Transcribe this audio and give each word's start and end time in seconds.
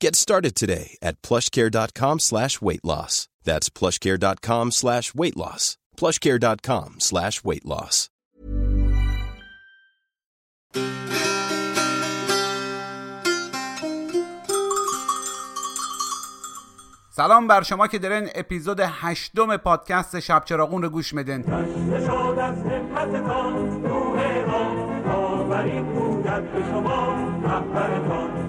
Get 0.00 0.16
started 0.16 0.54
today 0.54 0.96
at 1.02 1.20
plushcare.com 1.22 2.18
slash 2.20 2.60
weight 2.60 2.84
loss. 2.84 3.28
That's 3.44 3.68
plushcare.com 3.70 4.72
slash 4.72 5.14
weight 5.14 5.36
loss. 5.36 5.76
plushcare.com 5.96 7.00
slash 7.00 7.44
weight 7.44 7.64
loss. 7.64 8.10
سلام 17.16 17.46
بر 17.46 17.62
شما 17.62 17.86
که 17.86 17.98
دارین 17.98 18.28
اپیزود 18.34 18.80
هشتم 18.80 19.56
پادکست 19.56 20.20
شب 20.20 20.42
چراغون 20.44 20.82
رو 20.82 20.88
گوش 20.88 21.14
میدین 21.14 21.44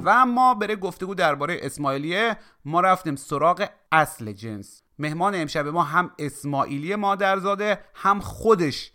و 0.05 0.09
اما 0.09 0.53
بره 0.53 0.75
گفتگو 0.75 1.15
درباره 1.15 1.57
اسماعیلیه 1.61 2.37
ما 2.65 2.81
رفتیم 2.81 3.15
سراغ 3.15 3.67
اصل 3.91 4.31
جنس. 4.31 4.81
مهمان 4.99 5.35
امشب 5.35 5.67
ما 5.67 5.83
هم 5.83 6.11
اسماعیلی 6.19 6.95
مادرزاده 6.95 7.79
هم 7.95 8.19
خودش. 8.19 8.91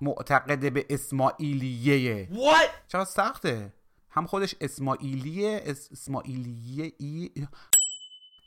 معتقد 0.00 0.72
به 0.72 0.86
اسماعیلیه. 0.90 2.28
چرا 2.88 3.04
سخته؟ 3.04 3.72
هم 4.10 4.26
خودش 4.26 4.54
اسماعیلیه 4.60 5.62
اس... 5.64 5.88
اسماعیلیه 5.92 6.92
ای 6.98 7.30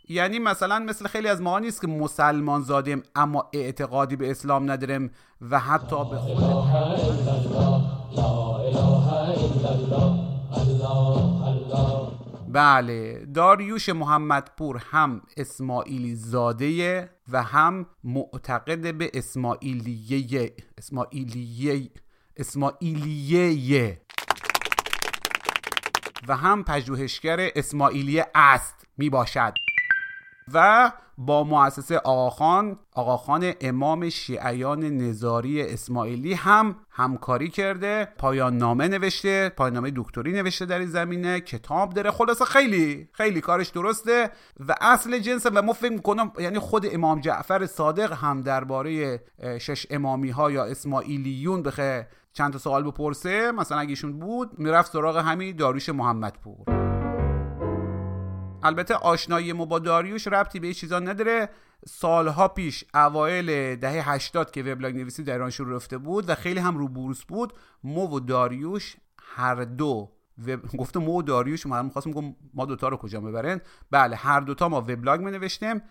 یعنی 0.09 0.39
مثلا 0.39 0.79
مثل 0.79 1.07
خیلی 1.07 1.27
از 1.27 1.41
ما 1.41 1.59
نیست 1.59 1.81
که 1.81 1.87
مسلمان 1.87 2.61
زادیم 2.61 3.03
اما 3.15 3.49
اعتقادی 3.53 4.15
به 4.15 4.31
اسلام 4.31 4.71
نداریم 4.71 5.11
و 5.41 5.59
حتی 5.59 5.95
به 5.95 6.17
خود 6.17 6.43
بله 12.53 13.25
داریوش 13.33 13.89
محمدپور 13.89 14.83
هم 14.91 15.21
اسماعیلی 15.37 16.15
زاده 16.15 17.09
و 17.31 17.43
هم 17.43 17.85
معتقد 18.03 18.97
به 18.97 19.11
اسماعیلیه 19.13 20.53
اسماعیلیه 20.77 21.89
اسماعیلیه 22.37 24.01
و 26.27 26.37
هم 26.37 26.63
پژوهشگر 26.63 27.49
اسماعیلیه 27.55 28.27
است 28.35 28.87
می 28.97 29.09
باشد 29.09 29.53
و 30.53 30.91
با 31.17 31.43
مؤسسه 31.43 31.97
آقاخان 31.97 32.79
آقاخان 32.95 33.53
امام 33.61 34.09
شیعیان 34.09 34.83
نظاری 34.83 35.61
اسماعیلی 35.61 36.33
هم 36.33 36.75
همکاری 36.89 37.49
کرده. 37.49 38.07
پایان 38.17 38.57
نامه 38.57 38.87
نوشته 38.87 39.49
پایان 39.49 39.73
نامه 39.73 39.91
دکتری 39.95 40.31
نوشته 40.31 40.65
در 40.65 40.79
این 40.79 40.87
زمینه. 40.87 41.39
کتاب 41.39 41.93
داره. 41.93 42.11
خلاصه 42.11 42.45
خیلی 42.45 43.09
خیلی 43.11 43.41
کارش 43.41 43.67
درسته. 43.69 44.29
و 44.67 44.75
اصل 44.81 45.19
جنس 45.19 45.45
و 45.53 45.61
ما 45.61 45.73
فکر 45.73 45.91
می‌کنم 45.91 46.31
یعنی 46.39 46.59
خود 46.59 46.95
امام 46.95 47.19
جعفر 47.19 47.65
صادق 47.65 48.13
هم 48.13 48.41
درباره 48.41 49.21
شش 49.59 49.87
امامی 49.89 50.29
ها 50.29 50.51
یا 50.51 50.65
اسماعیلیون 50.65 51.63
بخه 51.63 52.07
چند 52.33 52.53
تا 52.53 52.59
سوال 52.59 52.83
بپرسه 52.83 53.51
مثلا 53.51 53.77
اگه 53.77 53.89
ایشون 53.89 54.19
بود 54.19 54.59
می‌رفت 54.59 54.91
سراغ 54.91 55.17
همین 55.17 55.55
داریوش 55.55 55.89
محمدپور. 55.89 56.82
البته 58.63 58.95
آشنایی 58.95 59.53
ما 59.53 59.65
با 59.65 59.79
داریوش 59.79 60.27
ربطی 60.27 60.59
به 60.59 60.73
چیزا 60.73 60.99
نداره. 60.99 61.49
سالها 61.87 62.47
پیش 62.47 62.83
اوایل 62.93 63.75
دهه 63.75 64.09
80 64.09 64.51
که 64.51 64.63
وبلاگ 64.63 64.95
نویسی 64.95 65.23
در 65.23 65.33
ایران 65.33 65.49
شروع 65.49 65.75
رفته 65.75 65.97
بود 65.97 66.29
و 66.29 66.35
خیلی 66.35 66.59
هم 66.59 66.77
رو 66.77 66.87
بورس 66.87 67.23
بود 67.23 67.53
مو 67.83 68.07
و 68.07 68.19
داریوش 68.19 68.95
هر 69.19 69.63
دو 69.63 70.11
و... 70.47 70.57
گفته 70.57 70.99
مو 70.99 71.19
و 71.19 71.21
داریوش 71.21 71.65
ما 71.65 71.81
می‌خواستم 71.81 72.11
بگم 72.11 72.35
ما 72.53 72.65
دوتا 72.65 72.87
رو 72.87 72.97
کجا 72.97 73.19
می‌برن؟ 73.19 73.61
بله 73.91 74.15
هر 74.15 74.39
دوتا 74.39 74.69
ما 74.69 74.77
وبلاگ 74.77 75.19
می 75.19 75.31
نوشتیم 75.31 75.81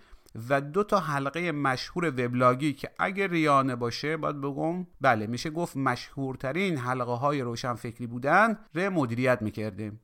و 0.48 0.60
دو 0.60 0.84
تا 0.84 0.98
حلقه 0.98 1.52
مشهور 1.52 2.06
وبلاگی 2.06 2.72
که 2.72 2.90
اگه 2.98 3.26
ریانه 3.26 3.76
باشه 3.76 4.16
باید 4.16 4.40
بگم 4.40 4.86
بله 5.00 5.26
میشه 5.26 5.50
گفت 5.50 5.76
مشهورترین 5.76 6.76
حلقه 6.76 7.12
های 7.12 7.40
روشن 7.40 7.74
فکری 7.74 8.06
بودن 8.06 8.58
ره 8.74 8.88
مدیریت 8.88 9.42
می‌کردیم. 9.42 10.00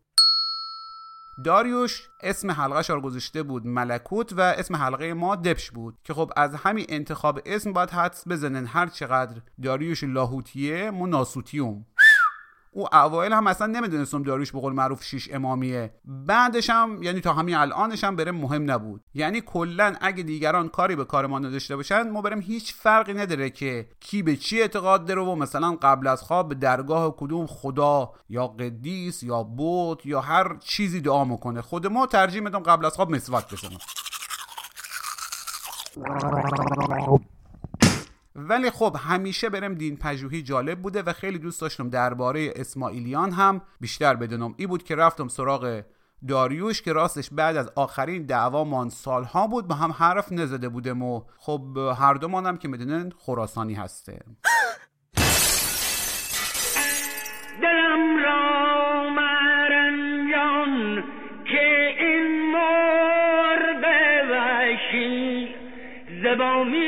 داریوش 1.45 2.09
اسم 2.21 2.51
حلقه 2.51 2.95
رو 2.95 3.01
گذاشته 3.01 3.43
بود 3.43 3.67
ملکوت 3.67 4.33
و 4.33 4.41
اسم 4.41 4.77
حلقه 4.77 5.15
ما 5.15 5.37
دبش 5.37 5.71
بود 5.71 5.99
که 6.05 6.15
خب 6.15 6.31
از 6.37 6.55
همین 6.55 6.87
انتخاب 6.89 7.41
اسم 7.47 7.73
باید 7.73 7.91
حدس 7.91 8.29
بزنن 8.29 8.67
هر 8.67 8.87
چقدر 8.87 9.41
داریوش 9.63 10.05
لاهوتیه 10.05 10.91
ما 10.91 11.25
او 12.71 12.95
اوایل 12.95 13.33
هم 13.33 13.47
اصلا 13.47 13.67
نمی‌دونستم 13.67 14.23
داریوش 14.23 14.53
به 14.53 14.61
قول 14.61 14.73
معروف 14.73 15.05
شیش 15.05 15.29
امامیه. 15.33 15.95
بعدش 16.05 16.71
هم 16.71 17.03
یعنی 17.03 17.21
تا 17.21 17.33
همین 17.33 17.55
الانش 17.55 18.05
هم 18.05 18.17
بره 18.17 18.33
مهم 18.33 18.71
نبود. 18.71 19.01
یعنی 19.15 19.41
کلا 19.41 19.95
اگه 20.01 20.23
دیگران 20.23 20.69
کاری 20.69 20.97
به 20.97 21.05
کار 21.05 21.27
ما 21.27 21.39
نداشته 21.39 21.77
باشن 21.77 22.11
ما 22.11 22.23
بریم 22.23 22.41
هیچ 22.41 22.75
فرقی 22.75 23.15
نداره 23.15 23.51
که 23.51 23.89
کی 24.01 24.23
به 24.23 24.37
چی 24.37 24.61
اعتقاد 24.61 25.07
داره 25.07 25.23
و 25.23 25.35
مثلا 25.35 25.79
قبل 25.83 26.07
از 26.07 26.23
خواب 26.23 26.49
به 26.49 26.55
درگاه 26.55 27.17
کدوم 27.17 27.47
خدا 27.47 28.13
یا 28.29 28.47
قدیس 28.47 29.23
یا 29.23 29.43
بوت 29.43 30.07
یا 30.07 30.21
هر 30.21 30.57
چیزی 30.61 31.01
دعا 31.01 31.25
می‌کنه. 31.25 31.63
خود 31.63 31.87
ما 31.87 32.07
ترجیح 32.07 32.43
میدم 32.43 32.59
قبل 32.59 32.85
از 32.85 32.95
خواب 32.95 33.15
مسواک 33.15 33.45
بزنم. 33.53 33.79
ولی 38.39 38.71
خب 38.71 38.97
همیشه 38.99 39.49
برم 39.49 39.75
دین 39.75 39.97
پژوهی 39.97 40.43
جالب 40.43 40.83
بوده 40.83 41.03
و 41.03 41.13
خیلی 41.13 41.39
دوست 41.39 41.61
داشتم 41.61 41.91
درباره 41.91 42.53
اسماعیلیان 42.57 43.33
هم 43.33 43.61
بیشتر 43.81 44.15
بدونم. 44.15 44.55
ای 44.57 44.67
بود 44.67 44.83
که 44.83 44.97
رفتم 44.97 45.29
سراغ 45.29 45.83
داریوش 46.29 46.83
که 46.83 46.93
راستش 46.93 47.31
بعد 47.33 47.57
از 47.57 47.73
آخرین 47.77 48.23
دعوامان 48.23 48.89
سالها 48.89 49.47
بود 49.47 49.69
با 49.69 49.75
هم 49.75 49.93
حرف 49.93 50.33
نزده 50.33 50.69
بودم 50.69 51.03
و 51.03 51.23
خب 51.37 51.63
هر 51.99 52.15
دو 52.15 52.29
هم 52.29 52.57
که 52.57 52.69
می‌دونن 52.69 53.13
خراسانی 53.19 53.75
هسته 53.75 54.19
دلم 57.63 58.25
را 58.25 59.11
مرنجان 59.11 61.05
که 61.45 61.97
این 62.01 62.53
مرد 62.53 63.85
وحشی 64.31 65.49
زبانی 66.23 66.88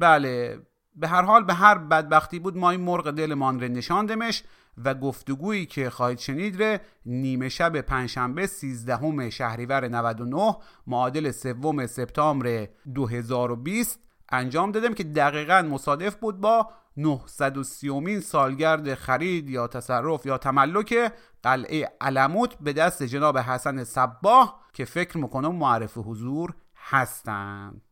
بله 0.00 0.58
به 0.96 1.08
هر 1.08 1.22
حال 1.22 1.44
به 1.44 1.54
هر 1.54 1.78
بدبختی 1.78 2.38
بود 2.38 2.56
ما 2.56 2.70
این 2.70 2.80
مرغ 2.80 3.10
دلمان 3.10 3.60
رو 3.60 3.68
نشاندمش 3.68 4.42
و 4.84 4.94
گفتگویی 4.94 5.66
که 5.66 5.90
خواهید 5.90 6.18
شنید 6.18 6.62
ره 6.62 6.80
نیمه 7.06 7.48
شب 7.48 7.80
پنجشنبه 7.80 8.46
13 8.46 9.30
شهریور 9.30 9.88
99 9.88 10.56
معادل 10.86 11.30
سوم 11.30 11.86
سپتامبر 11.86 12.68
2020 12.94 14.00
انجام 14.32 14.72
دادم 14.72 14.94
که 14.94 15.04
دقیقا 15.04 15.62
مصادف 15.70 16.16
بود 16.16 16.40
با 16.40 16.68
930 16.96 18.20
سالگرد 18.20 18.94
خرید 18.94 19.50
یا 19.50 19.66
تصرف 19.66 20.26
یا 20.26 20.38
تملک 20.38 21.12
قلعه 21.42 21.92
علموت 22.00 22.54
به 22.60 22.72
دست 22.72 23.02
جناب 23.02 23.38
حسن 23.38 23.84
صباه 23.84 24.60
که 24.72 24.84
فکر 24.84 25.18
می‌کنم 25.18 25.54
معرف 25.54 25.98
حضور 25.98 26.54
هستند. 26.76 27.82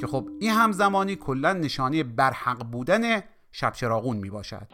که 0.00 0.06
خب 0.06 0.28
این 0.40 0.50
همزمانی 0.50 1.16
کلا 1.16 1.52
نشانی 1.52 2.02
برحق 2.02 2.64
بودن 2.72 3.00
شب 3.52 3.72
چراغون 3.72 4.16
می 4.16 4.30
باشد 4.30 4.66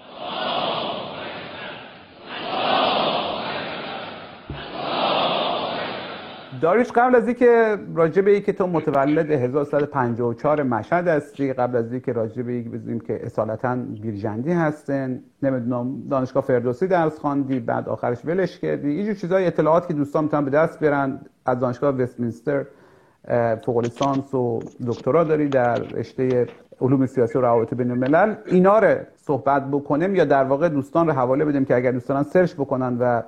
داریش 6.61 6.93
قبل 6.93 7.15
از 7.15 7.27
اینکه 7.27 7.79
راجع 7.95 8.23
به 8.23 8.41
که 8.41 8.53
تو 8.53 8.67
متولد 8.67 9.31
1154 9.31 10.63
مشهد 10.63 11.09
هستی 11.09 11.53
قبل 11.53 11.77
از 11.77 11.93
اینکه 11.93 12.13
راجع 12.13 12.43
به 12.43 12.63
بزنیم 12.63 13.01
که 13.01 13.27
اصالتا 13.27 13.77
بیرجندی 13.77 14.53
هستن 14.53 15.23
نمی‌دونم 15.43 16.09
دانشگاه 16.09 16.43
فردوسی 16.43 16.87
درس 16.87 17.19
خواندی 17.19 17.61
بعد 17.61 17.89
آخرش 17.89 18.25
ولش 18.25 18.59
کردی 18.59 18.89
اینجور 18.89 19.15
چیزای 19.15 19.47
اطلاعات 19.47 19.89
که 19.89 19.95
دوستان 19.95 20.25
می‌تونن 20.25 20.45
به 20.45 20.51
دست 20.51 20.81
بیارن 20.81 21.21
از 21.47 21.61
دانشگاه 21.61 21.95
وستمینستر. 21.95 22.67
فوق 23.65 23.79
لیسانس 23.79 24.35
و 24.35 24.61
دکترا 24.87 25.25
داری 25.25 25.49
در 25.49 25.75
رشته 25.75 26.47
علوم 26.81 27.07
سیاسی 27.07 27.39
و 27.39 27.41
روابط 27.41 27.75
بین 27.75 27.91
الملل. 27.91 28.35
اینا 28.47 28.79
رو 28.79 28.97
صحبت 29.17 29.71
بکنیم 29.71 30.15
یا 30.15 30.25
در 30.25 30.45
واقع 30.45 30.69
دوستان 30.69 31.07
رو 31.07 31.13
حواله 31.13 31.45
بدیم 31.45 31.65
که 31.65 31.77
اگر 31.77 31.93
دوستان 31.93 32.23
سرچ 32.23 32.55
بکنن 32.55 32.99
و 33.01 33.23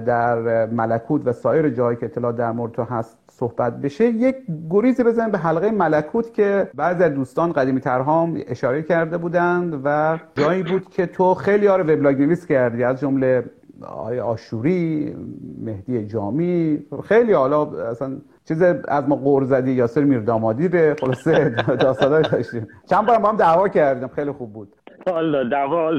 در 0.00 0.66
ملکوت 0.66 1.22
و 1.24 1.32
سایر 1.32 1.68
جایی 1.68 1.96
که 1.96 2.06
اطلاع 2.06 2.32
در 2.32 2.52
مورد 2.52 2.72
تو 2.72 2.82
هست 2.82 3.18
صحبت 3.30 3.80
بشه 3.80 4.04
یک 4.04 4.36
گریزی 4.70 5.04
بزنیم 5.04 5.30
به 5.30 5.38
حلقه 5.38 5.70
ملکوت 5.70 6.34
که 6.34 6.70
بعضی 6.74 7.04
از 7.04 7.14
دوستان 7.14 7.52
قدیمی 7.52 7.80
ترهام 7.80 8.40
اشاره 8.46 8.82
کرده 8.82 9.18
بودند 9.18 9.80
و 9.84 10.18
جایی 10.34 10.62
بود 10.62 10.90
که 10.90 11.06
تو 11.06 11.34
خیلی 11.34 11.66
ها 11.66 11.78
وبلاگ 11.78 12.20
نویس 12.20 12.46
کردی 12.46 12.84
از 12.84 13.00
جمله 13.00 13.44
آقای 13.82 14.20
آشوری 14.20 15.16
مهدی 15.64 16.06
جامی 16.06 16.78
خیلی 17.04 17.32
حالا 17.32 17.70
اصلا 17.70 18.16
چیز 18.48 18.62
از 18.88 19.08
ما 19.08 19.16
قور 19.16 19.44
زدی 19.44 19.72
یاسر 19.72 20.04
میردامادی 20.04 20.68
به 20.68 20.96
خلاصه 21.00 21.54
داستانای 21.80 22.22
داشتیم. 22.22 22.68
چند 22.90 23.06
بار 23.06 23.18
با 23.18 23.28
هم 23.28 23.36
دعوا 23.36 23.68
کردیم. 23.68 24.08
خیلی 24.08 24.32
خوب 24.32 24.52
بود. 24.52 24.76
والا 25.06 25.44
دعوا. 25.44 25.92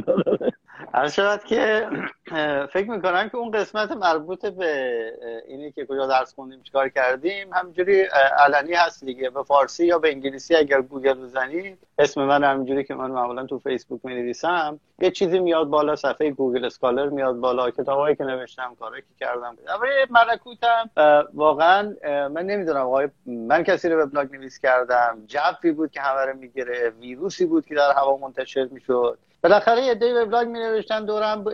عرض 0.94 1.14
شود 1.14 1.44
که 1.44 1.88
فکر 2.74 2.90
می‌کنم 2.90 3.30
که 3.30 3.38
اون 3.38 3.52
قسمت 3.52 3.92
مربوط 3.92 4.46
به 4.46 5.14
اینی 5.48 5.72
که 5.72 5.86
کجا 5.86 6.08
درس 6.08 6.34
خوندیم 6.34 6.62
چیکار 6.64 6.90
کردیم 6.90 7.54
همینجوری 7.54 8.02
علنی 8.38 8.74
هست 8.74 9.06
دیگه. 9.06 9.30
به 9.30 9.44
فارسی 9.44 9.86
یا 9.86 10.00
به 10.00 10.10
انگلیسی 10.10 10.56
اگر 10.56 10.82
گوگل 10.82 11.14
بزنید 11.14 11.78
اسم 12.00 12.24
من 12.24 12.44
همینجوری 12.44 12.84
که 12.84 12.96
من 12.96 13.12
معمولا 13.12 13.46
تو 13.46 13.60
فیسبوک 13.60 14.06
می 14.06 14.16
نویسم 14.16 14.80
یه 15.00 15.12
چیزی 15.12 15.40
میاد 15.40 15.68
بالا 15.68 15.96
صفحه 15.96 16.32
گوگل 16.32 16.66
اسکالر 16.66 17.10
میاد 17.10 17.36
بالا 17.36 17.72
کتابایی 17.72 18.16
که 18.16 18.24
نوشتم 18.24 18.76
کاری 18.80 19.02
که 19.02 19.08
کردم. 19.20 19.58
اما 19.68 19.86
ملکوتم. 20.10 20.90
واقعا 21.34 21.96
من 22.06 22.46
نمی‌دونم 22.46 22.82
آقای 22.82 23.10
من 23.26 23.64
کسی 23.64 23.90
رو 23.90 24.04
وبلاگ 24.04 24.32
نویس 24.32 24.60
کردم 24.60 25.18
جفی 25.28 25.72
بود 25.72 25.92
که 25.92 26.02
همه 26.02 26.26
رو 26.32 26.38
می‌گیره 26.38 26.90
ویروسی 26.90 27.46
بود 27.46 27.66
که 27.66 27.76
در 27.76 27.92
هوا 27.92 28.18
منتشر 28.18 28.68
می‌شد. 28.72 29.18
بالاخره 29.44 29.82
یه 29.82 29.96
دی 29.96 30.14
وبلاگ 30.14 30.48
می 30.48 30.60
نوشتن 30.60 31.06
دورم 31.06 31.46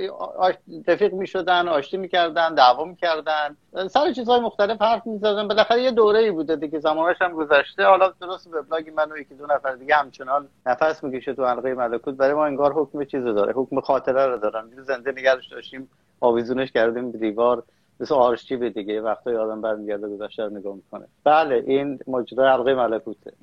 تفیق 0.87 1.13
می 1.13 1.27
شدن 1.27 1.67
آشتی 1.67 1.97
می 1.97 2.09
کردن 2.09 2.55
دعوا 2.55 2.85
می 2.85 2.95
کردن 2.95 3.57
سر 3.87 4.13
چیزهای 4.13 4.39
مختلف 4.39 4.81
حرف 4.81 5.07
می 5.07 5.17
زدن 5.17 5.47
بالاخره 5.47 5.81
یه 5.81 5.91
دوره 5.91 6.19
ای 6.19 6.31
بوده 6.31 6.55
دیگه 6.55 6.79
زمانش 6.79 7.21
هم 7.21 7.33
گذشته. 7.33 7.85
حالا 7.85 8.13
درست 8.21 8.47
وبلاگ 8.53 8.91
من 8.95 9.11
و 9.11 9.17
یکی 9.17 9.35
دو 9.35 9.45
نفر 9.45 9.75
دیگه 9.75 9.95
همچنان 9.95 10.47
نفس 10.65 11.03
می‌کشه 11.03 11.33
تو 11.33 11.45
حلقه 11.45 11.73
ملکوت. 11.73 12.15
برای 12.15 12.33
ما 12.33 12.45
انگار 12.45 12.73
حکم 12.73 13.03
چیزو 13.03 13.33
داره. 13.33 13.53
حکم 13.53 13.79
خاطره 13.79 14.25
رو 14.25 14.37
دارن. 14.37 14.69
زنده 14.81 15.11
نگرش 15.11 15.47
داشتیم 15.47 15.89
آویزونش 16.21 16.71
کردیم 16.71 17.11
به 17.11 17.17
دیوار. 17.17 17.63
مثل 17.99 18.15
آرشیو 18.15 18.69
دیگه 18.69 19.01
وقتی 19.01 19.35
آدم 19.35 19.61
برمیگرده 19.61 20.07
گذشته 20.07 20.43
رو 20.43 20.49
نگاه 20.49 20.75
می‌کنه. 20.75 21.05
بله 21.23 21.63
این 21.67 21.99
ماجرا 22.07 22.51
حلقه 22.51 22.73
ملکوته. 22.73 23.33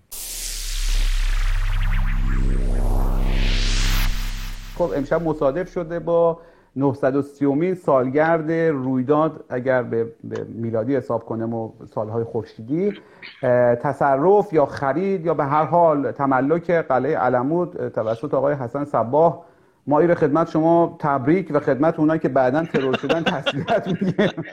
خب 4.79 4.91
امشب 4.97 5.23
مصادف 5.23 5.71
شده 5.73 5.99
با 5.99 6.39
930 6.77 7.75
سالگرد 7.75 8.53
رویداد 8.53 9.45
اگر 9.49 9.83
به, 9.83 10.07
میلادی 10.49 10.97
حساب 10.97 11.25
کنم 11.25 11.55
و 11.55 11.73
سالهای 11.95 12.25
خورشیدی. 12.25 12.93
تصرف 13.83 14.53
یا 14.53 14.67
خرید 14.67 15.27
یا 15.27 15.35
به 15.35 15.45
هر 15.45 15.65
حال 15.65 16.13
تملک 16.13 16.71
قلعه 16.71 17.17
علمود 17.17 17.89
توسط 17.89 18.35
آقای 18.35 18.55
حسن 18.55 18.85
صباه 18.85 19.45
ما 19.87 20.01
ای 20.01 20.15
خدمت 20.15 20.51
شما 20.51 20.97
تبریک 21.01 21.51
و 21.55 21.61
خدمت 21.61 21.99
اونایی 21.99 22.21
که 22.21 22.29
بعدا 22.29 22.65
ترور 22.65 22.97
شدن 22.97 23.23
تسلیت 23.23 23.87
میگیم. 23.87 24.45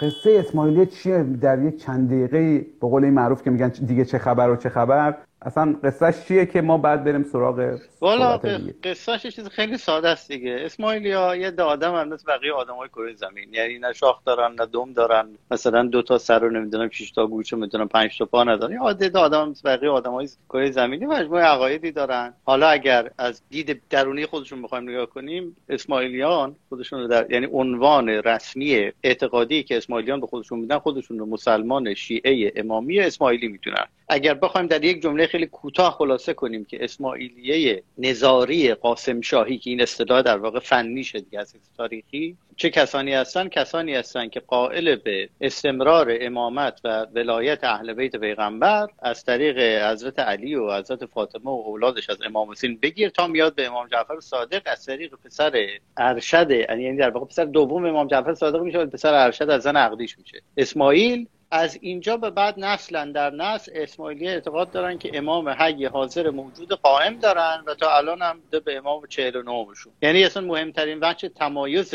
قصه 0.00 0.44
اسماعیلی 0.48 0.86
چیه؟ 0.86 1.22
در 1.22 1.62
یک 1.62 1.76
چند 1.76 2.08
دقیقه 2.08 2.58
به 2.58 2.88
قول 2.88 3.04
این 3.04 3.14
معروف 3.14 3.42
که 3.42 3.50
میگن 3.50 3.68
دیگه 3.68 4.04
چه 4.04 4.18
خبر 4.18 4.50
و 4.50 4.56
چه 4.56 4.68
خبر. 4.68 5.16
اصلا 5.44 5.76
قصهش 5.84 6.14
چیه 6.28 6.46
که 6.46 6.60
ما 6.60 6.78
بعد 6.78 7.04
بریم 7.04 7.22
سراغ 7.22 7.78
والا 8.00 8.40
قصهش 8.84 9.26
چیز 9.26 9.48
خیلی 9.48 9.78
ساده 9.78 10.08
است 10.08 10.32
دیگه. 10.32 10.56
اسماعیلی 10.60 11.12
ها 11.12 11.36
یه 11.36 11.52
آدم 11.60 11.94
هم 11.94 12.08
مثل 12.08 12.24
بقیه 12.28 12.52
آدم 12.52 12.74
های 12.74 12.88
کره 12.88 13.14
زمین. 13.14 13.54
یعنی 13.54 13.78
نه 13.78 13.92
شاخ 13.92 14.24
دارن 14.24 14.54
نه 14.54 14.66
دم 14.66 14.92
دارن. 14.92 15.28
مثلا 15.50 15.82
دو 15.82 16.02
تا 16.02 16.18
سر 16.18 16.38
رو 16.38 16.50
نمی‌دونم 16.50 16.88
شش 16.88 17.10
تا 17.10 17.26
گوشه 17.26 17.56
می‌دونم 17.56 17.88
پنج 17.88 18.18
تا 18.18 18.24
پا 18.24 18.44
ندارن. 18.44 18.72
یه 18.72 18.78
عادت 18.78 19.16
آدم 19.16 19.48
مثل 19.48 19.76
بقیه 19.76 19.90
آدم 19.90 20.12
های 20.12 20.28
کره 20.48 20.70
زمینی 20.70 21.06
مجموعه 21.06 21.44
عقایدی 21.44 21.92
دارن. 21.92 22.34
حالا 22.44 22.68
اگر 22.68 23.10
از 23.18 23.42
دید 23.50 23.82
درونی 23.90 24.26
خودشون 24.26 24.62
بخوایم 24.62 24.90
نگاه 24.90 25.06
کنیم 25.06 25.56
اسماعیلیان 25.68 26.56
خودشون 26.68 27.00
رو 27.00 27.08
در 27.08 27.32
یعنی 27.32 27.48
عنوان 27.52 28.08
رسمی 28.08 28.92
اعتقادی 29.02 29.62
که 29.62 29.76
اسماعیلیان 29.76 30.20
به 30.20 30.26
خودشون 30.26 30.58
میدن 30.58 30.78
خودشون 30.78 31.18
رو 31.18 31.26
مسلمان 31.26 31.94
شیعه 31.94 32.52
امامی 32.56 33.00
اسماعیلی 33.00 33.48
می‌تونن. 33.48 33.86
اگر 34.08 34.34
بخوایم 34.34 34.66
در 34.66 34.84
یک 34.84 35.02
جمله 35.02 35.26
خیلی 35.32 35.46
کوتاه 35.46 35.92
خلاصه 35.92 36.34
کنیم 36.34 36.64
که 36.64 36.84
اسماعیلیه 36.84 37.82
نظاری 37.98 38.74
قاسم 38.74 39.20
شاهی 39.20 39.58
که 39.58 39.70
این 39.70 39.82
اصطلاح 39.82 40.22
در 40.22 40.38
واقع 40.38 40.58
فنی 40.58 41.04
شد 41.04 41.18
دیگه 41.18 41.40
از 41.40 41.54
تاریخی. 41.76 42.36
چه 42.56 42.70
کسانی 42.70 43.14
هستن؟ 43.14 43.48
کسانی 43.48 43.94
هستند 43.94 44.30
که 44.30 44.40
قائل 44.40 44.96
به 44.96 45.28
استمرار 45.40 46.16
امامت 46.20 46.80
و 46.84 47.06
ولایت 47.14 47.64
اهل 47.64 47.92
بیت 47.92 48.16
پیغمبر 48.16 48.88
از 48.98 49.24
طریق 49.24 49.58
حضرت 49.92 50.18
علی 50.18 50.54
و 50.54 50.72
حضرت 50.78 51.06
فاطمه 51.06 51.44
و 51.44 51.62
اولادش 51.66 52.10
از 52.10 52.18
امام 52.26 52.50
حسین 52.50 52.78
بگیر 52.82 53.08
تا 53.08 53.26
میاد 53.26 53.54
به 53.54 53.66
امام 53.66 53.88
جعفر 53.88 54.20
صادق. 54.20 54.62
از 54.66 54.86
طریق 54.86 55.14
پسر 55.24 55.66
ارشد 55.96 56.50
یعنی 56.50 56.96
در 56.96 57.10
واقع 57.10 57.26
پسر 57.26 57.44
دوم 57.44 57.84
امام 57.84 58.06
جعفر 58.06 58.34
صادق 58.34 58.60
میشه 58.60 58.86
پسر 58.86 59.14
ارشد 59.14 59.50
از 59.50 59.62
زن 59.62 59.76
عقدیش 59.76 60.18
میشه. 60.18 60.42
اسماعیل 60.56 61.26
از 61.54 61.78
اینجا 61.80 62.16
به 62.16 62.30
بعد 62.30 62.54
نسلا 62.60 63.12
در 63.14 63.30
نسل 63.30 63.72
اسماعیلی 63.74 64.28
اعتقاد 64.28 64.70
دارن 64.70 64.98
که 64.98 65.10
امام 65.14 65.48
حی 65.48 65.84
حاضر 65.84 66.30
موجود 66.30 66.72
قائم 66.72 67.18
دارن 67.18 67.62
و 67.66 67.74
تا 67.74 67.96
الان 67.96 68.22
هم 68.22 68.40
به 68.64 68.76
امام 68.76 69.06
49 69.06 69.66
شون 69.76 69.92
یعنی 70.02 70.24
اصلا 70.24 70.42
مهمترین 70.46 70.98
وجه 71.02 71.28
تمایز 71.28 71.94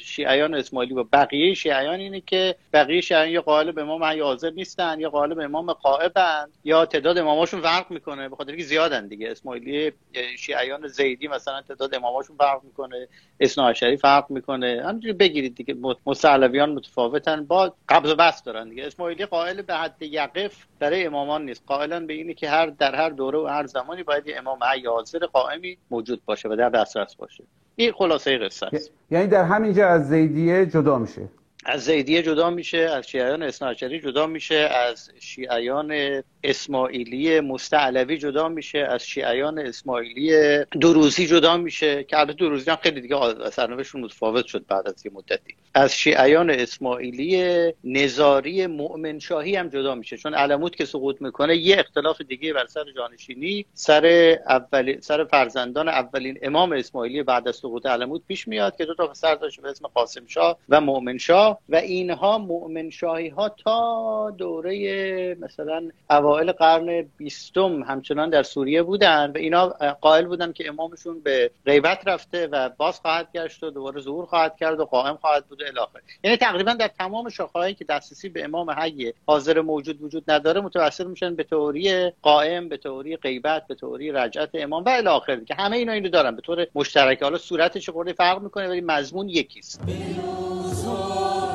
شیعیان 0.00 0.54
اسماعیلی 0.54 0.94
و 0.94 1.04
بقیه 1.04 1.54
شیعیان 1.54 2.00
اینه 2.00 2.20
که 2.20 2.54
بقیه 2.72 3.00
شیعیان 3.00 3.28
یا 3.28 3.72
به 3.72 3.82
امام 3.82 4.04
حی 4.04 4.20
حاضر 4.20 4.50
نیستن 4.50 5.00
یا 5.00 5.10
قائل 5.10 5.34
به 5.34 5.44
امام 5.44 5.72
قائبن 5.72 6.48
یا 6.64 6.86
تعداد 6.86 7.18
اماماشون 7.18 7.60
فرق 7.60 7.90
می‌کنه 7.90 8.28
به 8.28 8.36
خاطر 8.36 8.56
که 8.56 8.62
زیادن 8.62 9.08
دیگه. 9.08 9.30
اسماعیلی 9.30 9.92
شیعیان 10.38 10.86
زیدی 10.86 11.28
مثلا 11.28 11.62
تعداد 11.62 11.94
اماماشون 11.94 12.36
فرق 12.36 12.60
می‌کنه 12.64 13.08
اثنا 13.40 13.72
فرق 14.02 14.30
می‌کنه. 14.30 14.82
همینجوری 14.84 15.12
بگیرید 15.12 15.54
دیگه 15.54 15.76
مصلویان 16.06 16.70
متفاوتن 16.70 17.44
با 17.44 17.74
قبض 17.88 18.10
و 18.10 18.14
بست 18.14 18.46
دارن 18.46 18.68
دیگه. 18.68 18.87
اسماعیلی 18.88 19.26
قائل 19.26 19.62
به 19.62 19.74
حد 19.74 20.02
یقف 20.02 20.66
برای 20.78 21.06
امامان 21.06 21.44
نیست. 21.44 21.62
قائلا 21.66 22.00
به 22.00 22.12
اینه 22.12 22.34
که 22.34 22.48
هر 22.48 22.66
در 22.66 22.94
هر 22.94 23.10
دوره 23.10 23.38
و 23.38 23.46
هر 23.46 23.66
زمانی 23.66 24.02
باید 24.02 24.24
امام 24.36 24.58
حی 24.64 24.86
حاضر 24.86 25.18
قائمی 25.18 25.78
موجود 25.90 26.24
باشه 26.24 26.48
و 26.48 26.56
در 26.56 26.68
دسترس 26.68 27.14
باشه. 27.14 27.44
این 27.76 27.92
خلاصه 27.92 28.38
قصه 28.38 28.66
است. 28.72 28.90
یعنی 29.10 29.26
در 29.26 29.44
همینجا 29.44 29.88
از 29.88 30.08
زیدیه 30.08 30.66
جدا 30.66 30.98
میشه. 30.98 31.28
از 31.68 31.84
زیدیه 31.84 32.22
جدا 32.22 32.50
میشه 32.50 32.78
از 32.78 33.08
شیعیان 33.08 33.42
اثناعشری 33.42 34.00
جدا 34.00 34.26
میشه 34.26 34.54
از 34.54 35.10
شیعیان 35.20 36.22
اسماعیلی 36.44 37.40
مستعلوی 37.40 38.18
جدا 38.18 38.48
میشه 38.48 38.78
از 38.78 39.06
شیعیان 39.06 39.58
اسماعیلی 39.58 40.58
دروزی 40.80 41.26
جدا 41.26 41.56
میشه 41.56 42.04
که 42.04 42.18
البته 42.18 42.34
دروزی 42.34 42.70
هم 42.70 42.76
خیلی 42.76 43.00
دیگه 43.00 43.16
سرنوشتشون 43.52 44.00
متفاوت 44.00 44.46
شد 44.46 44.66
بعد 44.66 44.88
از 44.88 45.06
یه 45.06 45.12
مدتی. 45.14 45.54
از 45.74 45.94
شیعیان 45.94 46.50
اسماعیلی 46.50 47.72
نظاری 47.84 48.66
مؤمن 48.66 49.18
شاهی 49.18 49.56
هم 49.56 49.68
جدا 49.68 49.94
میشه 49.94 50.16
چون 50.16 50.34
علموت 50.34 50.76
که 50.76 50.84
سقوط 50.84 51.22
می‌کنه 51.22 51.56
یه 51.56 51.78
اختلاف 51.78 52.20
دیگه 52.20 52.52
بر 52.52 52.66
سر 52.66 52.84
جانشینی 52.96 53.66
سر 53.74 54.36
اول 54.46 55.00
سر 55.00 55.24
فرزندان 55.24 55.88
اولین 55.88 56.38
امام 56.42 56.72
اسماعیلی 56.72 57.22
بعد 57.22 57.48
از 57.48 57.56
سقوط 57.56 57.86
علموت 57.86 58.22
پیش 58.28 58.48
میاد 58.48 58.76
که 58.76 58.84
دو 58.84 58.94
تا 58.94 59.06
پسر 59.06 59.34
داشت 59.34 59.60
به 59.60 59.68
اسم 59.68 59.88
قاسم 59.88 60.26
شاه 60.26 60.58
و 60.68 60.80
مؤمن 60.80 61.18
شاه. 61.18 61.57
و 61.68 61.76
اینها 61.76 62.38
مؤمن 62.38 62.90
شاهی 62.90 63.28
ها 63.28 63.48
تا 63.48 64.34
دوره 64.38 65.34
مثلا 65.34 65.88
اوایل 66.10 66.52
قرن 66.52 67.02
بیستم 67.16 67.82
همچنان 67.82 68.30
در 68.30 68.42
سوریه 68.42 68.82
بودن 68.82 69.32
و 69.34 69.38
اینا 69.38 69.68
قائل 70.00 70.26
بودن 70.26 70.52
که 70.52 70.68
امامشون 70.68 71.20
به 71.20 71.50
غیبت 71.66 72.08
رفته 72.08 72.46
و 72.46 72.68
باز 72.68 73.00
خواهد 73.00 73.28
گشت 73.34 73.62
و 73.62 73.70
دوباره 73.70 74.00
ظهور 74.00 74.26
خواهد 74.26 74.56
کرد 74.56 74.80
و 74.80 74.84
قائم 74.84 75.16
خواهد 75.16 75.46
بود 75.46 75.62
الاخر 75.62 76.00
یعنی 76.24 76.36
تقریبا 76.36 76.72
در 76.72 76.88
تمام 76.88 77.28
شاخه‌هایی 77.28 77.74
که 77.74 77.84
دسترسی 77.84 78.28
به 78.28 78.44
امام 78.44 78.70
حی 78.70 79.12
حاضر 79.26 79.60
موجود 79.60 80.02
وجود 80.02 80.30
نداره 80.30 80.60
متوسل 80.60 81.06
میشن 81.06 81.34
به 81.34 81.44
تئوری 81.44 82.10
قائم 82.22 82.68
به 82.68 82.76
تئوری 82.76 83.16
غیبت 83.16 83.66
به 83.66 83.74
تئوری 83.74 84.12
رجعت 84.12 84.50
امام 84.54 84.84
و 84.84 84.88
الاخر 84.88 85.40
که 85.44 85.54
همه 85.54 85.76
اینا 85.76 85.92
اینو 85.92 86.08
دارن. 86.08 86.36
به 86.36 86.42
طور 86.42 86.66
مشترک. 86.74 87.22
حالا 87.22 87.38
صورتش 87.38 87.88
خورده 87.88 88.12
فرق 88.12 88.42
می‌کنه 88.42 88.68
ولی 88.68 88.80
مضمون 88.80 89.28
یکیست. 89.28 89.80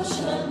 ocean. 0.04 0.43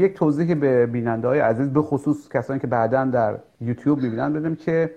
یک 0.00 0.14
توضیح 0.14 0.54
به 0.54 0.86
بیننده 0.86 1.28
های 1.28 1.38
عزیز 1.40 1.68
به 1.68 1.82
خصوص 1.82 2.28
کسانی 2.28 2.60
که 2.60 2.66
بعدا 2.66 3.04
در 3.04 3.38
یوتیوب 3.60 4.02
می‌بینن 4.02 4.32
بدم 4.32 4.54
که 4.54 4.90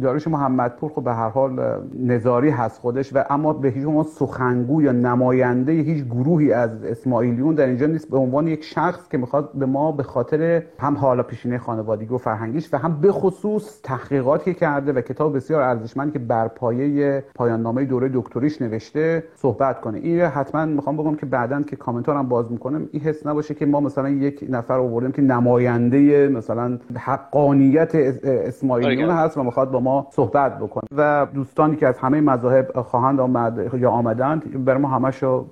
داریوش 0.00 0.28
محمدپور 0.28 0.90
خب 0.92 1.04
به 1.04 1.14
هر 1.14 1.28
حال 1.28 1.80
نظاری 1.98 2.50
هست 2.50 2.80
خودش 2.80 3.16
و 3.16 3.24
اما 3.30 3.52
به 3.52 3.68
هیچ 3.68 3.86
عنوان 3.86 4.04
سخنگو 4.04 4.82
یا 4.82 4.92
نماینده 4.92 5.72
هیچ 5.72 6.04
گروهی 6.04 6.52
از 6.52 6.84
اسماعیلیون 6.84 7.54
در 7.54 7.66
اینجا 7.66 7.86
نیست. 7.86 8.10
به 8.10 8.16
عنوان 8.16 8.48
یک 8.48 8.64
شخص 8.64 9.08
که 9.08 9.18
می‌خواد 9.18 9.52
به 9.54 9.66
ما 9.66 9.92
به 9.92 10.02
خاطر 10.02 10.62
هم 10.78 10.96
حالا 10.96 11.22
پیشینه 11.22 11.58
خانوادگی 11.58 12.14
و 12.14 12.18
فرهنگیش 12.18 12.74
و 12.74 12.78
هم 12.78 13.00
به 13.00 13.12
خصوص 13.12 13.80
تحقیقاتی 13.82 14.54
که 14.54 14.60
کرده 14.60 14.92
و 14.92 15.00
کتاب 15.00 15.36
بسیار 15.36 15.62
ارزشمندی 15.62 16.12
که 16.12 16.18
بر 16.18 16.48
پایه 16.48 17.24
پایان 17.34 17.62
نامه 17.62 17.84
دوره 17.84 18.10
دکتریش 18.14 18.62
نوشته 18.62 19.24
صحبت 19.34 19.80
کنه. 19.80 19.98
این 19.98 20.20
حتما 20.20 20.64
می‌خوام 20.64 20.96
بگم 20.96 21.14
که 21.14 21.26
بعدا 21.26 21.62
که 21.62 21.76
کامنتار 21.76 22.16
هم 22.16 22.28
باز 22.28 22.52
می‌کنم 22.52 22.88
این 22.92 23.02
حس 23.02 23.26
نباشه 23.26 23.54
که 23.54 23.66
ما 23.66 23.80
مثلا 23.80 24.08
یک 24.08 24.46
نفر 24.48 24.78
آوردیم 24.78 25.12
که 25.12 25.22
نماینده 25.22 26.28
مثلا 26.28 26.78
حقانیت 26.96 27.94
اسماعیلیون 28.24 29.10
هست 29.10 29.38
و 29.38 29.42
می‌خواد 29.42 29.70
با 29.70 29.81
ما 29.82 30.06
صحبت 30.10 30.58
بکنه 30.58 30.88
و 30.96 31.26
دوستانی 31.34 31.76
که 31.76 31.86
از 31.86 31.98
همه 31.98 32.20
مذاهب 32.20 32.82
خواهند 32.82 33.20
آمد 33.20 33.74
یا 33.74 33.90
آمدند 33.90 34.64
بر 34.64 34.76
ما 34.76 34.88
همشو 34.88 35.46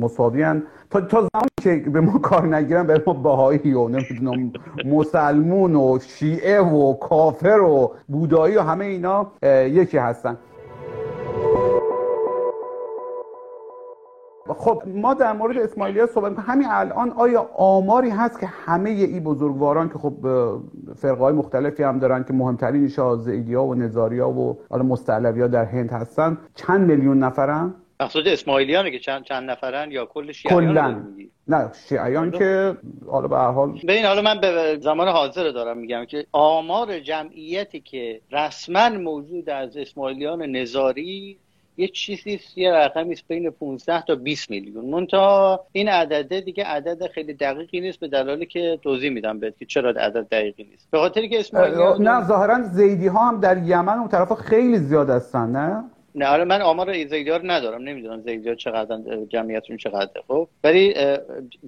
مساویان 0.00 0.62
تا 0.90 1.00
تا 1.00 1.18
زمانی 1.18 1.48
که 1.62 1.90
به 1.90 2.00
ما 2.00 2.18
کار 2.18 2.56
نگیرن 2.56 2.86
به 2.86 3.02
ما 3.06 3.12
باهایی 3.12 3.74
و 3.74 3.88
نمی‌دونم 3.88 4.52
مسلمون 4.84 5.76
و 5.76 5.98
شیعه 5.98 6.60
و 6.60 6.94
کافر 6.94 7.60
و 7.60 7.94
بودایی 8.08 8.56
و 8.56 8.60
همه 8.60 8.84
اینا 8.84 9.26
یکی 9.66 9.98
هستن. 9.98 10.36
خب 14.54 14.82
ما 14.86 15.14
در 15.14 15.32
مورد 15.32 15.58
اسماعیلیا 15.58 16.06
صحبت 16.06 16.30
می‌کنیم. 16.30 16.48
همین 16.50 16.66
الان 16.70 17.10
آیا 17.10 17.50
آماری 17.56 18.10
هست 18.10 18.40
که 18.40 18.46
همه 18.46 18.90
این 18.90 19.24
بزرگواران 19.24 19.88
که 19.88 19.98
خب 19.98 20.14
فرقای 20.96 21.32
مختلفی 21.32 21.82
هم 21.82 21.98
دارن 21.98 22.24
که 22.24 22.32
مهمترین 22.32 22.86
زیدیا 23.18 23.64
و 23.64 23.74
نظاریا 23.74 24.28
و 24.28 24.58
حالا 24.70 24.82
مستعلویا 24.82 25.46
در 25.46 25.64
هند 25.64 25.90
هستن 25.90 26.38
چند 26.54 26.90
میلیون 26.90 27.18
نفرن؟ 27.18 27.74
مقصود 28.00 28.28
اسماعیلیانه 28.28 28.90
که 28.90 28.98
چند 28.98 29.24
چند 29.24 29.50
نفرن 29.50 29.90
یا 29.90 30.06
کل 30.06 30.32
شیعیان 30.32 30.74
کلن 30.74 31.06
نه 31.48 31.70
شیعیان 31.88 32.30
که 32.30 32.76
حالا 33.06 33.28
به 33.28 33.36
هر 33.36 33.50
حال 33.50 33.72
ببین 33.72 34.04
حالا 34.04 34.22
من 34.22 34.40
به 34.40 34.78
زمان 34.80 35.08
حاضر 35.08 35.50
دارم 35.50 35.78
میگم 35.78 36.04
که 36.04 36.26
آمار 36.32 37.00
جمعیتی 37.00 37.80
که 37.80 38.20
رسما 38.32 38.88
موجود 38.88 39.50
از 39.50 39.76
اسماعیلیان 39.76 40.42
نظاری 40.42 41.38
یه 41.76 41.88
چیزی 41.88 42.40
یه 42.56 42.72
رقمی 42.72 43.12
است 43.12 43.28
بین 43.28 43.50
15 43.50 44.02
تا 44.02 44.14
20 44.14 44.50
میلیون. 44.50 44.84
منتها 44.84 45.66
این 45.72 45.88
عدده 45.88 46.40
دیگه 46.40 46.64
عدد 46.64 47.06
خیلی 47.06 47.34
دقیقی 47.34 47.80
نیست 47.80 48.00
به 48.00 48.08
دلالی 48.08 48.46
که 48.46 48.78
توضیح 48.82 49.10
میدم 49.10 49.38
بهت 49.38 49.58
که 49.58 49.66
چرا 49.66 49.90
عدد 49.90 50.28
دقیقی 50.28 50.64
نیست. 50.64 50.90
به 50.90 50.98
خاطر 50.98 51.26
که 51.26 51.40
اسماعیلی 51.40 52.04
نه 52.04 52.24
ظاهرا 52.24 52.62
زیدی 52.62 53.06
ها 53.06 53.28
هم 53.28 53.40
در 53.40 53.58
یمن 53.58 53.98
اون 53.98 54.08
طرف 54.08 54.32
خیلی 54.32 54.78
زیاد 54.78 55.10
هستن 55.10 55.50
نه؟ 55.50 55.84
نه 56.16 56.26
آره 56.26 56.44
من 56.44 56.62
آمار 56.62 56.92
زیدی 56.92 57.30
ها 57.30 57.36
رو 57.36 57.50
ندارم 57.50 57.82
نمی‌دونم 57.82 58.20
زیدی 58.20 58.48
ها 58.48 58.54
چقدر 58.54 58.98
جمعیتشون 59.28 59.76
چقدره 59.76 60.22
خب؟ 60.28 60.48
ولی 60.64 60.94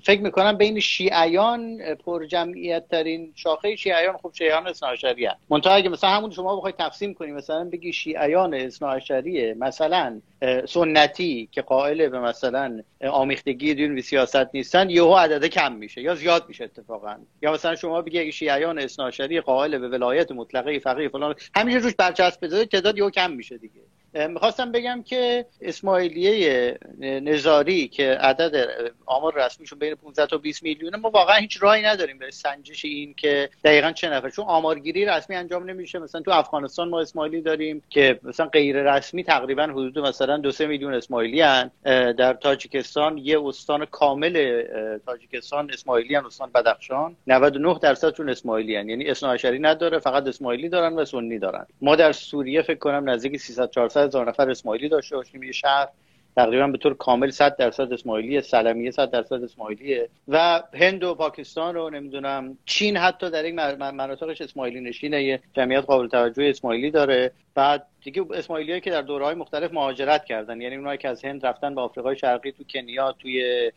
فکر 0.03 0.21
می‌کنم 0.21 0.57
بین 0.57 0.81
شیعیان 0.81 1.79
پر 1.95 2.25
جمعیت 2.25 2.89
ترین 2.91 3.33
شاخه 3.35 3.77
شیعیان 3.77 4.17
خب 4.17 4.31
شیعیان 4.35 4.67
اثناعشری 4.67 5.27
هست 5.27 5.37
منتها 5.51 5.73
اگه 5.73 5.89
مثلا 5.89 6.11
همون 6.11 6.31
شما 6.31 6.57
بخواید 6.57 6.77
تقسیم 6.77 7.15
کنیم 7.15 7.35
مثلا 7.35 7.65
بگی 7.65 7.93
شیعیان 7.93 8.55
اثناعشریه 8.55 9.55
مثلا 9.59 10.21
سنتی 10.69 11.49
که 11.53 11.63
قائل 11.63 12.09
به 12.09 12.21
مثلا 12.21 12.83
آمیختگی 13.11 13.75
دین 13.75 13.99
و 13.99 14.03
سیاست 14.03 14.55
نیستن 14.55 14.91
یهو 14.91 15.15
عدد 15.15 15.45
کم 15.45 15.73
میشه 15.73 16.03
یا 16.03 16.15
زیاد 16.15 16.45
میشه 16.49 16.65
اتفاقا. 16.65 17.17
یا 17.43 17.53
مثلا 17.53 17.75
شما 17.75 18.03
بگی 18.03 18.19
اگه 18.19 18.31
شیعیان 18.31 18.79
اثناعشری 18.79 19.41
قائل 19.41 19.79
به 19.79 19.89
ولایت 19.89 20.33
مطلقه 20.33 20.79
فقیه 20.79 21.09
فلان 21.09 21.35
همیشه 21.55 21.79
روش 21.79 21.95
برچسب 21.95 22.45
بذاره 22.45 22.67
تعداد 22.67 22.99
یهو 22.99 23.11
کم 23.11 23.31
میشه 23.31 23.59
دیگه. 23.59 23.81
می‌خواستم 24.15 24.73
بگم 24.73 25.03
که 25.03 25.47
اسماعیلیه 25.61 26.79
نظاری 27.01 27.89
که 27.89 28.05
عدد 28.05 28.69
آمار 29.07 29.35
رسمیشون 29.37 29.79
بین 29.79 29.95
15 29.95 30.27
تا 30.27 30.39
20 30.39 30.63
میلیونه 30.63 30.97
ما 30.97 31.11
واقعا 31.11 31.37
هیچ 31.37 31.63
راهی 31.63 31.83
نداریم 31.83 32.19
به 32.19 32.31
سنجش 32.31 32.85
این 32.85 33.15
که 33.15 33.51
دقیقا 33.65 33.93
چه 33.93 34.09
نفر 34.09 34.31
چون 34.31 34.45
آمارگیری 34.45 35.05
رسمی 35.05 35.37
انجام 35.37 35.71
نمیشه 35.71 35.99
مثلا 35.99 36.21
تو 36.21 36.31
افغانستان 36.31 36.89
ما 36.89 37.01
اسماعیلی 37.01 37.43
داریم 37.43 37.83
که 37.91 38.21
مثلا 38.23 38.47
غیر 38.47 38.95
رسمی 38.95 39.25
تقریبا 39.25 39.63
حدود 39.63 39.99
مثلا 39.99 40.37
دو 40.37 40.51
سه 40.51 40.67
میلیون 40.67 40.95
اسماعیلی 40.95 41.41
هن. 41.41 41.71
در 42.13 42.35
تاجیکستان 42.35 43.19
یه 43.19 43.47
استان 43.47 43.85
کامل 43.85 44.63
تاجیکستان 45.07 45.71
اسماعیلی 45.73 46.15
هن 46.15 46.27
استان 46.27 46.51
بدخشان 46.55 47.17
99 47.27 47.79
درصدشون 47.83 48.31
اسماعیلی 48.31 48.77
هن. 48.77 48.89
یعنی 48.89 49.11
اثنا 49.11 49.37
نداره 49.61 49.99
فقط 49.99 50.27
اسماعیلی 50.27 50.69
دارن 50.69 50.93
و 50.93 51.05
سنی 51.05 51.39
دارن 51.39 51.67
ما 51.81 51.97
در 51.97 52.13
سوریه 52.13 52.63
فکر 52.63 52.79
کنم 52.79 53.11
نزدیک 53.11 53.37
300 53.37 53.71
400 53.71 53.98
هزار 53.99 54.29
نفر 54.29 54.51
اسماعیلی 54.51 54.89
داشته 54.89 55.17
باشیم 55.17 55.43
یه 55.43 55.53
شهر. 55.53 55.89
تقریبا 56.37 56.67
به 56.67 56.79
طور 56.79 56.95
کامل 56.95 57.31
100 57.31 57.57
درصد 57.57 57.93
اسماعیلی 57.93 58.41
سلمیه 58.41 58.91
100 58.91 59.11
درصد 59.11 59.43
اسماعیلیه. 59.43 60.09
و 60.29 60.63
هند 60.75 61.05
و 61.05 61.15
پاکستان 61.15 61.75
رو 61.75 61.91
نمی‌دونم 61.91 62.59
چین 62.65 62.97
حتی 62.97 63.31
در 63.31 63.43
این 63.43 63.75
مناطقش 63.75 64.41
اسماعیلی 64.41 64.81
نشینه 64.81 65.23
یه 65.23 65.41
جمعیت 65.55 65.85
قابل 65.85 66.09
توجه 66.09 66.45
اسماعیلی 66.45 66.91
داره. 66.91 67.33
بعد 67.55 67.87
دیگه 68.05 68.25
اسماعیلیایی 68.35 68.81
که 68.81 68.91
در 68.91 69.03
دورهای 69.03 69.35
مختلف 69.35 69.73
مهاجرت 69.73 70.25
کردن. 70.25 70.61
یعنی 70.61 70.77
اونایی 70.77 70.99
که 70.99 71.09
از 71.09 71.25
هند 71.25 71.47
رفتن 71.47 71.75
به 71.75 71.81
آفریقای 71.81 72.17
شرقی 72.17 72.53
تو 72.53 72.65
کنیا 72.65 73.13
توی 73.13 73.71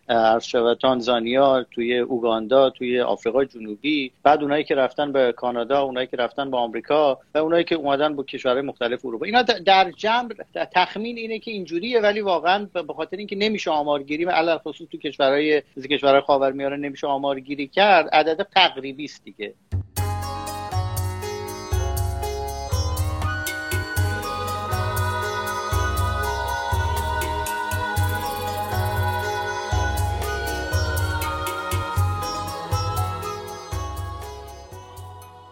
تانزانیا 0.82 1.66
توی 1.72 1.98
اوگاندا 1.98 2.70
توی 2.70 3.00
آفریقای 3.00 3.46
جنوبی. 3.46 4.12
بعد 4.24 4.42
اونایی 4.42 4.64
که 4.64 4.76
رفتن 4.76 5.12
به 5.12 5.32
کانادا 5.32 5.82
اونایی 5.82 6.08
که 6.08 6.18
رفتن 6.18 6.52
به 6.52 6.58
آمریکا 6.58 7.20
و 7.36 7.38
اونایی 7.38 7.64
که 7.64 7.76
اومدن 7.76 8.16
به 8.16 8.24
کشورهای 8.24 8.62
مختلف 8.62 9.06
اروپا. 9.06 9.26
اینا 9.26 9.42
در 9.42 9.92
جمع 9.92 10.30
تخمین 10.76 11.18
اینه 11.18 11.40
که 11.40 11.52
اینجوریه 11.52 12.00
ولی 12.00 12.22
واقعا 12.22 12.68
به 12.74 12.94
خاطر 12.94 13.18
اینکه 13.18 13.36
نمیشه 13.36 13.72
آمارگیری 13.72 14.26
علل 14.26 14.58
خصوص 14.58 14.88
تو 14.92 14.98
کشورهای 14.98 15.62
کشورهای 15.90 16.22
خاورمیانه 16.22 16.76
نمیشه 16.76 17.08
آمارگیری 17.08 17.68
کرد 17.68 18.10
عدد 18.10 18.48
تقریبی 18.54 19.06
است 19.06 19.24
دیگه. 19.24 19.54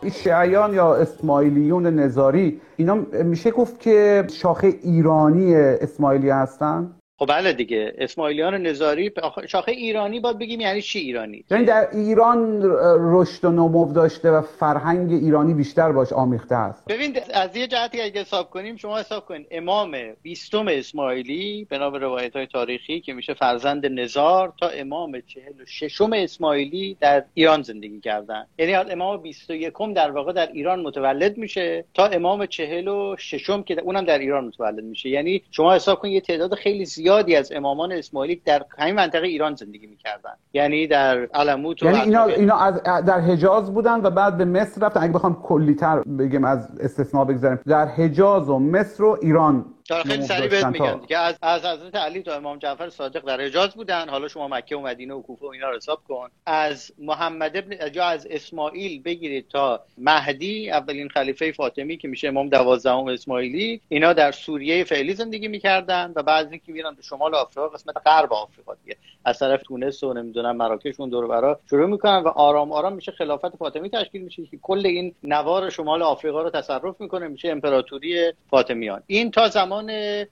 شیعیان 0.08 0.74
یا 0.74 0.96
اسماعیلیون 0.96 1.88
نظاری 1.88 2.62
اینا 2.78 2.96
میشه 3.24 3.52
گفت 3.52 3.80
که 3.80 4.28
شاخه 4.30 4.68
ایرانی 4.68 5.56
اسماعیلی 5.56 6.30
هستن؟ 6.30 6.92
خب 7.20 7.26
بله 7.26 7.54
دیگه. 7.54 7.94
اسماعیلیان 7.98 8.54
نظاری 8.54 9.12
شاخه 9.48 9.72
ایرانی 9.72 10.20
باید 10.20 10.40
بگیم 10.40 10.60
یعنی 10.60 10.82
چی 10.82 11.00
ایرانی؟ 11.00 11.44
یعنی 11.52 11.66
در 11.66 11.88
ایران 11.92 12.62
رشد 13.00 13.46
و 13.46 13.52
نمو 13.52 13.94
داشته 13.94 14.32
و 14.32 14.42
فرهنگ 14.42 15.12
ایرانی 15.12 15.54
بیشتر 15.54 15.92
باش 15.92 16.14
آمیخته 16.14 16.56
است. 16.56 16.86
ببین 16.88 17.18
از 17.34 17.56
یه 17.56 17.68
جهتی 17.68 18.02
اگه 18.02 18.22
حساب 18.22 18.50
کنیم 18.50 18.78
شما 18.78 19.00
حساب 19.00 19.26
کنید 19.26 19.48
امام 19.52 19.98
بیستم 20.22 20.66
اسماعیلی 20.68 21.68
به 21.70 21.78
روایت 21.78 22.36
های 22.36 22.48
تاریخی 22.48 23.00
که 23.00 23.14
میشه 23.14 23.34
فرزند 23.34 23.86
نزار 23.86 24.54
تا 24.60 24.68
امام 24.68 25.22
چهل 25.22 25.62
و 25.62 25.66
ششم 25.66 26.14
اسماعیلی 26.14 26.98
در 27.00 27.24
ایران 27.34 27.62
زندگی 27.62 28.00
کردن. 28.00 28.46
یعنی 28.60 28.74
امام 28.74 29.18
بیست 29.18 29.50
و 29.50 29.54
یکم 29.54 29.94
در 29.94 30.12
واقع 30.12 30.34
در 30.34 30.50
ایران 30.54 30.80
متولد 30.80 31.38
میشه 31.38 31.86
تا 31.94 32.06
امام 32.06 32.46
چهل 32.46 32.88
و 32.88 33.16
ششم 33.18 33.64
که 33.64 33.82
اونم 33.82 34.06
در 34.06 34.20
ایران 34.20 34.46
متولد 34.46 34.84
میشه. 34.84 35.10
یعنی 35.10 35.42
شما 35.52 35.74
حساب 35.74 36.00
کنید 36.00 36.14
یه 36.14 36.22
تعداد 36.22 36.54
خیلی 36.54 36.86
زیاد 36.86 37.09
زیادی 37.10 37.36
از 37.36 37.52
امامان 37.52 37.92
اسماعیلی 37.92 38.42
در 38.46 38.66
همین 38.78 38.96
منطقه 38.96 39.28
ایران 39.28 39.56
زندگی 39.56 39.88
می‌کردن. 39.88 40.32
یعنی 40.54 40.88
در 40.88 41.26
علموت 41.34 41.84
یعنی 41.84 42.00
اینا, 42.00 42.24
اینا 42.24 42.58
از 42.58 42.84
در 42.84 43.20
حجاز 43.20 43.74
بودن 43.74 44.02
و 44.02 44.10
بعد 44.10 44.38
به 44.38 44.46
مصر 44.46 44.82
رفتن. 44.82 45.04
اگه 45.04 45.14
بخوام 45.14 45.42
کلیتر 45.44 46.00
بگم 46.00 46.44
از 46.44 46.70
استثناء 46.80 47.24
بگذاریم. 47.26 47.60
در 47.68 47.86
حجاز 47.86 48.50
و 48.50 48.60
مصر 48.60 49.04
و 49.04 49.18
ایران 49.22 49.66
خیلی 49.96 50.24
سریع 50.24 50.48
بهت 50.48 50.66
میگم 50.66 51.00
دیگه. 51.02 51.18
از 51.18 51.38
از 51.42 51.66
حضرت 51.66 51.96
علی 51.96 52.22
تا 52.22 52.36
امام 52.36 52.58
جعفر 52.58 52.90
صادق 52.90 53.26
در 53.26 53.42
حجاز 53.42 53.76
بودن. 53.76 54.10
حالا 54.10 54.28
شما 54.28 54.48
مکه 54.48 54.76
و 54.76 54.82
مدینه 54.82 55.14
و 55.14 55.22
کوفه 55.22 55.46
و 55.46 55.50
اینا 55.50 55.70
رو 55.70 55.76
حساب 55.76 56.02
کن. 56.08 56.30
از 56.46 56.92
محمد 57.00 57.58
ابن 57.58 57.92
جا 57.92 58.04
از 58.04 58.28
اسماعیل 58.30 59.02
بگیرید 59.02 59.48
تا 59.48 59.80
مهدی 59.98 60.72
اولین 60.72 61.10
خلیفه 61.10 61.52
فاطمی 61.52 61.98
که 61.98 62.08
میشه 62.08 62.28
امام 62.28 62.50
دوازدهم 62.50 63.08
اسماعیلی. 63.08 63.82
اینا 63.90 64.14
در 64.14 64.32
سوریه 64.32 64.84
فعلی 64.84 65.14
زندگی 65.14 65.48
می‌کردن 65.48 66.14
و 66.16 66.24
بعد 66.24 66.52
اینکه 66.52 66.72
میرن 66.72 66.96
به 66.96 67.02
شمال 67.02 67.36
آفریقا 67.36 67.68
قسمت 67.70 67.96
غرب 68.06 68.34
آفریقا 68.34 68.74
دیگه. 68.84 68.98
از 69.26 69.40
طرف 69.40 69.64
تونس 69.64 70.04
و 70.04 70.14
نمی‌دونم 70.14 70.56
مراکش 70.56 71.00
اون 71.00 71.10
دور 71.10 71.28
برا 71.28 71.60
شروع 71.70 71.90
می‌کنن 71.90 72.24
و 72.24 72.28
آرام 72.28 72.72
آرام 72.72 72.94
میشه 72.94 73.12
خلافت 73.12 73.56
فاطمی 73.58 73.90
تشکیل 73.90 74.22
میشه 74.22 74.46
که 74.46 74.58
کل 74.62 74.86
این 74.86 75.16
نوار 75.24 75.70
شمال 75.70 76.02
آفریقا 76.02 76.42
رو 76.42 76.50
تصرف 76.50 77.02
می‌کنه. 77.02 77.28
میشه 77.28 77.50
امپراتوری 77.50 78.34
فاطمیان. 78.50 79.04
این 79.08 79.32
تا 79.32 79.48
زمان 79.48 79.79
زمان 79.82 80.26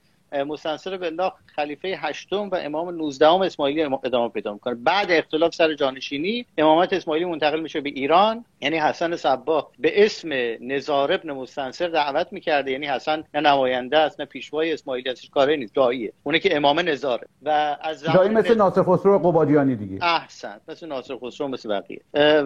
مستنصر 0.46 0.96
بالله 0.96 1.32
خلیفه 1.56 1.88
هشتم 1.88 2.48
و 2.50 2.54
امام 2.54 2.90
19 2.90 3.26
اسماعیلی 3.28 3.82
ادامه 3.82 4.28
پیدا 4.28 4.52
می‌کنه. 4.52 4.74
بعد 4.74 5.10
اختلاف 5.10 5.54
سر 5.54 5.74
جانشینی 5.74 6.46
امامت 6.58 6.92
اسماعیلی 6.92 7.24
منتقل 7.24 7.60
میشه 7.60 7.80
به 7.80 7.90
ایران. 7.90 8.44
یعنی 8.60 8.78
حسن 8.78 9.16
صباه 9.16 9.70
به 9.78 10.04
اسم 10.04 10.28
نزار 10.60 11.12
ابن 11.12 11.32
مستنصر 11.32 11.88
دعوت 11.88 12.32
می‌کرده. 12.32 12.70
یعنی 12.70 12.86
حسن 12.86 13.24
نه 13.34 13.40
نماینده 13.40 13.98
است 13.98 14.20
نه 14.20 14.26
پیشوای 14.26 14.72
اسماعیلی 14.72 15.10
است 15.10 15.30
کاری 15.30 15.56
نیست 15.56 15.74
جاییه 15.74 16.12
اونه 16.22 16.38
که 16.38 16.56
امام 16.56 16.80
نزاره 16.80 17.26
و 17.42 17.76
از 17.82 18.04
جایی 18.04 18.30
مثل 18.30 18.54
ناصر 18.54 18.82
خسرو 18.82 19.18
قبادیانی 19.18 19.76
دیگه. 19.76 20.04
احسن 20.04 20.60
مثل 20.68 20.86
ناصر 20.86 21.16
خسرو 21.22 21.48
مثل 21.48 21.68
بقیه. 21.68 22.00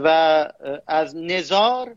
و 0.04 0.49
از 0.87 1.16
نزار 1.16 1.94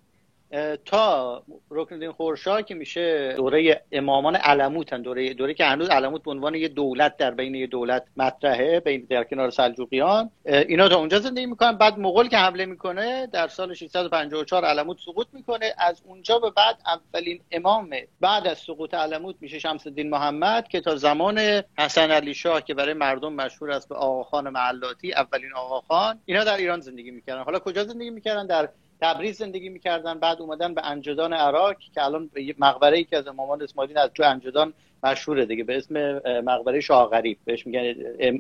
تا 0.86 1.44
رکن 1.70 2.12
خورشا 2.12 2.62
که 2.62 2.76
میشه 2.76 3.34
دوره 3.34 3.82
امامان 3.92 4.36
علموتن 4.36 5.02
دوره 5.02 5.34
دوره 5.34 5.54
که 5.54 5.66
هنوز 5.66 5.90
علموت 5.90 6.24
به 6.24 6.32
عنوان 6.32 6.56
یه 6.56 6.68
دولت 6.68 7.18
در 7.18 7.32
بین 7.32 7.56
یه 7.56 7.68
دولت 7.68 8.04
مطرحه 8.18 8.80
بین 8.80 9.08
در 9.10 9.24
کنار 9.24 9.50
سلجوقیان. 9.50 10.30
اینا 10.46 10.90
تا 10.90 10.96
اونجا 10.98 11.20
زندگی 11.20 11.46
می‌کنن. 11.46 11.72
بعد 11.72 12.00
مغول 12.00 12.28
که 12.28 12.38
حمله 12.38 12.66
می‌کنه 12.66 13.28
در 13.28 13.48
سال 13.48 13.74
654 13.74 14.66
علموت 14.66 14.98
سقوط 15.06 15.28
می‌کنه. 15.34 15.74
از 15.78 16.02
اونجا 16.06 16.40
به 16.40 16.50
بعد 16.50 16.78
اولین 16.86 17.42
امام 17.52 17.90
بعد 18.22 18.48
از 18.48 18.58
سقوط 18.58 18.94
علموت 18.94 19.36
میشه 19.42 19.60
شمس 19.60 19.88
الدین 19.88 20.10
محمد 20.10 20.68
که 20.68 20.82
تا 20.82 20.96
زمان 20.96 21.62
حسن 21.78 22.12
علی 22.12 22.34
شاه 22.34 22.62
که 22.62 22.74
برای 22.74 22.94
مردم 22.94 23.34
مشهور 23.34 23.72
است 23.72 23.90
به 23.90 23.96
آقاخان 23.96 24.50
معلاتی 24.50 25.14
اولین 25.14 25.54
آقاخان 25.56 26.20
اینا 26.26 26.44
در 26.44 26.58
ایران 26.58 26.80
زندگی 26.80 27.12
می‌کردن. 27.12 27.44
حالا 27.44 27.60
کجا 27.60 27.84
زندگی 27.84 28.10
می‌کردن؟ 28.10 28.48
در 28.48 28.70
تبریز 29.02 29.38
زندگی 29.38 29.70
می‌کردن. 29.70 30.20
بعد 30.20 30.42
اومدن 30.42 30.74
به 30.74 30.86
انجدان 30.86 31.34
عراق 31.34 31.75
که 31.94 32.03
الان 32.05 32.29
مقبره 32.60 32.98
ای 32.98 33.03
که 33.03 33.18
از 33.18 33.27
امامان 33.27 33.62
اسماعیلی 33.62 33.96
از 33.96 34.10
تو 34.14 34.24
انجدان 34.24 34.74
مشهوره 35.03 35.46
دیگه 35.46 35.64
به 35.64 35.77
اسم 35.77 36.22
مقبره 36.42 36.79
شاه 36.81 37.10
غریب 37.10 37.38
بهش 37.46 37.68
میگن 37.68 37.96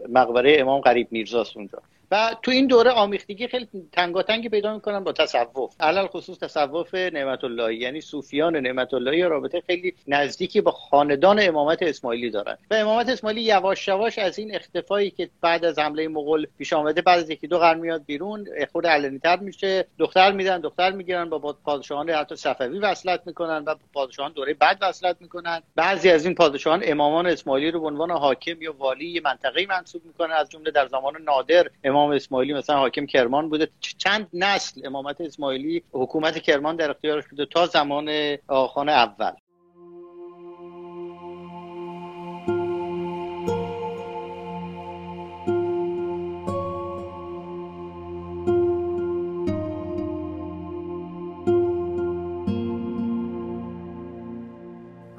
مقبره 0.09 0.57
امام 0.59 0.81
غریب 0.81 1.07
میرزاست 1.11 1.57
اونجا. 1.57 1.81
و 2.11 2.35
تو 2.41 2.51
این 2.51 2.67
دوره 2.67 2.91
آمیختگی 2.91 3.47
خیلی 3.47 3.67
تنگاتنگی 3.91 4.49
پیدا 4.49 4.73
می‌کنن 4.73 5.03
با 5.03 5.11
تصوف. 5.11 5.75
علل 5.79 6.07
خصوص 6.07 6.39
تصوف 6.39 6.93
نعمت 6.93 7.43
الله 7.43 7.75
یعنی 7.75 8.01
صوفیان 8.01 8.55
نعمت 8.55 8.93
الله 8.93 9.27
رابطه 9.27 9.63
خیلی 9.67 9.93
نزدیکی 10.07 10.61
با 10.61 10.71
خاندان 10.71 11.39
امامت 11.41 11.81
اسماعیلی 11.81 12.29
دارن. 12.29 12.57
و 12.71 12.75
امامت 12.75 13.09
اسماعیلی 13.09 13.41
یواش 13.41 13.87
یواش 13.87 14.19
از 14.19 14.39
این 14.39 14.55
اختفایی 14.55 15.09
که 15.09 15.29
بعد 15.41 15.65
از 15.65 15.79
حمله 15.79 16.07
مغول 16.07 16.47
پیش 16.57 16.73
آمده 16.73 17.01
بعد 17.01 17.19
از 17.19 17.29
یکی 17.29 17.47
دو 17.47 17.59
قرن 17.59 17.79
میاد 17.79 18.05
بیرون 18.05 18.47
خود 18.71 18.87
علنی‌تر 18.87 19.39
میشه. 19.39 19.87
دختر 19.99 20.31
میدن 20.31 20.61
دختر 20.61 20.91
می‌گیرن 20.91 21.29
با 21.29 21.39
پادشاهان 21.39 22.09
حتی 22.09 22.35
صفوی 22.35 22.79
وصلت 22.79 23.21
می‌کنن 23.25 23.63
و 23.65 23.75
پادشاهان 23.93 24.31
دوره 24.31 24.53
بعد 24.53 24.77
وصلت 24.81 25.15
می‌کنن. 25.19 25.61
بعضی 25.75 26.09
از 26.09 26.25
این 26.25 26.35
پادشاهان 26.35 26.81
امامان 26.83 27.27
اسماعیلی 27.27 27.71
رو 27.71 27.79
به 27.81 27.87
عنوان 27.87 28.11
حاکم 28.11 28.61
یا 28.61 28.73
والی 28.77 29.19
منطقه 29.19 29.65
منصوب 29.69 30.05
می‌کنن 30.05 30.33
از 30.33 30.49
جمله 30.49 30.71
در 30.71 30.87
زمان 30.87 31.21
نادر 31.21 31.67
امام 31.95 32.11
اسماعیلی 32.11 32.53
مثلا 32.53 32.77
حاکم 32.77 33.05
کرمان 33.05 33.49
بوده. 33.49 33.67
چند 33.97 34.27
نسل 34.33 34.87
امامت 34.87 35.21
اسماعیلی 35.21 35.83
حکومت 35.91 36.39
کرمان 36.39 36.75
در 36.75 36.91
اختیارش 36.91 37.27
بوده 37.27 37.45
تا 37.45 37.65
زمان 37.65 38.37
آخان 38.47 38.89
اول. 38.89 39.31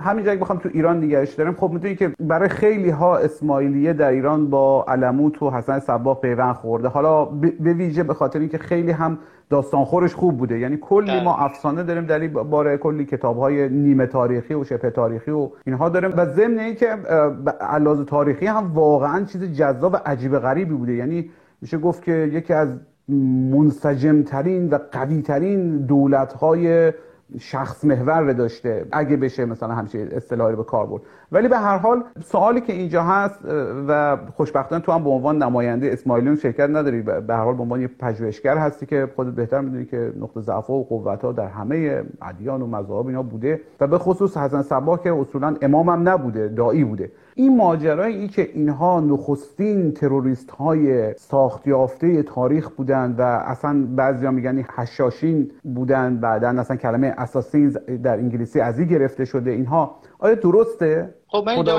همین 0.06 0.24
جایی 0.24 0.38
بخوام 0.38 0.58
تو 0.58 0.68
ایران 0.72 0.96
نگهش 1.04 1.34
داریم 1.34 1.54
خب 1.54 1.70
می‌دونی 1.70 1.94
که 1.94 2.12
برای 2.20 2.48
خیلی 2.48 2.90
ها 2.90 3.16
اسماعیلیه 3.16 3.92
در 3.92 4.10
ایران 4.10 4.50
با 4.50 4.84
علموت 4.88 5.42
و 5.42 5.50
حسن 5.50 5.78
صباه 5.78 6.20
پیوند 6.20 6.54
خورده. 6.54 6.88
حالا 6.88 7.24
به 7.60 7.72
ویژه 7.72 8.02
به 8.02 8.14
خاطر 8.14 8.38
اینکه 8.38 8.58
خیلی 8.58 8.90
هم 8.90 9.18
داستانخورش 9.50 10.14
خوب 10.14 10.38
بوده. 10.38 10.58
یعنی 10.58 10.76
کلی 10.76 11.20
ما 11.24 11.32
بله. 11.32 11.42
افسانه 11.42 11.82
داریم 11.82 12.06
در 12.06 12.28
باره 12.28 12.76
کلی 12.76 13.04
کتاب 13.04 13.38
های 13.38 13.68
نیمه 13.68 14.06
تاریخی 14.06 14.54
و 14.54 14.64
شبه 14.64 14.90
تاریخی 14.90 15.30
و 15.30 15.48
اینها 15.66 15.88
داریم. 15.88 16.12
و 16.16 16.26
ضمن 16.26 16.58
اینکه 16.58 16.86
علاوه 17.60 18.04
تاریخی 18.04 18.46
هم 18.46 18.72
واقعا 18.74 19.24
چیز 19.24 19.42
جذاب 19.42 19.92
و 19.94 19.96
عجیب 20.06 20.38
غریبی 20.38 20.74
بوده. 20.74 20.92
یعنی 20.92 21.30
میشه 21.60 21.78
گفت 21.78 22.02
که 22.02 22.12
یکی 22.12 22.52
از 22.52 22.68
منسجم 23.50 24.22
ترین 24.22 24.70
و 24.70 24.78
قوی 24.92 25.22
ترین 25.22 25.78
دولت 25.78 26.32
های 26.32 26.92
شخص 27.40 27.84
محور 27.84 28.32
داشته 28.32 28.86
اگه 28.92 29.16
بشه 29.16 29.44
مثلا 29.44 29.74
همچین 29.74 30.08
اصطلاحی 30.12 30.56
به 30.56 30.64
کار 30.64 30.86
برد. 30.86 31.02
ولی 31.32 31.48
به 31.48 31.58
هر 31.58 31.78
حال 31.78 32.04
سوالی 32.24 32.60
که 32.60 32.72
اینجا 32.72 33.02
هست 33.02 33.40
و 33.88 34.18
خوشبختانه 34.36 34.82
تو 34.82 34.92
هم 34.92 35.04
به 35.04 35.10
عنوان 35.10 35.42
نماینده 35.42 35.92
اسماعیلیون 35.92 36.36
شرکت 36.36 36.70
نداری. 36.70 37.02
به 37.02 37.22
هر 37.28 37.44
حال 37.44 37.54
به 37.54 37.62
عنوان 37.62 37.80
یه 37.80 37.90
پژوهشگر 37.98 38.56
هستی 38.56 38.86
که 38.86 39.08
خودت 39.16 39.34
بهتر 39.34 39.60
می‌دونی 39.60 39.84
که 39.84 40.12
نقطه 40.20 40.40
ضعف 40.40 40.70
و 40.70 40.84
قوت 40.84 41.24
ها 41.24 41.32
در 41.32 41.48
همه 41.48 42.04
ادیان 42.22 42.62
و 42.62 42.66
مذاهب 42.66 43.06
اینا 43.06 43.22
بوده. 43.22 43.60
و 43.80 43.86
به 43.86 43.98
خصوص 43.98 44.36
حسن 44.36 44.62
صبا 44.62 44.96
که 44.96 45.12
اصولا 45.12 45.56
امام 45.62 45.88
هم 45.88 46.08
نبوده 46.08 46.48
دایی 46.48 46.84
بوده. 46.84 47.10
این 47.38 47.56
ماجرای 47.56 48.16
ای 48.16 48.28
که 48.28 48.50
اینها 48.54 49.00
نخستین 49.00 49.92
تروریست 49.92 50.50
های 50.50 51.14
ساخت 51.14 51.66
یافته 51.66 52.22
تاریخ 52.22 52.68
بودند 52.68 53.18
و 53.18 53.22
اصلا 53.22 53.86
بعضیا 53.96 54.30
میگن 54.30 54.58
حشاشین 54.76 55.50
بودند 55.74 56.20
بعدا 56.20 56.48
اصلا 56.48 56.76
کلمه 56.76 57.14
اساسینز 57.18 57.76
در 58.02 58.14
انگلیسی 58.14 58.60
از 58.60 58.78
این 58.78 58.88
گرفته 58.88 59.24
شده. 59.24 59.50
اینها 59.50 59.96
آیا 60.18 60.34
درسته؟ 60.34 61.14
خب 61.28 61.42
من 61.46 61.56
خدا 61.56 61.78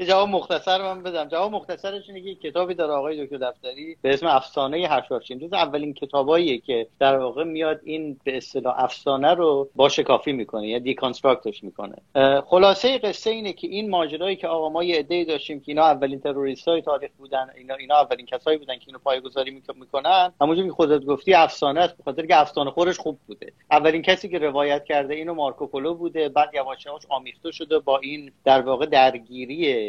یه 0.00 0.06
جواب 0.06 0.28
مختصر 0.28 0.82
من 0.82 1.02
بدم. 1.02 1.28
جواب 1.28 1.52
مختصرش 1.52 2.08
اینه 2.08 2.34
که 2.34 2.50
کتابی 2.50 2.74
داره 2.74 2.92
آقای 2.92 3.26
دکتر 3.26 3.36
دفتری 3.36 3.96
به 4.02 4.14
اسم 4.14 4.26
افسانه 4.26 4.76
هشاشین 4.76 5.38
جز 5.38 5.52
اولین 5.52 5.94
کتاباییه 5.94 6.58
که 6.58 6.86
در 6.98 7.18
واقع 7.18 7.44
میاد 7.44 7.80
این 7.84 8.20
به 8.24 8.36
اصطلاح 8.36 8.74
افسانه 8.84 9.34
رو 9.34 9.68
با 9.76 9.88
شکافی 9.88 10.32
می‌کنه 10.32 10.68
یا 10.68 10.78
دیکانستراکتش 10.78 11.64
می‌کنه. 11.64 11.96
خلاصه 12.46 12.98
قصه 12.98 13.30
اینه 13.30 13.52
که 13.52 13.66
این 13.66 13.90
ماجرایی 13.90 14.36
که 14.36 14.48
آقا 14.48 14.68
ما 14.68 14.84
یه 14.84 14.98
عده‌ای 14.98 15.24
داشتیم 15.24 15.60
که 15.60 15.64
اینا 15.68 15.82
اولین 15.84 16.20
تروریست 16.20 16.68
های 16.68 16.82
تاریخ 16.82 17.10
بودن 17.18 17.46
اینا 17.58 17.74
اینا 17.74 17.94
اولین 17.96 18.26
کسایی 18.26 18.58
بودن 18.58 18.74
که 18.74 18.84
اینو 18.86 18.98
پایه‌گذاری 18.98 19.50
میک- 19.50 19.76
می‌کنن. 19.80 20.32
همونجوری 20.40 20.68
که 20.68 20.74
خودت 20.74 21.04
گفتی 21.04 21.34
افسانه 21.34 21.80
است 21.80 21.96
به 21.96 22.02
خاطر 22.02 22.26
که 22.26 22.40
افسانه 22.40 22.70
خورش 22.70 22.98
خوب 22.98 23.18
بوده. 23.26 23.52
اولین 23.70 24.02
کسی 24.02 24.28
که 24.28 24.38
روایت 24.38 24.84
کرده 24.84 25.14
اینو 25.14 25.34
مارکوپولو 25.34 25.94
بوده 25.94 26.28
بعد 26.28 26.50
یواش 26.54 26.86
آمیخته 27.08 27.50
شده 27.50 27.78
با 27.78 27.98
این 27.98 28.32
در 28.44 28.60
واقع 28.60 28.86
درگیری 28.86 29.81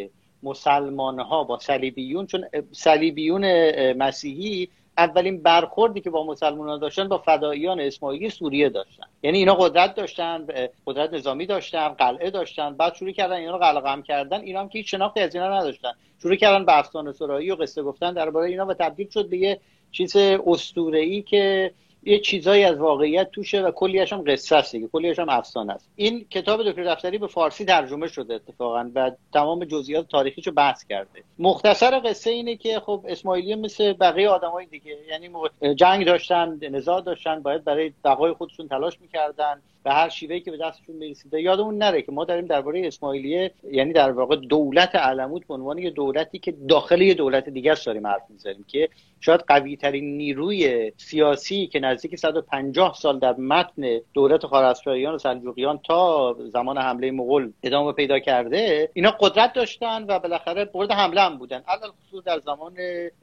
مسلمان 0.44 1.20
ها 1.20 1.44
با 1.44 1.60
صلیبیون 1.60 2.26
چون 2.26 2.46
صلیبیون 2.72 3.46
مسیحی 3.94 4.70
اولین 4.98 5.42
برخوردی 5.42 6.02
که 6.02 6.10
با 6.10 6.24
مسلمان 6.24 6.70
ها 6.70 6.78
داشتن 6.78 7.08
با 7.08 7.18
فداییان 7.18 7.80
اسماعیلی 7.80 8.30
سوریه 8.30 8.70
داشتن. 8.70 9.06
یعنی 9.24 9.38
اینا 9.38 9.56
قدرت 9.56 9.96
داشتن 9.96 10.48
قدرت 10.88 11.14
نظامی 11.14 11.46
داشتن 11.46 11.88
قلعه 11.88 12.30
داشتن 12.30 12.74
بعد 12.74 12.94
شروع 12.96 13.12
کردن 13.12 13.36
اینا 13.36 13.52
رو 13.52 13.58
قلقم 13.58 14.02
کردن. 14.02 14.42
اینا 14.42 14.60
هم 14.60 14.70
که 14.70 14.80
هیچ 14.80 14.92
شناختی 14.92 15.20
از 15.20 15.36
اینا 15.36 15.60
نداشتن. 15.60 15.92
شروع 16.22 16.36
کردن 16.36 16.66
به 16.66 16.78
افسانه 16.78 17.12
سرایی 17.12 17.52
و 17.52 17.56
قصه 17.56 17.84
گفتن 17.84 18.14
درباره 18.14 18.50
اینا 18.50 18.66
و 18.66 18.74
تبدیل 18.74 19.10
شد 19.10 19.30
به 19.30 19.38
یه 19.38 19.60
چیز 19.92 20.16
اسطوره‌ای 20.46 21.22
که 21.22 21.72
یه 22.06 22.20
چیزایی 22.20 22.64
از 22.64 22.78
واقعیت 22.78 23.32
توشه 23.32 23.62
و 23.62 23.72
کلیش 23.72 24.14
هم 24.14 24.24
قصه 24.28 24.56
است 24.56 24.72
دیگه. 24.72 24.88
کلیش 24.88 25.20
هم 25.20 25.30
افسانه 25.30 25.74
است. 25.74 25.90
این 25.96 26.26
کتاب 26.30 26.64
دکتر 26.64 26.94
دفتری 26.94 27.18
به 27.18 27.28
فارسی 27.28 27.66
ترجمه 27.66 28.08
شده 28.08 28.34
اتفاقا 28.34 28.92
و 28.96 29.12
تمام 29.34 29.66
جزئیات 29.66 30.08
تاریخیشو 30.08 30.52
بحث 30.52 30.86
کرده. 30.86 31.24
مختصر 31.40 32.00
قصه 32.00 32.30
اینه 32.30 32.56
که 32.56 32.80
خب 32.80 33.06
اسماعیلی 33.08 33.56
مثل 33.56 33.94
بقیه 33.94 34.30
آدمای 34.30 34.66
دیگه 34.66 34.98
یعنی 35.10 35.30
جنگ 35.76 36.06
داشتن 36.06 36.60
نزاع 36.62 37.02
داشتن 37.02 37.42
باید 37.42 37.64
برای 37.64 37.94
بقای 38.04 38.34
خودشون 38.34 38.68
تلاش 38.68 39.02
می‌کردن. 39.02 39.62
به 39.84 39.94
هر 39.94 40.10
شیوهی 40.10 40.40
که 40.40 40.52
به 40.52 40.58
دستشون 40.58 40.96
می‌رسیده 40.96 41.42
یادمون 41.42 41.78
نره 41.78 42.02
که 42.02 42.12
ما 42.12 42.26
داریم 42.26 42.46
درباره 42.46 42.88
اسماعیلیه 42.88 43.52
یعنی 43.72 43.94
در 43.94 44.12
واقع 44.12 44.36
دولت 44.36 44.96
علموت 44.96 45.48
به 45.48 45.54
عنوان 45.54 45.78
یه 45.78 45.90
دولتی 45.90 46.40
که 46.40 46.54
داخل 46.70 47.02
یه 47.02 47.14
دولت 47.14 47.50
دیگه 47.50 47.76
داریم 47.86 48.08
حرف 48.08 48.24
می‌زنیم 48.30 48.66
که 48.68 48.90
شاید 49.20 49.42
قوی 49.48 49.76
ترین 49.76 50.18
نیروی 50.18 50.92
سیاسی 50.98 51.68
که 51.68 51.80
نزدیک 51.80 52.16
150 52.16 52.94
سال 52.94 53.20
در 53.20 53.34
متن 53.34 54.00
دولت 54.14 54.46
خوارزمشاهیان 54.46 55.16
و 55.16 55.18
سلجوقیان 55.18 55.80
تا 55.84 56.34
زمان 56.40 56.78
حمله 56.78 57.12
مغول 57.12 57.52
ادامه 57.64 57.92
پیدا 57.92 58.20
کرده 58.20 58.90
اینا 58.94 59.12
قدرت 59.12 59.54
داشتن 59.54 60.06
و 60.08 60.20
بالاخره 60.20 60.70
مورد 60.74 60.92
حمله 60.92 61.22
هم 61.22 61.38
بودن. 61.38 61.64
علل 61.68 61.92
خصوص 62.08 62.24
در 62.24 62.40
زمان 62.40 62.74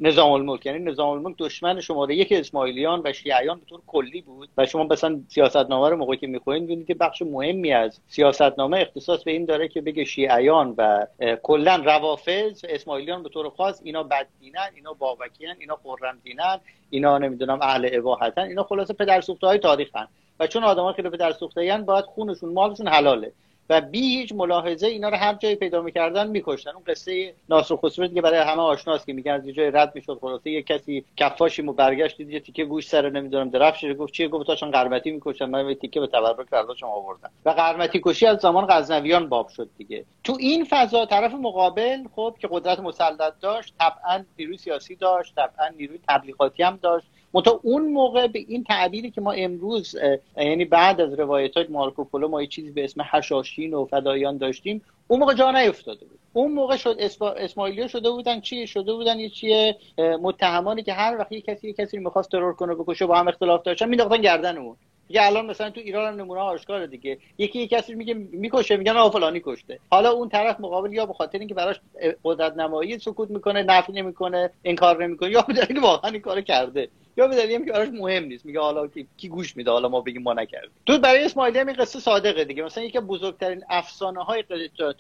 نظام 0.00 0.32
الملک 0.32 0.66
یعنی 0.66 0.78
نظام 0.78 1.08
الملک 1.08 1.36
دشمن 1.38 1.80
شماره 1.80 2.16
یک 2.16 2.32
اسماعیلیان 2.32 3.02
و 3.04 3.12
شیعیان 3.12 3.58
به 3.58 3.64
طور 3.66 3.80
کلی 3.86 4.20
بود 4.20 4.48
و 4.58 4.66
شما 4.66 4.84
مثلا 4.84 5.20
سیاستنامه 5.28 5.88
رو 5.88 5.96
موقعی 5.96 6.16
که 6.16 6.26
می‌خونید 6.50 6.68
می‌بینید 6.68 6.86
که 6.86 6.94
بخش 6.94 7.22
مهمی 7.22 7.72
از 7.72 8.00
سیاستنامه 8.08 8.78
اختصاص 8.78 9.22
به 9.24 9.30
این 9.30 9.44
داره 9.44 9.68
که 9.68 9.80
بگه 9.80 10.04
شیعیان 10.04 10.74
و 10.78 11.06
کلا 11.42 11.76
روافض 11.76 12.64
اسماعیلیان 12.68 13.22
به 13.22 13.28
طور 13.28 13.50
خاص 13.50 13.80
اینا 13.84 14.02
بددینن 14.02 14.70
اینا 14.74 14.92
بابکیان 14.92 15.56
اینا 15.58 15.78
خرم 15.82 16.18
دینن 16.24 16.60
اینا 16.90 17.18
نمی‌دونم 17.18 17.58
اهل 17.62 17.88
اباحتن 17.92 18.42
اینا 18.42 18.62
خلاصه 18.62 18.94
پدر 18.94 19.20
سوخته 19.20 19.46
های 19.46 19.58
تاریخن. 19.58 20.08
و 20.40 20.46
چون 20.46 20.64
آدما 20.64 20.92
خیلی 20.92 21.10
پدر 21.10 21.32
سوخته 21.32 21.78
باید 21.86 22.04
خونشون 22.04 22.52
مالشون 22.52 22.88
حلاله. 22.88 23.32
و 23.70 23.80
بی 23.80 24.00
هیچ 24.00 24.32
ملاحظه 24.32 24.86
اینا 24.86 25.08
رو 25.08 25.16
هر 25.16 25.34
جایی 25.34 25.54
پیدا 25.54 25.82
می‌کردن 25.82 26.26
میکشتن. 26.28 26.70
اون 26.70 26.82
قصه 26.86 27.34
ناصر 27.48 27.76
خسرو 27.76 28.06
دیگه 28.06 28.22
برای 28.22 28.38
همه 28.38 28.62
آشناست 28.62 29.06
که 29.06 29.12
میگن 29.12 29.32
از 29.32 29.46
یه 29.46 29.52
جای 29.52 29.70
رد 29.70 29.92
می‌شد 29.94 30.18
خلاصه. 30.20 30.50
یه 30.50 30.62
کسی 30.62 31.04
کفاشی 31.16 31.62
مو 31.62 31.72
برگشت 31.72 32.16
دید 32.16 32.30
یه 32.30 32.40
تیکه 32.40 32.64
گوش 32.64 32.88
سر 32.88 33.10
نمی‌دونم 33.10 33.50
درفش 33.50 33.84
گفت 33.98 34.12
چیه؟ 34.12 34.28
گفت 34.28 34.46
تاشون 34.46 34.70
قرمتی 34.70 35.10
می‌کشن 35.10 35.44
من 35.44 35.68
یه 35.68 35.74
تیکه 35.74 36.00
به 36.00 36.06
تبرک 36.06 36.50
برداشتم 36.50 36.86
آوردم. 36.86 37.30
و 37.44 37.50
قرمتی 37.50 38.00
کشی 38.04 38.26
از 38.26 38.38
زمان 38.38 38.66
غزنویان 38.70 39.28
باب 39.28 39.48
شد 39.48 39.68
دیگه. 39.78 40.04
تو 40.24 40.36
این 40.40 40.66
فضا 40.70 41.06
طرف 41.06 41.34
مقابل 41.34 41.98
خب 42.16 42.36
که 42.40 42.48
قدرت 42.50 42.80
مسلط 42.80 43.32
داشت 43.40 43.74
طبعا 43.78 44.24
نیروی 44.38 44.56
سیاسی 44.58 44.94
داشت 44.96 45.34
طبعا 45.34 45.68
نیروی 45.76 45.98
تبلیغاتی 46.08 46.62
هم 46.62 46.78
داشت. 46.82 47.06
منتها 47.34 47.60
اون 47.62 47.92
موقع 47.92 48.26
به 48.26 48.38
این 48.48 48.64
تعبیری 48.64 49.10
که 49.10 49.20
ما 49.20 49.32
امروز 49.32 49.96
یعنی 50.36 50.64
بعد 50.64 51.00
از 51.00 51.12
روایت 51.12 51.56
های 51.56 51.66
مارکوپولو 51.68 52.28
ما 52.28 52.42
یه 52.42 52.48
چیزی 52.48 52.70
به 52.70 52.84
اسم 52.84 53.02
حشاشین 53.10 53.74
و 53.74 53.84
فدایان 53.84 54.36
داشتیم 54.38 54.82
اون 55.08 55.20
موقع 55.20 55.34
جا 55.34 55.50
نیفتاده 55.50 56.06
بود. 56.06 56.18
اون 56.32 56.52
موقع 56.52 56.76
شد 56.76 56.96
اسماعیلی 57.36 57.88
شده 57.88 58.10
بودن 58.10 58.40
چی 58.40 58.66
شده 58.66 58.92
بودن 58.92 59.20
یه 59.20 59.28
چیه؟ 59.28 59.76
متهمانی 59.98 60.82
که 60.82 60.92
هر 60.92 61.18
وقت 61.18 61.32
یه 61.32 61.40
کسی 61.40 61.66
یه 61.66 61.72
کسی 61.72 61.98
می‌خواست 61.98 62.30
ترور 62.30 62.52
کنه 62.52 62.74
بکشه 62.74 63.06
با 63.06 63.16
هم 63.16 63.28
اختلاف 63.28 63.62
داشتن 63.62 63.88
مینداختن 63.88 64.20
گردن 64.20 64.58
اون 64.58 64.76
دیگه 65.08 65.26
الان 65.26 65.46
مثلا 65.46 65.70
تو 65.70 65.80
ایران 65.80 66.12
هم 66.12 66.20
نمونه 66.20 66.40
آشکاره 66.40 66.86
دیگه. 66.86 67.18
یکی 67.38 67.58
یه 67.58 67.66
کسی 67.66 67.94
میگه 67.94 68.14
می‌کشه 68.14 68.76
میگن 68.76 68.96
آ 68.96 69.10
فلانی 69.10 69.40
کشته. 69.44 69.78
حالا 69.90 70.10
اون 70.10 70.28
طرف 70.28 70.60
مقابل 70.60 70.92
یا 70.92 71.06
به 71.06 71.12
خاطر 71.12 71.38
اینکه 71.38 71.54
براش 71.54 71.80
قدرت 72.24 72.56
نمایی 72.56 72.98
سکوت 72.98 73.30
می‌کنه 73.30 73.62
نفی 73.62 73.92
نمی‌کنه 73.92 74.50
انکار 74.64 75.04
نمی‌کنه 75.04 75.30
یا 75.30 75.42
به 75.42 75.52
دلیل 75.62 75.78
واقعا 75.78 76.10
این 76.10 76.20
کارو 76.20 76.40
کرده. 76.40 76.88
یا 77.16 77.28
به 77.28 77.36
دلیل 77.36 77.64
که 77.64 77.72
براش 77.72 77.88
مهم 77.88 78.24
نیست. 78.24 78.46
میگه 78.46 78.60
حالا 78.60 78.86
کی, 78.86 79.06
کی 79.16 79.28
گوش 79.28 79.56
میده؟ 79.56 79.70
حالا 79.70 79.88
ما 79.88 80.00
بگیم 80.00 80.22
ما 80.22 80.32
نکردیم. 80.32 80.70
تو 80.86 80.98
برای 80.98 81.24
اسماعیلی 81.24 81.58
هم 81.58 81.66
این 81.66 81.76
قصه 81.76 82.00
صادقه 82.00 82.44
دیگه. 82.44 82.62
مثلا 82.62 82.84
یکی 82.84 83.00
بزرگترین 83.00 83.64
افسانه 83.70 84.24
های 84.24 84.44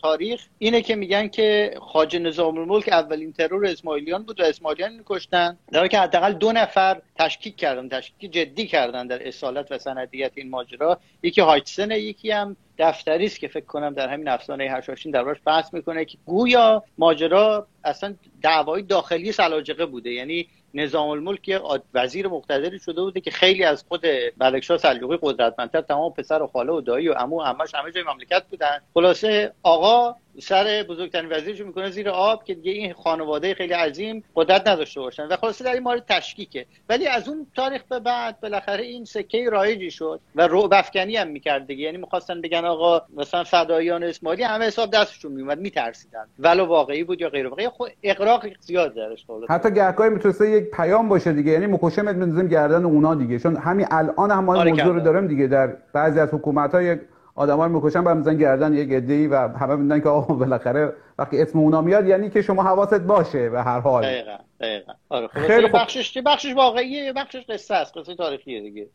تاریخ 0.02 0.46
اینه 0.58 0.82
که 0.82 0.96
میگن 0.96 1.28
که 1.28 1.74
خواجه 1.80 2.18
نظام 2.18 2.58
الملک 2.58 2.88
اولین 2.88 3.32
ترور 3.32 3.66
اسماعیلیان 3.66 4.22
بود 4.22 4.40
و 4.40 4.44
اسماعیلیان 4.44 5.02
کشتن. 5.06 5.58
در 5.72 5.88
که 5.88 5.98
حداقل 5.98 6.32
دو 6.32 6.52
نفر 6.52 7.02
تشکیک 7.18 7.56
کردن 7.56 7.88
تشکیک 7.88 8.32
جدی 8.32 8.66
کردن 8.66 9.06
در 9.06 9.28
اصالت 9.28 9.72
و 9.72 9.78
سندیت 9.78 10.32
این 10.34 10.50
ماجرا. 10.50 11.00
یکی 11.22 11.40
هایتسن 11.40 11.90
یکی 11.90 12.30
هم 12.30 12.56
دفتری 12.78 13.26
است 13.26 13.40
که 13.40 13.48
فکر 13.48 13.64
کنم 13.64 13.94
در 13.94 14.08
همین 14.08 14.28
افسانه 14.28 14.64
هشاشین 14.64 15.12
دربارش 15.12 15.38
بحث 15.46 15.74
می‌کنه 15.74 16.04
که 16.04 16.18
گویا 16.26 16.84
ماجرا 16.98 17.66
اصلا 17.84 18.14
دعوای 18.42 18.82
داخلی 18.82 19.32
سلاجقه 19.32 19.86
بوده. 19.86 20.10
یعنی 20.10 20.48
نظام 20.74 21.08
الملک 21.08 21.62
وزیر 21.94 22.28
مقتدری 22.28 22.78
شده 22.78 23.00
بوده 23.00 23.20
که 23.20 23.30
خیلی 23.30 23.64
از 23.64 23.84
خود 23.88 24.06
ملکشاه 24.40 24.78
سلجوقی 24.78 25.18
قدرتمندتر 25.22 25.80
تمام 25.80 26.12
پسر 26.12 26.42
و 26.42 26.46
خاله 26.46 26.72
و 26.72 26.80
دایی 26.80 27.08
و 27.08 27.12
عمو 27.12 27.36
و 27.36 27.42
عمش 27.42 27.74
همه 27.74 27.92
جای 27.92 28.04
مملکت 28.04 28.42
بودن. 28.50 28.80
خلاصه 28.94 29.52
آقا 29.62 30.16
سر 30.38 30.84
بزرگترین 30.88 31.32
وزیرش 31.32 31.60
می‌کنه 31.60 31.90
زیر 31.90 32.08
آب 32.08 32.44
که 32.44 32.54
دیگه 32.54 32.72
این 32.72 32.92
خانواده 32.92 33.54
خیلی 33.54 33.72
عظیم 33.72 34.24
قدرت 34.34 34.68
نداشته 34.68 35.00
باشن. 35.00 35.26
و 35.26 35.36
خلاصه 35.36 35.64
در 35.64 35.72
این 35.72 35.82
مورد 35.82 36.04
تشکیکه. 36.08 36.66
ولی 36.88 37.06
از 37.06 37.28
اون 37.28 37.46
تاریخ 37.56 37.82
به 37.82 38.00
بعد 38.00 38.40
بالاخره 38.40 38.84
این 38.84 39.04
سکه 39.04 39.50
رایجی 39.50 39.90
شد 39.90 40.20
و 40.36 40.46
رعب 40.46 40.72
افکنی 40.72 41.16
هم 41.16 41.28
می‌کرد 41.28 41.66
دیگه. 41.66 41.84
یعنی 41.84 41.96
می‌خواستن 41.96 42.40
بگن 42.40 42.64
آقا 42.64 43.02
مثلا 43.16 43.44
فدایان 43.44 44.04
اسماعیلی 44.04 44.42
همه 44.42 44.64
حساب 44.64 44.90
دستشون 44.90 45.32
میومد 45.32 45.58
میترسیدن. 45.58 46.24
ولو 46.38 46.64
واقعی 46.64 47.04
بود 47.04 47.20
یا 47.20 47.28
غیر 47.28 47.46
واقعی. 47.46 47.68
خود 47.68 47.90
اقراق 48.02 48.46
زیاد 48.60 48.94
درش 48.94 49.26
حتی 49.48 49.70
گهگاهی 49.70 50.10
می‌تونسته 50.10 50.50
یک 50.50 50.64
پیام 50.70 51.08
باشه 51.08 51.32
دیگه. 51.32 51.52
یعنی 51.52 51.66
مکشمت 51.66 52.16
بنزیم 52.16 52.48
گردن 52.48 52.84
اونا 52.84 53.14
دیگه. 53.14 53.38
چون 53.38 53.56
همین 53.56 53.86
الان 53.90 54.30
هم 54.30 54.44
ما 54.44 54.64
موضوع 54.64 54.94
رو 54.94 55.00
داریم 55.00 55.26
دیگه. 55.26 55.46
در 55.46 55.76
بعضی 55.92 56.20
از 56.20 56.28
حکومت‌ها 56.34 56.82
یک 56.82 57.00
آدما 57.40 57.66
رو 57.66 57.72
می‌کشن 57.72 58.04
بعد 58.04 58.16
می‌زنن 58.16 58.36
گردن 58.36 58.74
یک 58.74 58.92
عده‌ای 58.92 59.26
و 59.26 59.36
همه 59.48 59.76
می‌دونن 59.76 60.00
که 60.00 60.08
آقا 60.08 60.34
بالاخره 60.34 60.92
وقتی 61.18 61.42
اسم 61.42 61.58
اونا 61.58 61.80
میاد 61.80 62.06
یعنی 62.06 62.30
که 62.30 62.42
شما 62.42 62.62
حواست 62.62 63.00
باشه 63.00 63.50
به 63.50 63.62
هر 63.62 63.80
حال. 63.80 64.02
دقیقاً 64.02 64.36
دقیقاً. 64.60 64.92
آره 65.08 65.28
خیلی 65.28 65.68
بخشش 65.68 66.18
بخشش 66.26 66.54
واقعیه 66.54 67.12
بخشش 67.12 67.44
قصه 67.48 67.74
است 67.74 67.98
قصه 67.98 68.14
تاریخیه 68.14 68.60
دیگه. 68.60 68.86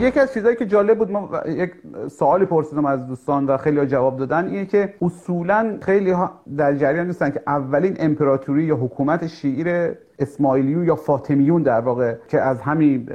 یکی 0.00 0.20
از 0.20 0.34
چیزایی 0.34 0.56
که 0.56 0.66
جالب 0.66 0.98
بود 0.98 1.10
ما 1.10 1.30
یک 1.46 1.72
سوالی 2.08 2.44
پرسیدم 2.44 2.84
از 2.84 3.06
دوستان 3.06 3.46
و 3.46 3.56
خیلی 3.56 3.78
ها 3.78 3.84
جواب 3.84 4.16
دادن 4.16 4.46
اینه 4.46 4.66
که 4.66 4.94
اصولا 5.02 5.78
خیلی 5.80 6.10
ها 6.10 6.30
در 6.56 6.74
جریان 6.74 7.06
نیستن 7.06 7.30
که 7.30 7.42
اولین 7.46 7.96
امپراتوری 7.98 8.64
یا 8.64 8.76
حکومت 8.76 9.26
شیعی 9.26 9.90
اسماعیلیون 10.18 10.84
یا 10.84 10.94
فاطمیون 10.94 11.62
در 11.62 11.80
واقع 11.80 12.14
که 12.28 12.40
از 12.40 12.60
همین 12.60 13.08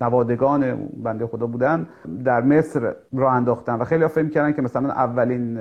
نوادگان 0.00 0.88
بنده 1.02 1.26
خدا 1.26 1.46
بودن 1.46 1.86
در 2.24 2.40
مصر 2.40 2.94
راه 3.12 3.32
انداختن. 3.32 3.74
و 3.74 3.84
خیلی 3.84 4.08
فکر 4.08 4.28
کردن 4.28 4.52
که 4.52 4.62
مثلا 4.62 4.88
اولین 4.88 5.58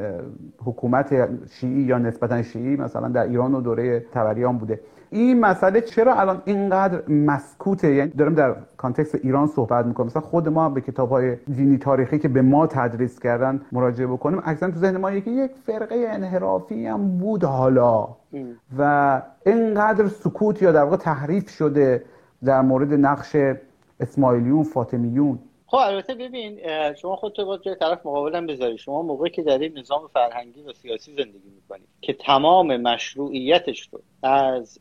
حکومت 0.66 1.30
شیعی 1.50 1.82
یا 1.82 1.98
نسبتا 1.98 2.42
شیعی 2.42 2.76
مثلا 2.76 3.08
در 3.08 3.24
ایران 3.24 3.56
و 3.56 3.62
دوره 3.62 4.06
تبریان 4.12 4.58
بوده. 4.58 4.80
این 5.14 5.40
مسئله 5.40 5.82
چرا 5.82 6.16
الان 6.16 6.42
اینقدر 6.46 7.10
مسکوته 7.10 7.94
یعنی 7.94 8.10
دارم 8.10 8.36
در 8.36 8.56
کانتکست 8.78 9.16
ایران 9.16 9.48
صحبت 9.48 9.86
می‌کنم. 9.86 10.06
مثلا 10.06 10.22
خود 10.22 10.50
ما 10.50 10.70
به 10.70 10.82
کتاب 10.82 11.10
های 11.10 11.36
دینی 11.36 11.78
تاریخی 11.78 12.20
که 12.20 12.28
به 12.28 12.42
ما 12.42 12.68
تدریس 12.68 13.20
کردن 13.20 13.62
مراجعه 13.72 14.08
بکنیم 14.08 14.42
اکثرا 14.46 14.72
تو 14.72 14.78
ذهن 14.78 14.98
ما 14.98 15.12
یکی 15.12 15.32
یک 15.32 15.52
فرقه 15.66 16.06
انحرافی 16.10 16.86
هم 16.86 17.18
بود 17.18 17.44
حالا. 17.44 18.08
و 18.78 19.22
اینقدر 19.46 20.08
سکوت 20.08 20.62
یا 20.62 20.72
در 20.72 20.84
واقع 20.84 20.98
تحریف 20.98 21.50
شده 21.50 22.04
در 22.44 22.62
مورد 22.62 22.94
نقش 22.94 23.36
اسماعیلیون 24.00 24.64
فاطمیون. 24.64 25.40
خب 25.66 25.78
البته 25.78 26.16
ببین 26.16 26.60
شما 27.02 27.16
خودتو 27.16 27.46
با 27.46 27.58
جای 27.58 27.76
طرف 27.76 28.06
مقابلم 28.06 28.48
بذاری. 28.48 28.78
شما 28.78 29.02
موقعی 29.02 29.32
که 29.32 29.44
در 29.44 29.58
این 29.58 29.78
نظام 29.78 30.02
فرهنگی 30.14 30.64
و 30.64 30.74
سیاسی 30.74 31.12
زندگی 31.12 31.50
می‌کنید 31.56 31.88
که 32.02 32.14
تمام 32.14 32.78
مشروعیتش 32.78 33.90
رو 33.92 34.02
از 34.30 34.80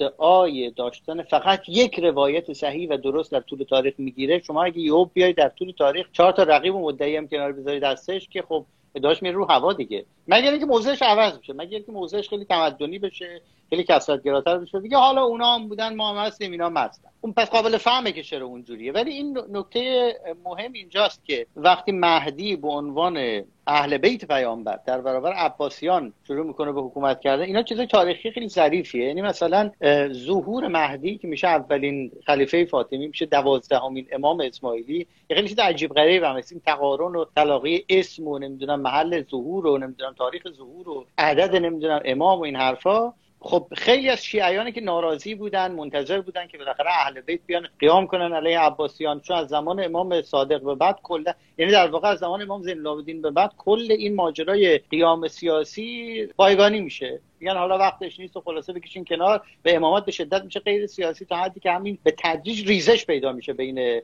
ادعای 0.00 0.70
داشتن 0.70 1.22
فقط 1.22 1.68
یک 1.68 2.00
روایت 2.00 2.52
صحیح 2.52 2.88
و 2.90 2.96
درست 2.96 3.32
در 3.32 3.40
طول 3.40 3.62
تاریخ 3.62 3.94
می‌گیره 3.98 4.38
شما 4.38 4.64
اگه 4.64 4.78
یهو 4.78 5.04
بیاید 5.04 5.36
در 5.36 5.48
طول 5.48 5.72
تاریخ 5.78 6.06
چهار 6.12 6.32
تا 6.32 6.42
رقیب 6.42 6.74
و 6.74 6.80
مدعی 6.80 7.16
هم 7.16 7.28
کنار 7.28 7.52
بذارید 7.52 7.82
دستش 7.82 8.28
که 8.28 8.42
خب 8.42 8.64
ادعاش 8.94 9.22
میره 9.22 9.34
رو 9.34 9.44
هوا 9.44 9.72
دیگه. 9.72 10.04
مگر 10.28 10.50
اینکه 10.50 10.66
موضعش 10.66 11.02
عوض 11.02 11.38
بشه 11.38 11.52
مگر 11.52 11.76
اینکه 11.76 11.92
موضعش 11.92 12.28
خیلی 12.28 12.44
تمدنی 12.44 12.98
بشه 12.98 13.40
خیلی 13.70 13.84
کسرت 13.84 14.22
گراتر 14.22 14.58
بشه 14.58 14.80
دیگه 14.80 14.96
حالا 14.96 15.22
اونا 15.22 15.54
هم 15.54 15.68
بودن 15.68 15.96
ما 15.96 16.10
هم 16.10 16.26
هستیم 16.26 16.52
اینا 16.52 16.66
هم 16.66 16.76
هستن. 16.76 17.08
اون 17.20 17.32
پس 17.32 17.50
قابل 17.50 17.76
فهمه 17.76 18.12
که 18.12 18.22
چرا 18.22 18.46
اونجوریه. 18.46 18.92
ولی 18.92 19.10
این 19.10 19.38
نکته 19.52 20.14
مهم 20.44 20.72
اینجاست 20.72 21.24
که 21.24 21.46
وقتی 21.56 21.92
مهدی 21.92 22.56
به 22.56 22.68
عنوان 22.68 23.42
اهل 23.66 23.98
بیت 23.98 24.24
پیامبر 24.24 24.78
در 24.86 25.00
برابر 25.00 25.32
عباسیان 25.32 26.12
شروع 26.26 26.46
می‌کنه 26.46 26.72
به 26.72 26.80
حکومت 26.80 27.20
کردن 27.20 27.42
اینا 27.42 27.62
چیزای 27.62 27.86
تاریخی 27.86 28.30
خیلی 28.30 28.48
ظریفیه. 28.48 29.04
یعنی 29.04 29.22
مثلا 29.22 29.70
ظهور 30.12 30.68
مهدی 30.68 31.18
که 31.18 31.28
میشه 31.28 31.48
اولین 31.48 32.12
خلیفه 32.26 32.64
فاطمی 32.64 33.06
میشه 33.06 33.26
دوازدهمین 33.26 34.06
امام 34.12 34.40
اسماعیلی. 34.40 35.06
یه 35.30 35.36
خیلی 35.36 35.48
چیز 35.48 35.58
عجیب 35.58 35.92
غریبه 35.92 36.28
هم 36.28 36.40
تقارن 36.66 37.16
و 37.16 37.24
تلاقی 37.36 37.84
اسم 37.88 38.28
و 38.28 38.38
نمی‌دونم 38.38 38.80
محل 38.80 39.24
ظهور 39.30 39.66
و 39.66 39.78
نمی‌دونم 39.78 40.14
تاریخ 40.18 40.42
ظهور 40.56 40.88
و 40.88 41.06
عدد 41.18 41.56
نمی‌دونم 41.56 42.00
امام 42.04 42.38
و 42.38 42.42
این 42.42 42.56
حرفا. 42.56 43.12
خب 43.42 43.66
خیلی 43.76 44.08
از 44.08 44.24
شیعیانی 44.24 44.72
که 44.72 44.80
ناراضی 44.80 45.34
بودن 45.34 45.72
منتظر 45.72 46.20
بودن 46.20 46.46
که 46.46 46.58
بالاخره 46.58 46.90
اهل 46.90 47.20
بیت 47.20 47.40
بیان 47.46 47.68
قیام 47.78 48.06
کنن 48.06 48.32
علیه 48.32 48.58
عباسیان. 48.58 49.20
چون 49.20 49.36
از 49.36 49.48
زمان 49.48 49.84
امام 49.84 50.22
صادق 50.22 50.62
به 50.62 50.74
بعد 50.74 50.98
کلا 51.02 51.32
یعنی 51.58 51.72
در 51.72 51.90
واقع 51.90 52.08
از 52.08 52.18
زمان 52.18 52.42
امام 52.42 52.62
زین 52.62 52.78
العابدین 52.78 53.22
به 53.22 53.30
بعد 53.30 53.52
کل 53.58 53.86
این 53.98 54.14
ماجرای 54.14 54.78
قیام 54.78 55.28
سیاسی 55.28 56.28
بایگانی 56.36 56.80
میشه. 56.80 57.20
میگن 57.40 57.56
حالا 57.56 57.78
وقتش 57.78 58.20
نیست 58.20 58.36
و 58.36 58.40
خلاصه 58.40 58.72
بکشین 58.72 59.04
کنار 59.04 59.42
به 59.62 59.76
امامات 59.76 60.04
به 60.04 60.12
شدت 60.12 60.44
میشه 60.44 60.60
غیر 60.60 60.86
سیاسی 60.86 61.24
تا 61.24 61.36
حدی 61.36 61.60
که 61.60 61.70
همین 61.70 61.98
به 62.02 62.14
تدریج 62.18 62.68
ریزش 62.68 63.06
پیدا 63.06 63.32
میشه 63.32 63.52
بین 63.52 64.00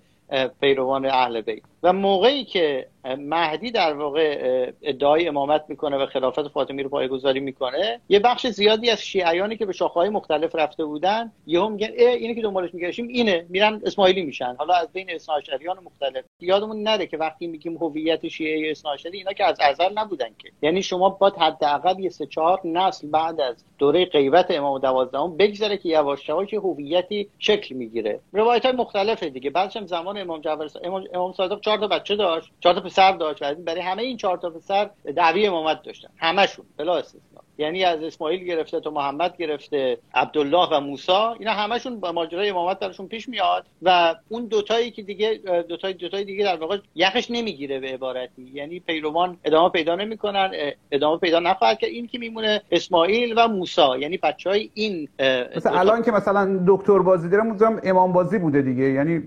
پیروان 0.61 1.07
اهل 1.07 1.41
بیت. 1.41 1.63
و 1.83 1.93
موقعی 1.93 2.45
که 2.45 2.87
مهدی 3.19 3.71
در 3.71 3.95
واقع 3.95 4.73
ادعای 4.83 5.29
امامت 5.29 5.65
می‌کنه 5.69 5.97
و 5.97 6.07
خلافت 6.07 6.49
فاطمی 6.49 6.83
رو 6.83 6.89
پایگذاری 6.89 7.41
می‌کنه 7.41 8.01
یه 8.09 8.19
بخش 8.19 8.47
زیادی 8.47 8.91
از 8.91 9.03
شیعیانی 9.03 9.57
که 9.57 9.67
به 9.67 9.73
شاخه‌های 9.73 10.09
مختلف 10.09 10.55
رفته 10.55 10.85
بودن 10.85 11.33
یهو 11.47 11.69
میگن 11.69 11.89
اینی 11.99 12.35
که 12.35 12.43
دنبالش 12.43 12.75
میگشیم 12.75 13.09
اینه 13.09 13.47
میرن 13.49 13.83
اسماعیلی 13.85 14.23
میشن. 14.23 14.55
حالا 14.59 14.75
از 14.75 14.93
بین 14.93 15.11
اثناعشریان 15.11 15.77
مختلف. 15.85 16.25
یادمون 16.41 16.83
نره 16.83 17.07
که 17.07 17.17
وقتی 17.17 17.47
میگیم 17.47 17.77
هویت 17.77 18.29
شیعه 18.29 18.71
اثناعشری 18.71 19.19
اینا 19.19 19.33
که 19.33 19.45
از 19.45 19.61
ازل 19.61 19.99
نبودن 19.99 20.29
که. 20.39 20.49
یعنی 20.63 20.83
شما 20.83 21.09
با 21.09 21.29
حداقل 21.29 21.99
یه 21.99 22.11
سه 22.11 22.27
چهار 22.27 22.61
نسل 22.65 23.09
بعد 23.09 23.41
از 23.41 23.65
دوره 23.79 24.05
غیبت 24.05 24.51
امام 24.51 24.79
دوازدهم 24.79 25.37
بگذره 25.37 25.77
که 25.77 25.89
یواش 25.89 26.29
یواش 26.29 26.55
هویتی 26.55 27.29
شکل 27.39 27.75
می‌گیره. 27.75 28.21
روایت 28.33 28.67
های 28.67 28.75
مختلفه 28.75 29.29
دیگه. 29.29 29.51
بعدش 29.51 29.77
هم 29.77 29.87
زمان 29.87 30.16
امام 30.21 30.41
جعفر 30.41 30.69
امام 31.15 31.33
صادق 31.33 31.61
چهار 31.61 31.79
تا 31.79 31.87
بچه 31.87 32.17
داشت 32.17 32.53
چهار 32.61 32.75
تا 32.75 32.81
پسر 32.81 33.13
داشت. 33.13 33.43
برای 33.43 33.81
همه 33.81 34.03
این 34.03 34.17
چهار 34.17 34.39
تا 34.39 34.51
پسر 34.51 34.91
دعوی 35.17 35.47
امامت 35.47 35.83
داشتن. 35.83 36.09
همشون 36.19 36.67
بلا 36.77 36.97
استثنا 36.97 37.46
یعنی 37.59 37.85
از 37.85 38.03
اسماعیل 38.03 38.45
گرفته 38.45 38.81
تا 38.81 38.91
محمد 38.91 39.37
گرفته 39.37 39.99
عبدالله 40.15 40.69
و 40.73 40.81
موسی 40.81 41.13
اینا 41.13 41.53
همشون 41.53 42.01
با 42.01 42.13
ماجرای 42.13 42.51
امامت 42.51 42.79
درشون 42.79 43.09
پیش 43.09 43.29
میاد 43.29 43.67
و 43.83 44.15
اون 44.29 44.47
دوتایی 44.47 44.91
که 44.91 45.03
دیگه 45.03 45.41
دوتای 45.69 45.93
دوتای 45.93 46.25
دیگه 46.25 46.45
در 46.45 46.57
واقع 46.57 46.79
یخش 46.95 47.31
نمی‌گیره 47.31 47.81
به 47.81 47.89
عبارتی. 47.89 48.51
یعنی 48.55 48.81
پیروان 48.81 49.37
ادامه 49.45 49.71
پیدا 49.71 49.95
نمی‌کنن 49.95 50.51
ادامه 50.91 51.19
پیدا 51.19 51.41
نخواهد 51.41 51.79
که 51.79 51.87
این 51.87 52.07
که 52.07 52.19
میمونه 52.19 52.63
اسماعیل 52.71 53.35
و 53.37 53.49
موسی 53.49 53.83
یعنی 54.01 54.17
بچهای 54.17 54.71
این 54.75 55.09
مثلا 55.57 55.79
الان 55.79 56.03
که 56.03 56.11
مثلا 56.11 56.65
دکتر 56.67 56.99
بازی 56.99 57.29
دارم 57.29 57.81
امام 57.85 58.13
بازی 58.13 58.39
بوده 58.39 58.63
دیگه. 58.63 58.85
یعنی 58.85 59.23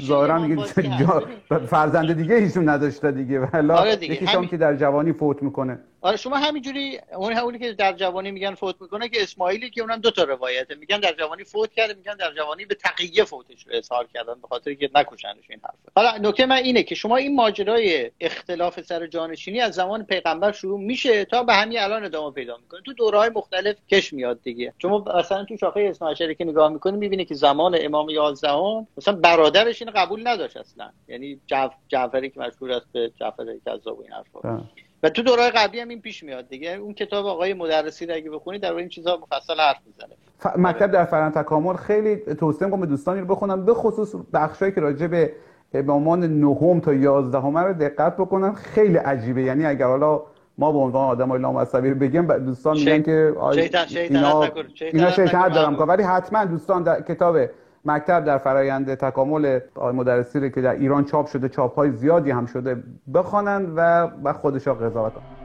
ظاهرا 0.00 0.46
دیگه 0.46 0.64
فرزند 1.66 2.12
دیگه 2.12 2.34
ایشون 2.34 2.68
نداشته 2.68 3.12
دیگه. 3.12 3.40
والا 3.40 3.76
آره 3.76 3.92
یکیشون 3.92 4.46
که 4.46 4.56
در 4.56 4.76
جوانی 4.76 5.12
فوت 5.12 5.42
می‌کنه. 5.42 5.78
آره 6.00 6.16
شما 6.16 6.36
همینجوری 6.36 6.98
اون 7.16 7.32
همونی 7.32 7.58
که 7.58 7.72
در 7.72 7.92
جوانی 7.92 8.30
میگن 8.30 8.54
فوت 8.54 8.76
می‌کنه 8.80 9.08
که 9.08 9.22
اسماعیلی 9.22 9.70
که 9.70 9.80
اونم 9.80 10.00
دو 10.00 10.10
تا 10.10 10.22
روایته. 10.24 10.74
میگن 10.74 11.00
در 11.00 11.12
جوانی 11.12 11.44
فوت 11.44 11.72
کرده 11.72 11.94
میگن 11.94 12.16
در 12.16 12.34
جوانی 12.34 12.64
به 12.64 12.74
تقیه 12.74 13.24
فوتش 13.24 13.66
رو 13.66 13.76
اظهار 13.76 14.08
کردن 14.14 14.34
به 14.34 14.48
خاطر 14.48 14.74
که 14.74 14.90
نکشنش 14.94 15.50
این 15.50 15.60
حرفه 15.64 15.92
حالا 15.96 16.28
نکته 16.28 16.46
من 16.46 16.56
اینه 16.56 16.82
که 16.82 16.94
شما 16.94 17.16
این 17.16 17.36
ماجرای 17.36 18.10
اختلاف 18.20 18.80
سر 18.80 19.06
جانشینی 19.06 19.60
از 19.60 19.74
زمان 19.74 20.04
پیغمبر 20.04 20.52
شروع 20.52 20.80
میشه 20.80 21.24
تا 21.24 21.42
به 21.42 21.54
همین 21.54 21.78
الان 21.78 22.04
ادامه 22.04 22.34
پیدا 22.34 22.56
می‌کنه. 22.56 22.80
تو 22.82 22.92
دورهای 22.92 23.30
مختلف 23.34 23.76
کش 23.90 24.12
میاد 24.12 24.42
دیگه. 24.42 24.72
شما 24.78 25.04
مثلا 25.18 25.44
تو 25.44 25.56
شاخه 25.56 25.80
اثنا 25.80 26.14
که 26.14 26.44
نگاه 26.44 26.72
می‌کنی 26.72 26.96
می‌بینی 26.96 27.24
که 27.24 27.34
زمان 27.34 27.76
امام 27.80 28.10
11 28.10 28.48
مثلا 28.96 29.14
برادرش 29.14 29.82
این 29.82 29.90
قبول 29.90 30.28
نداشت 30.28 30.56
اصلا. 30.56 30.90
یعنی 31.08 31.40
جعف... 31.46 31.72
جعفری 31.88 32.30
که 32.30 32.40
مشهور 32.40 32.72
است 32.72 32.86
به 32.92 33.12
جعفر 33.20 33.44
کذاب 33.66 33.98
و 33.98 34.02
این 34.02 34.12
حرفا. 34.12 34.62
و 35.02 35.10
تو 35.10 35.22
دورهای 35.22 35.50
قبلی 35.50 35.80
هم 35.80 35.88
این 35.88 36.00
پیش 36.00 36.22
میاد 36.22 36.48
دیگه. 36.48 36.70
اون 36.70 36.94
کتاب 36.94 37.26
آقای 37.26 37.54
مدرسی 37.54 38.06
رو 38.06 38.14
اگه 38.14 38.30
بخونید 38.30 38.62
در 38.62 38.74
این 38.74 38.88
چیزها 38.88 39.16
مفصل 39.16 39.60
حرف 39.60 39.76
می‌زنه. 39.86 40.14
ف... 40.38 40.46
مکتب 40.56 40.90
در 40.90 41.04
فرهنگ 41.04 41.32
تکامل 41.32 41.76
خیلی 41.76 42.16
توصیه 42.16 42.66
می‌کنم 42.66 42.80
به 42.80 42.86
دوستانی 42.86 43.20
رو 43.20 43.26
بخونم 43.26 43.64
به 43.64 43.74
خصوص 43.74 44.14
بخشایی 44.32 44.72
که 44.72 44.80
راجع 44.80 45.06
به 45.06 45.32
امامان 45.74 46.40
نهم 46.40 46.80
تا 46.80 46.94
یازدهم 46.94 47.58
رو 47.58 47.72
دقت 47.72 48.16
بکنن. 48.16 48.52
خیلی 48.52 48.96
عجیبه. 48.96 49.42
یعنی 49.42 49.66
اگر 49.66 49.86
حالا 49.86 50.22
ما 50.58 50.72
به 50.72 50.78
عنوان 50.78 51.08
آدم 51.08 51.28
های 51.28 51.40
لامصبی 51.40 51.94
بگیم 51.94 52.38
دوستان 52.38 52.76
میگن 52.76 53.02
که 53.02 53.34
اینا 53.96 54.42
اینا 54.80 55.10
شیطنت 55.10 55.52
دارم 55.52 55.88
ولی 55.88 56.02
حتما 56.02 56.44
دوستان 56.44 56.82
در 56.82 57.02
کتاب 57.02 57.38
مکتب 57.84 58.24
در 58.24 58.38
فرایند 58.38 58.94
تکامل 58.94 59.60
مدرسی 59.76 60.50
که 60.50 60.60
در 60.60 60.72
ایران 60.72 61.04
چاپ 61.04 61.26
شده 61.26 61.48
چاپ 61.48 61.74
های 61.74 61.90
زیادی 61.90 62.30
هم 62.30 62.46
شده 62.46 62.82
بخوانند 63.14 63.72
و 63.76 64.10
و 64.24 64.32
خودشا 64.32 64.74
قضاوت 64.74 65.14
کنند. 65.14 65.37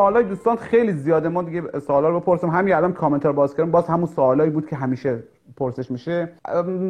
سوالای 0.00 0.24
دوستان 0.24 0.56
خیلی 0.56 0.92
زیاده. 0.92 1.28
ما 1.28 1.42
دیگه 1.42 1.62
سوالا 1.86 2.08
رو 2.08 2.20
بپرسم 2.20 2.48
همین 2.48 2.74
الان 2.74 2.92
کامنت 2.92 3.26
رو 3.26 3.32
باز 3.32 3.56
کردم. 3.56 3.70
باز 3.70 3.86
همون 3.86 4.06
سوالایی 4.06 4.50
بود 4.50 4.66
که 4.66 4.76
همیشه 4.76 5.22
پرسش 5.56 5.90
میشه. 5.90 6.28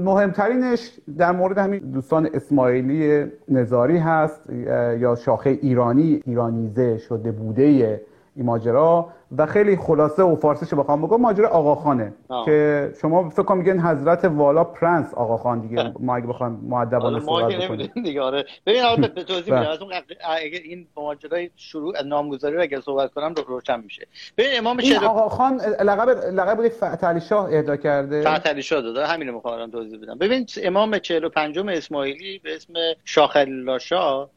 مهمترینش 0.04 1.00
در 1.18 1.32
مورد 1.32 1.58
همین 1.58 1.78
دوستان 1.78 2.28
اسماعیلی 2.34 3.24
نظاری 3.48 3.98
هست 3.98 4.50
یا 4.98 5.14
شاخه 5.14 5.50
ایرانی 5.50 6.22
ایرانیزه 6.26 6.98
شده 6.98 7.32
بوده 7.32 8.00
این 8.40 8.46
ماجرا 8.46 9.08
و 9.38 9.46
خیلی 9.46 9.76
خلاصه 9.76 10.22
و 10.22 10.36
فارسیش 10.36 10.74
بخوام 10.74 11.06
بگم 11.06 11.20
ماجرا 11.20 11.48
آقاخانه 11.48 12.12
که 12.44 12.92
شما 13.00 13.30
فکر 13.30 13.42
کنم 13.42 13.58
میگن 13.58 13.80
حضرت 13.80 14.24
والا 14.24 14.64
پرنس 14.64 15.14
آقاخان 15.14 15.60
دیگه 15.60 15.92
ما 16.00 16.16
اگه 16.16 16.26
بخوایم 16.26 16.52
مؤدبانه 16.52 17.20
صحبت 17.20 17.54
بکنیم. 17.54 17.90
دیگه 18.04 18.22
آره. 18.22 18.44
ببین 18.66 18.82
حالا 18.82 19.08
به 19.08 19.24
توضیح 19.24 19.54
میدم. 19.54 19.70
از 19.70 19.82
اون 19.82 19.92
اگه 20.24 20.60
این 20.64 20.86
ماجرای 20.96 21.50
شروع 21.56 22.02
نامگذاری 22.02 22.56
رو 22.56 22.62
اگه 22.62 22.80
صحبت 22.80 23.12
کنم 23.12 23.34
رو 23.34 23.44
روشن 23.48 23.80
میشه. 23.80 24.06
ببین 24.36 24.50
امام 24.58 24.78
این 24.78 24.96
آقاخان 24.96 25.60
لقب 25.60 26.08
لقب 26.08 26.56
بود 26.56 26.68
فتحعلی 26.68 27.20
شاه 27.20 27.48
اهدا 27.52 27.76
کرده. 27.76 28.20
فتحعلی 28.20 28.62
شاه 28.62 28.80
داده. 28.80 29.06
همین 29.06 29.28
رو 29.28 29.34
می‌خوام 29.34 29.70
توضیح 29.70 30.00
بدم. 30.02 30.18
ببین 30.18 30.46
امام 30.62 30.98
45 30.98 31.58
اسماعیلی 31.58 32.38
به 32.38 32.54
اسم 32.56 32.72
شاه 33.04 33.28
خلیل 33.28 33.78
شاه 33.78 34.30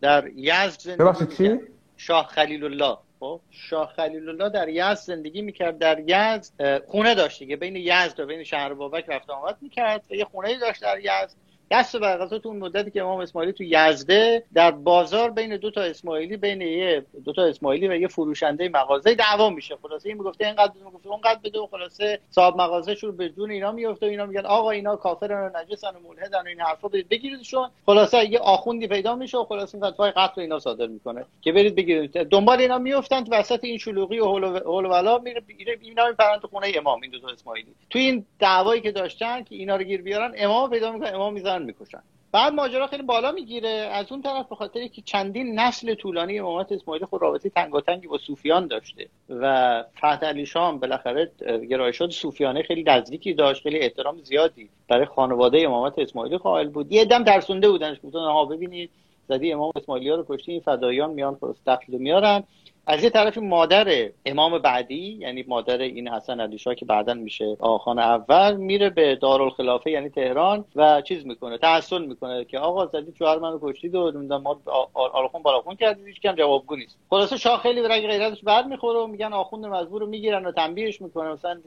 در 0.00 0.28
یزد 0.36 0.96
ببخشید 0.98 1.28
چی؟ 1.28 1.60
شاه 1.96 2.26
خلیل 2.26 2.64
الله. 2.64 2.96
خب 3.20 3.40
شاه 3.50 3.92
خلیل 3.96 4.28
الله 4.28 4.48
در 4.48 4.68
یزد 4.68 4.94
زندگی 4.94 5.42
می‌کرد 5.42 5.78
در 5.78 5.98
یزد 6.06 6.84
خونه 6.86 7.14
داشت 7.14 7.38
دیگه. 7.38 7.56
بین 7.56 7.76
یزد 7.76 8.20
و 8.20 8.26
بین 8.26 8.44
شهر 8.44 8.74
بابک 8.74 9.04
رفت 9.08 9.30
آمد 9.30 9.56
می‌کرد. 9.60 10.04
یه 10.10 10.24
خونه 10.24 10.58
داشت 10.58 10.82
در 10.82 10.98
یزد. 11.00 11.47
دست 11.70 11.96
برقضا 11.96 12.38
تو 12.38 12.48
اون 12.48 12.58
مدتی 12.58 12.90
که 12.90 13.02
امام 13.02 13.20
اسماعیلی 13.20 13.52
تو 13.52 13.64
یزده 13.64 14.44
در 14.54 14.70
بازار 14.70 15.30
بین 15.30 15.56
دو 15.56 15.70
تا 15.70 15.80
اسماعیلی 15.80 16.36
بین 16.36 16.60
یه 16.60 17.04
دو 17.24 17.32
تا 17.32 17.44
اسماعیلی 17.44 17.88
و 17.88 17.96
یه 17.96 18.08
فروشنده 18.08 18.68
مغازه 18.68 19.14
دعوا 19.14 19.50
میشه. 19.50 19.76
خلاصه 19.82 20.08
این 20.08 20.18
می‌گفته 20.18 20.46
اینقدر 20.46 20.72
بده 20.72 20.84
می‌گفته 20.84 21.08
اونقدر 21.08 21.40
بده 21.44 21.58
و 21.60 21.66
خلاصه 21.66 22.20
صاحب 22.30 22.56
مغازه 22.56 22.94
شروع 22.94 23.14
به 23.14 23.28
جون 23.28 23.50
اینا 23.50 23.72
میفته 23.72 24.06
و 24.06 24.08
اینا 24.08 24.26
میگن 24.26 24.46
آقا 24.46 24.70
اینا 24.70 24.96
کافرن 24.96 25.50
و 25.54 25.58
نجسن 25.58 25.88
و 25.88 26.08
ملحدن 26.08 26.42
و 26.42 26.46
این 26.46 26.60
حرفا. 26.60 26.88
برید 26.88 27.08
بگیریدشون. 27.08 27.70
خلاصه 27.86 28.30
یه 28.30 28.38
آخوندی 28.38 28.88
پیدا 28.88 29.16
میشه 29.16 29.38
و 29.38 29.44
خلاصه 29.44 29.78
فتوای 29.78 30.10
قتل 30.10 30.40
اینا 30.40 30.58
صادر 30.58 30.86
می‌کنه. 30.86 31.24
که 31.42 31.52
برید 31.52 31.74
بگیرید. 31.74 32.12
دنبال 32.12 32.60
اینا 32.60 32.78
میافتن 32.78 33.24
تو 33.24 33.32
وسط 33.32 33.64
این 33.64 33.78
شلوغی 33.78 34.18
و 34.18 34.24
هول 34.24 34.86
و 34.86 35.18
میره 35.18 35.42
اینا 35.80 36.06
میپرن 36.08 36.38
تو 36.38 36.48
خونه 36.48 36.72
امام 36.74 37.00
این 37.02 37.10
دو 37.10 37.18
تا 37.18 37.28
اسماعیلی. 37.28 37.74
تو 37.90 37.98
این 37.98 38.26
دعوایی 38.38 38.80
که 38.80 38.92
داشتن 38.92 39.42
که 39.42 39.54
اینا 39.54 39.76
رو 39.76 39.82
گیر 39.82 40.02
بیارن 40.02 40.34
امام 40.36 40.70
پیدا 40.70 40.92
می‌کنه 40.92 41.08
امام 41.08 41.34
می‌زنن 41.58 41.66
می‌کشن. 41.66 42.02
بعد 42.32 42.52
ماجرا 42.52 42.86
خیلی 42.86 43.02
بالا 43.02 43.32
می‌گیره. 43.32 43.68
از 43.68 44.12
اون 44.12 44.22
طرف 44.22 44.48
به 44.48 44.56
خاطر 44.56 44.86
که 44.86 45.02
چندین 45.02 45.58
نسل 45.58 45.94
طولانی 45.94 46.38
امامت 46.38 46.72
اسماعیلی 46.72 47.06
خود 47.06 47.22
رابطه 47.22 47.48
تنگاتنگی 47.48 48.06
با 48.06 48.18
صوفیان 48.18 48.66
داشته 48.66 49.08
و 49.28 49.84
فتح 49.98 50.26
علی 50.26 50.46
شام 50.46 50.78
بالاخره 50.78 51.30
گرایشات 51.70 52.10
صوفیانه 52.10 52.62
خیلی 52.62 52.82
نزدیکی 52.82 53.34
داشت 53.34 53.62
خیلی 53.62 53.78
احترام 53.78 54.22
زیادی 54.22 54.68
برای 54.88 55.06
خانواده 55.06 55.60
امامت 55.60 55.98
اسماعیلی 55.98 56.38
قائل 56.38 56.68
بود. 56.68 56.92
یه 56.92 57.04
دم 57.04 57.24
ترسونده 57.24 57.70
بودنش 57.70 57.96
گفتن 58.04 58.18
ها 58.18 58.44
ببینید 58.44 58.90
زدی 59.28 59.52
امام 59.52 59.72
اسماعیلی 59.76 60.10
رو 60.10 60.26
کشتی 60.28 60.52
این 60.52 60.60
فدایان 60.60 61.10
میان 61.10 61.38
دخل 61.66 61.92
میارن. 61.92 62.44
از 62.90 63.04
یه 63.04 63.10
طرف 63.10 63.38
مادر 63.38 64.10
امام 64.26 64.58
بعدی 64.58 65.18
یعنی 65.20 65.44
مادر 65.48 65.78
این 65.78 66.08
حسن 66.08 66.40
علی 66.40 66.58
که 66.58 66.84
بعدا 66.84 67.14
میشه 67.14 67.56
آخان 67.60 67.98
اول 67.98 68.56
میره 68.56 68.90
به 68.90 69.16
دارالخلافه 69.16 69.90
یعنی 69.90 70.08
تهران 70.08 70.64
و 70.76 71.02
چیز 71.02 71.26
می‌کنه 71.26 71.58
تحصل 71.58 72.04
می‌کنه 72.04 72.44
که 72.44 72.58
آقا 72.58 72.86
زدی 72.86 73.12
شوهر 73.18 73.38
منو 73.38 73.58
کشتید 73.62 73.94
و 73.94 74.10
نمی‌دونم 74.10 74.42
ما 74.42 74.60
آلخون 74.94 75.42
بالاخون 75.42 75.76
کردید 75.76 76.06
هیچ 76.06 76.20
کم 76.20 76.34
جوابگو 76.34 76.76
نیست. 76.76 76.98
خلاصه 77.10 77.36
شاه 77.36 77.62
خیلی 77.62 77.82
رگ 77.82 78.06
غیرتش 78.06 78.42
بر 78.42 78.62
می‌خوره 78.62 78.98
و 78.98 79.06
میگن 79.06 79.32
آخوند 79.32 79.66
مزبور 79.66 80.00
رو 80.00 80.06
می‌گیرن 80.06 80.46
و 80.46 80.52
تنبیهش 80.52 81.00
می‌کنه 81.00 81.32
مثلا 81.32 81.60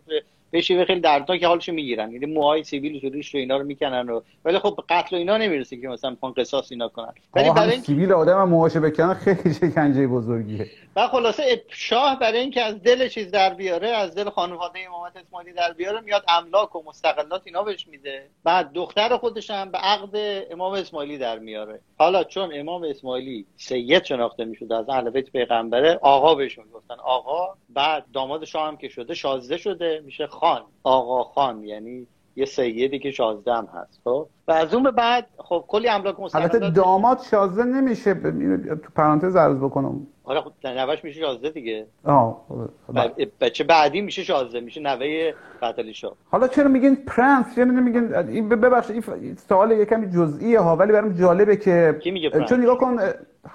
به 0.52 0.62
شیوه 0.62 0.86
خیلی 0.86 1.00
دردناک 1.00 1.44
حالشو 1.44 1.72
می‌گیرن. 1.72 2.12
یعنی 2.12 2.26
موهای 2.26 2.64
سیبیل 2.64 3.06
و 3.06 3.10
ریش 3.10 3.36
و 3.36 3.38
اینا 3.38 3.58
رو 3.58 3.64
می‌کنن 3.64 4.10
و 4.10 4.22
ولی 4.46 4.60
خب 4.60 4.80
قتل 4.90 5.16
و 5.16 5.20
اینا 5.20 5.38
نمی‌رسه 5.38 5.82
که 5.82 5.88
مثلا 5.88 6.10
می‌خوان 6.10 6.34
قصاص 6.34 6.72
اینا 6.72 6.88
کنن. 6.88 7.14
ولی 7.34 7.50
برای 7.50 7.80
سیبیل 7.80 8.12
آدم 8.12 8.50
موهاشو 8.50 8.80
بکنن 8.80 9.14
خیلی 9.14 9.54
شکنجه 9.54 10.08
بزرگیه. 10.08 10.68
و 10.96 11.08
خلاصه 11.08 11.64
شاه 11.70 12.20
برای 12.20 12.40
اینکه 12.40 12.62
از 12.62 12.84
دل 12.84 13.08
چیز 13.08 13.32
در 13.32 13.54
بیاره 13.54 13.90
از 13.90 14.16
دل 14.16 14.30
خانواده 14.30 14.80
امامت 14.88 15.18
اسماعیلی 15.18 15.54
در 15.54 15.74
بیاره 15.74 16.02
میاد 16.02 16.24
املاک 16.28 16.76
و 16.76 16.84
مستقلات 16.88 17.42
اینا 17.46 17.64
بهش 17.64 17.88
میده. 17.88 18.28
بعد 18.44 18.74
دختر 18.74 19.18
خودش 19.18 19.52
هم 19.52 19.72
به 19.72 19.78
عقد 19.78 20.44
امام 20.52 20.74
اسماعیلی 20.74 21.18
در 21.18 21.40
میاره. 21.40 21.80
حالا 21.98 22.24
چون 22.24 22.52
امام 22.54 22.84
اسماعیلی 22.84 23.46
سید 23.56 24.04
شناخته 24.04 24.46
می‌شد 24.46 24.74
از 24.74 24.90
اهل 24.90 25.10
بیت 25.10 25.32
پیغمبره 25.32 26.00
آقا 26.02 26.36
بهش 26.36 26.58
می‌گفتن 26.58 26.96
آقا 27.04 27.54
بعد 27.70 28.06
داماد 28.14 28.46
شاه 28.46 28.68
هم 28.68 28.78
که 28.78 28.88
شده 28.88 29.14
شازده 29.14 29.58
شده 29.58 30.02
میشه 30.06 30.28
خان 30.42 30.62
آقا 30.84 31.24
خان 31.24 31.64
یعنی 31.64 32.08
یه 32.36 32.46
سیدی 32.46 33.00
که 33.00 33.12
شازده 33.12 33.54
هم 33.54 33.68
هست 33.74 34.00
خب؟ 34.04 34.28
و 34.48 34.52
از 34.52 34.74
اون 34.74 34.84
به 34.84 34.92
بعد 34.92 35.28
خب 35.38 35.66
کلی 35.68 35.90
املاک 35.90 36.36
البته 36.36 36.70
داماد 36.70 37.20
شازده 37.32 37.64
نمیشه 37.64 38.14
تو 38.76 38.90
پرانتز 38.96 39.36
عرض 39.36 39.58
بکنم. 39.58 40.08
آره 40.24 40.42
خب 40.42 40.52
نوش 40.64 41.04
میشه 41.04 41.20
شازده 41.20 41.50
دیگه. 41.50 41.88
آه 42.06 42.42
بچه 43.40 43.64
بعدی 43.64 44.02
میشه 44.02 44.24
شازده؟ 44.24 44.60
میشه 44.60 44.82
نوه 44.82 45.34
فتحعلی 45.58 45.94
شاه. 45.94 46.14
حالا 46.32 46.48
چرا 46.48 46.68
میگین 46.68 46.96
پرنس 46.96 47.56
چرا 47.56 47.66
نمیگین 47.66 48.16
این 48.16 48.50
ببخشید 48.50 49.10
این 49.22 49.36
سوال 49.36 49.72
یکمی 49.72 50.10
جزئیه 50.10 50.60
ها 50.60 50.76
ولی 50.76 50.92
برام 50.92 51.14
جالبه 51.14 51.58
که 51.58 52.00
کی 52.04 52.12
میگه 52.12 52.30
پرنس؟ 52.30 52.50
چون 52.50 52.62
نگاه 52.62 52.78
کن 52.78 52.98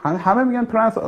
همه 0.04 0.44
میگن 0.44 0.64
پرنس 0.64 0.98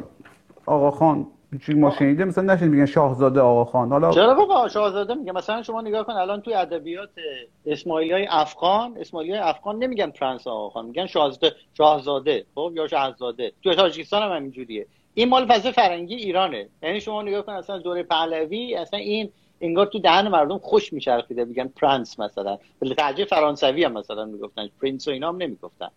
آقا 0.67 0.91
خان. 0.91 1.27
چیزی 1.57 1.79
ما 1.79 1.91
شنیده؟ 1.91 2.25
مثلا 2.25 2.55
نمیگن 2.55 2.87
شاهزاده 2.87 3.41
آقا 3.41 3.65
خان. 3.65 3.89
حالا 3.89 4.11
چرا 4.11 4.35
بابا 4.35 4.69
شاهزاده 4.69 5.15
میگه؟ 5.15 5.33
مثلا 5.33 5.63
شما 5.63 5.81
نگاه 5.81 6.05
کن 6.05 6.13
الان 6.13 6.41
توی 6.41 6.55
ادبیات 6.55 7.11
اسماعیلی 7.67 8.13
های 8.13 8.27
افغان 8.31 8.97
اسماعیلی 9.01 9.33
های 9.33 9.43
افغان 9.43 9.79
نمیگن 9.79 10.11
پرنس 10.11 10.47
آقا 10.47 10.71
خان 10.71 10.87
میگن 10.87 11.07
شاهزاده 11.07 11.57
شاهزاده 11.75 12.45
خب؟ 12.55 12.73
یا 12.75 12.89
شاهزاده. 12.89 13.53
توی 13.63 13.75
تاجیکستان 13.75 14.23
هم 14.23 14.37
همینجوریه. 14.37 14.87
این 15.15 15.29
مال 15.29 15.59
فرنگی 15.59 16.15
ایرانه. 16.15 16.69
یعنی 16.83 17.01
شما 17.01 17.23
نگاه 17.23 17.43
کن 17.43 17.53
اصلا 17.53 17.79
دوره 17.79 18.03
پهلوی 18.03 18.75
اصلا 18.75 18.99
این 18.99 19.31
انگار 19.61 19.87
تو 19.87 19.99
دهن 19.99 20.29
مردم 20.29 20.59
خوش 20.59 20.93
میچرخیده 20.93 21.45
میگن 21.45 21.71
پرنس 21.81 22.21
مثلا. 22.21 22.59
لهجه 22.83 23.25
فرانسوی 23.25 23.85
هم 23.85 23.93
مثلا 23.93 24.25
می‌گفتن. 24.25 24.69
پرنس 24.83 25.09
و 25.09 25.11
اینا 25.11 25.29
هم 25.29 25.37
نمی‌گفتن 25.37 25.89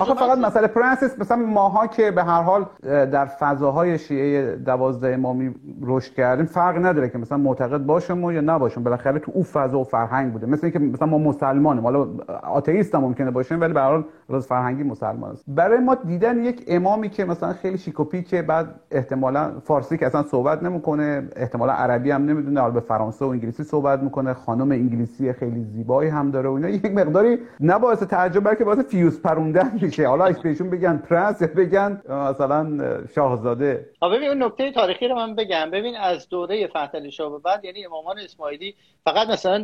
آخه 0.00 0.14
فقط 0.14 0.38
مسئله 0.38 0.66
پرنس 0.66 1.18
مثلا 1.18 1.36
ماها 1.36 1.86
که 1.86 2.10
به 2.10 2.22
هر 2.24 2.42
حال 2.42 2.66
در 2.82 3.26
فضاهای 3.26 3.98
شیعه 3.98 4.56
دوازده 4.56 5.14
امامی 5.14 5.54
رشد 5.82 6.14
کردیم 6.14 6.46
فرق 6.46 6.86
نداره 6.86 7.08
که 7.08 7.18
مثلا 7.18 7.38
معتقد 7.38 7.78
باشم 7.78 8.30
یا 8.30 8.40
نباشم. 8.40 8.82
بالاخره 8.82 9.18
تو 9.18 9.32
اون 9.34 9.44
فضا 9.44 9.78
و 9.78 9.84
فرهنگ 9.84 10.32
بوده. 10.32 10.46
مثل 10.46 10.66
اینکه 10.66 10.78
مثلا 10.78 11.08
ما 11.08 11.18
مسلمانیم. 11.18 11.84
حالا 11.84 12.08
آتئیست 12.42 12.94
هم 12.94 13.00
ممکنه 13.00 13.30
باشیم 13.30 13.60
ولی 13.60 13.72
به 13.72 13.80
هر 13.80 13.90
حال 13.90 14.04
از 14.28 14.33
نظر 14.33 14.46
فرهنگی 14.46 14.82
مسلمان 14.82 15.30
است. 15.30 15.44
برای 15.48 15.78
ما 15.78 15.94
دیدن 15.94 16.44
یک 16.44 16.64
امامی 16.68 17.08
که 17.08 17.24
مثلا 17.24 17.52
خیلی 17.52 17.78
شیک 17.78 18.00
و 18.00 18.04
پیک 18.04 18.22
که 18.22 18.42
بعد 18.42 18.80
احتمالا 18.90 19.60
فارسی 19.60 19.98
که 19.98 20.06
اصلا 20.06 20.22
صحبت 20.22 20.62
نمی‌کنه 20.62 21.28
احتمالا 21.36 21.72
عربی 21.72 22.10
هم 22.10 22.24
نمی‌دونه 22.24 22.60
حالا 22.60 22.72
به 22.72 22.80
فرانسه 22.80 23.24
و 23.24 23.28
انگلیسی 23.28 23.64
صحبت 23.64 24.00
می‌کنه 24.00 24.34
خانم 24.34 24.70
انگلیسی 24.72 25.32
خیلی 25.32 25.64
زیبایی 25.64 26.10
هم 26.10 26.30
داره 26.30 26.48
و 26.48 26.52
اینا. 26.52 26.68
یک 26.68 26.84
مقداری 26.84 27.38
نه 27.60 27.78
باعث 27.78 28.02
تعجب 28.02 28.44
بلکه 28.44 28.64
باعث 28.64 28.78
فیوز 28.78 29.22
پروندن 29.22 29.78
میشه. 29.82 30.08
حالا 30.08 30.32
بهشون 30.42 30.70
بگن 30.70 30.96
پرنس 30.96 31.42
یا 31.42 31.48
بگن 31.56 32.02
مثلا 32.08 32.78
شاهزاده. 33.14 33.86
ببین 34.02 34.28
اون 34.28 34.42
نکته 34.42 34.72
تاریخی 34.72 35.08
رو 35.08 35.14
من 35.14 35.34
بگم. 35.34 35.70
ببین 35.72 35.96
از 35.96 36.28
دوره 36.28 36.66
فتح 36.66 37.10
شاه 37.10 37.30
به 37.30 37.38
بعد 37.38 37.64
یعنی 37.64 37.86
امامان 37.86 38.18
اسماعیلی 38.18 38.74
فقط 39.04 39.28
مثلا 39.28 39.62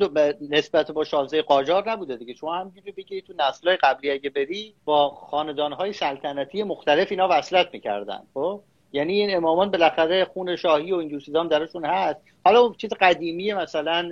نسبت 0.51 0.91
با 0.91 1.05
شاهزاده 1.05 1.43
قاجار 1.43 1.91
نبوده 1.91 2.17
دیگه. 2.17 2.35
شما 2.35 2.55
همینجوری 2.55 2.93
بگید 2.93 3.25
تو 3.25 3.33
نسل‌های 3.39 3.77
قبلی 3.77 4.11
اگه 4.11 4.31
بری 4.31 4.50
با 4.85 5.11
خاندان‌های 5.11 5.93
سلطنتی 5.93 6.63
مختلف 6.63 7.07
اینا 7.11 7.29
وصلت 7.31 7.69
می‌کردن. 7.73 8.21
خب؟ 8.35 8.61
یعنی 8.93 9.13
این 9.13 9.37
امامان 9.37 9.71
بالاخره 9.71 10.25
خون 10.25 10.57
شاهی 10.57 10.93
و 10.93 10.97
این 10.97 11.19
چیزا 11.19 11.45
درشون 11.45 11.85
هست. 11.85 12.21
حالا 12.45 12.73
چیز 12.79 12.91
قدیمی 13.01 13.53
مثلا 13.53 14.11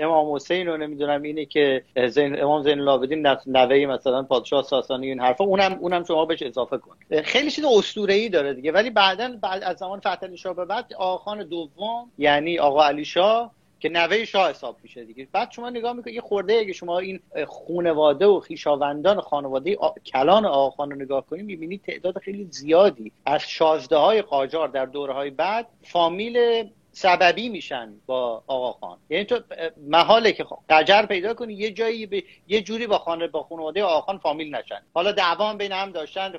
امام 0.00 0.34
حسین 0.34 0.66
رو 0.66 0.76
نمی‌دونم 0.76 1.22
اینه 1.22 1.44
که 1.44 1.84
زین 2.08 2.42
امام 2.42 2.62
زین 2.62 2.80
العابدین 2.80 3.26
نوه 3.46 3.86
مثلا 3.86 4.22
پادشاه 4.22 4.62
ساسانی 4.62 5.06
این 5.06 5.20
حرفا 5.20 5.44
اونم 5.44 5.78
اونم 5.80 6.04
شما 6.04 6.24
بهش 6.24 6.42
اضافه 6.42 6.78
کن. 6.78 7.22
خیلی 7.22 7.50
چیز 7.50 7.64
اسطوره 7.64 8.14
ای 8.14 8.28
داره 8.28 8.54
دیگه. 8.54 8.72
ولی 8.72 8.90
بعدا 8.90 9.36
بعد 9.42 9.62
از 9.62 9.76
زمان 9.76 10.00
فتح 10.00 10.26
علی 10.26 10.36
شاه 10.36 10.54
به 10.54 10.64
بعد 10.64 10.92
آقا 10.98 11.34
دوم 11.34 12.10
یعنی 12.18 12.58
آقا 12.58 12.84
علی 12.84 13.04
شاه 13.04 13.50
که 13.80 13.88
نوه 13.88 14.24
شاه 14.24 14.50
حساب 14.50 14.76
میشه 14.82 15.04
دیگه. 15.04 15.28
بعد 15.32 15.50
شما 15.50 15.70
نگاه 15.70 15.92
می‌کنید 15.92 16.14
یه 16.14 16.20
خورده 16.20 16.54
اگه 16.54 16.72
شما 16.72 16.98
این 16.98 17.20
خانواده 17.48 18.26
و 18.26 18.40
خیشاوندان 18.40 19.20
خانواده 19.20 19.76
آ... 19.76 19.88
کلان 20.06 20.46
آقاخان 20.46 20.90
رو 20.90 20.96
نگاه 20.96 21.26
کنید 21.26 21.44
می‌بینید 21.44 21.82
تعداد 21.82 22.18
خیلی 22.18 22.48
زیادی. 22.50 23.12
از 23.26 23.40
شازده 23.40 23.96
های 23.96 24.22
قاجار 24.22 24.68
در 24.68 24.86
دوره 24.86 25.12
های 25.12 25.30
بعد 25.30 25.66
فامیل 25.82 26.68
سببی 26.98 27.48
میشن 27.48 27.92
با 28.06 28.42
آقا 28.46 28.72
خان. 28.72 28.98
یعنی 29.10 29.24
تو 29.24 29.40
محاله 29.86 30.32
که 30.32 30.44
قجر 30.70 31.02
پیدا 31.06 31.34
کنی 31.34 31.54
یه 31.54 31.70
جایی 31.70 32.06
به 32.06 32.22
یه 32.48 32.60
جوری 32.60 32.86
با 32.86 32.98
خانه 32.98 33.28
با 33.28 33.42
خانواده 33.42 33.84
آقا 33.84 34.00
خان 34.00 34.18
فامیل 34.18 34.54
نشن. 34.54 34.80
حالا 34.94 35.12
دعوا 35.12 35.54
بین 35.54 35.72
هم 35.72 35.90
داشتن 35.90 36.32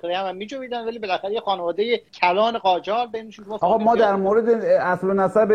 خیلی 0.00 0.14
هم, 0.14 0.26
هم 0.26 0.36
میجویدن 0.36 0.84
ولی 0.84 0.98
بالاخره 0.98 1.32
یه 1.32 1.40
خانواده 1.40 2.02
کلان 2.20 2.58
قاجار 2.58 3.06
بینشون 3.06 3.44
آقا 3.50 3.78
ما 3.78 3.96
در 3.96 4.16
مورد 4.16 4.48
اصل 4.64 5.10
و 5.10 5.14
نسب 5.14 5.52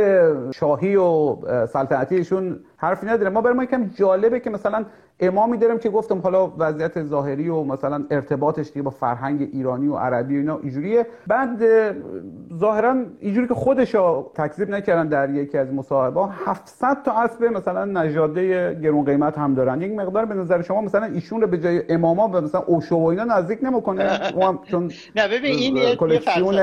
شاهی 0.52 0.96
و 0.96 1.36
سلطنتیشون 1.66 2.60
حرفی 2.78 3.06
نداره 3.06 3.30
ما 3.30 3.42
برای 3.42 3.56
ما 3.56 3.64
یکم 3.64 3.90
جالبه 3.90 4.40
که 4.40 4.50
مثلا 4.50 4.86
امامی 5.20 5.58
داریم 5.58 5.80
که 5.80 5.90
گفتم 5.90 6.20
حالا 6.20 6.54
وضعیت 6.58 7.04
ظاهری 7.04 7.50
و 7.50 7.64
مثلا 7.64 8.06
ارتباطش 8.12 8.68
دیگه 8.68 8.82
با 8.82 8.90
فرهنگ 8.90 9.50
ایرانی 9.54 9.88
و 9.88 9.96
عربی 9.96 10.36
و 10.36 10.38
اینا 10.38 10.60
اینجوریه. 10.64 11.08
بعد 11.28 11.64
ظاهرا 12.60 12.96
اینجوری 13.20 13.48
که 13.48 13.54
خودش 13.54 13.96
تکذیب 14.36 14.70
نکردن 14.70 15.08
در 15.08 15.30
یکی 15.30 15.58
از 15.58 15.74
مصاحبه 15.74 16.22
700 16.46 17.04
تا 17.06 17.12
اسب 17.12 17.44
مثلا 17.44 17.86
نژاده 17.86 18.74
گرون 18.74 19.06
قیمت 19.06 19.38
هم 19.38 19.54
دارن. 19.54 19.82
یک 19.82 19.92
مقدار 19.92 20.26
به 20.26 20.36
نظر 20.36 20.62
شما 20.62 20.82
مثلا 20.82 21.06
ایشون 21.06 21.42
رو 21.42 21.48
به 21.48 21.58
جای 21.58 21.84
اماما 21.90 22.28
و 22.28 22.42
مثلا 22.42 22.62
اوشو 22.62 22.96
و 22.96 23.06
اینا 23.06 23.24
نزدیک 23.24 23.60
نمی‌کنه؟ 23.62 24.20
چون 24.72 24.92
نه 25.16 25.28
ببین 25.28 25.56
این 25.56 25.78
یه 25.78 25.96
کلکسیون 25.96 26.56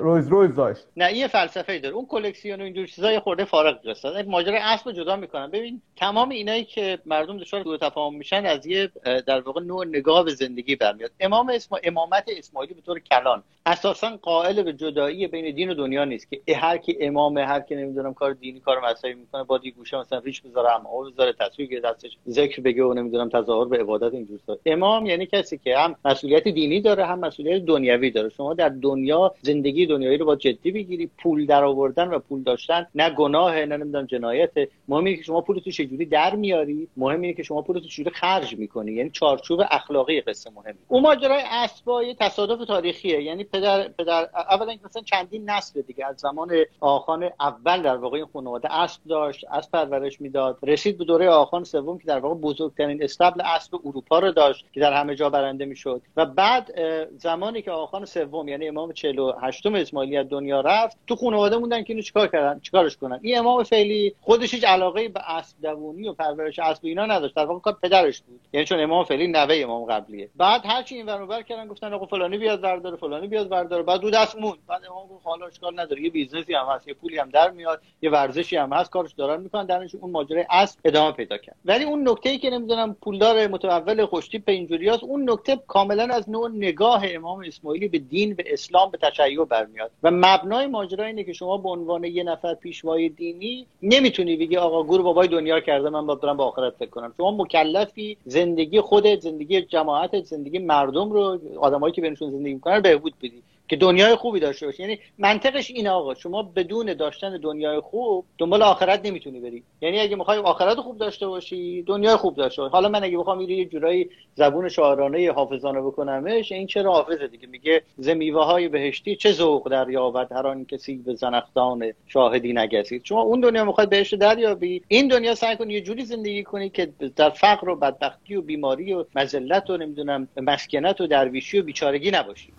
روز 0.00 0.28
روز 0.28 0.54
داشت. 0.54 0.86
نه 0.96 1.16
یه 1.16 1.28
فلسفه 1.28 1.78
داره. 1.78 1.94
اون 1.94 2.06
کلکسیون 2.06 2.60
و 2.60 2.64
اینجور 2.64 2.86
چیزای 2.86 3.18
خورده 3.20 3.44
فارغ 3.44 3.76
قصه 3.90 4.22
ماجرای 4.22 4.58
اسب 4.62 4.92
جدا 4.92 5.16
می‌کنن 5.16 5.50
ببین 5.50 5.80
تمام 5.96 6.28
اینایی 6.28 6.64
که 6.64 6.98
مردم 7.06 7.38
دچار 7.38 7.62
دو 7.62 7.76
تفاهم 7.94 8.14
میشن 8.14 8.46
از 8.46 8.66
یه 8.66 8.90
در 9.26 9.40
واقع 9.40 9.60
نوع 9.60 9.84
نگاه 9.84 10.24
به 10.24 10.30
زندگی 10.30 10.76
برمیاد. 10.76 11.10
امام 11.20 11.48
اسم 11.48 11.76
امامت 11.84 12.24
اسماعیلی 12.38 12.74
به 12.74 12.80
طور 12.80 12.98
کلان 12.98 13.42
اساسا 13.66 14.18
قائل 14.22 14.62
به 14.62 14.72
جدایی 14.72 15.26
بین 15.26 15.54
دین 15.54 15.70
و 15.70 15.74
دنیا 15.74 16.04
نیست 16.04 16.28
که 16.30 16.56
هر 16.56 16.76
کی 16.76 16.96
امام 17.00 17.38
هر 17.38 17.60
کی 17.60 17.76
نمی‌دونم 17.76 18.14
کار 18.14 18.32
دینی 18.32 18.60
کار 18.60 18.90
مذهبی 18.90 19.14
می‌کنه 19.14 19.44
با 19.44 19.60
گوشه 19.76 19.96
مثلا 19.96 20.18
ریش 20.18 20.40
بذاره 20.40 20.74
اما 20.74 21.10
بذاره 21.10 21.32
تصویر 21.32 21.80
دستش 21.80 22.18
ذکر 22.28 22.62
بگه 22.62 22.84
و 22.84 22.94
نمی‌دونم 22.94 23.28
تظاهر 23.28 23.68
به 23.68 23.78
عبادت 23.78 24.14
اینجور 24.14 24.40
امام 24.66 25.06
یعنی 25.06 25.26
کسی 25.26 25.58
که 25.58 25.78
هم 25.78 25.96
مسئولیت 26.04 26.48
دینی 26.48 26.80
داره 26.80 27.06
هم 27.06 27.18
مسئولیت 27.18 27.64
دنیوی 27.64 28.10
داره. 28.10 28.28
شما 28.28 28.54
در 28.54 28.68
دنیا 28.68 29.34
زندگی 29.42 29.86
دنیایی 29.86 30.18
رو 30.18 30.26
با 30.26 30.36
جدی 30.36 30.70
بگیری. 30.70 31.10
پول 31.18 31.46
در 31.46 31.64
آوردن 31.64 32.08
و 32.08 32.18
پول 32.18 32.42
داشتن 32.42 32.86
نه 32.94 33.10
گناه 33.10 33.64
نه 33.64 33.76
نمی‌دونم 33.76 34.06
جنایت 34.06 34.50
مهم 34.88 35.04
اینه 35.04 35.16
که 35.16 35.22
شما 35.22 35.40
پول 35.40 35.58
تو 35.58 35.70
چجوری 35.70 36.06
در 36.06 36.34
میاری. 36.36 36.88
مهم 36.96 37.20
اینه 37.20 37.34
که 37.34 37.42
شما 37.42 37.62
پول 37.62 37.80
تو 37.84 37.88
چجوری 37.90 38.10
خرج 38.10 38.56
می‌کنی. 38.58 38.92
یعنی 38.92 39.10
چارچوب 39.10 39.60
اخلاقی 39.70 40.20
قصه 40.20 40.50
مهمه 40.50 40.74
اون 40.88 41.02
ماجرای 41.02 41.42
اسبای 41.50 42.14
تصادف 42.20 42.66
تاریخیه. 42.66 43.22
یعنی 43.22 43.44
پدر 43.44 43.88
پدر 43.88 44.28
اولا 44.34 44.76
مثلا 44.84 45.02
چندین 45.02 45.50
نسل 45.50 45.82
دیگه 45.82 46.06
از 46.06 46.16
زمان 46.16 46.50
آخان 46.80 47.30
اول 47.40 47.82
در 47.82 47.96
واقع 47.96 48.16
این 48.16 48.26
خانواده 48.32 48.74
اسب 48.74 49.00
داشت 49.08 49.44
اسب 49.50 49.70
پرورش 49.70 50.20
می‌داد. 50.20 50.58
رسید 50.62 50.98
به 50.98 51.04
دوره 51.04 51.28
آخان 51.28 51.64
سوم 51.64 51.98
که 51.98 52.04
در 52.04 52.18
واقع 52.18 52.34
بزرگترین 52.34 53.02
استبل 53.02 53.40
اسب 53.44 53.74
اروپا 53.84 54.18
رو 54.18 54.32
داشت 54.32 54.66
که 54.72 54.80
در 54.80 54.92
همه 54.92 55.14
جا 55.14 55.30
برنده 55.30 55.64
می‌شد. 55.64 56.02
و 56.16 56.26
بعد 56.26 56.70
زمانی 57.18 57.62
که 57.62 57.70
آقاخان 57.70 58.04
سوم 58.04 58.48
یعنی 58.48 58.68
امام 58.68 58.92
48 58.92 59.66
اسماعیلی 59.66 60.16
از 60.16 60.28
دنیا 60.28 60.60
رفت 60.60 60.96
تو 61.06 61.16
خانواده 61.16 61.56
موندن 61.56 61.82
که 61.82 61.92
اینو 61.92 62.02
چیکار 62.02 62.28
کردن 62.28 62.60
چیکارش 62.60 62.96
کنن. 62.96 63.20
این 63.22 63.38
امام 63.38 63.62
فعلی 63.62 64.14
خودش 64.20 64.54
هیچ 64.54 64.64
علاقه 64.64 65.08
به 65.08 65.20
اسب 65.30 65.56
دوونی 65.62 66.08
و 66.08 66.12
پرورش 66.12 66.58
اسب 66.58 66.86
اینا 66.86 67.06
نداشت. 67.06 67.36
در 67.36 67.46
واقع 67.46 67.60
پدرش 67.82 68.22
بود. 68.22 68.40
یعنی 68.52 68.66
چون 68.66 68.80
امام 68.80 69.04
فعلی 69.04 69.26
نوه 69.26 69.54
امام 69.54 69.84
قبلیه. 69.84 70.30
بعد 70.36 70.60
هرچی 70.64 70.94
این 70.94 71.06
ور 71.06 71.42
کردن 71.42 71.68
گفتن 71.68 71.92
آقا 71.92 72.06
فلانی 72.06 72.38
بیاد 72.38 72.60
برداره 72.60 72.96
فلانی 72.96 73.26
بیاد 73.26 73.48
برداره 73.48 73.82
بعد 73.82 74.00
دو 74.00 74.10
دست 74.10 74.36
موند. 74.36 74.58
بعد 74.68 74.82
امام 74.90 75.08
گفت 75.08 75.26
حالا 75.26 75.46
اشکال 75.46 75.80
نداره. 75.80 76.02
یه 76.02 76.10
business 76.10 76.49
ی 76.49 76.54
هم 76.54 76.66
هست 76.66 76.88
یه 76.88 76.94
پولی 76.94 77.18
هم 77.18 77.30
در 77.30 77.50
میاد 77.50 77.80
یه 78.02 78.10
ورزشی 78.10 78.56
هم 78.56 78.72
هست 78.72 78.90
کارش 78.90 79.12
دارن 79.12 79.42
می‌کنن. 79.42 79.66
درنش 79.66 79.94
اون 79.94 80.10
ماجرای 80.10 80.44
اسب 80.50 80.78
ادامه 80.84 81.12
پیدا 81.12 81.38
کرد. 81.38 81.56
ولی 81.64 81.84
اون 81.84 82.08
نکته 82.08 82.30
ای 82.30 82.38
که 82.38 82.50
نمی‌دونم 82.50 82.96
پولدار 83.02 83.46
متمول 83.46 84.06
خوشتیپ 84.06 84.42
اینجوریاست 84.46 85.04
اون 85.04 85.30
نکته 85.30 85.56
کاملا 85.66 86.14
از 86.14 86.30
نوع 86.30 86.48
نگاه 86.48 87.02
امام 87.10 87.40
اسماعیلی 87.46 87.88
به 87.88 87.98
دین 87.98 88.34
به 88.34 88.44
اسلام 88.46 88.90
به 88.90 88.98
تشیع 88.98 89.44
برمیاد. 89.44 89.90
و 90.02 90.10
مبنای 90.10 90.66
ماجرا 90.66 91.04
اینه 91.04 91.24
که 91.24 91.32
شما 91.32 91.56
به 91.56 91.68
عنوان 91.68 92.04
یه 92.04 92.22
نفر 92.22 92.54
پیشوای 92.54 93.08
دینی 93.08 93.66
نمی‌تونی 93.82 94.36
بگی 94.36 94.56
آقا 94.56 94.82
گور 94.82 95.02
بابای 95.02 95.28
دنیا 95.28 95.60
کرده 95.60 95.90
من 95.90 96.06
باید 96.06 96.20
برم 96.20 96.36
به 96.36 96.42
آخرت 96.42 96.74
فکر 96.74 96.90
کنم. 96.90 97.14
شما 97.16 97.30
مکلفی 97.64 98.16
زندگی 98.26 98.80
خودت 98.80 99.20
زندگی 99.20 99.62
جماعت 99.62 100.20
زندگی 100.24 100.58
مردم 100.58 101.12
رو 101.12 101.40
آدمایی 101.58 101.94
که 101.94 102.02
بینشون 102.02 102.30
زندگی 102.30 102.54
می‌کنن 102.54 102.80
بهبود 102.82 103.14
بدی. 103.18 103.42
که 103.68 103.76
دنیای 103.76 104.14
خوبی 104.14 104.40
داشته 104.40 104.66
باشی. 104.66 104.82
یعنی 104.82 104.98
منطقش 105.18 105.70
اینه 105.70 105.90
آقا 105.90 106.14
شما 106.14 106.42
بدون 106.42 106.94
داشتن 106.94 107.36
دنیای 107.36 107.80
خوب 107.80 108.24
دنبال 108.38 108.62
آخرت 108.62 109.06
نمی‌تونی 109.06 109.40
بری. 109.40 109.62
یعنی 109.80 110.00
اگه 110.00 110.16
می‌خوای 110.16 110.38
آخرت 110.38 110.76
خوب 110.76 110.98
داشته 110.98 111.26
باشی 111.26 111.82
دنیای 111.82 112.16
خوب 112.16 112.36
داشته 112.36 112.62
باشی. 112.62 112.72
حالا 112.72 112.88
من 112.88 113.04
اگه 113.04 113.18
بخوام 113.18 113.40
یه 113.40 113.64
جورایی 113.64 114.10
زبون 114.34 114.68
شاعرانه 114.68 115.32
حافظانه 115.32 115.80
بکنمش 115.80 116.52
این 116.52 116.66
چرا 116.66 116.92
حافظه 116.92 117.26
دیگه؟ 117.26 117.46
میگه 117.46 117.82
ز 117.98 118.08
های 118.34 118.68
بهشتی 118.68 119.16
چه 119.16 119.32
ذوق 119.32 119.68
در 119.68 119.90
یابد 119.90 120.32
هر 120.32 120.46
آن 120.46 120.64
کسی 120.64 120.96
به 120.96 121.14
زنخدان 121.14 121.92
شاهدی 122.06 122.52
نگسید 122.52 123.04
شما 123.04 123.22
اون 123.22 123.40
دنیا 123.40 123.64
می‌خواد 123.64 123.88
بهش 123.88 124.14
دریابی. 124.14 124.82
این 124.88 125.08
دنیا 125.08 125.34
سعی 125.34 125.56
کن 125.56 125.70
یه 125.70 125.80
جوری 125.80 126.04
زندگی 126.04 126.42
کنی 126.42 126.70
که 126.70 126.92
در 127.16 127.30
فقر 127.30 127.68
و 127.68 127.76
بدبختی 127.76 128.36
و 128.36 128.42
بیماری 128.42 128.92
و 128.92 129.04
مذلت 129.14 129.70
و 129.70 129.76
نمی‌دونم 129.76 130.28
مسکنت 130.36 131.00
و 131.00 131.06
درویشی 131.06 131.58
و 131.58 131.62
بیچارگی 131.62 132.10
نباشی. 132.10 132.52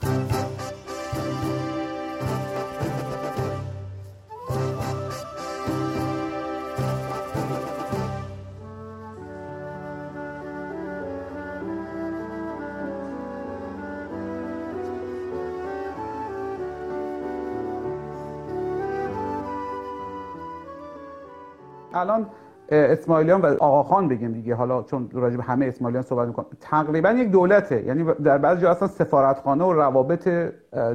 الان 22.06 22.26
اسماعیلیان 22.70 23.42
و 23.42 23.46
آقاخان 23.46 24.08
بگیم 24.08 24.32
دیگه. 24.32 24.56
حالا 24.56 24.84
چون 24.84 25.10
راجع 25.14 25.38
به 25.38 25.44
همه 25.44 25.66
اسماعیلیان 25.66 26.04
صحبت 26.04 26.28
می‌کنم. 26.28 26.46
تقریبا 26.62 27.12
یک 27.12 27.32
دولته. 27.32 27.84
یعنی 27.86 28.04
در 28.24 28.38
بعضی 28.38 28.62
جا 28.62 28.72
اصلا 28.72 28.88
سفارتخانه 28.88 29.64
و 29.64 29.74
روابط 29.74 30.30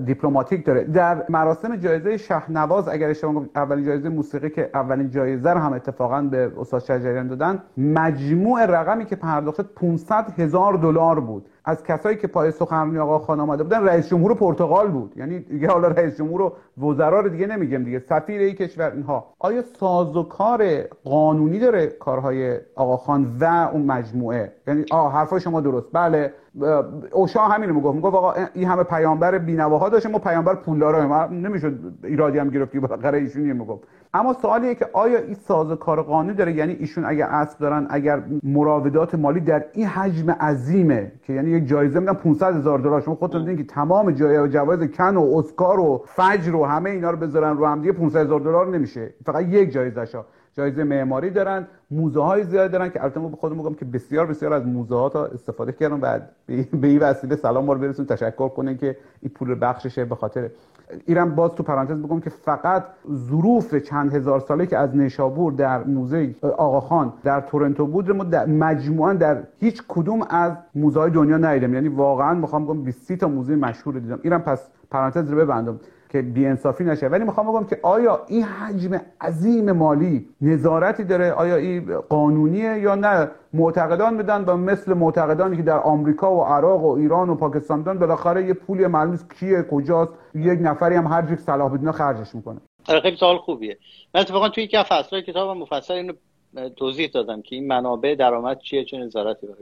دیپلماتیک 0.05 0.67
داره. 0.67 0.85
در 0.85 1.25
مراسم 1.29 1.77
جایزه 1.77 2.17
شهنواز 2.17 2.89
اگر 2.89 3.13
شما 3.13 3.45
اولین 3.57 3.85
جایزه 3.85 4.09
موسیقی 4.09 4.51
که 4.51 4.71
اولین 4.75 5.11
جایزه 5.11 5.51
رو 5.51 5.59
هم 5.59 5.73
اتفاقا 5.73 6.23
به 6.23 6.53
استاد 6.61 6.83
شجریان 6.83 7.27
دادن 7.27 7.63
مجموع 7.77 8.67
رقمی 8.67 9.05
که 9.05 9.17
پرداخت 9.17 9.61
500 9.61 10.41
هزار 10.41 10.75
دلار 10.75 11.21
بود. 11.21 11.49
از 11.65 11.85
کسایی 11.85 12.17
که 12.17 12.27
پای 12.27 12.51
سخنرانی 12.51 12.99
آقا 12.99 13.19
خان 13.19 13.41
آمده 13.41 13.63
بودن 13.63 13.85
رئیس 13.85 14.09
جمهور 14.09 14.35
پرتغال 14.35 14.89
بود. 14.89 15.13
یعنی 15.17 15.39
دیگه 15.39 15.69
حالا 15.69 15.89
رئیس 15.89 16.17
جمهور 16.17 16.43
و 16.43 16.53
وزرا 16.83 17.21
رو 17.21 17.29
دیگه 17.29 17.47
نمیگم 17.47 17.85
دیگه 17.85 17.99
سفیر 17.99 18.41
این 18.41 18.55
کشور 18.55 18.93
اینها. 18.95 19.35
آیا 19.39 19.63
سازوکار 19.63 20.83
قانونی 21.05 21.59
داره 21.59 21.87
کارهای 21.87 22.59
آقا 22.75 22.97
خان 22.97 23.37
و 23.41 23.71
اون 23.73 23.83
مجموعه؟ 23.83 24.53
یعنی 24.71 24.85
آه 24.91 25.13
حرفای 25.13 25.41
شما 25.41 25.61
درست. 25.61 25.87
بله 25.93 26.33
اوشا 27.13 27.41
همین 27.41 27.71
می‌گفت. 27.71 27.95
می‌گفت 27.95 28.15
آقا 28.15 28.35
این 28.55 28.69
همه 28.69 28.83
پیامبر 28.83 29.39
بینواها 29.39 29.89
داشته 29.89 30.09
ما 30.09 30.19
پیامبر 30.19 30.55
پولدارا 30.55 31.27
نمی‌شد 31.27 31.79
ایرادی 32.05 32.39
هم 32.39 32.49
گرفتی 32.49 32.81
بالاخره 32.81 33.19
ایشون 33.19 33.43
می‌گفت. 33.43 33.83
اما 34.15 34.33
سوالیه 34.33 34.75
که 34.75 34.87
آیا 34.93 35.19
این 35.19 35.37
کار 35.77 36.03
قانونی 36.03 36.37
داره؟ 36.37 36.53
یعنی 36.53 36.73
ایشون 36.73 37.05
اگر 37.07 37.27
اسب 37.27 37.59
دارن 37.59 37.87
اگر 37.91 38.23
مراودات 38.43 39.15
مالی 39.15 39.41
در 39.41 39.65
این 39.73 39.87
حجم 39.87 40.31
عظیمه 40.31 41.13
که 41.23 41.33
یعنی 41.33 41.51
یک 41.51 41.69
جایزه 41.69 42.01
میدن 42.01 42.13
500 42.13 42.57
هزار 42.57 42.79
دلار. 42.79 43.01
شما 43.01 43.15
خودتون 43.15 43.41
دیدین 43.41 43.57
که 43.57 43.65
تمام 43.65 44.11
جای 44.11 44.49
جوایز 44.49 44.91
کن 44.91 45.17
و 45.17 45.37
اسکار 45.37 45.81
و 45.81 46.05
فجر 46.07 46.55
و 46.55 46.65
همه 46.65 46.91
اینا 46.91 47.11
رو 47.11 47.17
بذارن 47.17 47.57
رو 47.57 47.67
هم 47.67 47.81
دیگه 47.81 47.93
500 47.93 48.21
هزار 48.21 48.41
دلار 48.41 48.67
نمیشه. 48.67 49.15
فقط 49.27 49.45
یک 49.45 49.73
جایزه 49.73 50.05
شا 50.05 50.25
جایزه 50.57 50.85
معماری 50.85 51.31
دارن 51.31 51.67
موزه 51.91 52.21
های 52.21 52.45
زیاد 52.45 52.71
دارن 52.71 52.89
که 52.89 53.03
البته 53.03 53.21
به 53.21 53.37
خودم 53.37 53.57
میگم 53.57 53.75
که 53.75 53.85
بسیار 53.85 54.27
بسیار 54.27 54.53
از 54.53 54.67
موزه 54.67 54.95
ها 54.95 55.09
تا 55.09 55.27
استفاده 55.27 55.73
کردم 55.73 56.01
بعد 56.01 56.31
به 56.81 56.89
این 56.89 56.99
وسیله 56.99 57.37
سلام 57.37 57.67
بار 57.67 57.79
برسون 57.79 58.07
تشکر 58.07 58.49
کنن 58.49 58.77
که 58.77 58.97
این 59.23 59.33
پول 59.35 59.57
بخششه 59.61 60.05
به 60.05 60.15
خاطر 60.15 60.51
ایرم 61.07 61.35
باز 61.35 61.55
تو 61.55 61.63
پرانتز 61.63 62.03
بگم 62.03 62.21
که 62.21 62.31
فقط 62.31 62.85
ظروف 63.13 63.75
چند 63.75 64.15
هزار 64.15 64.41
ساله 64.41 64.67
که 64.67 64.79
از 64.79 64.97
نیشابور 64.97 65.53
در 65.53 65.85
موزه 65.85 66.35
آقاخان 66.43 67.13
در 67.25 67.41
تورنتو 67.41 67.87
بود 67.87 68.11
ما 68.11 68.25
در 68.25 68.47
مجموعا 68.47 69.13
در 69.13 69.43
هیچ 69.61 69.83
کدوم 69.89 70.23
از 70.31 70.53
موزه 70.75 71.01
های 71.01 71.11
دنیا 71.11 71.37
ندیدم. 71.37 71.75
یعنی 71.75 71.89
واقعا 71.89 72.35
می‌خوام 72.35 72.65
بگم 72.65 72.83
20 72.83 73.13
تا 73.13 73.29
موزه 73.29 73.57
مشهور 73.57 73.99
دیدم. 73.99 74.19
ایرم 74.23 74.43
پس 74.43 74.69
پرانتز 74.91 75.31
رو 75.31 75.39
ببندم. 75.39 75.81
که 76.11 76.23
بیانصافی 76.23 76.85
نشه. 76.85 77.09
ولی 77.09 77.25
می‌خوام 77.25 77.47
بگم 77.47 77.67
که 77.67 77.79
آیا 77.83 78.21
این 78.29 78.43
حجم 78.43 79.01
عظیم 79.21 79.73
مالی 79.73 80.29
نظارتی 80.41 81.05
داره؟ 81.05 81.33
آیا 81.33 81.57
این 81.57 81.97
قانونیه 82.09 82.79
یا 82.79 82.95
نه؟ 82.95 83.31
معتقدان 83.53 84.15
میدن 84.15 84.45
و 84.45 84.57
مثل 84.57 84.95
معتقدانی 84.95 85.57
که 85.57 85.63
در 85.63 85.79
آمریکا 85.79 86.37
و 86.37 86.45
عراق 86.45 86.85
و 86.85 86.89
ایران 86.89 87.31
و 87.31 87.35
پاکستان 87.35 87.83
دارن. 87.83 87.99
بالاخره 87.99 88.47
یه 88.47 88.55
پولی 88.55 88.87
معلوم 88.87 89.19
کیه 89.39 89.63
کجاست. 89.63 90.13
یک 90.35 90.59
نفری 90.63 90.95
هم 90.95 91.07
هر 91.07 91.23
جور 91.23 91.37
صلاح 91.37 91.73
بدونه 91.73 91.93
خرجش 91.93 92.35
می‌کنه. 92.35 92.61
آره، 92.89 93.01
خیلی 93.01 93.17
سوال 93.17 93.39
خوبیه. 93.39 93.79
من 94.15 94.21
اتفاقا 94.21 94.49
توی 94.49 94.65
یک 94.65 94.83
فصل 94.83 95.21
کتابم 95.21 95.61
مفصل 95.61 95.95
اینو 95.95 96.13
توضیح 96.77 97.11
دادم 97.15 97.43
که 97.43 97.57
این 97.57 97.67
منابع 97.67 98.15
درآمد 98.15 98.59
چیه 98.59 98.85
چه 98.85 98.99
نظارتی 98.99 99.47
داره 99.47 99.59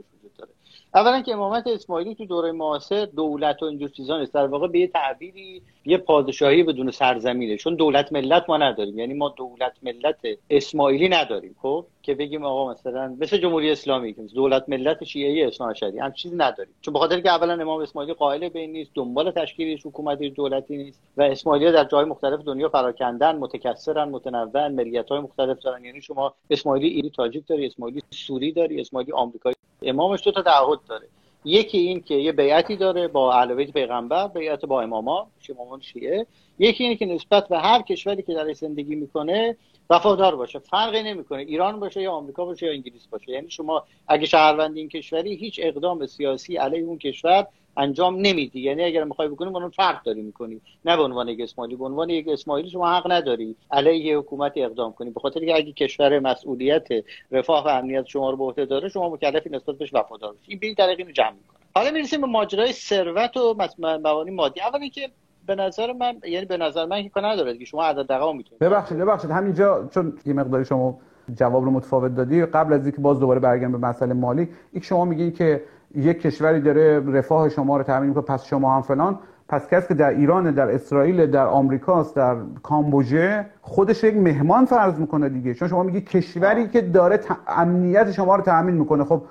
اولا 0.95 1.21
که 1.21 1.33
امامت 1.33 1.67
اسماعیلی 1.67 2.15
تو 2.15 2.25
دوره 2.25 2.51
معاصر 2.51 3.05
دولت 3.05 3.63
و 3.63 3.65
اینجور 3.65 3.89
چیزا 3.89 4.19
نیست. 4.19 4.33
در 4.33 4.47
واقع 4.47 4.67
به 4.67 4.79
یه 4.79 4.87
تعبیری 4.87 5.61
یه 5.85 5.97
پادشاهی 5.97 6.63
بدون 6.63 6.91
سرزمینه. 6.91 7.57
چون 7.57 7.75
دولت 7.75 8.13
ملت 8.13 8.45
ما 8.49 8.57
نداریم. 8.57 8.99
یعنی 8.99 9.13
ما 9.13 9.29
دولت 9.29 9.73
ملت 9.83 10.15
اسماعیلی 10.49 11.09
نداریم 11.09 11.55
خب؟ 11.61 11.85
که 12.01 12.15
بگیم 12.15 12.45
آقا 12.45 12.71
مثلا 12.71 13.15
مثل 13.19 13.37
جمهوری 13.37 13.71
اسلامی 13.71 14.13
که 14.13 14.21
دولت 14.21 14.65
ملت 14.67 15.03
شیعه 15.03 15.47
اصلا 15.47 15.73
شدی 15.73 15.99
هم 15.99 16.11
چیزی 16.11 16.35
نداریم. 16.35 16.73
چون 16.81 16.93
بخاطر 16.93 17.21
که 17.21 17.29
اولا 17.29 17.53
امام 17.53 17.81
اسماعیلی 17.81 18.13
قائل 18.13 18.49
به 18.49 18.59
این 18.59 18.71
نیست 18.71 18.91
دنبال 18.95 19.31
تشکیل 19.31 19.79
حکومتی 19.85 20.29
دولتی 20.29 20.77
نیست 20.77 21.01
و 21.17 21.21
اسماعیلی 21.21 21.71
در 21.71 21.83
جای 21.83 22.05
مختلف 22.05 22.39
دنیا 22.39 22.69
پراکندن 22.69 23.35
متکثرن 23.35 24.09
متنوعن 24.09 24.71
ملیت 24.71 25.09
های 25.09 25.19
مختلف 25.19 25.59
دارن. 25.59 25.85
یعنی 25.85 26.01
شما 26.01 26.33
اسماعیلی 26.49 26.87
ایری 26.87 27.09
تاجیک 27.09 27.47
داری 27.47 27.65
اسماعیلی 27.65 28.01
سوری 28.11 28.51
داری 28.51 28.81
اسماعیلی 28.81 29.11
آمریکایی. 29.11 29.55
امامش 29.81 30.23
دو 30.23 30.31
تا 30.31 30.41
تعهد 30.41 30.79
داره. 30.89 31.07
یکی 31.45 31.77
این 31.77 32.01
که 32.01 32.15
یه 32.15 32.31
بیعتی 32.31 32.75
داره 32.75 33.07
با 33.07 33.33
اهل 33.33 33.55
بیت 33.55 33.71
پیغمبر 33.71 34.27
بیعت 34.27 34.65
با 34.65 34.81
اماما 34.81 35.27
امامان 35.49 35.81
شیعه. 35.81 36.25
یکی 36.59 36.83
اینه 36.83 36.95
که 36.95 37.05
نسبت 37.05 37.47
به 37.47 37.59
هر 37.59 37.81
کشوری 37.81 38.23
که 38.23 38.33
در 38.33 38.53
زندگی 38.53 38.95
می‌کنه 38.95 39.57
وفادار 39.89 40.35
باشه. 40.35 40.59
فرقی 40.59 41.03
نمی‌کنه. 41.03 41.41
ایران 41.41 41.79
باشه 41.79 42.01
یا 42.01 42.11
آمریکا 42.11 42.45
باشه 42.45 42.65
یا 42.65 42.71
انگلیس 42.71 43.07
باشه. 43.07 43.31
یعنی 43.31 43.49
شما 43.49 43.83
اگه 44.07 44.25
شهروند 44.25 44.77
این 44.77 44.89
کشوری 44.89 45.35
هیچ 45.35 45.59
اقدام 45.63 46.05
سیاسی 46.05 46.57
علیه 46.57 46.83
اون 46.83 46.97
کشور 46.97 47.47
انجام 47.79 48.15
نمیدی. 48.15 48.59
یعنی 48.59 48.83
اگر 48.83 49.03
می‌خوای 49.03 49.27
بکنی 49.27 49.49
اون 49.49 49.69
فرق 49.69 50.03
داری 50.03 50.21
می‌کنی. 50.21 50.61
نه 50.85 50.97
به 50.97 51.03
عنوان 51.03 51.27
یک 51.27 51.41
اسماعیلی 51.41 51.75
به 51.75 51.85
عنوان 51.85 52.09
یک 52.09 52.27
اسماعیلی 52.27 52.69
شما 52.69 52.91
حق 52.91 53.11
نداری. 53.11 53.55
علیه 53.71 54.17
حکومت 54.17 54.53
اقدام 54.55 54.93
کنی. 54.93 55.09
به 55.09 55.19
خاطر 55.19 55.39
که 55.39 55.55
اگه 55.55 55.71
کشور 55.71 56.19
مسئولیت 56.19 56.87
رفاه 57.31 57.65
و 57.65 57.67
امنیت 57.67 58.05
شما 58.05 58.29
رو 58.29 58.37
به 58.37 58.43
عهده 58.43 58.65
داره 58.65 58.89
شما 58.89 59.09
مکلفی 59.09 59.49
نسبت 59.49 59.77
بهش 59.77 59.93
وفادار 59.93 60.35
این 60.47 60.59
به 60.59 60.65
این 60.67 60.75
طریق 60.75 60.99
اینو 60.99 61.11
جمع 61.11 61.31
می‌کنه. 61.31 61.59
حالا 61.75 61.91
می‌رسیم 61.91 62.21
به 62.21 62.27
ماجرای 62.27 62.71
ثروت 62.71 63.37
و 63.37 63.55
مبانی 63.79 64.31
مادی. 64.31 64.61
اولی 64.61 64.89
که 64.89 65.09
به 65.47 65.55
نظر 65.55 65.93
من 65.93 66.17
یعنی 66.27 66.45
به 66.45 66.57
نظر 66.57 66.85
من 66.85 67.03
که 67.03 67.09
نداره 67.15 67.57
که 67.57 67.65
شما 67.65 67.83
عدد 67.83 68.07
دقیقا 68.07 68.33
می‌تونید. 68.33 68.59
ببخشید 68.59 68.97
ببخشید. 68.97 69.31
همینجا 69.31 69.89
چون 69.93 70.13
یه 70.25 70.33
مقداری 70.33 70.65
شما 70.65 70.99
جواب 71.35 71.63
رو 71.63 71.71
متفاوت 71.71 72.15
دادی 72.15 72.45
قبل 72.45 72.73
از 72.73 72.85
اینکه 72.85 73.01
باز 73.01 73.19
دوباره 73.19 73.39
برگردم 73.39 73.71
به 73.71 73.77
مسئله 73.77 74.13
مالی 74.13 74.49
یک 74.73 74.83
شما 74.83 75.05
میگین 75.05 75.31
که 75.31 75.63
یک 75.95 76.21
کشوری 76.21 76.61
داره 76.61 76.99
رفاه 76.99 77.49
شما 77.49 77.77
رو 77.77 77.83
تامین 77.83 78.09
می‌کنه 78.09 78.23
پس 78.23 78.45
شما 78.45 78.75
هم 78.75 78.81
فلان. 78.81 79.19
پس 79.47 79.67
کسی 79.67 79.87
که 79.87 79.93
در 79.93 80.09
ایران 80.09 80.51
در 80.51 80.69
اسرائیل 80.71 81.25
در 81.25 81.45
آمریکاست 81.45 82.15
در 82.15 82.35
کامبوجه 82.63 83.45
خودش 83.69 84.03
یک 84.03 84.15
مهمان 84.15 84.65
فرض 84.65 84.99
می‌کنه 84.99 85.29
دیگه. 85.29 85.53
چون 85.53 85.67
شما 85.67 85.83
میگی 85.83 86.01
کشوری 86.01 86.67
که 86.67 86.81
داره 86.81 87.19
امنیت 87.47 88.11
شما 88.11 88.35
رو 88.35 88.43
تامین 88.43 88.75
می‌کنه. 88.75 89.03
خب 89.03 89.21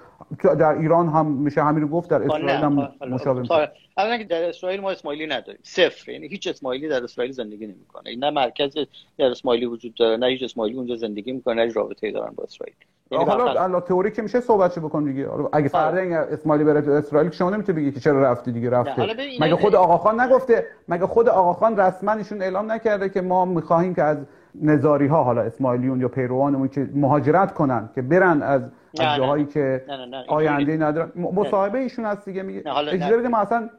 در 0.59 0.79
ایران 0.79 1.09
هم 1.09 1.27
میشه 1.27 1.63
همین 1.63 1.83
رو 1.83 1.89
گفت 1.89 2.11
در 2.11 2.23
اسرائیل 2.23 2.49
هم 2.49 2.89
مشابه 3.11 3.71
اولا 3.99 4.17
که 4.19 4.25
در 4.25 4.49
اسرائیل 4.49 4.81
ما 4.81 4.91
اسماعیلی 4.91 5.27
نداریم. 5.27 5.61
صفر. 5.63 6.13
یعنی 6.13 6.29
هیچ 6.29 6.47
اسماعیلی 6.47 6.89
در 6.89 7.05
اسرائیل 7.05 7.33
زندگی 7.33 7.67
نمی‌کنه. 7.67 8.17
نه 8.19 8.31
مرکز 8.31 8.75
در 9.19 9.27
اسماعیلی 9.27 9.67
وجود 9.67 9.95
داره 9.95 10.17
نه 10.17 10.27
هیچ 10.27 10.43
اسماعیلی 10.43 10.77
اونجا 10.77 10.97
زندگی 10.97 11.33
می‌کنه 11.33 11.55
نه 11.55 11.63
هیچ 11.63 11.77
رابطه‌ای 11.77 12.13
دارن 12.13 12.33
با 12.37 12.45
اسرائیل. 12.45 12.75
یعنی 13.11 13.25
حالا 13.25 13.63
الان 13.63 13.81
تئوری 13.81 14.11
که 14.11 14.23
میشه 14.23 14.41
صحبت 14.41 14.79
بکن 14.79 15.05
دیگه. 15.05 15.29
اگه 15.53 15.69
فردا 15.69 16.19
اسماعیلی 16.19 16.65
بره 16.65 16.81
تو 16.81 16.91
اسرائیل 16.91 17.31
شما 17.31 17.51
نمی‌تونی 17.51 17.81
بگی 17.81 17.93
که 17.93 18.01
چرا 18.01 18.23
رفتی 18.23 18.53
دیگه 18.53 18.71
رفته. 18.71 19.07
مگه 19.41 19.57
خود 19.57 19.75
آقاخان 19.75 20.21
نگفته 20.21 20.67
مگه 20.89 21.07
خود 21.07 21.29
آقاخان 21.29 21.77
رسما 21.81 22.13
ایشون 22.13 22.43
اعلام 22.43 22.73
نکرده 22.73 23.09
که 23.09 23.21
ما 23.21 23.45
می‌خواهیم 23.45 23.95
که 23.95 24.03
از 24.03 24.17
نظاری 24.63 25.07
ها 25.07 25.25
حالا 25.25 25.43
اسماعیلیون 25.43 26.01
یا 26.01 26.09
پیروانمون 26.09 26.69
که 26.69 26.89
مهاجرت 26.95 27.55
کنن 27.55 27.89
که 27.95 28.03
برن 28.03 28.43
از 28.43 28.63
از 29.01 29.17
جاهایی 29.17 29.45
که 29.45 29.85
آینده 30.29 30.77
ندارن. 30.77 31.11
مصاحبه 31.35 31.79
ایشون 31.79 32.05
هست 32.05 32.25
دیگه. 32.25 32.43
میگه 32.43 32.63
اجازه 32.93 33.17
بده 33.17 33.29
ما 33.29 33.39
اصلا 33.39 33.71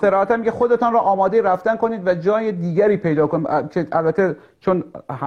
صراحتا 0.00 0.36
میگه 0.36 0.50
خودتان 0.50 0.92
را 0.92 1.00
آماده 1.00 1.42
رفتن 1.42 1.76
کنید 1.76 2.06
و 2.06 2.14
جای 2.14 2.52
دیگری 2.52 2.96
پیدا 2.96 3.26
کنید. 3.26 3.70
که 3.70 3.86
البته 3.92 4.36
چون 4.60 4.84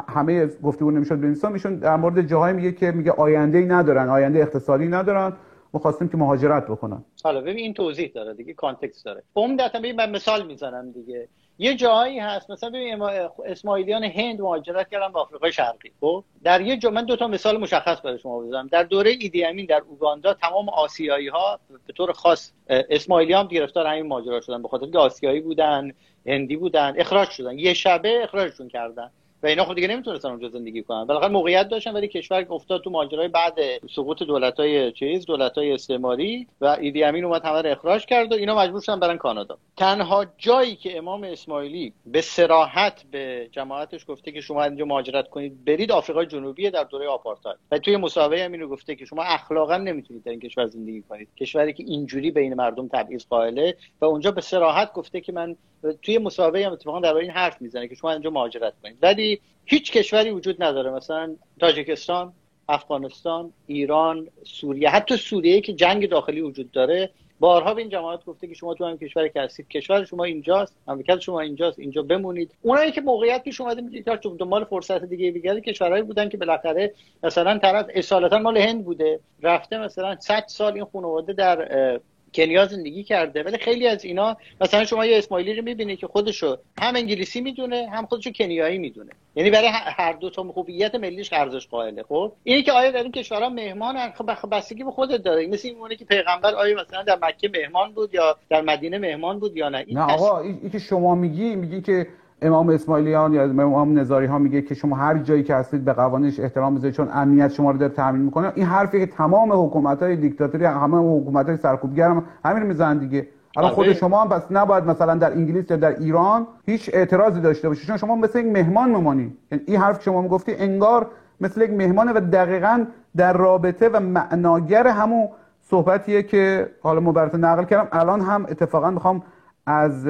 همه 0.08 0.50
گفتگو 0.64 0.92
نمی‌شد 0.92 1.18
به 1.18 1.50
میشون 1.50 1.76
در 1.76 1.96
مورد 1.96 2.22
جاهایی 2.22 2.56
میگه 2.56 2.72
که 2.72 2.92
میگه 2.92 3.12
آینده 3.12 3.58
ای 3.58 3.66
ندارن 3.66 4.10
آینده 4.10 4.40
اقتصادی 4.40 4.88
ندارن. 4.88 5.34
ما 5.74 5.80
خواستیم 5.80 6.10
که 6.10 6.18
مهاجرت 6.18 6.68
بکنن. 6.68 7.06
حالا 7.24 7.42
ببین 7.42 7.58
این 7.58 7.74
توضیح 7.74 8.12
داره 8.16 8.34
دیگه 8.34 8.54
کانتکست 8.54 9.06
داره. 9.06 9.24
عمدتا 9.36 9.80
ببین 9.80 9.96
من 9.96 10.12
مثال 10.12 10.46
می‌زنم 10.46 10.92
دیگه. 10.92 11.28
یه 11.60 11.76
جایی 11.76 12.20
هست 12.20 12.52
مثلا 12.52 12.70
ببین 12.70 13.02
اسماعیلیان 13.46 14.04
هند 14.04 14.42
مهاجرت 14.42 14.90
کردن 14.90 15.12
به 15.12 15.20
آفریقای 15.20 15.52
شرقی. 15.52 15.92
خب؟ 16.02 16.24
در 16.44 16.62
یه 16.62 16.78
جو 16.78 16.90
من 16.90 17.06
دو 17.06 17.16
تا 17.16 17.28
مثال 17.28 17.58
مشخص 17.58 18.02
برای 18.04 18.20
شما 18.20 18.40
بزنم. 18.40 18.68
در 18.68 18.84
دوره 18.84 19.10
ایدی 19.10 19.46
امین 19.46 19.66
در 19.66 19.82
اوگاندا 19.88 20.34
تمام 20.34 20.70
آسیایی 20.70 21.28
ها 21.28 21.60
به 21.88 21.94
طور 21.94 22.12
خاص 22.12 22.52
اسماعیلیان 22.70 23.48
گرفتار 23.48 23.88
همین 23.88 24.08
ماجرا 24.08 24.42
شدن 24.42 24.62
به 24.62 24.68
خاطر 24.68 24.86
که 24.86 24.98
آسیایی 24.98 25.42
بودن 25.42 25.92
هندی 26.26 26.56
بودن 26.56 26.94
اخراج 26.98 27.30
شدن. 27.30 27.60
یه 27.60 27.74
شبه 27.74 28.24
اخراجشون 28.24 28.68
کردن. 28.68 29.12
و 29.44 29.48
اینا 29.48 29.66
خب 29.66 29.76
دیگه 29.76 29.88
نمی‌تونستن 29.88 30.30
اونجا 30.30 30.50
زندگی 30.50 30.84
کنن. 30.84 31.06
بالاخره 31.06 31.32
موقعیت 31.32 31.70
داشتن 31.70 31.94
ولی 31.94 32.08
کشور 32.08 32.48
افتاد 32.50 32.82
تو 32.82 32.90
ماجرای 32.90 33.28
بعد 33.28 33.60
سقوط 33.96 34.24
دولت‌های 34.24 34.92
چیز 34.92 35.26
دولت‌های 35.26 35.72
استعماری 35.72 36.48
و 36.62 36.78
ایدی 36.82 37.04
امین 37.04 37.26
اومد 37.26 37.46
همه 37.46 37.62
رو 37.62 37.70
اخراج 37.70 38.06
کرد 38.06 38.32
و 38.32 38.36
اینا 38.36 38.56
مجبور 38.56 38.82
شدن 38.82 39.00
برن 39.00 39.18
کانادا. 39.18 39.58
تنها 39.78 40.26
جایی 40.38 40.76
که 40.76 40.98
امام 40.98 41.24
اسماعیلی 41.24 41.94
به 42.06 42.22
سراحت 42.22 43.04
به 43.12 43.50
جماعتش 43.52 44.06
گفته 44.08 44.32
که 44.32 44.42
شما 44.42 44.64
اینجا 44.64 44.86
مهاجرت 44.86 45.30
کنید 45.30 45.66
برید 45.66 45.92
آفریقای 45.92 46.26
جنوبی 46.26 46.70
در 46.70 46.84
دوره 46.84 47.08
آپارتاید. 47.08 47.58
و 47.72 47.78
توی 47.78 47.98
مصاحبه 47.98 48.44
هم 48.44 48.52
اینو 48.52 48.68
گفته 48.68 48.96
که 48.96 49.06
شما 49.06 49.24
اخلاقا 49.24 49.78
نمی‌تونید 49.78 50.24
در 50.24 50.32
این 50.32 50.40
کشور 50.40 50.68
زندگی 50.68 51.02
کنید. 51.02 51.28
کشوری 51.38 51.74
که 51.74 51.84
اینجوری 51.88 52.32
بین 52.32 52.54
مردم 52.54 52.88
تبعیض 52.88 53.26
قائله 53.30 53.78
و 54.02 54.06
اونجا 54.06 54.32
به 54.32 54.42
سراحت 54.42 54.94
گفته 54.94 55.22
که 55.22 55.32
من 55.32 55.56
توی 56.02 56.18
مصاحبه 56.18 56.66
هم 56.66 56.72
اتفاقا 56.72 57.00
درباره 57.00 57.24
این 57.24 57.34
حرف 57.34 57.62
می‌زنه 57.62 57.88
که 57.88 57.96
شما 57.96 58.12
اینجا 58.12 58.30
مهاجرت 58.30 58.74
کنید. 58.84 58.98
ولی 59.02 59.37
هیچ 59.66 59.92
کشوری 59.92 60.32
وجود 60.32 60.64
نداره. 60.64 60.92
مثلا 60.92 61.36
تاجیکستان 61.60 62.34
افغانستان 62.70 63.54
ایران 63.68 64.28
سوریه. 64.44 64.90
حتی 64.90 65.18
سوریه 65.18 65.62
که 65.62 65.74
جنگ 65.74 66.10
داخلی 66.10 66.42
وجود 66.42 66.72
داره. 66.72 67.10
بارها 67.40 67.74
به 67.74 67.82
این 67.82 67.90
جماعت 67.90 68.26
گفته 68.26 68.48
که 68.48 68.54
شما 68.54 68.74
تو 68.74 68.86
هم 68.86 68.98
کشور 68.98 69.28
که 69.28 69.42
هستید 69.42 69.68
کشور 69.68 70.06
شما 70.06 70.24
اینجاست. 70.24 70.76
مملکت 70.88 71.20
شما 71.20 71.40
اینجاست. 71.40 71.80
اینجا 71.80 72.02
بمونید. 72.02 72.52
اونایی 72.62 72.92
که 72.92 73.02
موقعیت 73.02 73.44
پیش 73.44 73.62
اومده 73.62 73.82
میگه 73.82 74.04
که 74.04 74.30
دنبال 74.40 74.64
فرصت 74.64 75.04
دیگه 75.04 75.32
بگرده 75.32 75.62
کشورهایی 75.62 76.04
بودن 76.04 76.30
که 76.30 76.38
بالاخره 76.38 76.94
مثلا 77.24 77.58
طرف 77.58 77.86
اصالتا 77.94 78.40
مال 78.40 78.58
هند 78.58 78.86
بوده. 78.86 79.20
رفته 79.44 79.78
مثلا 79.78 80.18
100 80.20 80.44
سال 80.48 80.74
این 80.74 80.86
خانواده 80.86 81.34
در 81.34 82.00
کنیا 82.34 82.66
زندگی 82.66 83.04
کرده 83.04 83.44
ولی 83.44 83.58
خیلی 83.58 83.88
از 83.88 84.06
اینا 84.06 84.38
مثلا 84.62 84.86
شما 84.86 85.06
یه 85.06 85.18
اسماعیلی 85.18 85.54
رو 85.54 85.64
می‌بینید 85.64 86.00
که 86.00 86.08
خودشو 86.08 86.58
هم 86.82 86.96
انگلیسی 86.96 87.42
می‌دونه 87.42 87.90
هم 87.90 88.06
خودشو 88.06 88.32
کنیایی 88.32 88.78
می‌دونه. 88.78 89.12
یعنی 89.36 89.50
برای 89.50 89.70
هر 89.72 90.14
دو 90.14 90.30
تا 90.30 90.44
خوبیت 90.44 90.96
ملیش 90.96 91.34
ارزش 91.34 91.68
قائله 91.68 92.04
خب؟ 92.04 92.32
اینی 92.44 92.64
که 92.64 92.72
آیا 92.72 92.92
در 92.92 93.04
این 93.04 93.12
کشورها 93.12 93.50
مهمان 93.50 94.12
خب 94.12 94.50
بستگی 94.52 94.84
به 94.84 94.92
خودت 94.92 95.24
داره. 95.24 95.48
مثل 95.48 95.68
این 95.68 95.98
که 95.98 96.06
پیغمبر 96.06 96.56
آیا 96.56 96.82
مثلا 96.82 97.04
در 97.04 97.18
مکه 97.22 97.50
مهمان 97.50 97.92
بود 97.92 98.14
یا 98.14 98.38
در 98.50 98.62
مدینه 98.62 98.98
مهمان 98.98 99.40
بود 99.40 99.58
یا 99.58 99.70
نه؟ 99.70 99.84
این 99.88 99.98
نه 99.98 100.14
آقا 100.14 100.40
این 100.40 100.70
که 100.72 100.80
شما 100.80 101.16
میگی 101.16 101.56
میگی 101.56 101.82
که 101.82 102.08
امام 102.42 102.70
اسماعیلیان 102.70 103.34
یا 103.34 103.44
امام 103.44 104.00
نظاری 104.00 104.26
ها 104.26 104.38
میگه 104.38 104.62
که 104.62 104.76
شما 104.76 104.96
هر 104.96 105.18
جایی 105.18 105.44
که 105.44 105.56
هستید 105.56 105.86
به 105.86 105.94
قوانینش 105.94 106.40
احترام 106.40 106.76
بذارید 106.76 106.96
چون 106.96 107.10
امنیت 107.14 107.52
شما 107.52 107.72
رو 107.72 107.78
داره 107.78 107.94
تامین 107.94 108.22
می‌کنه. 108.22 108.52
این 108.56 108.66
حرفی 108.66 109.00
که 109.00 109.06
تمام 109.06 109.66
حکومت 109.66 110.04
های 110.04 110.16
دیکتاتوری 110.16 110.66
همه 110.66 110.98
حکومت 110.98 111.46
های 111.48 111.58
سرکوبگر 111.58 112.10
هم 112.10 112.24
همین 112.46 112.64
می‌زنن 112.64 112.98
دیگه. 112.98 113.28
الان 113.58 113.72
خود 113.72 113.94
شما 113.94 114.22
هم 114.22 114.30
پس 114.30 114.52
نباید 114.52 114.84
مثلا 114.84 115.16
در 115.16 115.32
انگلیس 115.32 115.72
یا 115.72 115.78
در 115.78 116.00
ایران 116.00 116.48
هیچ 116.66 116.90
اعتراضی 116.94 117.42
داشته 117.42 117.68
باشید 117.70 117.88
چون 117.88 117.98
شما 117.98 118.16
مثل 118.16 118.40
یک 118.40 118.46
مهمان 118.46 118.90
میمونید 118.90 119.38
یعنی 119.52 119.64
این 119.68 119.78
حرف 119.78 120.04
شما 120.04 120.22
می‌گفتی 120.22 120.56
انگار 120.56 121.08
مثل 121.42 121.62
یک 121.62 121.74
مهمانه 121.74 122.12
و 122.12 122.20
دقیقا 122.20 122.86
در 123.18 123.34
رابطه 123.34 123.90
و 123.90 124.00
معناگر 124.00 124.88
همون 124.88 125.28
صحبتیه 125.62 126.24
که 126.24 126.70
حالا 126.82 127.00
مبارت 127.00 127.36
نقل 127.36 127.64
کردم. 127.64 127.88
الان 127.92 128.22
هم 128.22 128.46
اتفاقا 128.50 128.92
می‌خوام 128.92 129.24
از 129.66 130.08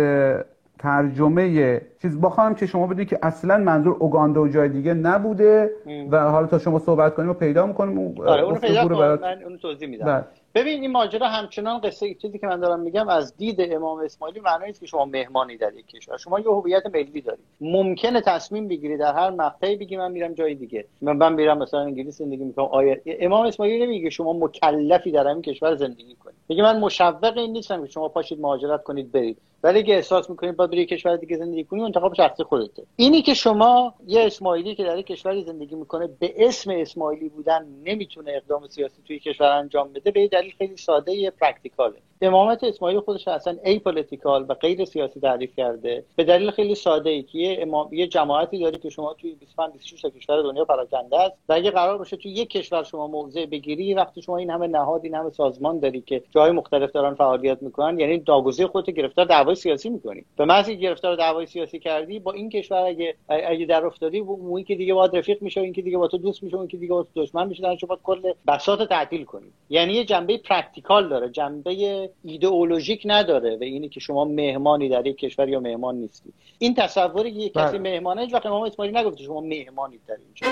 ترجمه 0.80 1.82
چیز 2.01 2.21
بخوام 2.21 2.55
که 2.55 2.65
شما 2.65 2.88
بدونید 2.88 3.07
که 3.07 3.19
اصلا 3.23 3.57
منظور 3.57 3.95
اوگاندا 3.99 4.41
و 4.41 4.47
جای 4.47 4.69
دیگه 4.69 4.93
نبوده 4.93 5.71
و 6.11 6.32
حالا 6.32 6.47
تا 6.47 6.59
شما 6.59 6.80
صحبت 6.80 7.15
کنیم 7.15 7.30
و 7.30 7.34
پیدا 7.34 7.65
می‌کنیم 7.65 8.21
آره 8.21 8.41
اونو 8.41 8.59
پیدا 8.59 8.88
برات... 8.88 9.21
من 9.21 9.43
اونو 9.43 9.57
توضیح 9.57 9.89
میدم. 9.89 10.05
بله. 10.05 10.23
ببین 10.57 10.81
این 10.81 10.91
ماجرا 10.91 11.27
همچنان 11.27 11.81
قصه 11.81 12.13
چیزی 12.13 12.39
که 12.39 12.47
من 12.47 12.59
دارم 12.59 12.79
میگم 12.79 13.09
از 13.09 13.37
دید 13.37 13.73
امام 13.73 13.99
اسماعیلی 13.99 14.39
معنی 14.39 14.65
نیست 14.65 14.79
که 14.79 14.85
شما 14.85 15.05
مهمانی 15.05 15.57
در 15.57 15.73
یک 15.73 15.87
کشور. 15.87 16.17
شما 16.17 16.39
یه 16.39 16.45
هویت 16.45 16.85
ملی 16.85 17.21
دارید 17.21 17.43
ممکنه 17.61 18.21
تصمیم 18.21 18.67
بگیری 18.67 18.97
در 18.97 19.13
هر 19.13 19.29
مقطعی 19.29 19.75
بگی 19.75 19.97
من 19.97 20.11
میرم 20.11 20.33
جای 20.33 20.55
دیگه. 20.55 20.85
من 21.01 21.17
من 21.17 21.33
میرم 21.33 21.57
مثلا 21.57 21.79
انگلیس 21.79 22.17
زندگی 22.17 22.43
می‌کنم. 22.43 22.65
آیا 22.65 22.95
امام 23.05 23.45
اسماعیلی 23.45 23.85
نمیگه 23.85 24.09
شما 24.09 24.33
مکلفی 24.33 25.11
در 25.11 25.27
همین 25.27 25.41
کشور 25.41 25.75
زندگی 25.75 26.15
کنید 26.15 26.37
میگه 26.49 26.63
من 26.63 26.79
مشوق 26.79 27.37
این 27.37 27.51
نیستم 27.51 27.85
که 27.85 27.91
شما 27.91 28.09
پاشید 28.09 28.41
مهاجرت 28.41 28.83
کنید 28.83 29.11
برید. 29.11 29.37
ولی 29.63 29.79
اگه 29.79 29.95
احساس 29.95 30.29
می‌کنید 30.29 30.55
باید 30.55 30.71
بری 30.71 30.85
کشور 30.85 31.17
دیگه 31.17 31.37
زندگی 31.37 31.63
کنید 31.63 31.83
انتخاب 31.83 32.13
شخصی 32.13 32.43
خودته. 32.43 32.83
اینی 32.95 33.21
که 33.21 33.33
شما 33.33 33.93
یه 34.07 34.25
اسماعیلی 34.25 34.75
که 34.75 34.83
در 34.83 35.01
کشوری 35.01 35.43
زندگی 35.43 35.75
می‌کنه 35.75 36.09
به 36.19 36.33
اسم 36.37 36.71
اسماعیلی 36.71 37.29
بودن 37.29 37.65
نمی‌تونه 37.83 38.31
اقدام 38.31 38.67
سیاسی 38.67 39.01
توی 39.07 39.19
کشور 39.19 39.47
انجام 39.47 39.93
بده 39.93 40.11
به 40.11 40.27
خیلی 40.51 40.77
ساده 40.77 41.31
practical 41.31 41.94
ه 41.94 42.01
امامت 42.22 42.63
اسماعیل 42.63 42.99
خودش 42.99 43.28
اصلا 43.28 43.57
apolitical 43.63 44.45
و 44.49 44.53
غیر 44.53 44.86
سیاسی 44.86 45.20
تعریف 45.20 45.55
کرده. 45.55 46.03
به 46.15 46.24
دلیل 46.24 46.51
خیلی 46.51 46.76
ساده 46.76 47.09
ای 47.09 47.24
که 47.24 47.38
یه, 47.38 47.57
امام... 47.61 47.93
یه 47.93 48.07
جماعتی 48.07 48.59
داری 48.59 48.78
که 48.78 48.89
شما 48.89 49.13
توی 49.13 49.36
25 49.36 49.74
26 49.74 50.01
تا 50.01 50.09
کشور 50.09 50.41
دنیا 50.41 50.65
پراکنده 50.65 51.20
است 51.20 51.38
و 51.49 51.53
اگه 51.53 51.72
قرار 51.72 51.97
باشه 51.97 52.18
توی 52.18 52.32
یک 52.32 52.49
کشور 52.49 52.84
شما 52.84 53.07
موضع 53.07 53.45
بگیری 53.45 53.93
وقتی 53.93 54.22
شما 54.22 54.38
این 54.38 54.49
همه 54.49 54.68
نهاد 54.68 55.01
این 55.03 55.15
همه 55.15 55.30
سازمان 55.30 55.80
داری 55.80 56.01
که 56.01 56.24
جای 56.32 56.51
مختلف 56.51 56.91
دارن 56.91 57.15
فعالیت 57.15 57.63
می‌کنن 57.63 57.99
یعنی 57.99 58.20
داگوزه 58.20 58.68
خودت 58.68 58.89
گرفتار 58.89 59.26
دعوای 59.26 59.55
سیاسی 59.55 59.89
می‌کنی. 59.89 60.26
به 60.38 60.45
محض 60.45 60.70
گرفتار 60.70 61.15
دعوای 61.15 61.45
سیاسی 61.45 61.80
کردی 61.80 62.20
با 62.20 62.32
این 62.32 62.49
کشور 62.49 62.78
اگه 62.78 63.15
اگه 63.30 63.65
در 63.65 63.86
افتادی 63.86 64.20
اون 64.20 64.63
که 64.63 64.76
دیگه 64.76 64.93
باید 64.93 65.15
رفیق 65.15 65.41
میشه 65.41 65.61
این 65.61 65.74
که 65.74 65.82
دیگه 65.82 65.97
با 65.97 66.07
تو 66.07 66.18
دوست 66.18 66.43
میشه 66.43 66.55
اون 66.57 66.68
که 66.68 66.78
دیگه 66.78 66.93
با 66.93 67.03
تو 67.03 67.09
دشمن 67.24 67.47
میشه 67.47 67.63
باید 67.88 68.01
کل 68.03 68.34
بساط 68.47 68.89
تعطیل 68.89 69.24
کنی. 69.26 69.47
یعنی 69.70 69.93
یه 69.93 70.05
جنبه 70.05 70.38
practical 70.38 71.09
داره. 71.09 71.30
جنبه 71.30 72.06
ایدئولوژیک 72.23 73.01
نداره 73.05 73.57
و 73.61 73.63
اینی 73.63 73.89
که 73.89 73.99
شما 73.99 74.25
مهمانی 74.25 74.89
در 74.89 75.07
یک 75.07 75.17
کشور 75.17 75.49
یا 75.49 75.59
مهمان 75.59 75.95
نیستی. 75.95 76.33
این 76.57 76.75
تصوری 76.75 77.31
که 77.31 77.39
یک 77.39 77.53
کسی 77.53 77.77
مهمانه 77.77 78.21
هیچ 78.21 78.33
وقت 78.33 78.45
امام 78.45 78.63
اسماعیلی 78.63 78.99
نگفته 78.99 79.23
شما 79.23 79.41
مهمانی 79.41 79.99
در 80.07 80.17
اینجا. 80.25 80.47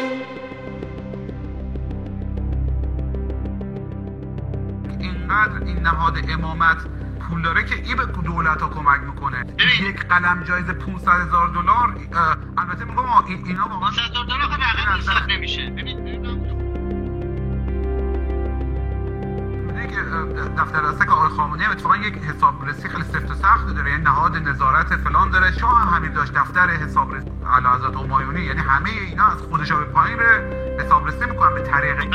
اینقدر 4.99 5.65
این 5.65 5.77
نهاد 5.77 6.13
امامت 6.29 6.77
پول 7.19 7.41
داره 7.41 7.65
که 7.65 7.75
ای 7.75 7.95
به 7.95 8.05
دولت 8.21 8.61
ها 8.61 8.69
کمک 8.69 8.99
می‌کنه. 9.13 9.45
یک 9.89 10.07
قلم 10.07 10.43
جایزه 10.43 10.73
500 10.73 11.11
هزار 11.11 11.47
دلار 11.47 11.95
البته 12.57 12.85
میگم 12.85 13.47
اینا 13.47 13.67
واقعا 13.67 13.89
500 13.89 14.01
هزار 14.01 14.25
دلار 14.25 14.39
خب 14.39 15.31
نمیشه. 15.31 15.69
ببین 15.69 16.44
که 19.83 20.01
دفتر 20.57 20.81
دسته 20.81 21.11
آقای 21.11 21.29
خامنه‌ای 21.29 21.71
اتفاقا 21.71 21.97
یک 21.97 22.17
حسابرسی 22.17 22.89
خیلی 22.89 23.03
سفت 23.03 23.31
و 23.31 23.33
سخت 23.33 23.75
داره 23.75 23.91
یعنی 23.91 24.03
نهاد 24.03 24.37
نظارت 24.37 24.95
فلان 24.95 25.29
داره. 25.29 25.51
شاه 25.51 25.81
هم 25.81 25.95
همین 25.95 26.13
داشت 26.13 26.33
دفتر 26.33 26.69
حسابرسی 26.69 27.31
اعلی 27.53 27.67
حضرت 27.67 27.95
همایونی 27.95 28.41
یعنی 28.41 28.59
همه 28.59 28.89
اینا 28.89 29.27
از 29.27 29.41
خودش 29.41 29.71
به 29.71 29.85
پایین 29.85 30.17
به 30.17 30.83
حسابرسی 30.83 31.25
می‌کنن 31.25 31.53
به 31.53 31.61
طریق 31.61 31.99
این 31.99 32.13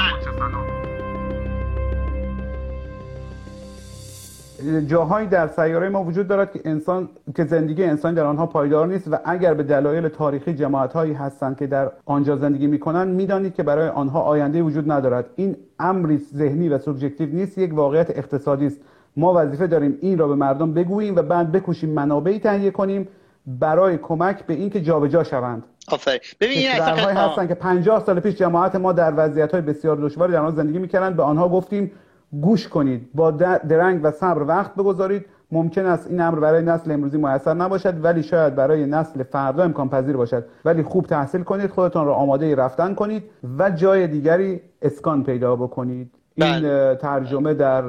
جاهایی 4.86 5.26
در 5.26 5.46
سیاره 5.48 5.88
ما 5.88 6.04
وجود 6.04 6.28
دارد 6.28 6.52
که 6.52 6.60
انسان 6.64 7.08
که 7.36 7.44
زندگی 7.44 7.84
انسان 7.84 8.14
در 8.14 8.24
آنها 8.24 8.46
پایدار 8.46 8.86
نیست 8.86 9.08
و 9.12 9.16
اگر 9.24 9.54
به 9.54 9.62
دلایل 9.62 10.08
تاریخی 10.08 10.54
جماعت 10.54 10.92
هایی 10.92 11.12
هستند 11.12 11.58
که 11.58 11.66
در 11.66 11.90
آنجا 12.04 12.36
زندگی 12.36 12.66
می‌کنند 12.66 13.14
می‌دانید 13.14 13.54
که 13.54 13.62
برای 13.62 13.88
آنها 13.88 14.20
آینده 14.20 14.62
وجود 14.62 14.92
ندارد. 14.92 15.26
این 15.36 15.56
امری 15.78 16.18
ذهنی 16.18 16.68
و 16.68 16.78
سوبژکتیو 16.78 17.28
نیست 17.28 17.58
یک 17.58 17.74
واقعیت 17.74 18.10
اقتصادی 18.10 18.66
است. 18.66 18.80
ما 19.16 19.34
وظیفه 19.36 19.66
داریم 19.66 19.98
این 20.00 20.18
را 20.18 20.28
به 20.28 20.34
مردم 20.34 20.74
بگوییم 20.74 21.16
و 21.16 21.22
بعد 21.22 21.52
بکوشیم 21.52 21.90
منابعی 21.90 22.38
تهیه 22.38 22.70
کنیم 22.70 23.08
برای 23.46 23.98
کمک 23.98 24.46
به 24.46 24.54
اینکه 24.54 24.80
جابجا 24.80 25.24
شوند. 25.24 25.62
آفرین. 25.92 26.20
ببین 26.40 26.58
این 26.58 26.68
هستن 27.16 27.46
که 27.46 27.54
50 27.54 28.04
سال 28.04 28.20
پیش 28.20 28.34
جماعت 28.34 28.76
ما 28.76 28.92
در 28.92 29.12
وضعیت 29.16 29.52
های 29.52 29.60
بسیار 29.60 29.96
دشواری 29.96 30.32
در 30.32 30.38
آن 30.38 30.54
زندگی 30.54 30.78
می‌کردند. 30.78 31.16
به 31.16 31.22
آنها 31.22 31.48
گفتیم 31.48 31.92
گوش 32.32 32.68
کنید. 32.68 33.10
با 33.14 33.30
درنگ 33.30 34.00
و 34.02 34.10
صبر 34.10 34.42
وقت 34.42 34.74
بگذارید. 34.74 35.26
ممکن 35.52 35.86
است 35.86 36.10
این 36.10 36.20
امر 36.20 36.40
برای 36.40 36.62
نسل 36.62 36.92
امروزی 36.92 37.18
میسر 37.18 37.54
نباشد 37.54 38.04
ولی 38.04 38.22
شاید 38.22 38.54
برای 38.54 38.86
نسل 38.86 39.22
فردا 39.22 39.62
امکان 39.62 39.88
پذیر 39.88 40.16
باشد. 40.16 40.44
ولی 40.64 40.82
خوب 40.82 41.06
تحصیل 41.06 41.42
کنید 41.42 41.70
خودتان 41.70 42.06
را 42.06 42.14
آماده 42.14 42.54
رفتن 42.54 42.94
کنید 42.94 43.22
و 43.58 43.70
جای 43.70 44.06
دیگری 44.06 44.60
اسکان 44.82 45.24
پیدا 45.24 45.56
بکنید. 45.56 46.10
این 46.34 46.60
بله. 46.60 46.94
ترجمه 46.94 47.54
در 47.54 47.84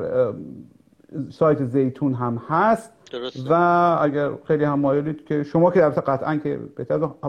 سایت 1.29 1.63
زیتون 1.63 2.13
هم 2.13 2.41
هست. 2.47 2.91
و 3.49 3.53
اگر 4.01 4.29
خیلی 4.47 4.63
هم 4.63 4.79
مایلید 4.79 5.25
که 5.25 5.43
شما 5.43 5.71
که 5.71 5.83
البته 5.83 6.01
قطعا 6.01 6.35
که 6.35 6.59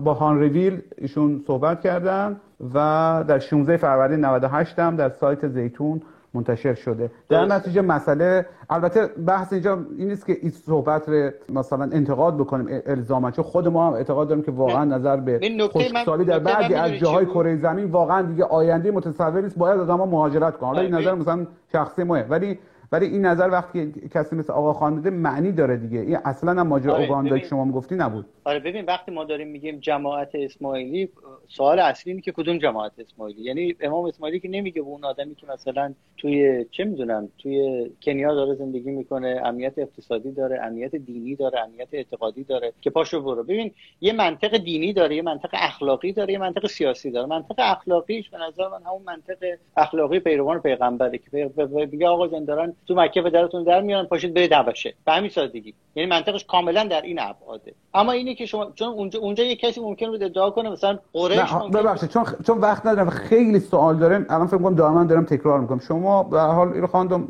با 0.05 0.15
هان 0.15 0.41
ریویل 0.41 0.83
ایشون 0.99 1.45
صحبت 1.47 1.81
کردن 1.81 2.41
و 2.75 3.25
در 3.29 3.39
16 3.39 3.77
فروردین 3.77 4.25
98 4.25 4.79
هم 4.79 4.97
در 4.97 5.09
سایت 5.09 5.49
زیتون 5.49 6.03
منتشر 6.35 6.75
شده. 6.75 7.11
در 7.29 7.47
نتیجه 7.47 7.81
مسئله 7.81 8.47
البته 8.71 9.07
بحث 9.07 9.53
اینجا 9.53 9.79
این 9.99 10.09
نیست 10.09 10.27
که 10.27 10.37
این 10.43 10.51
صحبت 10.51 11.09
رو 11.09 11.31
مثلا 11.49 11.85
انتقاد 11.85 12.37
بکنیم 12.37 12.83
الزاما. 12.87 13.31
چون 13.31 13.45
خود 13.45 13.69
ما 13.69 13.87
هم 13.87 13.93
اعتقاد 13.93 14.29
داریم 14.29 14.45
که 14.45 14.51
واقعا 14.51 14.85
نظر 14.85 15.17
به 15.17 15.41
خشکسالی 15.73 16.25
در 16.25 16.39
بعضی 16.39 16.75
از 16.75 16.93
جاهای 16.93 17.27
کره 17.27 17.57
زمین 17.57 17.91
واقعا 17.91 18.23
دیگه 18.23 18.45
آینده 18.45 18.91
متصور 18.91 19.41
نیست. 19.41 19.59
باید 19.59 19.81
آدم‌ها 19.81 20.07
مهاجرت 20.07 20.57
کنن. 20.57 20.69
حالا 20.69 20.81
این 20.81 20.95
نظر 20.95 21.15
مثلا 21.15 21.47
شخصی 21.73 22.03
ماه 22.03 22.21
ولی 22.21 22.59
ولی 22.93 23.07
این 23.07 23.27
نظر 23.27 23.49
وقتی 23.49 23.93
کسی 24.15 24.37
مثل 24.37 24.53
آقا 24.53 24.73
خان 24.73 25.01
بده 25.01 25.11
معنی 25.11 25.53
داره 25.53 25.77
دیگه. 25.77 26.01
این 26.01 26.19
اصلا 26.25 26.51
هم 26.51 26.67
ماجرا 26.67 26.95
آره 26.95 27.03
اوگاندا 27.03 27.39
که 27.39 27.47
شما 27.47 27.65
می‌گفتی 27.65 27.95
نبود. 27.95 28.27
آره 28.45 28.59
ببین 28.59 28.85
وقتی 28.85 29.13
ما 29.13 29.25
داریم 29.25 29.49
میگیم 29.49 29.79
جماعت 29.79 30.29
اسماعیلی 30.35 31.09
سوال 31.49 31.79
اصلی 31.79 32.13
اینه 32.13 32.23
که 32.23 32.33
کدوم 32.33 32.59
جماعت 32.59 32.93
اسماعیلی؟ 32.99 33.43
یعنی 33.43 33.75
امام 33.81 34.05
اسماعیلی 34.05 34.41
که 34.41 34.49
نمیگه 34.49 34.83
به 34.83 34.89
اون 34.89 35.05
آدمی 35.05 35.35
که 35.35 35.47
مثلا 35.47 35.95
توی 36.17 36.65
چه 36.71 36.85
می‌دونم 36.85 37.29
توی 37.39 37.91
کنیا 38.03 38.35
داره 38.35 38.55
زندگی 38.55 38.91
می‌کنه 38.91 39.41
امنیت 39.45 39.79
اقتصادی 39.79 40.33
داره 40.33 40.61
امنیت 40.63 40.97
دینی 40.97 41.37
داره 41.37 41.61
امنیت 41.61 41.89
اعتقادی 41.93 42.45
داره 42.45 42.73
که 42.81 42.91
پاشو 42.91 43.23
برو. 43.23 43.43
ببین 43.43 43.71
یه 44.01 44.13
منطق 44.13 44.57
دینی 44.57 44.93
داره 44.93 45.17
یه 45.17 45.23
منطق 45.23 45.51
اخلاقی 45.53 46.13
داره 46.13 46.33
یه 46.33 46.39
منطق 46.39 46.67
سیاسی 46.67 47.11
داره. 47.11 47.27
منطق 47.29 47.55
اخلاقیش 47.59 48.31
به 48.31 48.39
نظر 48.39 48.69
من 48.69 48.83
همون 48.87 49.03
منطق 49.07 49.37
اخلاقی 49.77 50.21
پیروان 50.21 50.61
پیغمبره 50.61 51.19
که 51.19 51.51
میگه 51.93 52.09
آقا 52.09 52.29
جان 52.29 52.45
دارن 52.45 52.75
تو 52.89 52.95
مکه 52.95 53.23
پدرتون 53.23 53.65
در 53.65 53.81
میارن 53.81 54.05
پاشید 54.07 54.35
برید 54.35 54.53
حبشه. 54.53 54.95
به 55.07 55.13
همین 55.13 55.31
سادگی. 55.31 55.75
یعنی 55.95 56.11
منطقش 56.11 56.45
کاملا 56.45 56.85
در 56.85 57.03
این 57.03 57.19
ابعاده. 57.21 57.75
اما 57.95 58.13
اینی 58.13 58.35
که 58.35 58.47
شما 58.47 58.73
چون 58.75 58.89
اونجا 58.89 59.21
اونجا 59.21 59.45
یک 59.45 59.61
کسی 59.61 59.81
ممکن 59.81 60.07
بود 60.07 60.23
ادعا 60.23 60.51
کنه 60.51 60.71
مثلا 60.71 60.99
قریش 61.13 61.41
ببخشید 61.75 62.11
چون 62.11 62.25
چون 62.47 62.59
وقت 62.59 62.87
ندارم. 62.87 63.11
خیلی 63.11 63.61
سوال 63.61 63.97
دارم 63.97 64.27
الان 64.31 64.47
فکر 64.47 64.59
کنم 64.59 64.75
دائما 64.75 65.05
دارم 65.05 65.25
تکرار 65.25 65.61
می‌کنم. 65.61 65.79
شما 65.79 66.23
به 66.23 66.41
حال 66.41 66.73
اینو 66.73 66.87
خواندم 66.87 67.29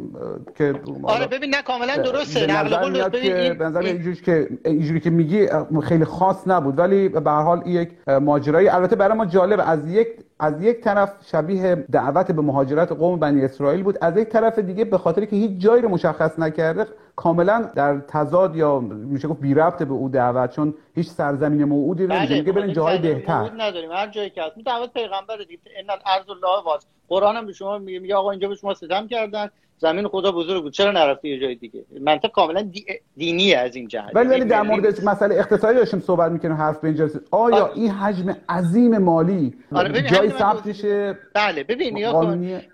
که 0.59 0.75
آره 1.03 1.27
ببین 1.27 1.51
نه 1.55 1.63
کاملا 1.63 1.97
درسته. 1.97 2.47
نقل 2.47 2.77
قول 2.77 3.09
ببین 3.09 3.55
به 3.55 3.65
نظر 3.65 3.81
اینجوری 3.81 4.17
که 4.17 4.49
اینجوری 4.65 5.01
که 5.01 5.11
میگی 5.11 5.49
خیلی 5.83 6.05
خاص 6.05 6.49
نبود. 6.49 6.79
ولی 6.79 7.09
به 7.09 7.31
هر 7.31 7.43
حال 7.43 7.63
یک 7.67 7.89
ماجرایی. 8.09 8.69
البته 8.69 8.97
برای 8.97 9.17
ما 9.17 9.27
جالب 9.27 9.63
از 9.67 9.91
یک 9.91 10.09
از 10.43 10.63
یک 10.63 10.81
طرف 10.81 11.13
شبیه 11.27 11.75
دعوت 11.75 12.33
به 12.33 12.43
مهاجرت 12.43 12.93
قوم 12.93 13.19
بنی 13.19 13.45
اسرائیل 13.45 13.83
بود 13.83 13.99
از 14.01 14.17
یک 14.17 14.29
طرف 14.29 14.59
دیگه 14.59 14.85
به 14.85 14.99
خاطر 14.99 15.25
که 15.25 15.37
هیچ 15.37 15.61
جایی 15.61 15.83
رو 15.83 15.89
مشخص 15.89 16.39
نکرده 16.39 16.87
کاملا 17.17 17.71
در 17.75 17.99
تضاد 17.99 18.57
یا 18.57 18.79
میشه 18.81 19.29
گفت 19.29 19.41
بی 19.41 19.55
ربط 19.55 19.83
به 19.83 19.93
او 19.93 20.09
دعوت 20.09 20.51
چون 20.51 20.75
هیچ 20.95 21.09
سرزمین 21.09 21.65
موعودی 21.65 22.03
رو 22.03 22.09
بله 22.09 22.39
میگه 22.39 22.53
برین 22.53 22.73
جاهای 22.73 22.99
بهتر. 22.99 23.51
نداریم 23.57 23.93
هر 23.93 24.07
جایی 24.07 24.31
که 24.31 24.43
هست. 24.43 24.55
دعوت 24.67 24.93
پیغمبر 24.93 25.37
دیگه 25.37 25.59
ان 25.79 25.91
الارض 25.91 26.31
الله 26.31 26.65
واس 26.65 26.87
قرآن 27.09 27.37
هم 27.37 27.47
به 27.47 27.53
شما 27.53 27.79
میگه 27.79 28.15
آقا 28.15 28.31
اینجا 28.31 28.49
به 28.49 28.55
شما 28.55 28.75
ستم 28.75 29.07
کردن. 29.07 29.51
زمین 29.83 30.09
خدا 30.09 30.33
بزرگ 30.33 30.63
بود. 30.63 30.73
چرا 30.73 30.93
نرفتی 30.93 31.29
یه 31.29 31.41
جای 31.41 31.55
دیگه؟ 31.55 31.85
منطق 32.01 32.31
کاملا 32.31 32.63
دی... 32.63 32.85
دینی 33.17 33.55
از 33.55 33.77
این 33.77 33.89
جهت. 33.89 34.11
ولی 34.15 34.29
ولی 34.29 34.45
در 34.45 34.63
مورد 34.63 35.05
مسئله 35.05 35.35
اقتصادی 35.35 35.79
داشتیم 35.79 36.01
صحبت 36.01 36.33
می‌کنیم 36.33 36.55
حرف 36.55 36.81
به 36.81 36.89
اینجا 36.89 37.09
آیا 37.31 37.65
آره. 37.65 37.73
این 37.75 37.91
حجم 37.91 38.37
عظیم 38.49 38.99
مالی 38.99 39.55
آره 39.75 40.03
جای 40.03 40.31
ثبت 40.31 40.67
میشه؟ 40.67 41.19
بله 41.35 41.65
ببین 41.65 42.07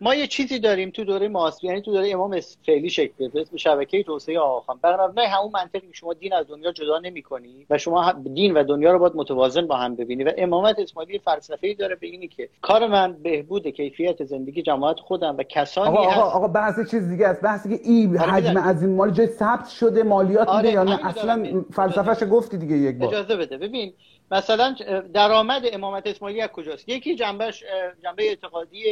ما 0.00 0.14
یه 0.14 0.26
چیزی 0.26 0.58
داریم 0.58 0.90
تو 0.90 1.04
دوره 1.04 1.28
معاصر 1.28 1.64
یعنی 1.64 1.82
تو 1.82 1.92
دوره 1.92 2.10
امام 2.10 2.40
فعلی 2.66 2.90
شکل 2.90 3.12
گرفت 3.18 3.36
اسم 3.36 3.56
شبکه 3.56 4.02
توسعه 4.02 4.38
آقا 4.38 4.74
برای 4.74 5.08
مبنای 5.08 5.26
همون 5.26 5.50
منطقی 5.54 5.88
شما 5.92 6.14
دین 6.14 6.34
از 6.34 6.46
دنیا 6.48 6.72
جدا 6.72 6.98
نمی‌کنی 6.98 7.66
و 7.70 7.78
شما 7.78 8.12
دین 8.12 8.54
و 8.54 8.64
دنیا 8.64 8.92
رو 8.92 8.98
باید 8.98 9.16
متوازن 9.16 9.66
با 9.66 9.76
هم 9.76 9.96
ببینی 9.96 10.24
و 10.24 10.32
امامت 10.38 10.78
اسماعیلی 10.78 11.18
فلسفه‌ای 11.18 11.74
داره 11.74 11.94
به 11.94 12.06
اینی 12.06 12.28
که 12.28 12.48
کار 12.62 12.86
من 12.86 13.16
بهبود 13.22 13.66
کیفیت 13.66 14.24
زندگی 14.24 14.62
جماعت 14.62 15.00
خودم 15.00 15.36
و 15.38 15.42
کسانی 15.42 15.96
آقا 15.96 16.08
آقا, 16.08 16.22
آقا 16.22 16.48
بحث 16.48 16.78
چیز 16.98 17.08
دیگه 17.08 17.28
است. 17.28 17.40
بحثی 17.40 17.68
که 17.68 17.80
این 17.84 18.18
آره 18.18 18.30
حجم 18.30 18.56
از 18.56 18.82
این 18.82 18.96
مال 18.96 19.10
جای 19.10 19.26
ثبت 19.26 19.68
شده 19.68 20.02
مالیات 20.02 20.48
آره 20.48 20.70
یا 20.70 20.84
نه؟ 20.84 21.06
اصلا 21.06 21.64
فلسفهش 21.72 22.30
گفتی 22.30 22.58
دیگه 22.58 22.76
یک 22.76 22.96
بار. 22.96 23.08
اجازه 23.08 23.36
بده. 23.36 23.58
ببین 23.58 23.92
مثلا 24.30 24.74
درآمد 25.14 25.62
امامت 25.72 26.06
اسماعیلی 26.06 26.40
از 26.40 26.50
کجاست؟ 26.50 26.88
یکی 26.88 27.14
جنبش 27.14 27.64
جنبه 28.04 28.28
اعتقادی 28.28 28.84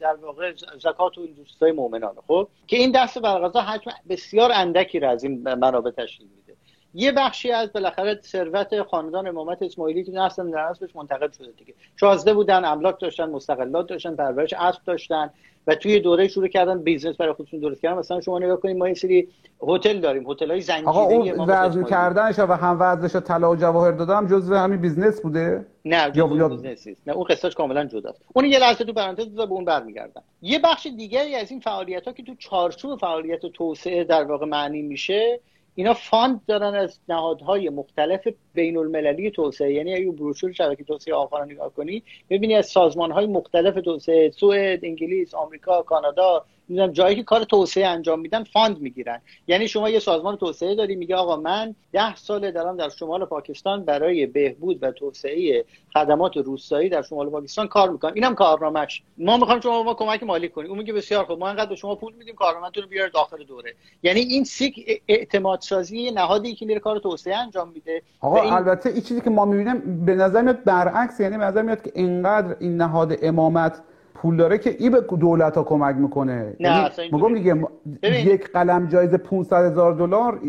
در 0.00 0.14
واقع 0.22 0.52
زکات 0.78 1.18
و 1.18 1.26
دوستای 1.26 1.72
مؤمنان 1.72 2.14
خب؟ 2.26 2.48
که 2.66 2.76
این 2.76 2.92
دست 2.92 3.18
برغذا 3.18 3.60
حجم 3.60 3.90
بسیار 4.08 4.50
اندکی 4.54 5.00
را 5.00 5.10
از 5.10 5.24
این 5.24 5.54
منابع 5.54 5.90
تشکیل 5.90 6.28
میده. 6.36 6.47
یه 6.94 7.12
بخشی 7.12 7.52
از 7.52 7.72
بالاخره 7.72 8.20
ثروت 8.22 8.82
خاندان 8.82 9.26
امامت 9.26 9.62
اسماعیلی 9.62 10.04
که 10.04 10.12
نسل 10.12 10.50
در 10.50 10.70
نسلش 10.70 10.96
منتقل 10.96 11.28
شده 11.38 11.52
دیگه. 11.58 11.74
شازده 11.96 12.34
بودن 12.34 12.64
املاک 12.64 13.00
داشتن 13.00 13.30
مستقلات 13.30 13.86
داشتن 13.88 14.16
پرورش 14.16 14.52
اسب 14.52 14.80
داشتن 14.84 15.30
و 15.66 15.74
توی 15.74 16.00
دوره 16.00 16.28
شروع 16.28 16.48
کردن 16.48 16.82
business 16.82 17.16
برای 17.16 17.32
خودشون 17.32 17.60
درست 17.60 17.82
کردن. 17.82 17.98
مثلا 17.98 18.20
شما 18.20 18.38
نگاه 18.38 18.56
کنید 18.56 18.76
ما 18.76 18.88
یه 18.88 18.94
سری 18.94 19.28
هتل 19.62 20.00
داریم 20.00 20.30
هتل 20.30 20.50
های 20.50 20.60
زنجیره 20.60 20.88
آقا 20.88 21.02
اون. 21.02 21.84
کردنش 21.84 22.38
و 22.38 22.52
هم 22.52 22.76
و 22.80 23.08
طلا 23.08 23.50
و 23.50 23.56
جواهر 23.56 23.90
دادم 23.92 24.26
جزو 24.26 24.54
همین 24.54 24.80
business 24.80 25.20
بوده؟ 25.20 25.66
نه 25.84 25.96
یا- 25.96 26.10
جزء 26.10 26.36
یا- 26.36 26.48
business 26.48 26.86
نیست. 26.86 27.02
نه 27.08 27.14
اون 27.14 27.24
قصهش 27.24 27.54
کاملا 27.54 27.84
جداست. 27.84 28.22
اون 28.34 28.44
یه 28.44 28.58
لحظه 28.58 28.84
تو 28.84 28.92
پرانتز 28.92 29.28
به 29.28 29.42
اون 29.42 29.64
برمیگردم. 29.64 30.22
یه 30.42 30.58
بخش 30.58 30.86
دیگری 30.86 31.34
از 31.34 31.50
این 31.50 31.60
فعالیت 31.60 32.06
ها 32.06 32.12
که 32.12 32.22
تو 32.22 32.34
چارچوب 32.38 33.00
فعالیت 33.00 33.46
توسعه 33.46 34.04
در 34.04 34.24
واقع 34.24 34.46
معنی 34.46 34.82
میشه 34.82 35.40
اینا 35.78 35.94
fund 35.94 36.40
دارن 36.46 36.74
از 36.74 37.00
نهادهای 37.08 37.68
مختلف 37.68 38.28
بین 38.54 38.76
المللی 38.76 39.30
توسعه. 39.30 39.72
یعنی 39.72 39.94
اگه 39.94 40.10
بروشور 40.10 40.52
شبکه 40.52 40.84
توسعه 40.84 41.14
آقاخان 41.14 41.38
رو 41.38 41.44
نگاه 41.44 41.74
کنی 41.74 42.02
ببینی 42.30 42.54
از 42.54 42.66
سازمان 42.66 43.10
های 43.10 43.26
مختلف 43.26 43.74
توسعه 43.74 44.30
سوئد 44.30 44.84
انگلیس 44.84 45.34
آمریکا 45.34 45.82
کانادا 45.82 46.44
می‌دونم 46.68 46.92
جایی 46.92 47.16
که 47.16 47.22
کار 47.22 47.44
توسعه 47.44 47.86
انجام 47.86 48.20
میدن 48.20 48.44
fund 48.44 48.80
می‌گیرن. 48.80 49.20
یعنی 49.46 49.68
شما 49.68 49.90
یه 49.90 49.98
سازمان 49.98 50.36
توسعه 50.36 50.74
داری 50.74 50.96
میگه 50.96 51.16
آقا 51.16 51.36
من 51.36 51.74
ده 51.92 52.16
سال 52.16 52.50
دارم 52.50 52.76
در 52.76 52.88
شمال 52.88 53.24
پاکستان 53.24 53.84
برای 53.84 54.26
بهبود 54.26 54.82
و 54.82 54.90
توسعه 54.90 55.64
خدمات 55.94 56.36
روستایی 56.36 56.88
در 56.88 57.02
شمال 57.02 57.30
پاکستان 57.30 57.68
کار 57.68 57.90
می‌کنم. 57.90 58.14
اینم 58.14 58.34
کارنامه‌ش. 58.34 59.02
ما 59.18 59.36
می‌خوایم 59.36 59.60
شما 59.60 59.73
به 59.73 59.82
ما 59.82 59.94
کمک 59.94 60.22
مالی 60.22 60.48
کنی 60.48 60.68
اون 60.68 60.78
میگه 60.78 60.92
بسیار 60.92 61.24
خوب 61.24 61.38
ما 61.38 61.48
انقدر 61.48 61.70
به 61.70 61.76
شما 61.76 61.94
پول 61.94 62.12
میدیم 62.18 62.34
کارنامه‌تون 62.34 62.82
رو 62.82 62.88
بیار 62.88 63.08
داخل 63.08 63.44
دوره. 63.44 63.74
یعنی 64.02 64.20
این 64.20 64.44
سیک 64.44 65.02
اعتماد 65.08 65.60
سازی 65.60 66.10
نهادی 66.10 66.54
که 66.54 66.66
میره 66.66 66.80
کار 66.80 66.98
توسعه 66.98 67.36
انجام 67.36 67.68
میده. 67.68 68.02
آقا 68.20 68.42
این- 68.42 68.52
البته 68.52 68.90
این 68.90 69.00
چیزی 69.00 69.20
که 69.20 69.30
ما 69.30 69.44
می‌بینیم 69.44 70.04
به 70.04 70.14
نظر 70.14 70.42
میاد 70.42 70.64
برعکس 70.64 71.20
یعنی 71.20 71.38
به 71.38 71.44
نظر 71.44 71.62
میاد 71.62 71.82
که 71.82 71.92
اینقدر 71.94 72.56
این 72.60 72.76
نهاد 72.76 73.18
امامت 73.22 73.82
پول 74.22 74.36
داره 74.36 74.58
که 74.58 74.76
این 74.78 74.92
به 74.92 75.00
دولت 75.00 75.56
ها 75.56 75.62
کمک 75.62 75.96
می‌کنه 75.96 76.56
نه، 76.60 76.90
یعنی 76.98 77.32
میگم 77.32 77.64
دیگه. 78.02 78.26
یک 78.26 78.52
قلم 78.52 78.86
جایزه 78.86 79.16
500 79.16 79.64
هزار 79.64 79.92
دلار 79.92 80.40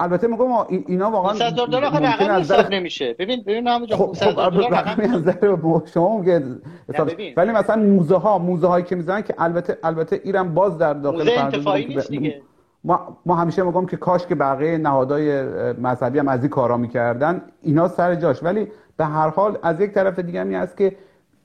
البته 0.00 0.26
میگم 0.26 0.50
اینا 0.86 1.10
واقعا 1.10 1.32
500 1.32 1.52
هزار 1.52 1.66
دلار 1.66 1.82
رقم 1.82 2.32
حساب 2.32 2.70
نمیشه 2.70 3.16
ببین 3.18 3.42
ببین 3.46 3.86
خب 3.86 4.06
500 4.06 4.26
خب 4.26 4.30
هزار 4.30 4.50
دلار 4.50 4.70
رقم 4.70 5.00
از 5.00 5.10
نظر 5.10 5.56
شما 5.94 6.18
ببین. 6.18 7.34
ولی 7.36 7.52
مثلا 7.52 7.82
موزه 7.82 8.16
ها 8.16 8.38
موزه 8.38 8.66
هایی 8.66 8.84
که 8.84 8.96
می‌زنن 8.96 9.22
که 9.22 9.34
البته 9.38 9.78
البته 9.82 10.20
ایران 10.24 10.54
باز 10.54 10.78
در 10.78 10.94
داخل 10.94 11.18
موزه 11.18 11.40
انتفاعی 11.40 11.86
نیست 11.86 12.10
دیگه. 12.10 12.42
ما, 12.84 13.18
ما 13.26 13.34
همیشه 13.34 13.62
میگم 13.62 13.86
که 13.86 13.96
کاش 13.96 14.26
که 14.26 14.34
بقیه 14.34 14.78
نهادهای 14.78 15.42
مذهبی 15.72 16.18
هم 16.18 16.28
از 16.28 16.40
این 16.40 16.50
کارا 16.50 16.76
می‌کردن 16.76 17.42
اینا 17.62 17.88
سر 17.88 18.14
جاش 18.14 18.42
ولی 18.42 18.68
به 18.96 19.04
هر 19.04 19.28
حال 19.28 19.58
از 19.62 19.80
یک 19.80 19.90
طرف 19.90 20.18
دیگه 20.18 20.40
هم 20.40 20.52
هست 20.52 20.76
که 20.76 20.96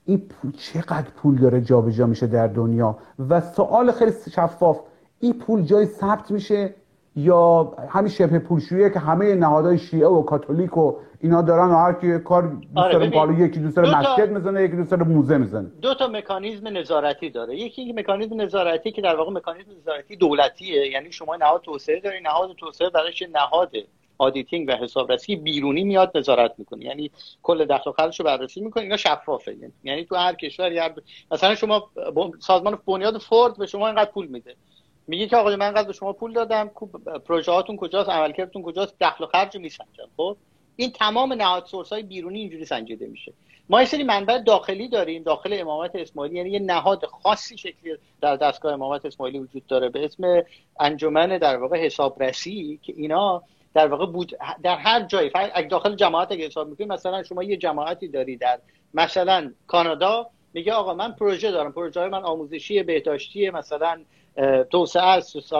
این 0.06 0.18
پول 0.18 0.52
چقدر 0.52 1.10
پول 1.16 1.36
داره 1.36 1.62
جابجا 1.62 2.06
میشه 2.06 2.28
در 2.28 2.48
دنیا؟ 2.48 2.98
و 3.30 3.42
سوال 3.42 3.92
خیلی 3.92 4.12
شفاف 4.36 4.80
این 5.20 5.34
پول 5.34 5.62
جای 5.62 5.86
ثبت 5.86 6.32
میشه؟ 6.32 6.76
یا 7.16 7.74
همین 7.90 8.10
شبه 8.12 8.40
پولشوییه 8.40 8.90
که 8.90 9.00
همه 9.00 9.36
نهادهای 9.36 9.78
شیعه 9.78 10.08
و 10.08 10.22
کاتولیک 10.22 10.78
و 10.78 10.94
اینا 11.20 11.42
دارن 11.42 11.70
و 11.70 11.76
هر 11.76 11.94
کی 11.94 12.20
کار 12.20 12.48
دوست 12.48 12.68
آره، 12.76 12.94
داره 12.94 13.08
ببین. 13.08 13.20
حالا 13.20 13.34
یکی 13.34 13.60
دوست 13.60 13.76
داره 13.76 13.98
مسجد 13.98 14.32
می‌زنه 14.32 14.64
یکی 14.64 14.76
دوست 14.76 14.92
داره 14.92 15.04
موزه 15.04 15.38
می‌زنه. 15.38 15.72
دو 15.82 15.94
تا 15.94 16.08
مکانیزم 16.08 16.68
نظارتی 16.68 17.30
داره. 17.30 17.56
یکی 17.56 17.94
مکانیزم 17.94 18.42
نظارتی 18.42 18.92
که 18.92 19.02
در 19.02 19.16
واقع 19.16 19.32
مکانیزم 19.32 19.72
نظارتی 19.82 20.16
دولتیه 20.16 20.92
یعنی 20.92 21.12
شما 21.12 21.36
نهاد 21.36 21.62
توسعه 21.62 22.00
داری 22.00 22.22
نهاد 22.22 22.56
توسعه 22.58 22.90
براش 22.90 23.22
یه 23.22 23.28
نهاد 23.34 23.72
auditing 24.22 24.70
و 24.70 24.72
حسابرسی 24.72 25.36
بیرونی 25.36 25.84
میاد 25.84 26.18
نظارت 26.18 26.54
می‌کنه. 26.58 26.86
یعنی 26.86 27.12
کل 27.44 27.66
دخل 27.66 27.90
و 27.90 27.94
خرجش 27.94 28.20
رو 28.20 28.26
بررسی 28.26 28.62
می‌کنه. 28.62 28.84
اینا 28.84 28.98
شفافه. 28.98 29.52
یعنی, 29.54 29.74
یعنی 29.84 30.06
تو 30.06 30.16
هر 30.16 30.34
کشوری 30.34 30.78
هر 30.78 30.94
مثلا 31.32 31.56
شما 31.56 31.90
سازمان 32.40 32.80
بنیاد 32.88 33.18
فورد 33.18 33.58
به 33.58 33.66
شما 33.66 33.88
اینقدر 33.88 34.12
پول 34.12 34.28
میده. 34.28 34.56
میگه 35.08 35.28
که 35.28 35.38
آقا 35.38 35.50
من 35.56 35.66
اینقدر 35.66 35.88
به 35.88 35.94
شما 35.94 36.14
پول 36.14 36.34
دادم. 36.34 36.72
پروژه 37.26 37.52
هاتون 37.52 37.78
کجاست؟ 37.78 38.10
عملکردتون 38.10 38.62
کجاست؟ 38.62 38.96
دخل 39.02 39.24
و 39.24 39.28
خرج 39.28 39.58
میسنجم. 39.58 40.10
خب؟ 40.18 40.38
این 40.76 40.92
تمام 40.92 41.34
نهاد 41.34 41.66
source 41.66 41.94
های 41.94 42.04
بیرونی 42.04 42.40
اینجوری 42.40 42.66
سنجیده 42.66 43.08
میشه. 43.08 43.34
ما 43.70 43.80
یه 43.80 43.88
سری 43.88 44.04
منبع 44.04 44.38
داخلی 44.38 44.88
داریم. 44.88 45.24
داخل 45.24 45.58
امامت 45.60 45.96
اسماعیلی. 45.96 46.38
یعنی 46.38 46.50
یه 46.50 46.60
نهاد 46.60 47.06
خاصی 47.06 47.58
شکلی 47.58 47.98
در 48.22 48.36
دستگاه 48.36 48.74
امامت 48.74 49.06
اسماعیلی 49.06 49.40
وجود 49.40 49.68
داره. 49.68 49.90
به 49.90 50.06
اسم 50.06 50.44
انجمن 50.80 51.38
در 51.38 51.58
واقع 51.58 51.86
حسابرسی 51.86 52.80
که 52.84 52.94
اینا 52.98 53.44
در 53.74 53.88
واقع 53.88 54.06
بود 54.06 54.38
در 54.64 54.76
هر 54.76 55.04
جایی 55.04 55.32
اگه 55.34 55.68
داخل 55.68 55.96
جماعت 55.96 56.32
اگه 56.32 56.46
حساب 56.46 56.70
می‌کنید 56.70 56.92
مثلا 56.92 57.24
شما 57.24 57.44
یه 57.44 57.58
جماعتی 57.58 58.08
داری 58.08 58.38
در 58.38 58.60
مثلا 58.94 59.52
کانادا 59.68 60.28
میگه 60.54 60.74
آقا 60.74 60.94
من 60.94 61.12
پروژه 61.12 61.52
دارم 61.52 61.72
پروژه 61.72 62.00
های 62.00 62.10
من 62.10 62.24
آموزشی 62.24 62.84
بهداشتی 62.84 63.50
مثلا 63.50 64.00
توسعه 64.72 65.04
است 65.04 65.54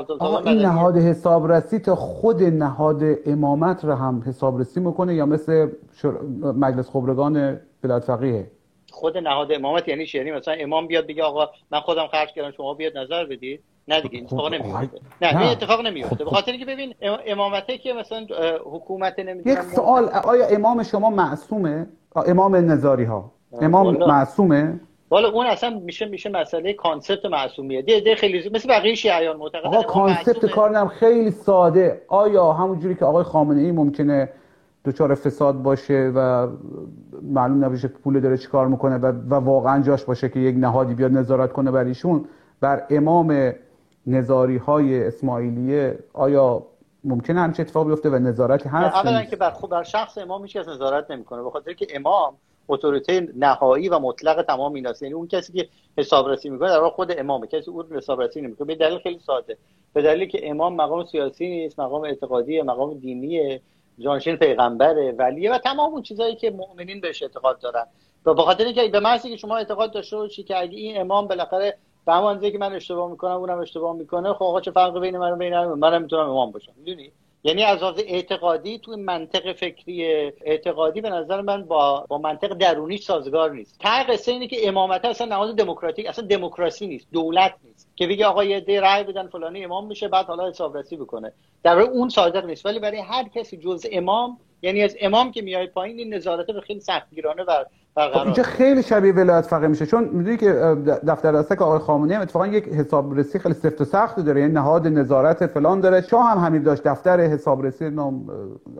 این. 0.48 0.60
نهاد 0.62 0.98
حسابرسی 0.98 1.80
تا 1.80 1.96
خود 1.96 2.44
نهاد 2.44 3.04
امامت 3.26 3.86
رو 3.86 3.94
هم 3.94 4.24
حسابرسی 4.28 4.80
می‌کنه 4.80 5.16
یا 5.16 5.26
مثل 5.26 5.70
شر... 6.02 6.12
مجلس 6.42 6.90
خبرگان 6.90 7.60
ولایت 7.84 8.04
فقیه 8.04 8.52
خود 8.92 9.18
نهاد 9.18 9.52
امامت 9.52 9.88
یعنی 9.88 10.06
چی 10.06 10.18
یعنی 10.18 10.32
مثلا 10.32 10.54
امام 10.54 10.88
بیاد 10.88 11.08
بگه 11.08 11.24
آقا 11.24 11.50
من 11.72 11.80
خودم 11.80 12.08
خرج 12.08 12.30
کردم 12.30 12.52
شما 12.52 12.74
بیاد 12.74 12.98
نظر 12.98 13.26
بدید 13.26 13.64
نه 13.88 14.02
دیگه 14.02 14.16
این 14.16 14.24
اتفاق 14.26 14.48
خب، 14.48 14.54
نمیفته 14.54 14.88
خب، 14.88 15.04
نه 15.22 15.34
نه. 15.34 15.42
این 15.42 15.50
اتفاق 15.52 15.82
نمیفته 15.82 16.24
به 16.24 16.30
خاطر 16.30 16.58
که 16.58 16.66
ببین 16.66 16.94
ام- 17.02 17.20
امامته 17.28 17.78
که 17.78 17.94
مثلا 17.94 18.26
حکومت 18.66 19.20
یک 19.20 19.26
نمی‌دونم 19.28 19.62
سوال 19.62 20.10
آیا 20.10 20.46
امام 20.48 20.84
شما 20.84 21.10
معصومه؟ 21.10 21.88
امام 22.16 22.56
نظاری 22.56 23.04
ها 23.04 23.32
امام. 23.62 23.98
معصومه؟ 23.98 24.80
والا 25.10 25.30
اون 25.30 25.46
اصلا 25.46 25.70
میشه 25.80 26.06
میشه 26.06 26.30
مسئله 26.30 26.74
کانسپت 26.74 27.26
معصومیه. 27.26 27.82
ده 27.82 28.00
ده 28.00 28.16
خیلی 28.16 28.50
مثل 28.54 28.70
بقیه 28.70 28.96
شیعیان 28.96 29.38
معتقدن 29.38 29.68
آقا 29.68 29.84
کانسپت 29.84 30.28
معصومه. 30.36 30.54
کار 30.54 30.70
نم 30.78 30.88
خیلی 30.88 31.32
ساده. 31.32 32.02
آیا 32.08 32.54
همونجوری 32.54 32.96
که 32.96 33.06
آقای 33.06 33.24
خامنه 33.24 33.62
ای 33.62 33.72
ممکنه 33.72 34.30
دچار 34.86 35.16
فساد 35.16 35.56
باشه 35.62 36.12
و 36.16 36.48
معلوم 37.22 37.66
نباشه 37.66 37.88
پول 37.88 38.20
داره 38.20 38.38
چیکار 38.38 38.68
می‌کنه 38.68 38.98
و, 38.98 39.06
و 39.06 39.34
واقعا 39.34 39.82
جاش 39.82 40.04
باشه 40.04 40.30
که 40.30 40.40
یک 40.40 40.56
نهادی 40.60 40.94
بیاد 40.94 41.12
نظارت 41.12 41.54
کنه 41.54 41.72
بر 41.72 41.84
ایشون 41.84 42.26
بر 42.62 42.84
امام 42.90 43.52
نظاری 44.08 44.58
های 44.58 45.04
اسماعیلیه 45.04 46.00
آیا 46.14 46.66
ممکنه 47.04 47.40
همچه 47.40 47.62
اتفاق 47.62 47.88
بیفته 47.88 48.10
و 48.10 48.16
نظارتی 48.16 48.70
هست؟ 48.70 48.96
اولا؟ 48.96 49.24
که 49.24 49.36
بر 49.36 49.50
خود 49.50 49.70
بر 49.70 49.84
شخص 49.84 50.18
امام 50.18 50.42
هیچ 50.42 50.58
کس 50.58 50.68
نظارت 50.68 51.12
نمی‌کنه 51.12 51.44
به 51.44 51.50
خاطر 51.50 51.74
که 51.74 51.88
امام 51.90 52.34
اتوریته 52.68 53.28
نهایی 53.36 53.90
و 53.90 54.00
مطلق 54.00 54.42
تمام 54.42 54.74
ایناست 54.74 55.02
یعنی 55.02 55.14
اون 55.14 55.28
کسی 55.28 55.54
که 55.54 55.70
حسابرسی 55.98 56.50
می‌کنه 56.50 56.70
در 56.70 56.80
واقع 56.80 56.96
خود 56.96 57.20
امامه 57.20 57.48
کسی 57.48 57.72
اون 57.72 57.86
حسابرسی 57.92 58.42
نمی‌کنه. 58.42 58.68
به 58.68 58.76
دلیل 58.76 59.00
خیلی 59.00 59.20
ساده. 59.20 59.58
به 59.94 60.02
دلیلی 60.02 60.28
که 60.28 60.50
امام 60.50 60.76
مقام 60.76 61.06
سیاسی 61.06 61.50
نیست 61.50 61.80
مقام 61.80 62.04
اعتقادی 62.04 62.62
مقام 62.62 62.94
دینی 62.94 63.60
جانشین 64.00 64.36
پیغمبره 64.36 65.12
ولیه 65.12 65.52
و 65.52 65.58
تمام 65.58 65.94
اون 65.94 66.02
چیزایی 66.02 66.36
که 66.36 66.52
مؤمنین 66.52 67.02
بهش 67.02 67.24
اعتقاد 67.24 67.60
دارن. 67.60 67.84
و 68.26 68.34
به 68.34 68.42
خاطر 68.42 68.64
اینکه 68.64 68.88
به 68.88 69.00
محضی 69.00 69.30
که 69.30 69.38
شما 69.38 69.58
اعتقاد 69.58 69.92
داشته 69.92 70.18
باشی 70.18 70.44
که 70.44 70.60
اگه 70.60 70.78
این 70.78 71.02
امام 71.02 71.28
بالاخره 71.28 71.78
به 72.06 72.14
همون 72.14 72.52
که 72.52 72.58
من 72.58 72.74
اشتباه 72.74 73.12
می‌کنم 73.12 73.32
اونم 73.32 73.60
اشتباه 73.60 73.96
می‌کنه. 73.96 74.34
خب 74.34 74.44
آقا 74.44 74.62
چه 74.62 74.72
فرقی 74.72 75.00
بین 75.00 75.18
من 75.18 75.32
و 75.32 75.36
بین 75.36 75.54
من 75.54 75.66
منم 75.66 76.02
می‌تونم 76.02 76.30
امام 76.30 76.52
باشم. 76.52 76.74
می‌دونی؟ 76.78 77.12
یعنی 77.44 77.64
از 77.64 77.80
لحاظ 77.80 78.00
اعتقادی 78.08 78.80
تو 78.80 78.98
منطق 78.98 79.54
فکری 79.54 80.06
اعتقادی 80.42 81.02
به 81.02 81.10
نظر 81.10 81.42
من 81.42 81.66
با 81.66 82.06
با 82.10 82.18
منطق 82.18 82.54
درونی 82.54 82.98
سازگار 82.98 83.52
نیست. 83.52 83.80
ته 83.80 84.04
قصه 84.04 84.32
اینه 84.32 84.48
که 84.48 84.68
امامت 84.68 85.06
اصلا 85.06 85.28
نهاد 85.28 85.56
دموکراتیک 85.56 86.06
اصلا 86.08 86.28
دموکراسی 86.28 86.88
نیست 86.88 87.08
دولت 87.14 87.54
نیست. 87.64 87.92
که 87.96 88.08
بگه 88.08 88.26
آقا 88.26 88.44
یه 88.44 88.60
دی 88.60 88.78
رأی 88.78 89.04
بدن 89.04 89.28
فلانی 89.28 89.66
امام 89.66 89.88
میشه 89.88 90.08
بعد 90.08 90.26
حالا 90.26 90.50
حسابرسی 90.50 90.98
بکنه. 90.98 91.34
در 91.64 91.80
اون 91.80 92.10
صادق 92.10 92.46
نیست. 92.46 92.66
ولی 92.66 92.80
برای 92.80 93.00
هر 93.00 93.28
کسی 93.28 93.58
جز 93.58 93.86
امام 93.92 94.38
یعنی 94.62 94.84
از 94.84 94.98
امام 95.02 95.32
که 95.32 95.42
میای 95.42 95.68
پایین 95.68 96.00
این 96.00 96.14
نظارت 96.14 96.48
به 96.52 96.62
خیلی 96.62 96.80
سختگیرانه 96.80 97.44
برقرار 97.44 97.68
اینجا 97.98 98.44
خیلی 98.44 98.84
شبیه 98.84 99.14
ولایت 99.14 99.46
فقیه 99.46 99.68
میشه. 99.68 99.86
چون 99.86 100.04
می‌دونی 100.04 100.38
که 100.38 100.52
دفتر 101.08 101.32
دستک 101.32 101.62
آقای 101.62 101.80
خامنه‌ای 101.80 102.16
هم 102.16 102.22
اتفاقا 102.22 102.48
یک 102.48 102.68
حسابرسی 102.68 103.40
خیلی 103.40 103.56
سفت 103.56 103.82
و 103.82 103.86
سخت 103.86 104.20
داره. 104.20 104.42
یعنی 104.42 104.54
نهاد 104.54 104.88
نظارت 104.88 105.48
فلان 105.48 105.80
داره. 105.80 106.02
شاه 106.02 106.26
هم 106.26 106.38
همین 106.38 106.64
داشت. 106.64 106.84
دفتر 106.84 107.20
حسابرسی 107.20 107.90
نام 107.90 108.30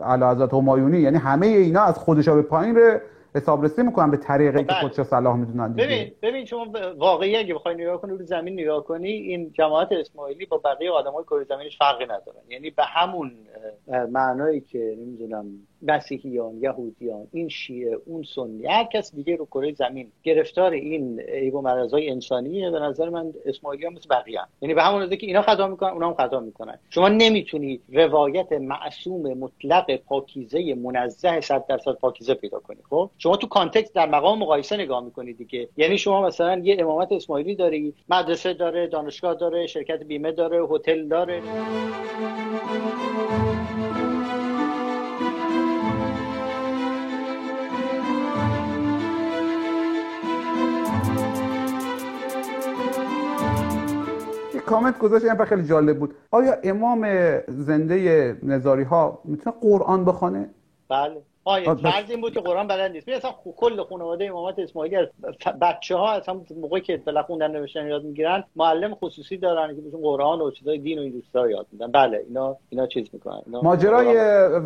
اعلی 0.02 0.24
حضرت 0.24 0.54
همایونی. 0.54 0.98
یعنی 0.98 1.18
همه 1.18 1.46
اینا 1.46 1.82
از 1.82 1.98
خودشا 1.98 2.34
به 2.34 2.42
پایین 2.42 2.74
به 2.74 3.00
حسابرسی 3.34 3.82
می‌کنن 3.82 4.10
به 4.10 4.16
طریقی 4.16 4.58
که 4.58 4.64
بله. 4.64 4.80
خودشا 4.80 5.04
صلاح 5.04 5.36
می‌دونن 5.36 5.72
دیگه. 5.72 5.86
ببین 5.86 6.12
ببین 6.22 6.44
شما 6.44 6.66
واقعی 6.98 7.36
اگه 7.36 7.54
بخوای 7.54 7.74
نگاه 7.74 8.00
کنی 8.00 8.12
رو 8.12 8.24
زمین 8.24 8.60
نگاه 8.60 8.84
کنی 8.84 9.08
این 9.08 9.50
جماعت 9.52 9.88
اسماعیلی 9.92 10.46
با 10.46 10.60
بقیه 10.64 10.90
آدمای 10.90 11.24
کره 11.24 11.44
زمینش 11.44 11.78
فرقی 11.78 12.04
ندارن. 12.04 12.40
یعنی 12.48 12.70
به 12.70 12.82
همون 12.82 13.32
معنایی 14.10 14.60
که 14.60 14.96
نمی‌دونم 15.00 15.46
مسیحیان 15.82 16.58
یهودیان 16.62 17.26
این 17.32 17.48
شیعه 17.48 17.98
اون 18.06 18.22
سنی 18.22 18.66
هر 18.66 18.84
کس 18.84 19.14
دیگه 19.14 19.36
رو 19.36 19.46
کره 19.46 19.72
زمین. 19.72 20.12
گرفتار 20.22 20.70
این 20.70 21.20
عیب 21.20 21.54
و 21.54 21.60
مرضای 21.60 22.10
انسانیه 22.10 22.70
به 22.70 22.78
نظر 22.78 23.08
من 23.08 23.32
اسماعیلی 23.46 23.86
هم 23.86 23.92
مثل 23.92 24.08
بقیه 24.10 24.40
هم. 24.40 24.48
یعنی 24.60 24.74
به 24.74 24.82
همون 24.82 25.08
که 25.08 25.26
اینا 25.26 25.42
خطا 25.42 25.68
می‌کنن 25.68 25.90
اونا 25.90 26.08
هم 26.08 26.14
خطا 26.14 26.40
می‌کنن. 26.40 26.78
شما 26.90 27.08
نمی‌تونید 27.08 27.82
روایت 27.92 28.52
معصوم 28.52 29.38
مطلق 29.38 29.96
پاکیزه 29.96 30.74
منزه 30.74 31.40
100 31.40 31.66
درصد 31.66 31.92
پاکیزه 31.92 32.34
پیدا 32.34 32.58
کنید. 32.58 32.84
خب؟ 32.90 33.10
شما 33.18 33.36
تو 33.36 33.46
کانتکست 33.46 33.94
در 33.94 34.08
مقام 34.08 34.38
مقایسه 34.38 34.76
نگاه 34.76 35.04
می‌کنید 35.04 35.38
دیگه. 35.38 35.68
یعنی 35.76 35.98
شما 35.98 36.26
مثلا 36.26 36.58
یه 36.58 36.76
امامت 36.80 37.12
اسماعیلی 37.12 37.54
داری 37.54 37.94
مدرسه 38.08 38.54
داره 38.54 38.86
دانشگاه 38.86 39.34
داره 39.34 39.66
شرکت 39.66 40.02
بیمه 40.02 40.32
داره 40.32 40.66
هتل 40.70 41.08
داره. 41.08 41.42
کامنت 54.66 54.98
گذاشت 54.98 55.24
این 55.24 55.44
خیلی 55.44 55.64
جالب 55.64 55.98
بود. 55.98 56.14
آیا 56.30 56.56
امام 56.64 57.06
زنده 57.48 58.36
نظاری 58.42 58.82
ها 58.82 59.18
می‌تونه 59.24 59.56
قرآن 59.60 60.04
بخونه؟ 60.04 60.50
بله. 60.88 61.22
آیا 61.44 61.74
فرض 61.74 62.10
این 62.10 62.20
بود 62.20 62.34
که 62.34 62.40
قرآن 62.40 62.66
بلد 62.66 62.92
نیست. 62.92 63.08
اصلا 63.08 63.30
کل 63.56 63.82
خانواده 63.82 64.24
امامت 64.24 64.58
اسماعیلی 64.58 64.96
از 64.96 65.06
بچه 65.60 65.96
ها 65.96 66.12
از 66.12 66.28
هم 66.28 66.46
موقعی 66.60 66.80
که 66.80 66.96
بالا 66.96 67.22
خوندن 67.22 67.50
نوشتن 67.50 67.86
یاد 67.86 68.04
می‌گیرن 68.04 68.44
معلم 68.56 68.94
خصوصی 68.94 69.36
دارن 69.36 69.76
که 69.76 69.80
بهشون 69.80 70.00
قرآن 70.00 70.40
و 70.40 70.50
چیزای 70.50 70.78
دین 70.78 70.98
و 70.98 71.02
این 71.02 71.12
دوستا 71.12 71.50
یاد 71.50 71.66
میدن. 71.72 71.90
بله 71.90 72.24
اینا 72.28 72.56
اینا 72.70 72.86
چیز 72.86 73.08
می‌کنن. 73.12 73.42
اینا 73.46 73.60
ماجرای 73.60 74.16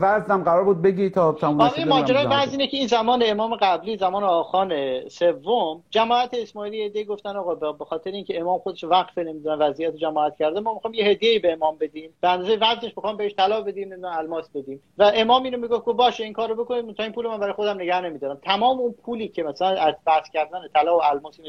وزن 0.00 0.42
قرار 0.42 0.64
بود 0.64 0.82
بگی 0.82 1.10
تا 1.10 1.32
تموم 1.32 1.60
آره 1.60 1.84
ماجرای 1.84 2.26
وزن 2.26 2.50
اینه 2.50 2.66
که 2.66 2.76
این 2.76 2.86
زمان 2.86 3.22
امام 3.26 3.56
قبلی 3.56 3.96
زمان 3.96 4.24
آخان 4.24 5.00
سوم 5.08 5.82
جماعت 5.90 6.34
اسماعیلی 6.34 6.80
ایده 6.80 7.04
گفتن 7.04 7.36
آقا 7.36 7.72
به 7.72 7.84
خاطر 7.84 8.10
اینکه 8.10 8.40
امام 8.40 8.58
خودش 8.58 8.84
وقف 8.84 9.18
نمی‌دونن 9.18 9.58
وضعیت 9.58 9.96
جماعت 9.96 10.36
کرده 10.36 10.60
ما 10.60 10.74
می‌خوام 10.74 10.94
یه 10.94 11.04
هدیه 11.04 11.38
به 11.38 11.52
امام 11.52 11.76
بدیم. 11.80 12.10
به 12.20 12.28
اندازه 12.28 12.54
وزنش 12.56 12.92
می‌خوام 12.96 13.16
بهش 13.16 13.34
طلا 13.34 13.60
بدیم 13.60 13.94
نه 13.94 14.18
الماس 14.18 14.50
بدیم. 14.50 14.80
و 14.98 15.12
امام 15.14 15.42
اینو 15.42 15.58
میگه 15.58 15.80
که 15.86 15.92
باشه 15.92 16.24
این 16.24 16.32
کارو 16.32 16.65
بکنید 16.66 16.96
تا 16.96 17.02
این 17.02 17.12
پول 17.12 17.26
من 17.26 17.38
برای 17.38 17.52
خودم 17.52 17.80
نگه 17.80 18.00
نمیدارم. 18.00 18.40
تمام 18.42 18.78
اون 18.78 18.92
پولی 18.92 19.28
که 19.28 19.42
مثلا 19.42 19.68
از 19.68 19.94
بحث 20.06 20.30
کردن 20.30 20.68
طلا 20.74 20.98
و 20.98 21.02
الماس 21.02 21.40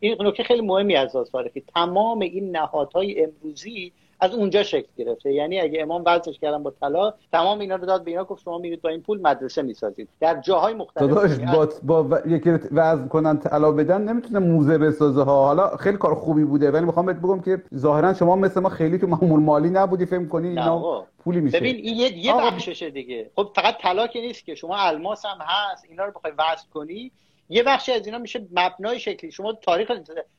این 0.00 0.16
نکته 0.20 0.42
خیلی 0.42 0.60
مهمی 0.60 0.96
از 0.96 1.12
تاریخی 1.32 1.62
تمام 1.74 2.20
این 2.20 2.56
نهادهای 2.56 3.24
امروزی 3.24 3.92
از 4.22 4.34
اونجا 4.34 4.62
شکل 4.62 4.88
گرفته. 4.96 5.32
یعنی 5.32 5.60
اگه 5.60 5.82
امام 5.82 6.02
وزنش 6.06 6.38
کردن 6.38 6.62
با 6.62 6.72
طلا 6.80 7.14
تمام 7.32 7.58
اینا 7.58 7.76
رو 7.76 7.86
داد 7.86 8.04
به 8.04 8.10
اینا 8.10 8.24
گفت 8.24 8.42
شما 8.42 8.58
میرید 8.58 8.82
با 8.82 8.88
این 8.88 9.02
پول 9.02 9.20
مدرسه 9.20 9.62
می‌سازید. 9.62 10.08
در 10.20 10.40
جاهای 10.40 10.74
مختلف. 10.74 11.10
داداش 11.10 11.38
با, 11.38 11.68
با 11.82 12.04
و... 12.04 12.28
یکی 12.28 12.50
وزن 12.50 13.08
کنن 13.08 13.38
طلا 13.38 13.72
بدن 13.72 14.02
نمی‌تونه 14.02 14.38
موزه 14.38 14.78
بسازه 14.78 15.22
ها. 15.22 15.46
حالا 15.46 15.76
خیلی 15.76 15.96
کار 15.96 16.14
خوبی 16.14 16.44
بوده 16.44 16.70
ولی 16.70 16.84
می‌خوام 16.84 17.06
بهت 17.06 17.16
بگم 17.16 17.40
که 17.40 17.62
ظاهرا 17.74 18.14
شما 18.14 18.36
مثل 18.36 18.60
ما 18.60 18.68
خیلی 18.68 18.98
تو 18.98 19.06
مامور 19.06 19.40
مالی 19.40 19.70
نبودی 19.70 20.06
فکر 20.06 20.26
کنی 20.26 20.48
اینا 20.48 21.06
پولی 21.24 21.40
میشه. 21.40 21.60
ببین 21.60 21.76
این 21.76 21.96
یه 21.96 22.18
یه 22.18 22.34
بخششه 22.34 22.90
دیگه. 22.90 23.30
خب 23.36 23.52
فقط 23.54 23.78
طلا 23.78 24.06
که 24.06 24.20
نیست 24.20 24.44
که. 24.44 24.54
شما 24.54 24.76
الماس 24.76 25.24
هم 25.26 25.38
هست 25.40 25.84
اینا 25.88 26.04
رو 26.04 26.12
بخوای 26.12 26.32
وزن 26.32 26.64
کنی 26.74 27.12
یه 27.48 27.62
بخشی 27.62 27.92
از 27.92 28.06
اینا 28.06 28.18
میشه 28.18 28.46
مبنای 28.52 29.00
شکلی. 29.00 29.32
شما 29.32 29.52
تاریخ 29.52 29.92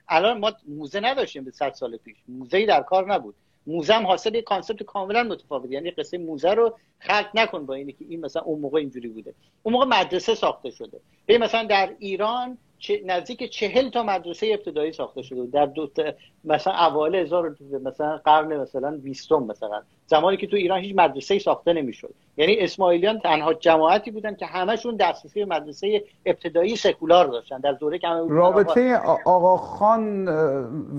الان 0.10 0.40
ما 0.40 0.52
موزه 0.68 1.00
نداشتیم 1.00 1.44
به 1.44 1.52
100 1.52 1.74
سال 1.74 1.98
پیش. 1.98 2.16
موزه 2.28 2.66
در 2.66 2.82
کار 2.82 3.14
نبود. 3.14 3.36
موزه 3.68 3.94
هم 3.94 4.08
حاصل 4.08 4.36
یک 4.36 4.44
کانسپت 4.44 4.84
کاملا 4.84 5.24
متفاوت. 5.24 5.72
یعنی 5.72 5.92
قصه 5.92 6.18
موزه 6.18 6.54
رو 6.54 6.78
خلق 7.00 7.30
نکن 7.34 7.66
با 7.66 7.74
اینه 7.74 7.92
که 7.92 8.06
این 8.10 8.22
مثلا 8.22 8.42
اون 8.42 8.60
موقع 8.60 8.80
اینجوری 8.80 9.08
بوده. 9.08 9.34
اون 9.64 9.74
موقع 9.74 9.86
مدرسه 9.86 10.36
ساخته 10.36 10.70
شده. 10.70 11.00
مثلا 11.40 11.64
در 11.64 11.96
ایران 12.00 12.58
نزدیک 13.06 13.50
چهل 13.50 13.90
تا 13.90 14.04
مدرسه 14.04 14.48
ابتدایی 14.54 14.92
ساخته 14.92 15.22
شده. 15.22 15.46
در 15.46 15.66
دو 15.66 15.90
مثلا 16.44 16.74
اوایل 16.74 17.16
هزار 17.16 17.56
مثلا 17.84 18.18
قرن 18.26 18.58
مثلا 18.58 18.98
20 19.04 19.32
مثلا. 19.32 19.82
زمانی 20.06 20.38
که 20.38 20.48
تو 20.48 20.56
ایران 20.56 20.80
هیچ 20.80 20.96
مدرسه 20.96 21.40
ساخته 21.40 21.74
نمی‌شد. 21.74 22.14
یعنی 22.38 22.60
اسماعیلیان 22.60 23.20
تنها 23.20 23.54
جماعتی 23.54 24.12
بودن 24.12 24.36
که 24.36 24.46
همشون 24.46 24.96
دسترسی 24.96 25.46
به 25.46 25.56
مدرسه 25.56 26.04
ابتدایی 26.26 26.76
سکولار 26.76 27.26
داشتن. 27.26 27.60
در 27.60 27.72
دوره 27.72 28.00
که 28.00 28.08
رابطه 28.30 28.96
آقا 29.26 29.58
خان 29.58 30.28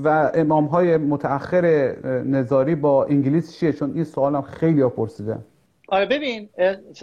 و 0.05 0.30
امام 0.35 0.64
های 0.64 0.97
متأخر 0.97 1.64
نظاری 2.26 2.74
با 2.74 3.05
انگلیس 3.05 3.59
چیه؟ 3.59 3.72
چون 3.72 3.93
این 3.95 4.05
سوالم 4.05 4.43
خیلی 4.43 4.80
ها 4.80 4.89
پرسیدن. 4.89 5.45
آره 5.89 6.07
ببین 6.07 6.49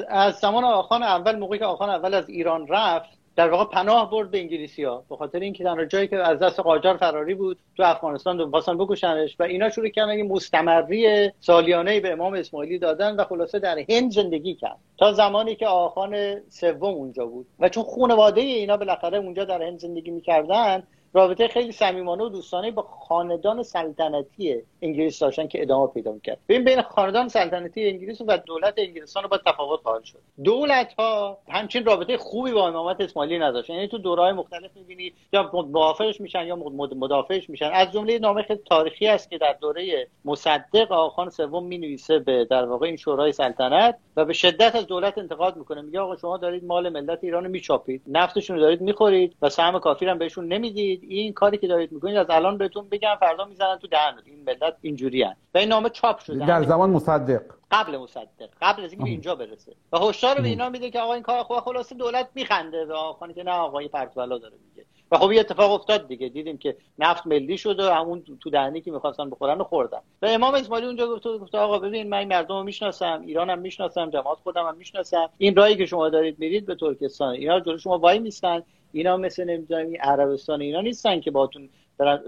از 0.10 0.36
زمان 0.36 0.64
آقا 0.64 0.96
اول 0.96 1.40
موقعی 1.40 1.60
که 1.60 1.66
آقا 1.66 1.86
اول 1.86 2.14
از 2.14 2.30
ایران 2.30 2.68
رفت 2.68 3.21
در 3.36 3.50
واقع 3.50 3.66
پناه 3.66 4.12
برد 4.12 4.32
به 4.32 4.40
انگلیسی 4.40 4.84
ها 4.84 5.04
به 5.10 5.16
خاطر 5.16 5.40
اینکه 5.40 5.64
تنها 5.64 5.86
جایی 5.86 6.08
که 6.08 6.18
از 6.18 6.40
دست 6.40 6.60
قاجار 6.60 6.98
فراری 6.98 7.36
بود 7.36 7.58
تو 7.78 7.84
افغانستان 7.84 8.52
خواستن 8.52 8.78
بکشنش 8.78 9.36
و 9.40 9.44
اینا 9.44 9.70
شروع 9.70 9.90
کردن 9.90 10.18
یه 10.18 10.24
مستمری 10.24 11.32
سالیانه 11.40 12.00
به 12.00 12.12
امام 12.12 12.34
اسماعیلی 12.34 12.80
دادن 12.80 13.16
و 13.16 13.24
خلاصه 13.24 13.60
در 13.60 13.80
هند 13.90 14.12
زندگی 14.12 14.56
کرد. 14.56 14.78
تا 14.98 15.14
زمانی 15.14 15.56
که 15.56 15.68
آخان 15.68 16.42
سوم 16.50 16.94
اونجا 16.94 17.26
بود. 17.26 17.48
و 17.60 17.70
چون 17.70 17.84
خانواده 17.84 18.42
اینا 18.42 18.78
بالاخره 18.78 19.18
اونجا 19.18 19.46
در 19.46 19.62
هند 19.62 19.80
زندگی 19.80 20.12
می‌کردن 20.12 20.84
رابطه 21.14 21.48
خیلی 21.48 21.72
صمیمانه 21.72 22.24
و 22.24 22.30
دوستانه 22.30 22.72
با 22.72 22.82
خاندان 22.82 23.64
سلطنتی 23.64 24.62
انگلیس 24.82 25.20
داشتن 25.20 25.48
که 25.48 25.62
ادامه 25.62 25.88
پیدا 25.88 26.12
می‌کرد. 26.12 26.38
ببین 26.50 26.64
بین 26.64 26.82
خاندان 26.82 27.28
سلطنتی 27.28 27.90
انگلیس 27.90 28.22
و 28.28 28.38
دولت 28.38 28.74
انگلستان 28.78 29.28
با 29.28 29.38
تفاوت 29.38 29.80
خواهد 29.82 30.04
شد. 30.04 30.20
دولت 30.44 30.94
ها 30.94 31.38
همچین 31.50 31.86
رابطه 31.86 32.18
خوبی 32.18 32.52
با 32.52 32.68
امامت 32.68 33.02
اسماعیلی 33.02 33.40
نداشتن. 33.40 33.74
یعنی 33.74 33.88
تو 33.88 33.98
دورهای 33.98 34.32
مختلف 34.32 34.72
می‌بینی 34.76 35.14
یا 35.34 35.50
موافقش 35.54 36.22
میشن 36.22 36.46
یا 36.46 36.56
مدافعش 36.56 37.50
میشن. 37.50 37.70
از 37.74 37.92
جمله 37.92 38.20
نامه 38.20 38.44
خیلی 38.44 38.60
تاریخی 38.66 39.08
است 39.08 39.30
که 39.30 39.38
در 39.38 39.56
دوره 39.62 40.08
مصدق 40.26 40.92
آخان 40.92 41.30
سوم 41.30 41.66
می‌نویسه 41.66 42.20
به 42.20 42.46
در 42.46 42.66
واقع 42.66 42.88
این 42.88 42.96
شورای 42.96 43.32
سلطنت 43.32 43.98
و 44.18 44.26
به 44.26 44.34
شدت 44.34 44.76
از 44.76 44.88
دولت 44.88 45.18
انتقاد 45.18 45.58
می‌کنه. 45.58 45.82
میگه 45.82 46.00
آقا 46.00 46.16
شما 46.16 46.38
دارید 46.38 46.66
مال 46.66 46.90
ملت 46.90 47.20
ایران 47.24 47.44
رو 47.44 47.50
میچاپید. 47.50 48.02
نفتشون 48.08 48.56
رو 48.56 48.62
دارید 48.62 48.82
می‌خورید 48.82 49.36
و 49.42 49.50
سهم 49.50 49.80
کافی 49.80 50.06
هم 50.06 50.18
بهشون 50.18 50.48
نمی‌دید. 50.48 51.01
این 51.02 51.34
کاری 51.34 51.58
که 51.58 51.68
دارید 51.68 51.92
می‌کنید 51.92 52.18
از 52.18 52.26
الان 52.30 52.58
بهتون 52.58 52.90
بگم 52.90 53.16
فردا 53.20 53.46
می‌زنن 53.46 53.78
تو 53.78 53.88
دهن. 53.88 54.22
این 54.26 54.44
ملت 54.44 54.78
اینجوری 54.82 55.24
و 55.24 55.58
این 55.58 55.70
نامه 55.70 55.90
چاپ 55.90 56.20
شده. 56.20 56.46
در 56.46 56.64
زمان 56.64 56.90
مصدق. 56.90 57.42
قبل 57.72 57.98
مصدق. 57.98 58.50
قبل 58.62 58.84
از 58.84 58.92
اینکه 58.92 59.10
اینجا 59.10 59.36
برسه. 59.36 59.76
و 59.92 59.98
هشدار 59.98 60.42
به 60.42 60.48
اینا 60.48 60.70
میده 60.70 60.92
که 60.92 61.00
آقا 61.00 61.14
این 61.14 61.24
کار 61.24 61.44
خوب 61.44 61.60
خلاصه 61.60 61.96
دولت 61.96 62.30
میخنده 62.36 62.86
به 62.86 62.94
آقا 62.94 63.28
که 63.28 63.44
نه 63.44 63.52
آقای 63.52 63.88
پرتولا 63.88 64.38
داره 64.38 64.54
میگه. 64.70 64.86
و 65.12 65.18
خب 65.18 65.32
یه 65.32 65.40
اتفاق 65.40 65.72
افتاد 65.72 66.08
دیگه. 66.08 66.30
دیدیم 66.30 66.58
که 66.58 66.78
نفت 67.00 67.28
ملی 67.28 67.58
شد 67.58 67.80
و 67.80 67.84
همون 67.84 68.24
تو 68.40 68.50
دهنی 68.50 68.82
که 68.82 68.92
می‌خواستن 68.92 69.30
بخورن 69.30 69.62
و 69.62 69.64
خوردن. 69.64 70.00
و 70.22 70.26
امام 70.26 70.54
اسماعیلی 70.54 70.88
اونجا 70.88 71.08
گفت 71.08 71.28
گفت 71.28 71.56
آقا 71.56 71.80
ببین 71.80 72.10
من 72.10 72.18
این 72.18 72.28
مردم 72.28 72.56
رو 72.56 72.64
می‌شناسم 72.64 73.22
ایرانم 73.26 73.60
می‌شناسم 73.60 74.10
جماعت 74.10 74.38
خودم 74.38 74.68
هم 74.68 74.76
می‌شناسم. 74.76 75.30
این 75.38 75.56
راهی 75.56 75.76
که 75.76 75.86
شما 75.86 76.10
دارید 76.10 76.40
میرید 76.40 76.66
به 76.66 76.76
ترکستان. 76.76 77.34
اینا 77.34 77.60
جلو 77.60 77.78
شما 77.78 77.98
وای 77.98 78.20
میستن. 78.20 78.64
اینا 78.92 79.18
مثل 79.18 79.44
نمی‌دونم 79.44 79.94
عربستان 80.02 80.62
اینا 80.62 80.82
نیستن 80.82 81.20
که 81.20 81.32
باتون 81.32 81.70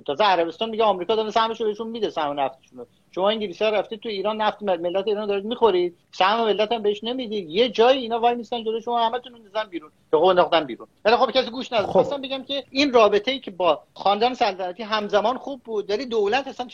تازه 0.05 0.23
عربستان 0.23 0.69
میگه 0.69 0.83
آمریکا 0.83 1.15
داره 1.15 1.31
سهمش 1.31 1.61
رو 1.61 1.67
بهشون 1.67 1.87
میده 1.87 2.09
سهم 2.09 2.39
نفتشون 2.39 2.85
شما 3.11 3.29
انگلیسی 3.29 3.63
ها 3.63 3.69
رفتید 3.69 3.99
تو 3.99 4.09
ایران 4.09 4.41
نفت 4.41 4.63
ملت 4.63 5.07
ایران 5.07 5.27
دارید 5.27 5.45
می‌خورید 5.45 5.97
سهم 6.11 6.45
ملت 6.45 6.71
هم 6.71 6.81
بهش 6.81 7.03
نمی‌دید 7.03 7.49
یه 7.49 7.69
جای 7.69 7.97
اینا 7.97 8.19
وای 8.19 8.35
میستن 8.35 8.63
جلو 8.63 8.81
شما 8.81 9.05
همتون 9.05 9.33
میندازن 9.33 9.63
بیرون. 9.69 9.91
به 10.11 10.17
قول 10.17 10.29
انداختن 10.29 10.63
بیرون. 10.63 10.87
ولی 11.05 11.15
خب 11.15 11.31
کسی 11.31 11.51
گوش 11.51 11.73
نداد. 11.73 11.85
خواستم 11.85 12.21
بگم 12.21 12.43
که 12.43 12.63
این 12.69 12.93
رابطه 12.93 13.31
ای 13.31 13.39
که 13.39 13.51
با 13.51 13.83
خاندان 13.93 14.33
سلطنتی 14.33 14.83
همزمان 14.83 15.37
خوب 15.37 15.61
بود 15.63 15.87
داری 15.87 16.05
دولت 16.05 16.47
اصلا 16.47 16.67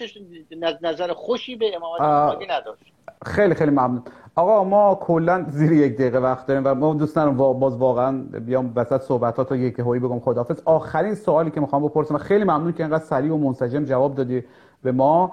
نظر 0.82 1.14
خوشی 1.14 1.56
به 1.56 1.76
امامت 1.76 2.02
نداشت. 2.50 2.84
خیلی 3.26 3.56
خیلی 3.56 3.72
ممنون. 3.72 4.04
آقا 4.40 4.64
ما 4.64 4.96
کلا 5.02 5.46
زیر 5.50 5.72
یک 5.72 5.96
دقیقه 5.96 6.20
وقت 6.20 6.46
داریم 6.46 6.64
و 6.66 6.76
ما 6.76 6.94
دوست 6.94 7.16
دارم 7.16 7.38
باز 7.38 7.78
واقعا 7.78 8.24
بیام 8.46 8.72
وسط 8.76 9.02
صحبتات 9.02 9.52
یک 9.52 9.80
هایی 9.80 10.02
بگم 10.02 10.20
خدافظ 10.20 10.62
آخرین 10.66 11.16
سوالی 11.16 11.52
که 11.52 11.62
می‌خوام 11.62 11.88
بپرسم. 11.88 12.18
خیلی 12.18 12.44
ممنون 12.44 12.74
که 12.74 12.84
اینقدر 12.84 13.04
سریع 13.04 13.34
و 13.34 13.38
منسجم 13.38 13.86
جواب 13.86 14.16
دادی 14.16 14.44
به 14.84 14.92
ما. 14.92 15.32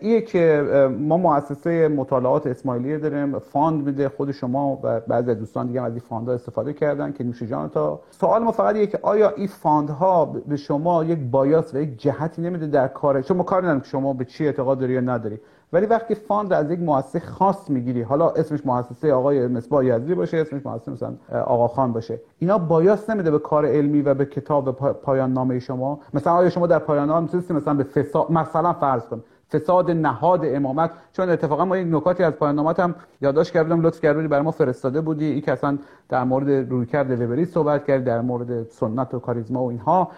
ایه 0.00 0.20
که 0.20 0.62
ما 1.00 1.16
مؤسسه 1.16 1.88
مطالعات 1.88 2.46
اسماعیلیه 2.46 2.98
داریم. 2.98 3.38
fund 3.38 3.86
میده 3.86 4.08
خود 4.08 4.32
شما 4.32 4.78
و 4.82 5.00
بعضی 5.00 5.34
دوستان 5.34 5.66
دیگه 5.66 5.82
از 5.82 5.92
این 5.92 6.02
fund 6.08 6.29
ها 6.29 6.34
استفاده 6.34 6.72
کردن 6.72 7.12
که 7.12 7.24
نوش 7.24 7.42
جان 7.42 7.68
تا. 7.68 8.00
سوال 8.10 8.42
ما 8.42 8.52
فقط 8.52 8.74
اینه 8.74 8.86
که 8.86 8.98
آیا 9.02 9.30
این 9.30 9.46
fund 9.46 10.08
ها 10.08 10.24
به 10.24 10.56
شما 10.56 11.04
یک 11.04 11.18
bias 11.30 11.74
و 11.74 11.78
یک 11.78 12.00
جهتی 12.00 12.42
نمیده 12.42 12.66
در 12.66 12.88
کار؟ 12.88 13.22
شما 13.22 13.42
کار 13.42 13.62
ندارم 13.62 13.80
که 13.80 13.86
شما 13.86 14.12
به 14.12 14.24
چی 14.24 14.46
اعتقاد 14.46 14.78
داری 14.78 14.92
یا 14.92 15.00
نداری. 15.00 15.38
ولی 15.72 15.86
وقتی 15.86 16.14
fund 16.14 16.52
از 16.52 16.70
یک 16.70 16.80
مؤسسه 16.80 17.20
خاص 17.20 17.70
می‌گیری 17.70 18.02
حالا 18.02 18.30
اسمش 18.30 18.66
مؤسسه 18.66 19.12
آقای 19.12 19.46
مصباح 19.46 19.84
یزدی 19.84 20.14
باشه 20.14 20.36
اسمش 20.36 20.66
مؤسسه 20.66 20.92
مثلا 20.92 21.14
آقا 21.30 21.68
خان 21.68 21.92
باشه 21.92 22.20
اینا 22.38 22.58
bias 22.58 23.10
نمیده 23.10 23.30
به 23.30 23.38
کار 23.38 23.66
علمی 23.66 24.02
و 24.02 24.14
به 24.14 24.24
کتاب 24.24 24.70
پایان 24.92 25.32
نامه 25.32 25.58
شما. 25.58 26.00
مثلا 26.14 26.32
آیا 26.32 26.50
شما 26.50 26.66
در 26.66 26.78
پایان 26.78 27.08
نامه 27.08 27.28
مثلا 27.50 27.74
به 27.74 27.84
فساد 27.84 28.30
مثلا 28.32 28.72
فرض 28.72 29.06
کن 29.06 29.22
فساد 29.52 29.90
نهاد 29.90 30.40
امامت 30.44 30.90
چون 31.12 31.30
اتفاقا 31.30 31.64
ما 31.64 31.76
یک 31.76 31.86
نکاتی 31.90 32.22
از 32.22 32.32
پایان 32.32 32.54
نامت 32.54 32.80
هم 32.80 32.94
یادداشت 33.20 33.52
کردم 33.52 33.80
لطف 33.80 34.00
کردی 34.00 34.28
برای 34.28 34.42
ما 34.42 34.50
فرستاده 34.50 35.00
بودی. 35.00 35.24
این 35.24 35.40
که 35.40 35.52
اصلا 35.52 35.78
در 36.08 36.24
مورد 36.24 36.70
رویکرد 36.70 37.20
وبری 37.20 37.44
صحبت 37.44 37.84
کرد 37.84 38.04
در 38.04 38.20
مورد 38.20 38.68
سنت 38.68 39.14
و 39.14 39.18
کاریزما 39.18 39.64
و 39.64 39.70
اینها 39.70 40.10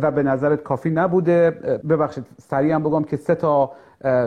و 0.00 0.10
به 0.10 0.22
نظرت 0.22 0.62
کافی 0.62 0.90
نبوده. 0.90 1.50
ببخشید 1.88 2.24
سریع 2.40 2.74
هم 2.74 2.82
بگم 2.82 3.02
که 3.02 3.16
سه 3.16 3.34
تا 3.34 3.70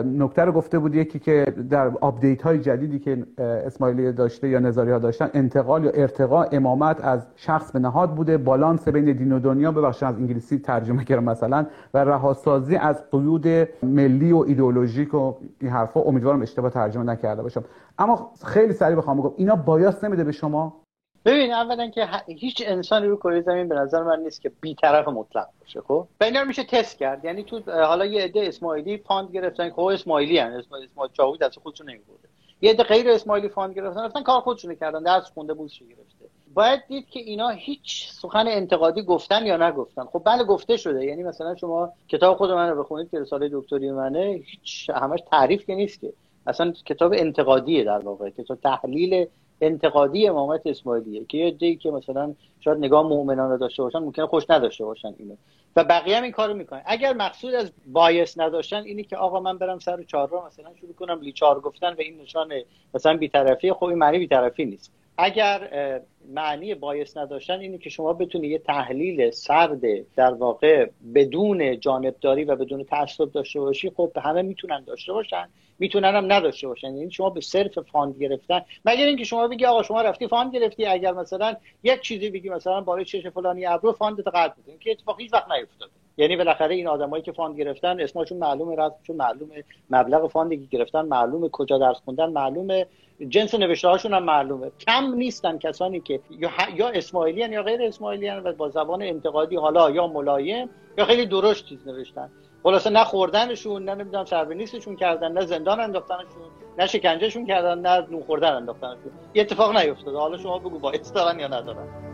نکته 0.04 0.42
رو 0.42 0.52
گفته 0.52 0.78
بود 0.78 0.94
یکی 0.94 1.18
که 1.18 1.44
در 1.70 1.92
update 2.00 2.42
های 2.42 2.58
جدیدی 2.58 2.98
که 2.98 3.26
اسماعیلی 3.38 4.12
داشته 4.12 4.48
یا 4.48 4.58
نزاری 4.58 4.90
ها 4.90 4.98
داشتن 4.98 5.30
انتقال 5.34 5.84
یا 5.84 5.90
ارتقاء 5.90 6.46
امامت 6.52 7.04
از 7.04 7.26
شخص 7.36 7.72
به 7.72 7.78
نهاد 7.78 8.14
بوده 8.14 8.38
بالانس 8.38 8.88
بین 8.88 9.12
دین 9.12 9.32
و 9.32 9.38
دنیا 9.38 9.72
ببخشید 9.72 10.08
از 10.08 10.16
انگلیسی 10.16 10.58
ترجمه 10.58 11.04
کردم 11.04 11.24
مثلا 11.24 11.66
و 11.94 12.04
رهاسازی 12.04 12.76
از 12.76 13.10
قیود 13.10 13.46
ملی 13.82 14.32
و 14.32 14.36
ایدئولوژیک 14.36 15.14
و 15.14 15.34
این 15.60 15.70
حرفا. 15.70 16.00
امیدوارم 16.00 16.42
اشتباه 16.42 16.70
ترجمه 16.70 17.04
نکرده 17.04 17.42
باشم. 17.42 17.64
اما 17.98 18.32
خیلی 18.44 18.72
سریع 18.72 18.96
بخوام 18.96 19.20
بگم 19.20 19.30
اینا 19.36 19.56
bias 19.56 20.04
نمیده 20.04 20.24
به 20.24 20.32
شما؟ 20.32 20.81
ببین 21.24 21.52
اولا 21.52 21.90
که 21.90 22.08
هیچ 22.26 22.62
انسانی 22.66 23.06
رو 23.06 23.16
کره 23.16 23.40
زمین 23.40 23.68
به 23.68 23.74
نظر 23.74 24.02
من 24.02 24.20
نیست 24.20 24.40
که 24.40 24.52
بیطرف 24.60 25.08
مطلق 25.08 25.46
باشه 25.60 25.80
خب؟ 25.80 26.06
اینا 26.20 26.44
میشه 26.44 26.64
تست 26.64 26.98
کرد. 26.98 27.24
یعنی 27.24 27.42
تو 27.42 27.60
حالا 27.66 28.04
یه 28.04 28.22
عده 28.22 28.40
اسماعیلی 28.46 28.98
fund 28.98 29.30
گرفتن 29.30 29.68
که 29.68 29.74
خب 29.74 29.82
اسماعیلی 29.82 30.38
ان 30.38 30.52
اسماعیلی 30.52 30.88
چاقو 31.12 31.38
دسته 31.38 31.58
خودشو 31.58 31.90
نمیبره. 31.90 32.28
یه 32.60 32.70
عده 32.70 32.82
غیر 32.82 33.10
اسماعیلی 33.10 33.48
fund 33.48 33.74
گرفتن 33.74 34.04
رفتن 34.04 34.22
کار 34.22 34.40
خودشون 34.40 34.74
کردن 34.74 35.02
درس 35.02 35.30
خونده 35.30 35.54
بودش 35.54 35.78
گرفته. 35.78 36.24
باید 36.54 36.80
دید 36.88 37.08
که 37.08 37.20
اینا 37.20 37.48
هیچ 37.48 38.10
سخن 38.12 38.44
انتقادی 38.48 39.02
گفتن 39.02 39.46
یا 39.46 39.56
نگفتن. 39.68 40.04
خب 40.04 40.22
بله 40.26 40.44
گفته 40.44 40.76
شده. 40.76 41.04
یعنی 41.04 41.22
مثلا 41.22 41.56
شما 41.56 41.92
کتاب 42.08 42.36
خود 42.36 42.50
من 42.50 42.70
رو 42.70 42.82
بخونید 42.82 43.10
که 43.10 43.20
رساله 43.20 43.50
دکتری 43.52 43.90
منه 43.90 44.40
هیچ 44.44 44.90
همش 44.90 45.20
تعریف 45.30 45.66
که 45.66 45.74
نیست 45.74 46.00
که. 46.00 46.12
اصلا 46.46 46.72
کتاب 46.84 47.12
انتقادیه 47.16 47.84
در 47.84 47.98
واقع. 47.98 48.30
کتاب 48.30 48.58
تحلیل 48.60 49.26
انتقادی 49.62 50.28
امامت 50.28 50.66
اسماعیلیه 50.66 51.24
که 51.24 51.38
یه 51.38 51.50
دی 51.50 51.76
که 51.76 51.90
مثلا 51.90 52.34
شاید 52.60 52.78
نگاه 52.78 53.08
مؤمنانه 53.08 53.56
داشته 53.56 53.82
باشن 53.82 53.98
ممکنه 53.98 54.26
خوش 54.26 54.44
نداشته 54.50 54.84
باشن 54.84 55.14
اینو. 55.18 55.34
و 55.76 55.84
بقیه 55.84 56.16
هم 56.16 56.22
این 56.22 56.32
کارو 56.32 56.54
می‌کنن. 56.54 56.82
اگر 56.86 57.12
مقصود 57.12 57.54
از 57.54 57.72
بایس 57.86 58.38
نداشتن 58.38 58.82
اینی 58.82 59.04
که 59.04 59.16
آقا 59.16 59.40
من 59.40 59.58
برم 59.58 59.78
سر 59.78 60.02
چهار 60.02 60.28
را 60.28 60.46
مثلا 60.46 60.74
شروع 60.80 60.92
کنم 60.92 61.20
لیچار 61.20 61.60
گفتن 61.60 61.92
و 61.92 61.96
این 61.98 62.20
نشان 62.20 62.52
مثلا 62.94 63.16
بیطرفی 63.16 63.72
خب 63.72 63.84
این 63.84 63.98
معنی 63.98 64.18
بیطرفی 64.18 64.64
نیست. 64.64 64.92
اگر 65.18 66.00
معنی 66.28 66.74
بایس 66.74 67.16
نداشتن 67.16 67.60
اینه 67.60 67.78
که 67.78 67.90
شما 67.90 68.12
بتونی 68.12 68.48
یه 68.48 68.58
تحلیل 68.58 69.30
سرد 69.30 69.80
در 70.16 70.34
واقع 70.34 70.86
بدون 71.14 71.80
جانبداری 71.80 72.44
و 72.44 72.56
بدون 72.56 72.84
تعصب 72.84 73.32
داشته 73.32 73.60
باشی 73.60 73.90
خب 73.90 74.12
همه 74.22 74.42
می‌تونن 74.42 74.84
داشته 74.84 75.12
باشن. 75.12 75.48
می‌تونن 75.78 76.14
هم 76.14 76.32
نداشته 76.32 76.68
باشن. 76.68 76.96
یعنی 76.96 77.10
شما 77.10 77.30
به 77.30 77.40
صرف 77.40 77.78
fund 77.78 78.18
گرفتن. 78.18 78.60
مگر 78.84 79.06
اینکه 79.06 79.24
شما 79.24 79.48
بگی 79.48 79.64
آقا 79.64 79.82
شما 79.82 80.02
رفتی 80.02 80.28
fund 80.28 80.54
گرفتی 80.54 80.86
اگر 80.86 81.12
مثلا 81.12 81.56
یک 81.82 82.00
چیزی 82.00 82.30
بگی 82.30 82.48
مثلا 82.48 82.80
برای 82.80 83.04
چش 83.04 83.26
فلانی 83.26 83.66
ابرو 83.66 83.92
fund 83.92 84.21
ت 84.21 84.28
قطع 84.28 84.54
بکنی 84.62 84.78
که 84.78 84.90
اتفاق 84.90 85.20
هیچ 85.20 85.32
وقت 85.32 85.50
نیفتاده. 85.50 85.92
یعنی 86.16 86.36
بالاخره 86.36 86.74
این 86.74 86.88
آدمایی 86.88 87.22
که 87.22 87.32
fund 87.32 87.58
گرفتن 87.58 88.00
اسمشون 88.00 88.38
معلومه 88.38 88.76
رسمشون 88.76 89.16
معلومه 89.16 89.64
مبلغ 89.90 90.30
fund 90.30 90.51
ی 90.51 90.56
که 90.56 90.78
گرفتن 90.78 91.02
معلومه 91.02 91.48
کجا 91.48 91.78
درس 91.78 92.00
خوندن 92.04 92.30
معلومه 92.30 92.86
جنس 93.28 93.54
نوشته 93.54 93.88
هاشون 93.88 94.14
هم 94.14 94.22
معلومه. 94.22 94.70
کم 94.86 95.14
نیستن 95.14 95.58
کسانی 95.58 96.00
که 96.00 96.20
یا, 96.30 96.50
یا 96.76 96.88
اسماعیلی 96.88 97.54
یا 97.54 97.62
غیر 97.62 97.82
اسماعیلی 97.82 98.30
و 98.30 98.52
با 98.52 98.68
زبان 98.68 99.02
انتقادی 99.02 99.56
حالا 99.56 99.90
یا 99.90 100.06
ملایم 100.06 100.70
یا 100.98 101.04
خیلی 101.04 101.26
درشت 101.26 101.66
چیز 101.66 101.86
نوشتن. 101.86 102.30
خلاصه 102.62 102.90
نه 102.90 103.04
خوردنشون 103.04 103.84
نه 103.84 103.94
نمی‌دونم 103.94 104.24
سربنیستشون 104.24 104.96
کردن 104.96 105.32
نه 105.32 105.46
زندان 105.46 105.80
انداختنشون 105.80 106.42
نه 106.78 106.86
شکنجهشون 106.86 107.46
کردن 107.46 107.78
نه 107.78 108.06
نون 108.10 108.22
خوردن 108.22 108.52
انداختنشون. 108.52 109.12
یه 109.34 109.42
اتفاق 109.42 109.76
نیفتاده. 109.76 110.18
حالا 110.18 110.38
شما 110.38 110.58
بگو 110.58 110.78
با 110.78 110.92
دارن 111.14 111.40
یا 111.40 111.48
ندارن. 111.48 112.11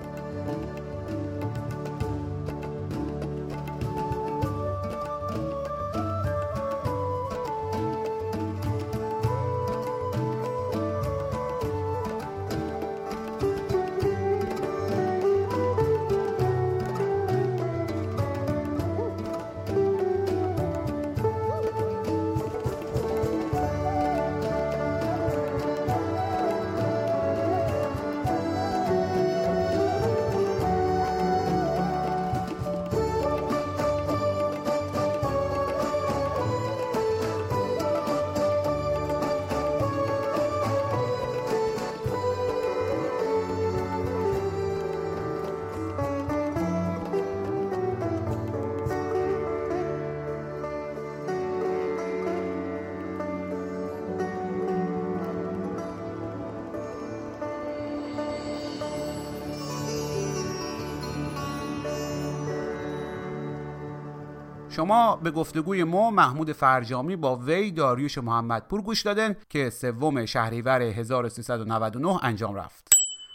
شما 64.79 65.17
به 65.17 65.31
گفتگوی 65.31 65.85
ما 65.85 66.11
محمود 66.11 66.53
فرجامی 66.53 67.17
با 67.17 67.37
وی 67.37 67.71
داریوش 67.71 68.19
محمدپور 68.19 68.83
گوش 68.83 69.03
دادن 69.03 69.37
که 69.49 69.71
سوم 69.71 70.27
شهریور 70.27 70.83
1399 70.83 72.25
انجام 72.25 72.55
رفت. 72.55 72.89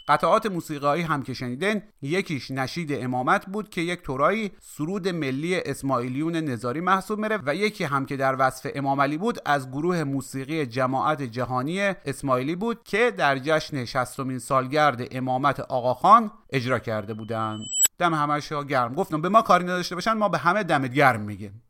قطعات 0.08 0.46
موسیقایی 0.46 1.02
هم 1.02 1.22
که 1.22 1.34
شنیدن 1.34 1.82
یکیش 2.02 2.50
نشید 2.50 2.92
امامت 2.92 3.46
بود 3.46 3.68
که 3.68 3.80
یک 3.80 4.02
تورایی 4.02 4.50
سرود 4.60 5.08
ملی 5.08 5.60
اسماعیلیون 5.60 6.36
نظاری 6.36 6.80
محسوب 6.80 7.18
میره 7.18 7.38
و 7.46 7.54
یکی 7.54 7.84
هم 7.84 8.06
که 8.06 8.16
در 8.16 8.36
وصف 8.38 8.70
امام 8.74 9.00
علی 9.00 9.18
بود 9.18 9.38
از 9.44 9.70
گروه 9.70 10.04
موسیقی 10.04 10.66
جماعت 10.66 11.22
جهانی 11.22 11.80
اسماعیلی 11.80 12.56
بود 12.56 12.84
که 12.84 13.10
در 13.10 13.38
جشن 13.38 13.84
60 13.84 14.38
سالگرد 14.38 15.08
امامت 15.10 15.60
آقاخان 15.60 16.30
اجرا 16.52 16.78
کرده 16.78 17.14
بودند. 17.14 17.60
دم 17.98 18.14
همش 18.14 18.52
گرم. 18.68 18.94
گفتم 18.94 19.20
به 19.20 19.28
ما 19.28 19.42
کاری 19.42 19.64
نداشته 19.64 19.94
باشن 19.94 20.12
ما 20.12 20.28
به 20.28 20.38
همه 20.38 20.62
دمت 20.62 20.92
گرم 20.92 21.20
میگیم. 21.20 21.62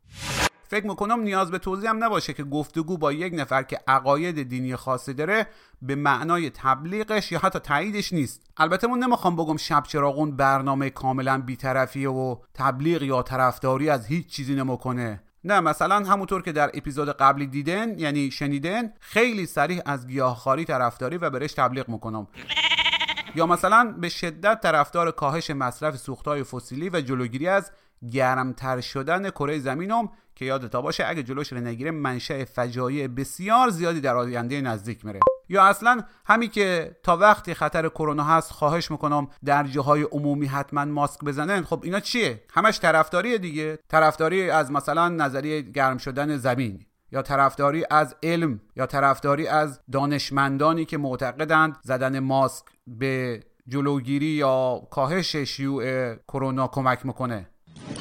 فکر 0.67 0.87
می‌کنم 0.87 1.19
نیاز 1.19 1.51
به 1.51 1.59
توضیح 1.59 1.89
هم 1.89 2.03
نباشه 2.03 2.33
که 2.33 2.43
گفتگو 2.43 2.97
با 2.97 3.13
یک 3.13 3.33
نفر 3.33 3.63
که 3.63 3.79
عقاید 3.87 4.49
دینی 4.49 4.75
خاصی 4.75 5.13
داره 5.13 5.47
به 5.81 5.95
معنای 5.95 6.49
تبلیغش 6.49 7.31
یا 7.31 7.39
حتی 7.39 7.59
تاییدش 7.59 8.13
نیست. 8.13 8.41
البته 8.57 8.87
من 8.87 8.97
نمی‌خوام 8.97 9.35
بگم 9.35 9.57
شب 9.57 9.83
چراغون 9.83 10.35
برنامه 10.35 10.89
کاملا 10.89 11.41
بیطرفیه 11.41 12.09
و 12.09 12.35
تبلیغ 12.53 13.03
یا 13.03 13.21
طرفداری 13.21 13.89
از 13.89 14.05
هیچ 14.05 14.27
چیزی 14.27 14.55
نمی‌کنه. 14.55 15.23
نه 15.43 15.59
مثلا 15.59 15.95
همونطور 15.95 16.41
که 16.41 16.51
در 16.51 16.71
اپیزود 16.73 17.09
قبلی 17.09 17.47
دیدن 17.47 17.99
یعنی 17.99 18.31
شنیدن 18.31 18.93
خیلی 18.99 19.45
سریع 19.45 19.81
از 19.85 20.07
گیاهخواری 20.07 20.65
طرفداری 20.65 21.17
و 21.17 21.29
برش 21.29 21.53
تبلیغ 21.53 21.89
می‌کنم. 21.89 22.27
یا 23.35 23.45
مثلا 23.45 23.95
به 23.99 24.09
شدت 24.09 24.61
طرفدار 24.61 25.11
کاهش 25.11 25.49
مصرف 25.49 25.97
سوختهای 25.97 26.43
فسیلی 26.43 26.89
و 26.89 27.01
جلوگیری 27.01 27.47
از 27.47 27.71
گرمتر 28.11 28.81
شدن 28.81 29.29
کره 29.29 29.59
زمینم 29.59 30.09
که 30.35 30.45
یادتا 30.45 30.81
باشه 30.81 31.05
اگه 31.07 31.23
جلوش 31.23 31.53
رو 31.53 31.59
نگیره 31.59 31.91
منشأ 31.91 32.45
فجایع 32.45 33.07
بسیار 33.07 33.69
زیادی 33.69 34.01
در 34.01 34.15
آینده 34.15 34.61
نزدیک 34.61 35.05
میره. 35.05 35.19
یا 35.49 35.63
اصلا 35.63 36.03
همین 36.25 36.49
که 36.49 36.95
تا 37.03 37.17
وقتی 37.17 37.53
خطر 37.53 37.89
کرونا 37.89 38.23
هست 38.23 38.51
خواهش 38.51 38.91
می‌کنم 38.91 39.27
در 39.45 39.63
جاهای 39.63 40.03
عمومی 40.03 40.45
حتما 40.45 40.85
ماسک 40.85 41.23
بزنن. 41.23 41.63
خب 41.63 41.81
اینا 41.83 41.99
چیه؟ 41.99 42.43
همش 42.53 42.79
طرفداریه 42.79 43.37
دیگه. 43.37 43.79
طرفداری 43.89 44.49
از 44.49 44.71
مثلا 44.71 45.09
نظریه 45.09 45.61
گرم 45.61 45.97
شدن 45.97 46.37
زمین 46.37 46.85
یا 47.11 47.21
طرفداری 47.21 47.85
از 47.89 48.15
علم 48.23 48.61
یا 48.75 48.85
طرفداری 48.85 49.47
از 49.47 49.79
دانشمندانی 49.91 50.85
که 50.85 50.97
معتقدند 50.97 51.77
زدن 51.81 52.19
ماسک 52.19 52.65
به 52.87 53.43
جلوگیری 53.67 54.25
یا 54.25 54.81
کاهش 54.91 55.35
شیوع 55.35 56.15
کرونا 56.15 56.67
کمک 56.67 57.05
می‌کنه. 57.05 57.49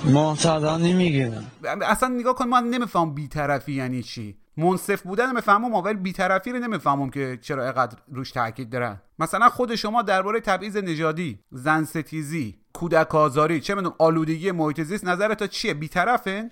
معتادا 0.05 0.76
نمی‌گیرم 0.78 1.51
اصلا 1.82 2.09
نگاه 2.09 2.35
کن 2.35 2.49
من 2.49 2.64
نمیفهم 2.64 3.14
بیطرفی 3.14 3.72
یعنی 3.72 4.03
چی. 4.03 4.37
منصف 4.57 5.03
بودن 5.03 5.35
می‌فهمم 5.35 5.74
ولی 5.74 5.95
بیطرفی 5.95 6.53
رو 6.53 6.59
نمی‌فهمم 6.59 7.11
که 7.11 7.39
چرا 7.43 7.64
اینقدر 7.64 7.99
روش 8.12 8.30
تاکید 8.30 8.70
دارن. 8.70 9.01
مثلا 9.18 9.49
خود 9.49 9.74
شما 9.74 10.03
درباره 10.03 10.41
تبعیض 10.41 10.76
نژادی 10.76 11.39
زن 11.51 11.85
ستیزی 11.85 12.59
کودک 12.72 13.14
آزاری 13.14 13.61
چه 13.61 13.74
می‌دونم 13.74 13.95
آلودگی 13.99 14.51
محیط 14.51 14.80
زیست 14.80 15.05
نظر 15.05 15.35
تا 15.35 15.47
چیه؟ 15.47 15.74
بیطرفه؟ 15.74 16.51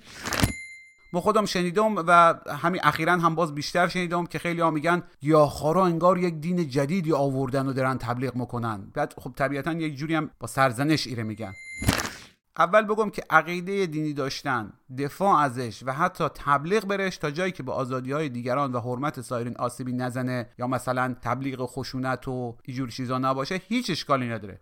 ما 1.12 1.20
خودم 1.20 1.44
شنیدم 1.44 1.96
و 1.96 2.34
همین 2.62 2.80
اخیرا 2.84 3.12
هم 3.12 3.34
باز 3.34 3.54
بیشتر 3.54 3.88
شنیدم 3.88 4.26
که 4.26 4.38
خیلی 4.38 4.60
ها 4.60 4.70
میگن 4.70 5.02
گیاهخوارا 5.20 5.86
انگار 5.86 6.18
یک 6.18 6.34
دین 6.34 6.68
جدیدی 6.68 7.12
آوردن 7.12 7.66
و 7.66 7.72
دارن 7.72 7.98
تبلیغ 7.98 8.36
می‌کنن. 8.36 8.90
بعد 8.94 9.14
خب 9.18 9.32
طبیعتا 9.36 9.72
یک 9.72 9.96
جوری 9.96 10.14
هم 10.14 10.30
با 10.40 10.46
سرزنش 10.46 11.06
ایره 11.06 11.22
میگن. 11.22 11.52
اول 12.58 12.82
بگم 12.82 13.10
که 13.10 13.22
عقیده 13.30 13.86
دینی 13.86 14.12
داشتن 14.12 14.72
دفاع 14.98 15.38
ازش 15.38 15.82
و 15.86 15.92
حتی 15.92 16.28
تبلیغ 16.34 16.84
برش 16.84 17.16
تا 17.16 17.30
جایی 17.30 17.52
که 17.52 17.62
به 17.62 17.72
آزادی 17.72 18.12
های 18.12 18.28
دیگران 18.28 18.72
و 18.72 18.80
حرمت 18.80 19.20
سایرین 19.20 19.56
آسیبی 19.56 19.92
نزنه 19.92 20.48
یا 20.58 20.66
مثلا 20.66 21.16
تبلیغ 21.22 21.66
خشونت 21.66 22.28
و 22.28 22.56
اینجور 22.64 22.90
چیزا 22.90 23.18
نباشه 23.18 23.60
هیچ 23.68 23.90
اشکالی 23.90 24.28
نداره. 24.28 24.60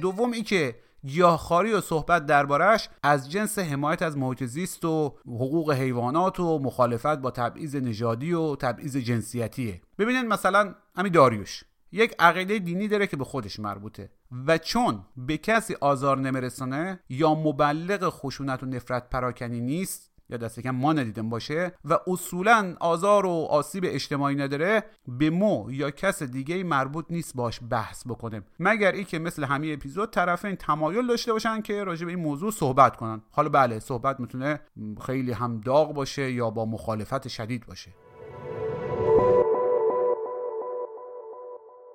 دوم 0.00 0.32
ای 0.32 0.42
که 0.42 0.74
گیاهخواری 1.06 1.72
و 1.72 1.80
صحبت 1.80 2.26
دربارش 2.26 2.88
از 3.02 3.30
جنس 3.30 3.58
حمایت 3.58 4.02
از 4.02 4.16
محیط 4.16 4.44
زیست 4.44 4.84
و 4.84 5.14
حقوق 5.26 5.72
حیوانات 5.72 6.40
و 6.40 6.58
مخالفت 6.58 7.18
با 7.18 7.30
تبعیض 7.30 7.76
نژادی 7.76 8.32
و 8.32 8.56
تبعیض 8.56 8.96
جنسیتیه. 8.96 9.80
ببینید 9.98 10.24
مثلا 10.24 10.74
همین 10.96 11.12
داریوش. 11.12 11.64
یک 11.92 12.14
عقیده 12.18 12.58
دینی 12.58 12.88
داره 12.88 13.06
که 13.06 13.16
به 13.16 13.24
خودش 13.24 13.60
مربوطه 13.60 14.10
و 14.46 14.58
چون 14.58 15.04
به 15.16 15.38
کسی 15.38 15.76
آزار 15.80 16.18
نمیرسانه 16.18 17.00
یا 17.08 17.34
مبلغ 17.34 18.08
خشونت 18.08 18.62
و 18.62 18.66
نفرت 18.66 19.10
پراکنی 19.10 19.60
نیست 19.60 20.09
یا 20.30 20.36
دست 20.36 20.60
کم 20.60 20.70
ما 20.70 20.92
ندیدم 20.92 21.28
باشه 21.28 21.72
و 21.84 21.98
اصولا 22.06 22.76
آزار 22.80 23.26
و 23.26 23.30
آسیب 23.30 23.84
اجتماعی 23.86 24.36
نداره 24.36 24.84
به 25.08 25.30
مو 25.30 25.72
یا 25.72 25.90
کس 25.90 26.22
دیگه 26.22 26.64
مربوط 26.64 27.04
نیست 27.10 27.36
باش 27.36 27.60
بحث 27.70 28.06
بکنه 28.06 28.42
مگر 28.60 28.92
ای 28.92 29.04
که 29.04 29.18
مثل 29.18 29.44
همه 29.44 29.70
اپیزود 29.72 30.10
طرفین 30.10 30.56
تمایل 30.56 31.06
داشته 31.06 31.32
باشن 31.32 31.62
که 31.62 31.84
راجع 31.84 32.04
به 32.06 32.12
این 32.12 32.20
موضوع 32.20 32.50
صحبت 32.50 32.96
کنن. 32.96 33.22
حالا 33.30 33.48
بله 33.48 33.78
صحبت 33.78 34.20
می‌تونه 34.20 34.60
خیلی 35.06 35.32
هم 35.32 35.60
داغ 35.60 35.94
باشه 35.94 36.32
یا 36.32 36.50
با 36.50 36.64
مخالفت 36.64 37.28
شدید 37.28 37.66
باشه. 37.66 37.90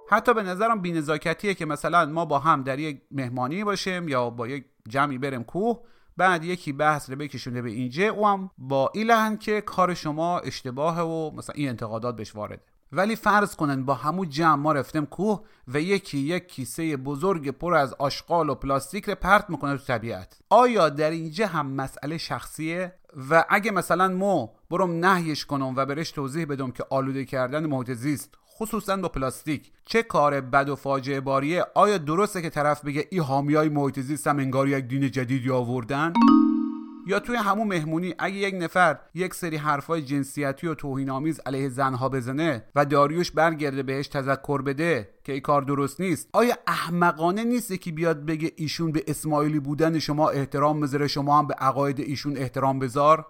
حتی 0.10 0.34
به 0.34 0.44
نظرم 0.44 0.82
بینزاکتیه 0.82 1.54
که 1.54 1.66
مثلا 1.66 2.06
ما 2.06 2.26
با 2.26 2.40
هم 2.40 2.64
در 2.64 2.80
یک 2.80 3.02
مهمانی 3.12 3.64
باشیم 3.64 4.08
یا 4.08 4.30
با 4.30 4.48
یک 4.48 4.66
جمعی 4.90 5.18
بریم 5.18 5.44
کوه. 5.44 5.80
بعد 6.18 6.44
یکی 6.44 6.74
بحث 6.74 7.10
رو 7.10 7.16
بکشونه 7.16 7.62
به 7.62 7.70
اینجا 7.70 8.10
او 8.10 8.28
هم 8.28 8.52
با 8.58 8.92
این 8.94 9.38
که 9.38 9.62
کار 9.62 9.94
شما 9.94 10.40
اشتباهه 10.40 11.02
و 11.02 11.32
مثلا 11.36 11.54
این 11.56 11.70
انتقادات 11.70 12.16
بهش 12.16 12.36
وارده. 12.36 12.62
ولی 12.92 13.16
فرض 13.16 13.56
کنن 13.56 13.86
با 13.86 13.94
همون 13.94 14.30
جمع 14.30 14.56
ما 14.56 14.72
رفتیم 14.72 15.06
کوه 15.06 15.42
و 15.68 15.82
یکی 15.82 16.18
یک 16.18 16.48
کیسه 16.48 16.98
بزرگ 16.98 17.50
پر 17.50 17.74
از 17.74 17.94
آشغال 17.94 18.50
و 18.50 18.56
پلاستیک 18.56 19.06
رو 19.06 19.16
پرت 19.16 19.50
می‌کنه 19.50 19.78
تو 19.78 19.84
طبیعت. 19.84 20.40
آیا 20.50 20.90
در 20.90 21.12
اینجا 21.12 21.48
هم 21.48 21.72
مسئله 21.72 22.18
شخصیه؟ 22.18 22.94
و 23.30 23.46
اگه 23.50 23.72
مثلا 23.72 24.08
مو 24.08 24.50
برم 24.70 25.06
نهیش 25.06 25.46
کنم 25.46 25.74
و 25.76 25.86
برش 25.86 26.12
توضیح 26.12 26.46
بدم 26.46 26.72
که 26.72 26.86
آلوده 26.90 27.26
کردن 27.26 27.66
محیط 27.66 27.92
زیست 27.92 28.38
خصوصا 28.60 28.98
با 28.98 29.10
پلاستیک. 29.10 29.72
چه 29.86 30.04
کار 30.04 30.42
بد 30.42 30.70
و 30.70 30.76
فاجعه 30.76 31.20
باریه؟ 31.20 31.66
آیا 31.76 31.98
درسته 31.98 32.42
که 32.42 32.50
طرف 32.50 32.86
بگه 32.86 33.08
ای 33.12 33.20
حامیای 33.20 33.70
محیط 33.70 34.00
زیست 34.00 34.28
هم 34.28 34.40
انگار 34.40 34.68
یک 34.68 34.88
دین 34.88 35.12
جدیدی 35.12 35.52
آوردن؟ 35.52 36.14
یا 37.08 37.20
توی 37.20 37.36
همون 37.36 37.68
مهمونی 37.68 38.14
اگه 38.20 38.36
یک 38.36 38.56
نفر 38.56 39.00
یک 39.14 39.34
سری 39.34 39.58
حرفای 39.58 40.02
جنسیتی 40.02 40.68
و 40.68 40.74
توهین 40.74 41.10
آمیز 41.10 41.40
علیه 41.46 41.70
زنها 41.70 42.10
بزنه 42.10 42.66
و 42.76 42.86
داریوش 42.86 43.32
برگرده 43.32 43.84
بهش 43.84 44.08
تذکر 44.08 44.62
بده 44.62 45.10
که 45.24 45.32
این 45.34 45.42
کار 45.42 45.62
درست 45.62 46.02
نیست 46.02 46.30
آیا 46.34 46.56
احمقانه 46.68 47.44
نیست 47.44 47.82
که 47.82 47.92
بیاد 47.92 48.26
بگه 48.26 48.52
ایشون 48.56 48.92
به 48.92 49.04
اسماعیلی 49.08 49.60
بودن 49.60 50.00
شما 50.00 50.30
احترام 50.30 50.82
بذاره 50.82 51.08
شما 51.08 51.40
هم 51.40 51.48
به 51.48 51.54
عقاید 51.54 52.00
ایشون 52.00 52.38
احترام 52.38 52.80
بذار؟ 52.80 53.26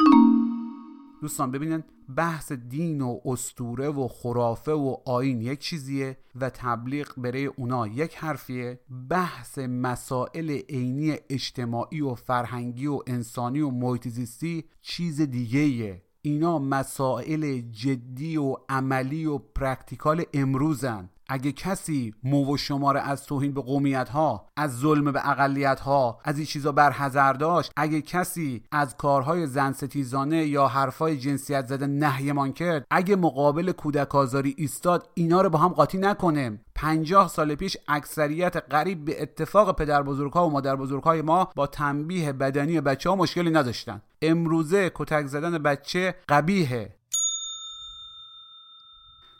دوستان 1.22 1.52
ببینن 1.52 1.84
بحث 2.16 2.52
دین 2.52 3.02
و 3.02 3.20
استوره 3.26 3.90
و 3.90 4.08
خرافه 4.08 4.72
و 4.72 4.96
آین 5.06 5.42
یک 5.42 5.60
چیزیه 5.60 6.18
و 6.36 6.50
تبلیغ 6.50 7.08
برای 7.18 7.46
اونا 7.46 7.88
یک 7.88 8.16
حرفیه. 8.16 8.80
بحث 9.10 9.58
مسائل 9.58 10.50
عینی 10.50 11.16
اجتماعی 11.30 12.02
و 12.02 12.16
فرهنگی 12.16 12.88
و 12.88 13.00
انسانی 13.08 13.62
و 13.62 13.70
محیط 13.70 14.08
زیستی 14.08 14.64
چیز 14.82 15.22
دیگهیه 15.22 16.02
اینا 16.22 16.60
مسائل 16.60 17.62
جدی 17.62 18.38
و 18.38 18.56
عملی 18.70 19.26
و 19.26 19.38
practical 19.38 20.24
امروزن. 20.34 21.10
اگه 21.30 21.52
کسی 21.52 22.14
من 22.24 22.54
و 22.54 22.58
شما 22.58 22.83
رو 22.83 23.00
از 23.00 23.26
توهین 23.26 23.54
به 23.54 23.62
قومیت 23.62 24.10
ها 24.10 24.48
از 24.58 24.80
ظلم 24.80 25.12
به 25.12 25.30
اقلیت 25.30 25.80
ها 25.80 26.20
از 26.24 26.38
این 26.38 26.46
چیزا 26.46 26.72
برحذر 26.72 27.34
داشت 27.34 27.72
اگه 27.76 28.02
کسی 28.02 28.64
از 28.72 28.98
کارهای 28.98 29.48
زن 29.48 29.72
ستیزانه 29.72 30.46
یا 30.46 30.68
حرفای 30.68 31.18
جنسیت 31.18 31.68
زده 31.68 31.88
نهیمان 31.88 32.54
کرد 32.54 32.86
اگه 32.92 33.16
مقابل 33.16 33.72
کودک 33.72 34.16
آزاری 34.16 34.56
ایستاد 34.58 35.10
اینا 35.14 35.42
رو 35.42 35.50
با 35.50 35.60
هم 35.60 35.70
قاطی 35.70 35.98
نکنیم 35.98 36.62
پنجاه 36.76 37.28
سال 37.28 37.56
پیش 37.56 37.78
اکثریت 37.88 38.56
قریب 38.56 39.06
به 39.06 39.22
اتفاق 39.22 39.76
پدر 39.76 40.04
بزرگها 40.04 40.48
و 40.48 40.52
مادر 40.52 40.76
بزرگهای 40.76 41.22
ما 41.22 41.50
با 41.56 41.68
تنبیه 41.68 42.34
بدنی 42.34 42.82
بچه 42.82 43.10
ها 43.10 43.16
مشکلی 43.16 43.50
نداشتن. 43.50 44.02
امروزه 44.22 44.92
کتک 44.96 45.26
زدن 45.26 45.58
بچه 45.58 46.16
قبیهه 46.30 46.95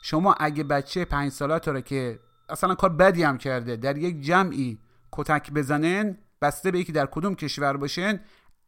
شما 0.08 0.36
اگه 0.40 0.64
بچه 0.64 1.06
پنج 1.06 1.32
ساله 1.32 1.58
رو 1.58 1.82
که 1.82 2.20
اصلا 2.50 2.76
کار 2.76 2.90
بدی 2.90 3.24
هم 3.24 3.38
کرده 3.38 3.76
در 3.76 3.98
یک 3.98 4.22
جمعی 4.22 4.80
کتک 5.12 5.52
بزنن 5.52 6.18
بسته 6.42 6.72
به 6.72 6.80
یکی 6.80 6.92
در 6.92 7.06
کدوم 7.06 7.36
کشور 7.36 7.78
باشن 7.78 8.20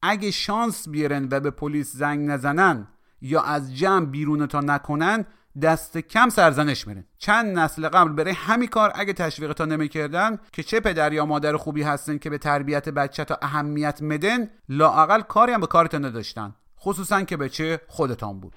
اگه 0.01 0.31
شانس 0.31 0.89
بیارن 0.89 1.27
و 1.31 1.39
به 1.39 1.51
پلیس 1.51 1.93
زنگ 1.93 2.29
نزنن 2.29 2.87
یا 3.21 3.41
از 3.41 3.75
جمع 3.75 4.05
بیرون 4.05 4.45
تا 4.45 4.59
نکنن 4.59 5.25
دست 5.61 5.97
کم 5.97 6.29
سرزنش 6.29 6.87
میرن. 6.87 7.03
چند 7.17 7.59
نسل 7.59 7.89
قبل 7.89 8.11
برای 8.11 8.33
همین 8.33 8.67
کار 8.67 8.91
اگه 8.95 9.13
تشویق 9.13 9.53
تا 9.53 9.65
نمی‌کردن 9.65 10.39
که 10.51 10.63
چه 10.63 10.79
پدر 10.79 11.13
یا 11.13 11.25
مادر 11.25 11.57
خوبی 11.57 11.83
هستن 11.83 12.17
که 12.17 12.29
به 12.29 12.37
تربیت 12.37 12.89
بچه 12.89 13.25
تا 13.25 13.37
اهمیت 13.41 14.01
مدن 14.01 14.49
لااقل 14.69 15.21
کاری 15.21 15.51
هم 15.51 15.61
به 15.61 15.67
کارتان 15.67 16.05
نداشتن. 16.05 16.55
خصوصا 16.79 17.21
که 17.21 17.37
به 17.37 17.49
چه 17.49 17.81
خودتان 17.87 18.39
بود. 18.39 18.53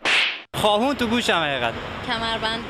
خواهون 0.55 0.95
تو 0.95 1.07
گوشم 1.07 1.33
حقیقت. 1.33 1.75
کمربند. 2.07 2.61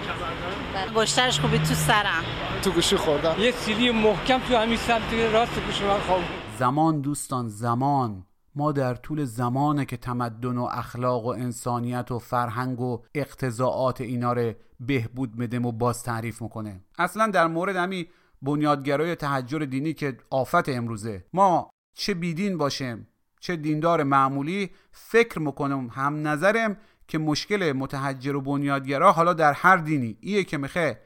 گشترش 0.95 1.41
خوبی 1.41 1.59
تو 1.59 1.75
سرم. 1.75 2.25
تو 2.63 2.71
گوشی 2.71 2.97
خوردم. 2.97 3.37
یه 3.39 3.51
سیلی 3.51 3.91
محکم 3.91 4.39
تو 4.39 4.57
همین 4.57 4.77
سمت 4.77 5.15
راست 5.33 5.61
گوش 5.67 5.83
من 5.83 5.99
خواب 5.99 6.21
زمان 6.59 7.01
دوستان 7.01 7.49
زمان. 7.49 8.27
ما 8.55 8.73
در 8.73 8.95
طول 8.95 9.25
زمانه 9.25 9.85
که 9.85 9.97
تمدن 9.97 10.57
و 10.57 10.69
اخلاق 10.73 11.25
و 11.25 11.29
انسانیت 11.29 12.11
و 12.11 12.19
فرهنگ 12.19 12.81
و 12.81 13.03
اقتضاعات 13.15 14.01
اینا 14.01 14.33
رو 14.33 14.53
بهبود 14.81 15.41
مدم 15.41 15.67
و 15.67 15.73
باز 15.73 16.03
تعریف 16.03 16.43
می‌کنه. 16.43 16.81
اصلا 16.99 17.27
در 17.27 17.47
مورد 17.47 17.77
همین 17.77 18.07
بنیادگرای 18.43 19.15
تحجر 19.15 19.59
دینی 19.59 19.93
که 19.95 20.17
آفت 20.31 20.69
امروزه. 20.69 21.25
ما 21.33 21.71
چه 21.97 22.15
بیدین 22.15 22.59
باشیم 22.59 23.07
چه 23.41 23.57
دیندار 23.57 24.03
معمولی 24.03 24.71
فکر 24.93 25.39
می‌کنم 25.39 25.89
هم 25.93 26.29
نظرم 26.29 26.77
که 27.11 27.19
مشکل 27.19 27.73
متحجر 27.73 28.37
و 28.37 28.41
بنیادگرا 28.41 29.13
حالا 29.13 29.33
در 29.33 29.53
هر 29.53 29.77
دینی. 29.77 30.17
ایه 30.21 30.45
که 30.45 30.59
میخه 30.59 31.01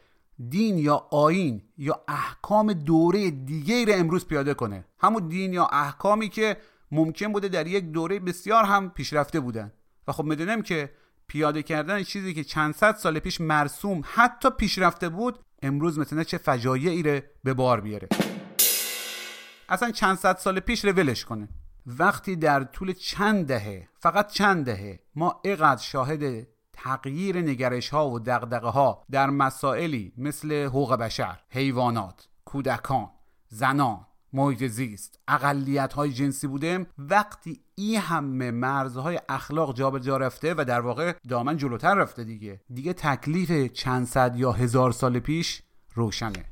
دین 0.48 0.78
یا 0.78 0.96
آین 1.10 1.62
یا 1.78 2.04
احکام 2.08 2.72
دوره 2.72 3.30
دیگه 3.30 3.84
رو 3.84 3.92
امروز 3.94 4.26
پیاده 4.26 4.54
کنه. 4.54 4.84
همون 4.98 5.28
دین 5.28 5.52
یا 5.52 5.66
احکامی 5.72 6.28
که 6.28 6.56
ممکن 6.90 7.32
بوده 7.32 7.48
در 7.48 7.66
یک 7.66 7.84
دوره 7.84 8.18
بسیار 8.18 8.64
هم 8.64 8.90
پیشرفته 8.90 9.40
بودن. 9.40 9.72
و 10.08 10.12
خب 10.12 10.24
می‌دونم 10.24 10.62
که 10.62 10.90
پیاده 11.26 11.62
کردن 11.62 12.02
چیزی 12.02 12.34
که 12.34 12.44
چند 12.44 12.74
صد 12.74 12.96
سال 12.96 13.18
پیش 13.18 13.40
مرسوم 13.40 14.02
حتی 14.04 14.50
پیشرفته 14.50 15.08
بود 15.08 15.38
امروز 15.62 15.98
مثلا 15.98 16.24
چه 16.24 16.38
فجایعی 16.38 17.02
رو 17.02 17.20
به 17.44 17.54
بار 17.54 17.80
بیاره. 17.80 18.08
اصلا 19.68 19.90
چند 19.90 20.16
صد 20.16 20.36
سال 20.36 20.60
پیش 20.60 20.84
رو 20.84 20.92
ولش 20.92 21.24
کنه. 21.24 21.48
وقتی 21.86 22.36
در 22.36 22.64
طول 22.64 22.92
چند 22.92 23.46
دهه 23.46 23.88
فقط 23.98 24.30
چند 24.32 24.64
دهه 24.64 25.00
ما 25.14 25.40
اقدر 25.44 25.82
شاهد 25.82 26.46
تغییر 26.72 27.38
نگرش 27.38 27.88
ها 27.88 28.10
و 28.10 28.18
دقدقه 28.18 28.68
ها 28.68 29.04
در 29.10 29.30
مسائلی 29.30 30.12
مثل 30.16 30.64
حقوق 30.64 30.94
بشر، 30.94 31.40
حیوانات، 31.48 32.28
کودکان، 32.44 33.10
زنان، 33.48 34.06
محیط 34.32 34.64
زیست، 34.64 35.18
اقلیت 35.28 35.92
های 35.92 36.12
جنسی 36.12 36.46
بودیم 36.46 36.86
وقتی 36.98 37.60
این 37.74 38.00
همه 38.00 38.50
مرزهای 38.50 39.20
اخلاق 39.28 39.76
جابجا 39.76 40.16
رفته 40.16 40.54
و 40.58 40.64
در 40.68 40.80
واقع 40.80 41.12
دامن 41.28 41.56
جلوتر 41.56 41.94
رفته 41.94 42.24
دیگه 42.24 42.60
دیگه 42.74 42.92
تکلیف 42.92 43.72
چند 43.72 44.06
صد 44.06 44.36
یا 44.36 44.52
هزار 44.52 44.92
سال 44.92 45.18
پیش 45.18 45.62
روشنه. 45.94 46.44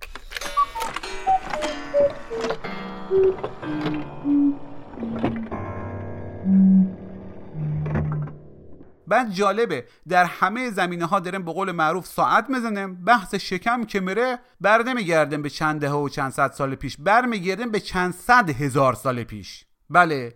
بعد 9.06 9.30
جالبه 9.30 9.84
در 10.08 10.24
همه 10.24 10.70
زمینه 10.70 11.06
ها 11.06 11.20
داریم 11.20 11.44
به 11.44 11.52
قول 11.52 11.72
معروف 11.72 12.06
ساعت 12.06 12.50
می‌زنیم 12.50 13.04
بحث 13.04 13.34
شکم 13.34 13.84
که 13.84 14.00
میره 14.00 14.38
بر 14.60 14.82
نمیگردیم 14.82 15.42
به 15.42 15.50
چند 15.50 15.80
دهه 15.80 15.92
و 15.92 16.08
چند 16.08 16.32
صد 16.32 16.52
سال 16.52 16.74
پیش 16.74 16.96
برمیگردیم 16.96 17.70
به 17.70 17.80
چند 17.80 18.14
صد 18.14 18.50
هزار 18.50 18.94
سال 18.94 19.24
پیش. 19.24 19.64
بله 19.90 20.34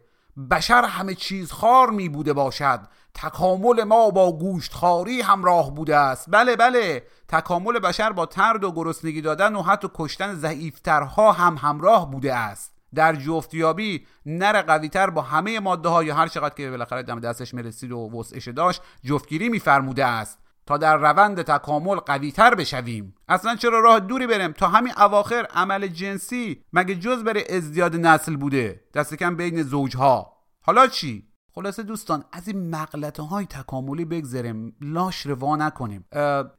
بشر 0.51 0.85
همه 0.85 1.14
چیز 1.14 1.53
خار 1.53 1.91
می 1.91 2.09
بوده 2.09 2.33
باشد. 2.33 2.81
تکامل 3.14 3.85
ما 3.85 4.11
با 4.11 4.39
گوشت 4.39 4.75
خاری 4.75 5.21
همراه 5.21 5.75
بوده 5.75 5.97
است. 5.97 6.27
بله 6.31 6.57
بله 6.57 7.03
تکامل 7.29 7.79
بشر 7.79 8.12
با 8.12 8.27
ترد 8.27 8.64
و 8.64 8.73
گرسنگی 8.73 9.21
دادن 9.21 9.57
و 9.57 9.62
حتی 9.62 9.89
کشتن 9.95 10.35
ضعیفترها 10.35 11.33
هم 11.33 11.57
همراه 11.57 12.11
بوده 12.11 12.35
است. 12.35 12.76
در 12.97 13.14
جفتیابی 13.14 14.07
نر 14.26 14.62
قویتر 14.62 15.11
با 15.11 15.22
همه 15.22 15.61
ماده 15.61 15.88
ها 15.88 16.05
یا 16.05 16.14
هر 16.14 16.28
چقدر 16.28 16.55
که 16.55 16.70
بالاخره 16.70 17.03
دم 17.03 17.20
دستش 17.20 17.55
می‌رسید 17.55 17.92
و 17.92 17.99
وسعش 17.99 18.49
داشت 18.49 18.82
جفتگیری 19.05 19.49
میفرموده 19.49 20.07
است. 20.07 20.38
تا 20.66 20.76
در 20.76 20.97
روند 20.97 21.42
تکامل 21.42 21.97
قویتر 21.97 22.55
بشویم. 22.55 23.14
اصلا 23.28 23.57
چرا 23.57 23.80
راه 23.80 24.01
دوری 24.01 24.26
بریم؟ 24.26 24.53
تا 24.53 24.68
همین 24.68 24.92
اواخر 24.99 25.47
عمل 25.55 25.86
جنسی 25.86 26.62
مگه 26.72 26.94
جز 26.94 27.24
بره 27.24 27.44
ازدیاد 27.51 27.97
نسل 27.97 28.36
بوده؟ 28.36 28.80
دست 28.94 29.14
کم 29.14 29.36
بین 29.36 29.62
زوجها. 29.62 30.36
حالا 30.62 30.86
چی؟ 30.86 31.26
خلاصه 31.59 31.83
دوستان 31.83 32.25
از 32.33 32.49
این 32.49 32.71
مغلطه 32.71 33.23
های 33.23 33.47
تکاملی 33.47 34.05
بگذریم. 34.05 34.77
لاش 34.81 35.27
روا 35.27 35.57
نکنیم. 35.57 36.05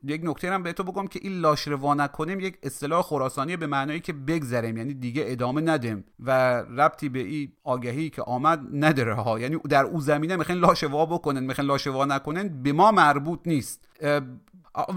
یک 0.04 0.22
نکته 0.24 0.52
هم 0.52 0.64
بهتون 0.64 0.86
بگم 0.86 1.08
که 1.08 1.20
این 1.24 1.40
لاش 1.40 1.68
روا 1.68 1.94
نکنیم 1.94 2.40
یک 2.40 2.58
اصطلاح 2.64 3.02
خراسانی 3.02 3.58
به 3.58 3.68
معنایی 3.68 4.00
که 4.00 4.14
بگذریم 4.14 4.78
یعنی 4.78 4.94
دیگه 4.94 5.24
ادامه 5.26 5.62
ندیم 5.62 6.06
و 6.20 6.32
ربطی 6.62 7.10
به 7.10 7.20
این 7.20 7.52
آگهی 7.64 8.10
که 8.10 8.22
آمد 8.22 8.62
نداره 8.74 9.14
ها. 9.14 9.40
یعنی 9.40 9.58
در 9.58 9.84
او 9.84 10.02
زمینه 10.02 10.36
می‌خواین 10.36 10.62
لاش 10.62 10.84
وا 10.84 11.06
بکنن 11.06 11.44
می‌خواین 11.44 11.68
لاش 11.68 11.88
وا 11.88 12.06
نکنن 12.06 12.64
به 12.64 12.74
ما 12.74 12.92
مربوط 12.92 13.40
نیست. 13.46 13.88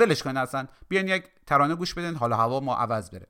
ولش 0.01 0.23
کنین 0.23 0.37
اصلا 0.37 0.67
بیاین 0.89 1.09
یک 1.09 1.25
ترانه 1.47 1.75
گوش 1.75 1.95
بدین 1.95 2.15
حالا 2.15 2.37
هوا 2.37 2.61
ما 2.61 2.75
عوض 2.75 3.11
بره. 3.11 3.27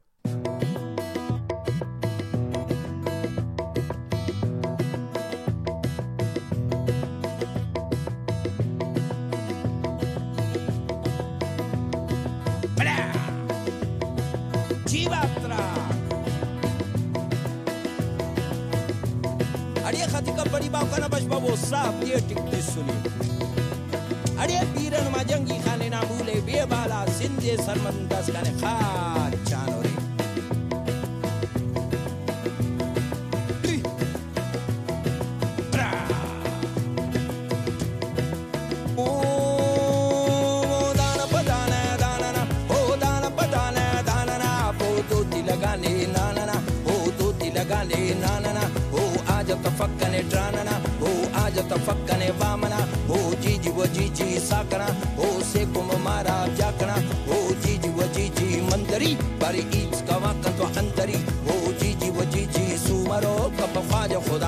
kana 20.91 21.09
bashbabo 21.09 21.53
saf 21.69 21.97
ye 22.11 22.19
tikti 22.29 22.61
suni 22.73 22.97
अरे 24.41 24.59
पीरन 24.73 25.07
मा 25.13 25.23
जंगी 25.31 25.57
खाने 25.65 25.89
ना 25.93 26.01
भूले 26.09 26.37
बे 26.49 26.65
बाला 26.73 27.01
सिंधे 27.19 27.57
सरमंदस 27.67 28.27
करे 28.35 28.53
खा 28.61 28.75
चानो 29.51 29.79
रे। 29.85 29.93
लगाने 45.51 45.93
ना 46.15 46.25
ना 46.37 46.45
ना, 46.47 46.57
ओ 46.87 46.95
तो 47.19 47.29
लगाने 47.57 48.01
ना 48.23 48.33
ना 48.45 48.53
ना, 48.53 48.65
ओ, 48.95 49.03
आज 49.35 49.51
तो 49.51 49.57
तफक्कने 49.65 50.23
ड्राना 50.31 50.63
ना। 50.69 50.80
जगत 51.61 51.73
फकने 51.85 52.29
वामना 52.41 52.79
ओ 53.13 53.17
जी 53.43 53.57
जी 53.59 53.71
व 53.71 53.87
जी 53.95 54.09
जी 54.17 54.39
साकना, 54.41 54.87
ओ 55.21 55.29
से 55.45 55.65
कुम 55.75 55.91
मारा 56.05 56.37
जाकना, 56.57 56.95
ओ 57.29 57.39
जी 57.63 57.77
जी 57.79 57.89
व 57.89 58.07
जी 58.17 58.29
जी 58.39 58.61
मंदरी 58.71 59.15
पर 59.43 59.57
ईच 59.59 59.97
कवा 60.09 60.33
कंतो 60.45 60.67
अंतरी 60.81 61.19
ओ 61.53 61.57
जी 61.81 61.93
जी 62.01 62.11
व 62.11 62.25
जी 62.33 62.47
जी 62.55 62.65
सुमरो 62.79 63.35
कप 63.61 63.77
फाज 63.93 64.15
खुद 64.29 64.40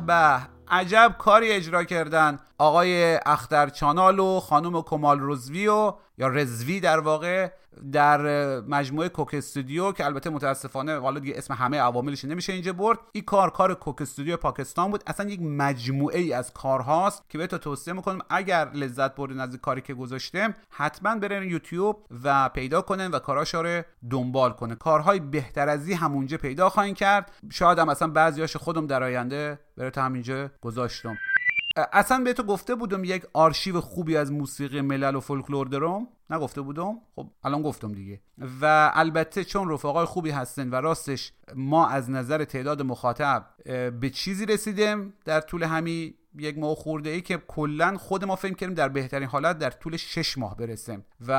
به 0.00 0.40
عجب 0.68 1.14
کاری 1.18 1.50
اجرا 1.52 1.84
کردن 1.84 2.38
آقای 2.58 3.18
اختر 3.26 3.68
چانال 3.68 4.18
و 4.18 4.40
خانم 4.40 4.82
کمال 4.82 5.18
رزوی 5.22 5.68
و 5.68 5.92
یا 6.18 6.28
رزوی 6.28 6.80
در 6.80 6.98
واقع 6.98 7.50
در 7.92 8.20
مجموعه 8.60 9.08
کوک 9.08 9.34
استودیو 9.34 9.92
که 9.92 10.04
البته 10.04 10.30
متاسفانه 10.30 10.98
حالا 10.98 11.20
دیگه 11.20 11.34
اسم 11.36 11.54
همه 11.54 11.78
عواملش 11.78 12.24
نمیشه 12.24 12.52
اینجا 12.52 12.72
برد. 12.72 12.98
این 13.12 13.24
کار 13.24 13.50
کار 13.50 13.74
کوک 13.74 14.02
استودیو 14.02 14.36
پاکستان 14.36 14.90
بود. 14.90 15.02
اصلا 15.06 15.30
یک 15.30 15.40
مجموعه 15.42 16.18
ای 16.18 16.32
از 16.32 16.52
کارهاست 16.52 17.22
که 17.28 17.38
بهتون 17.38 17.58
توصیه 17.58 17.94
می‌کنم. 17.94 18.18
اگر 18.30 18.70
لذت 18.74 19.14
بردین 19.14 19.40
از 19.40 19.56
کاری 19.56 19.80
که 19.80 19.94
گذاشتم 19.94 20.54
حتما 20.70 21.14
برین 21.16 21.50
یوتیوب 21.50 22.06
و 22.24 22.48
پیدا 22.48 22.82
کنن 22.82 23.10
و 23.10 23.18
کاراش 23.18 23.54
رو 23.54 23.82
دنبال 24.10 24.52
کنه 24.52 24.74
کارهای 24.74 25.20
بهتر 25.20 25.68
از 25.68 25.88
این 25.88 25.96
همونجا 25.96 26.36
پیدا 26.36 26.68
خواهید 26.68 26.96
کرد. 26.96 27.32
شاید 27.52 27.78
هم 27.78 27.88
اصلا 27.88 28.08
بعضیاش 28.08 28.56
خودم 28.56 28.86
در 28.86 29.02
آینده 29.02 29.58
برات 29.76 29.98
همینجا 29.98 30.50
گذاشتم. 30.60 31.17
اصلا 31.92 32.18
به 32.24 32.32
تو 32.32 32.42
گفته 32.42 32.74
بودم 32.74 33.04
یک 33.04 33.26
آرشیو 33.32 33.80
خوبی 33.80 34.16
از 34.16 34.32
موسیقی 34.32 34.80
ملل 34.80 35.14
و 35.14 35.20
فولکلور 35.20 35.66
دارم. 35.66 36.08
نگفته 36.30 36.60
بودم. 36.60 36.94
خب 37.16 37.26
الان 37.44 37.62
گفتم 37.62 37.92
دیگه. 37.92 38.20
و 38.60 38.92
البته 38.94 39.44
چون 39.44 39.70
رفقای 39.70 40.06
خوبی 40.06 40.30
هستن 40.30 40.70
و 40.70 40.74
راستش 40.74 41.32
ما 41.54 41.88
از 41.88 42.10
نظر 42.10 42.44
تعداد 42.44 42.82
مخاطب 42.82 43.46
به 44.00 44.10
چیزی 44.10 44.46
رسیدیم 44.46 45.14
در 45.24 45.40
طول 45.40 45.62
همین 45.62 46.14
یک 46.38 46.58
ماه 46.58 46.74
خورده 46.74 47.10
ای 47.10 47.20
که 47.20 47.36
کلا 47.48 47.96
خود 47.96 48.24
ما 48.24 48.36
فکر 48.36 48.54
کردیم 48.54 48.74
در 48.74 48.88
بهترین 48.88 49.28
حالت 49.28 49.58
در 49.58 49.70
طول 49.70 49.96
شش 49.96 50.38
ماه 50.38 50.56
برسیم. 50.56 51.04
و 51.26 51.32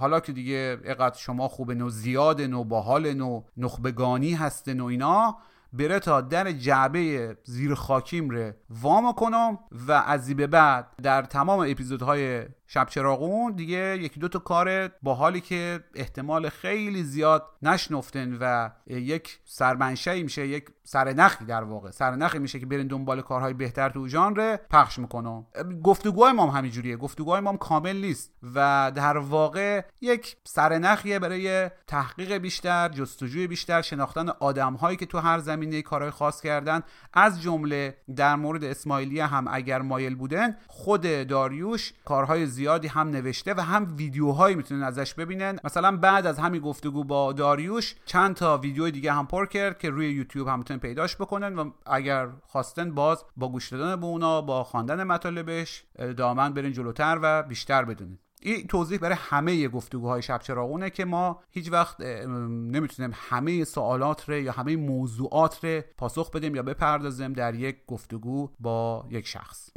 حالا 0.00 0.20
که 0.20 0.32
دیگه 0.32 0.80
اقدر 0.84 1.18
شما 1.18 1.48
خوب 1.48 1.72
نو 1.72 1.90
زیاد 1.90 2.42
نو 2.42 2.64
باحال 2.64 3.14
نو 3.14 3.42
نخبگانی 3.56 4.34
هستن 4.34 4.80
و 4.80 4.84
اینا 4.84 5.38
بره 5.72 5.98
تا 5.98 6.20
در 6.20 6.52
جعبه 6.52 7.36
زیر 7.44 7.74
خاکیم 7.74 8.30
ره. 8.30 8.56
وام 8.70 9.12
کنم 9.12 9.58
و 9.88 9.92
از 9.92 10.36
به 10.36 10.46
بعد 10.46 10.86
در 11.02 11.22
تمام 11.22 11.60
اپیزودهای 11.60 12.44
شب 12.70 12.86
چراغون 12.88 13.52
دیگه 13.52 13.98
یکی 14.00 14.20
دو 14.20 14.28
تا 14.28 14.38
کار 14.38 14.88
با 15.02 15.14
حالی 15.14 15.40
که 15.40 15.80
احتمال 15.94 16.48
خیلی 16.48 17.02
زیاد 17.02 17.46
نشنفتن 17.62 18.38
و 18.40 18.70
یک 18.86 19.38
سرمنشهی 19.44 20.22
میشه 20.22 20.48
یک 20.48 20.64
سرنخی 20.84 21.44
در 21.44 21.64
واقع. 21.64 21.90
سرنخی 21.90 22.38
میشه 22.38 22.60
که 22.60 22.66
برین 22.66 22.86
دنبال 22.86 23.20
کارهای 23.20 23.54
بهتر 23.54 23.88
تو 23.88 24.08
ژانر 24.08 24.56
پخش 24.70 24.98
می‌کنم 24.98 25.46
گفتگوهای 25.82 26.32
ما 26.32 26.46
هم 26.46 26.58
همینجوریه 26.58 26.96
گفتگوهای 26.96 27.40
ما 27.40 27.56
کامل 27.56 27.96
نیست 27.96 28.32
و 28.54 28.92
در 28.94 29.18
واقع 29.18 29.84
یک 30.00 30.36
سرنخیه 30.44 31.18
برای 31.18 31.70
تحقیق 31.86 32.32
بیشتر 32.32 32.88
جستجوی 32.88 33.46
بیشتر 33.46 33.82
شناختن 33.82 34.28
آدمهایی 34.28 34.96
که 34.96 35.06
تو 35.06 35.18
هر 35.18 35.38
زمینه 35.38 35.82
کارهای 35.82 36.10
خاص 36.10 36.40
کردن. 36.40 36.82
از 37.12 37.42
جمله 37.42 37.96
در 38.16 38.36
مورد 38.36 38.64
اسماعیلیه 38.64 39.26
هم 39.26 39.46
اگر 39.50 39.82
مایل 39.82 40.14
بودن 40.14 40.56
خود 40.66 41.02
داریوش 41.26 41.92
کارهای 42.04 42.46
زیادی 42.58 42.88
هم 42.88 43.08
نوشته 43.08 43.54
و 43.54 43.60
هم 43.60 43.94
ویدیوهایی 43.96 44.56
می‌تونن 44.56 44.82
ازش 44.82 45.14
ببینن. 45.14 45.58
مثلا 45.64 45.96
بعد 45.96 46.26
از 46.26 46.38
همین 46.38 46.60
گفتگو 46.60 47.04
با 47.04 47.32
داریوش 47.32 47.94
چند 48.04 48.34
تا 48.34 48.58
ویدیو 48.58 48.90
دیگه 48.90 49.12
هم 49.12 49.26
پر 49.26 49.46
کرد 49.46 49.78
که 49.78 49.90
روی 49.90 50.10
یوتیوب 50.10 50.48
هم 50.48 50.58
می‌تونن 50.58 50.80
پیداش 50.80 51.16
بکنن 51.16 51.58
و 51.58 51.70
اگر 51.86 52.28
خواستن 52.46 52.94
باز 52.94 53.24
با 53.36 53.48
گوش 53.48 53.72
دادن 53.72 54.00
به 54.00 54.06
اونا 54.06 54.40
با 54.40 54.64
خواندن 54.64 55.04
مطالبش 55.04 55.84
دامن 56.16 56.52
برین 56.54 56.72
جلوتر 56.72 57.18
و 57.22 57.42
بیشتر 57.42 57.84
بدونید 57.84 58.18
این 58.42 58.66
توضیح 58.66 58.98
برای 58.98 59.16
همه 59.20 59.68
گفتگوهای 59.68 60.22
شب 60.22 60.38
چراغونه 60.38 60.90
که 60.90 61.04
ما 61.04 61.40
هیچ 61.50 61.72
وقت 61.72 62.00
نمی‌تونیم 62.00 63.12
همه 63.14 63.64
سوالات 63.64 64.28
رو 64.28 64.36
یا 64.36 64.52
همه 64.52 64.76
موضوعات 64.76 65.64
رو 65.64 65.82
پاسخ 65.98 66.30
بدیم 66.30 66.54
یا 66.54 66.62
بپردازیم 66.62 67.32
در 67.32 67.54
یک 67.54 67.76
گفتگو 67.86 68.50
با 68.60 69.06
یک 69.10 69.26
شخص. 69.26 69.70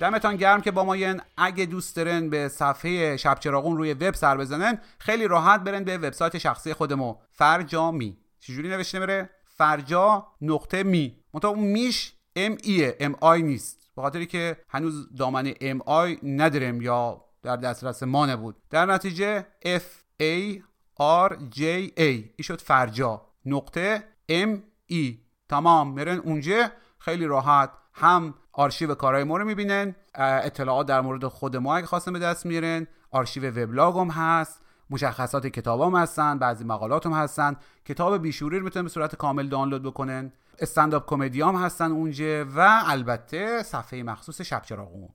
دمتان 0.00 0.36
گرم 0.36 0.60
که 0.60 0.70
با 0.70 0.84
ما 0.84 0.96
ین 0.96 1.20
اگه 1.36 1.66
دوست 1.66 1.96
دارن 1.96 2.30
به 2.30 2.48
صفحه 2.48 3.16
شب 3.16 3.38
چراغون 3.40 3.76
روی 3.76 3.94
وب 3.94 4.14
سر 4.14 4.36
بزنن 4.36 4.78
خیلی 4.98 5.28
راحت 5.28 5.60
برن 5.60 5.84
به 5.84 5.98
وبسایت 5.98 6.38
شخصی 6.38 6.74
خودمو 6.74 7.16
فرجامی 7.30 8.16
چجوری 8.40 8.68
نوشته 8.68 8.98
میره 8.98 9.30
فرجا 9.44 10.26
نقطه 10.40 10.82
می. 10.82 11.16
منتها 11.34 11.50
اون 11.50 11.64
میش 11.64 12.12
ام 12.36 12.56
ایه 12.62 12.96
ام 13.00 13.16
آی 13.20 13.42
نیست. 13.42 13.90
به 13.96 14.02
خاطری 14.02 14.26
که 14.26 14.56
هنوز 14.68 15.16
دامنه 15.16 15.54
ام 15.60 15.80
آی 15.86 16.18
نداریم 16.22 16.82
یا 16.82 17.24
در 17.42 17.56
دسترس 17.56 18.02
ما 18.02 18.26
نبود. 18.26 18.56
در 18.70 18.86
نتیجه 18.86 19.46
F 19.64 20.22
A 20.22 20.58
R 21.00 21.32
J 21.54 21.60
A. 21.96 22.00
ای 22.36 22.42
شد 22.42 22.60
فرجا. 22.60 23.26
نقطه 23.44 24.04
M 24.30 24.58
E. 24.92 25.14
تمام. 25.48 25.92
میرن 25.92 26.18
اونجا. 26.18 26.70
خیلی 26.98 27.26
راحت 27.26 27.70
هم 27.98 28.34
آرشیو 28.52 28.94
کارهای 28.94 29.24
ما 29.24 29.36
رو 29.36 29.44
می‌بینن 29.44 29.94
اطلاعات 30.14 30.86
در 30.86 31.00
مورد 31.00 31.26
خود 31.26 31.56
ما 31.56 31.76
اگه 31.76 31.86
خواستن 31.86 32.12
به 32.12 32.18
دست 32.18 32.46
میرن 32.46 32.86
آرشیو 33.10 33.62
وبلاگ 33.62 33.96
هم 33.96 34.08
هست 34.08 34.62
مشخصات 34.90 35.46
کتاب 35.46 35.80
هم 35.80 35.94
هستن 35.94 36.38
بعضی 36.38 36.64
مقالات 36.64 37.06
هم 37.06 37.12
هستن. 37.12 37.56
کتاب 37.84 38.22
بیشوری 38.22 38.58
رو 38.58 38.64
می‌تونن 38.64 38.82
به 38.82 38.88
صورت 38.88 39.16
کامل 39.16 39.48
دانلود 39.48 39.82
بکنن. 39.82 40.32
استنداپ 40.58 41.06
کمدی 41.06 41.40
هم 41.40 41.54
هستن 41.54 41.92
اونجا 41.92 42.44
و 42.56 42.82
البته 42.86 43.62
صفحه 43.62 44.02
مخصوص 44.02 44.40
شب 44.40 44.62
چراغون 44.62 45.08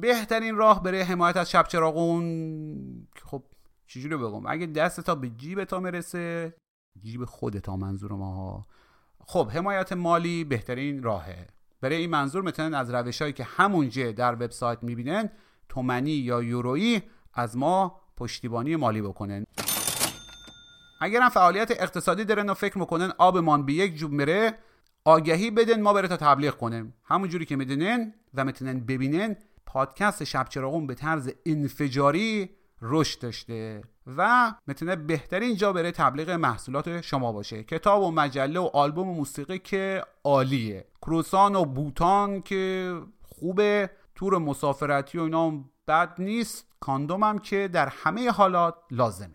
بهترین 0.00 0.56
راه 0.56 0.82
برای 0.82 1.00
حمایت 1.00 1.36
از 1.36 1.50
شب 1.50 1.66
چراغون 1.68 3.06
خب 3.24 3.42
چجوری 3.86 4.16
بگم؟ 4.16 4.46
اگه 4.46 4.66
دست 4.66 5.00
تا 5.00 5.14
به 5.14 5.28
جیب 5.28 5.64
تا 5.64 5.80
مرسه 5.80 6.54
جیب 7.02 7.24
خودتا 7.24 7.76
منظور 7.76 8.12
ما 8.12 8.66
خب 9.26 9.50
حمایت 9.50 9.92
مالی 9.92 10.44
بهترین 10.44 11.02
راهه. 11.02 11.46
برای 11.80 11.96
این 11.96 12.10
منظور 12.10 12.42
می‌تونن 12.42 12.74
از 12.74 12.94
روش 12.94 13.22
هایی 13.22 13.32
که 13.32 13.44
همونجا 13.44 14.12
در 14.12 14.34
وبسایت 14.34 14.78
می‌بینن 14.82 15.30
تومنی 15.68 16.10
یا 16.10 16.42
یورویی 16.42 17.02
از 17.34 17.56
ما 17.56 18.00
پشتیبانی 18.16 18.76
مالی 18.76 19.02
بکنن. 19.02 19.46
اگر 21.00 21.20
هم 21.20 21.28
فعالیت 21.28 21.70
اقتصادی 21.70 22.24
دارن 22.24 22.50
و 22.50 22.54
فکر 22.54 22.78
می‌کنن 22.78 23.12
آبمان 23.18 23.66
به 23.66 23.72
یک 23.72 23.96
جوب 23.96 24.12
میره 24.12 24.58
آگهی 25.04 25.50
بدن 25.50 25.82
ما 25.82 25.92
بره 25.92 26.08
تا 26.08 26.16
تبلیغ 26.16 26.56
کنیم 26.56 26.94
همون 27.04 27.28
جوری 27.28 27.44
که 27.44 27.56
می‌دونن 27.56 28.14
و 28.34 28.44
می‌تونن 28.44 28.80
ببینن 28.80 29.36
پادکست 29.66 30.24
شب 30.24 30.48
چراغون 30.48 30.86
به 30.86 30.94
طرز 30.94 31.30
انفجاری 31.46 32.50
رشد 32.82 33.20
داشته. 33.20 33.82
و 34.16 34.52
می‌تونه 34.66 34.96
بهترین 34.96 35.56
جا 35.56 35.72
برای 35.72 35.92
تبلیغ 35.92 36.30
محصولات 36.30 37.00
شما 37.00 37.32
باشه. 37.32 37.62
کتاب 37.62 38.02
و 38.02 38.10
مجله 38.10 38.60
و 38.60 38.70
آلبوم 38.72 39.08
و 39.08 39.14
موسیقی 39.14 39.58
که 39.58 40.02
عالیه. 40.24 40.86
کروسان 41.02 41.56
و 41.56 41.64
بوتان 41.64 42.42
که 42.42 42.94
خوبه. 43.22 43.90
تور 44.14 44.38
مسافرتی 44.38 45.18
و 45.18 45.22
اینا 45.22 45.52
بد 45.88 46.14
نیست. 46.18 46.66
کاندوم 46.80 47.24
هم 47.24 47.38
که 47.38 47.68
در 47.68 47.88
همه 47.88 48.30
حالات 48.30 48.74
لازمه. 48.90 49.34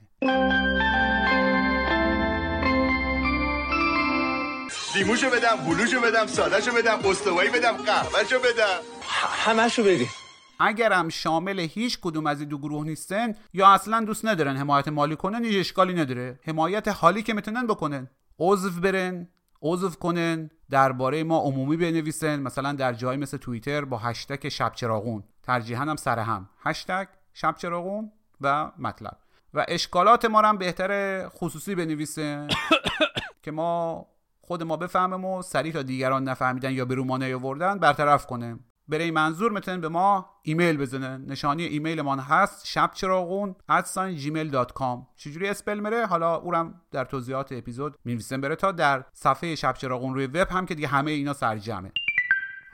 لیموشو 4.95 5.29
بدم 5.29 5.55
بلوشو 5.67 6.01
بدم 6.01 6.27
سادهشو 6.27 6.71
بدم 6.71 6.99
استوایی 7.09 7.49
بدم 7.49 7.71
قهوهشو 7.71 8.39
بدم. 8.39 8.79
همشو 9.45 9.83
بدیم 9.83 10.09
اگرم 10.63 11.09
شامل 11.09 11.59
هیچ 11.59 11.99
کدوم 12.01 12.27
از 12.27 12.39
این 12.39 12.49
دو 12.49 12.57
گروه 12.57 12.85
نیستن 12.85 13.33
یا 13.53 13.67
اصلا 13.67 13.99
دوست 13.99 14.25
ندارن 14.25 14.57
حمایت 14.57 14.87
مالی 14.87 15.15
کنن 15.15 15.45
هیچ 15.45 15.59
اشکالی 15.59 15.93
نداره. 15.93 16.39
حمایت 16.43 16.87
حالی 16.87 17.23
که 17.23 17.33
می‌تونن 17.33 17.67
بکنن. 17.67 18.09
عضو 18.39 18.81
برن 18.81 19.27
عضو 19.61 19.89
کنن 19.89 20.49
درباره 20.69 21.23
ما 21.23 21.39
عمومی 21.39 21.77
بنویسن 21.77 22.39
مثلا 22.39 22.73
در 22.73 22.93
جایی 22.93 23.19
مثل 23.19 23.37
توییتر 23.37 23.85
با 23.85 23.97
هشتگ 23.97 24.49
شب 24.49 24.71
چراغون. 24.75 25.23
ترجیحاً 25.43 25.83
هم 25.83 25.95
سر 25.95 26.19
هم. 26.19 26.49
هشتگ 26.59 27.07
شب 27.33 27.55
چراغون 27.57 28.11
و 28.41 28.71
مطلب. 28.77 29.17
و 29.53 29.65
اشکالات 29.67 30.25
ما 30.25 30.41
رو 30.41 30.47
هم 30.47 30.57
بهتر 30.57 31.23
خصوصی 31.29 31.75
بنویسن 31.75 32.47
که 33.43 33.51
ما 33.51 34.05
خود 34.41 34.63
ما 34.63 34.77
بفهمیم 34.77 35.25
و 35.25 35.41
سریع 35.41 35.73
تا 35.73 35.81
دیگران 35.81 36.23
نفهمیدن 36.23 36.71
یا 36.71 36.85
به 36.85 36.95
روما 36.95 37.17
نیاوردن 37.17 37.79
برطرف 37.79 38.25
کنیم. 38.25 38.65
برای 38.87 39.11
منظور 39.11 39.51
می‌تونن 39.51 39.81
به 39.81 39.89
ما 39.89 40.29
ایمیل 40.41 40.77
بزنن 40.77 41.25
نشانی 41.25 41.63
ایمیل 41.63 42.01
ما 42.01 42.15
هست. 42.15 42.67
شب 42.67 42.91
چراغون 42.93 43.55
gmail.com 43.69 44.97
چجوری 45.15 45.49
spell 45.49 45.79
میره؟ 45.79 46.05
حالا 46.05 46.35
اورم 46.35 46.81
در 46.91 47.05
توضیحات 47.05 47.51
اپیزود 47.51 47.95
می‌نویسم. 48.05 48.41
بره 48.41 48.55
تا 48.55 48.71
در 48.71 49.05
صفحه 49.13 49.55
شب 49.55 49.73
چراغون 49.73 50.13
روی 50.13 50.25
وب 50.25 50.47
هم 50.51 50.65
که 50.65 50.75
دیگه 50.75 50.87
همه 50.87 51.11
اینا 51.11 51.33
سرجمه 51.33 51.91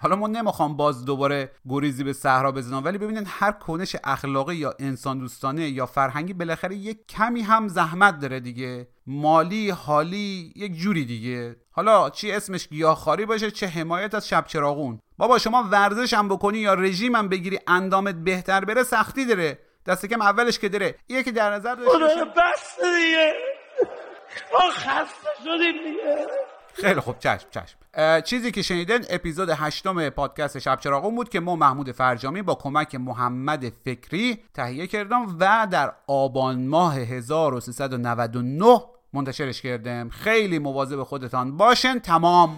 حالا 0.01 0.15
ما 0.15 0.27
نمی‌خوام 0.27 0.77
باز 0.77 1.05
دوباره 1.05 1.51
گریزی 1.69 2.03
به 2.03 2.13
صحرا 2.13 2.51
بزنم 2.51 2.85
ولی 2.85 2.97
ببینید 2.97 3.27
هر 3.29 3.51
کنش 3.51 3.95
اخلاقی 4.03 4.55
یا 4.55 4.73
انسان 4.79 5.19
دوستانه 5.19 5.69
یا 5.69 5.85
فرهنگی 5.85 6.33
بالاخره 6.33 6.75
یک 6.75 7.07
کمی 7.07 7.41
هم 7.41 7.67
زحمت 7.67 8.19
داره 8.19 8.39
دیگه. 8.39 8.87
مالی 9.07 9.69
حالی 9.69 10.53
یک 10.55 10.73
جوری 10.75 11.05
دیگه. 11.05 11.55
حالا 11.71 12.09
چی 12.09 12.31
اسمش 12.31 12.67
گیاهخواری 12.67 13.25
باشه 13.25 13.51
چه 13.51 13.67
حمایت 13.67 14.15
از 14.15 14.27
شب 14.27 14.45
چراغون. 14.45 14.99
بابا 15.17 15.37
شما 15.37 15.63
ورزش 15.71 16.13
هم 16.13 16.27
بکنی 16.29 16.57
یا 16.57 16.73
رژیم 16.73 17.15
هم 17.15 17.29
بگیری 17.29 17.59
اندامت 17.67 18.15
بهتر 18.15 18.65
بره 18.65 18.83
سختی 18.83 19.25
داره. 19.25 19.59
دست 19.85 20.05
کم 20.05 20.21
اولش 20.21 20.59
که 20.59 20.69
داره. 20.69 20.95
یکی 21.09 21.31
در 21.31 21.53
نظر 21.53 21.75
داشته 21.75 22.25
بس 22.25 22.75
دیگه. 22.75 23.33
ما 24.53 24.69
خسته 24.71 25.29
شدیم 25.43 25.83
دیگه. 25.83 26.27
خیلی 26.81 26.99
خوب 26.99 27.19
چشم 27.19 27.47
چشم. 27.51 27.79
چیزی 28.21 28.51
که 28.51 28.61
شنیدن 28.61 28.99
اپیزود 29.09 29.49
هشتم 29.49 30.09
پادکست 30.09 30.59
شب 30.59 30.79
چراغون 30.79 31.15
بود 31.15 31.29
که 31.29 31.39
ما 31.39 31.55
محمود 31.55 31.91
فرجامی 31.91 32.41
با 32.41 32.55
کمک 32.55 32.95
محمد 32.95 33.69
فکری 33.69 34.39
تهیه 34.53 34.87
کردم 34.87 35.37
و 35.39 35.67
در 35.71 35.93
آبان 36.07 36.67
ماه 36.67 36.95
1399 36.95 38.81
منتشرش 39.13 39.61
کردم. 39.61 40.09
خیلی 40.09 40.59
مواظب 40.59 41.03
خودتان 41.03 41.57
باشن 41.57 41.99
تمام. 41.99 42.57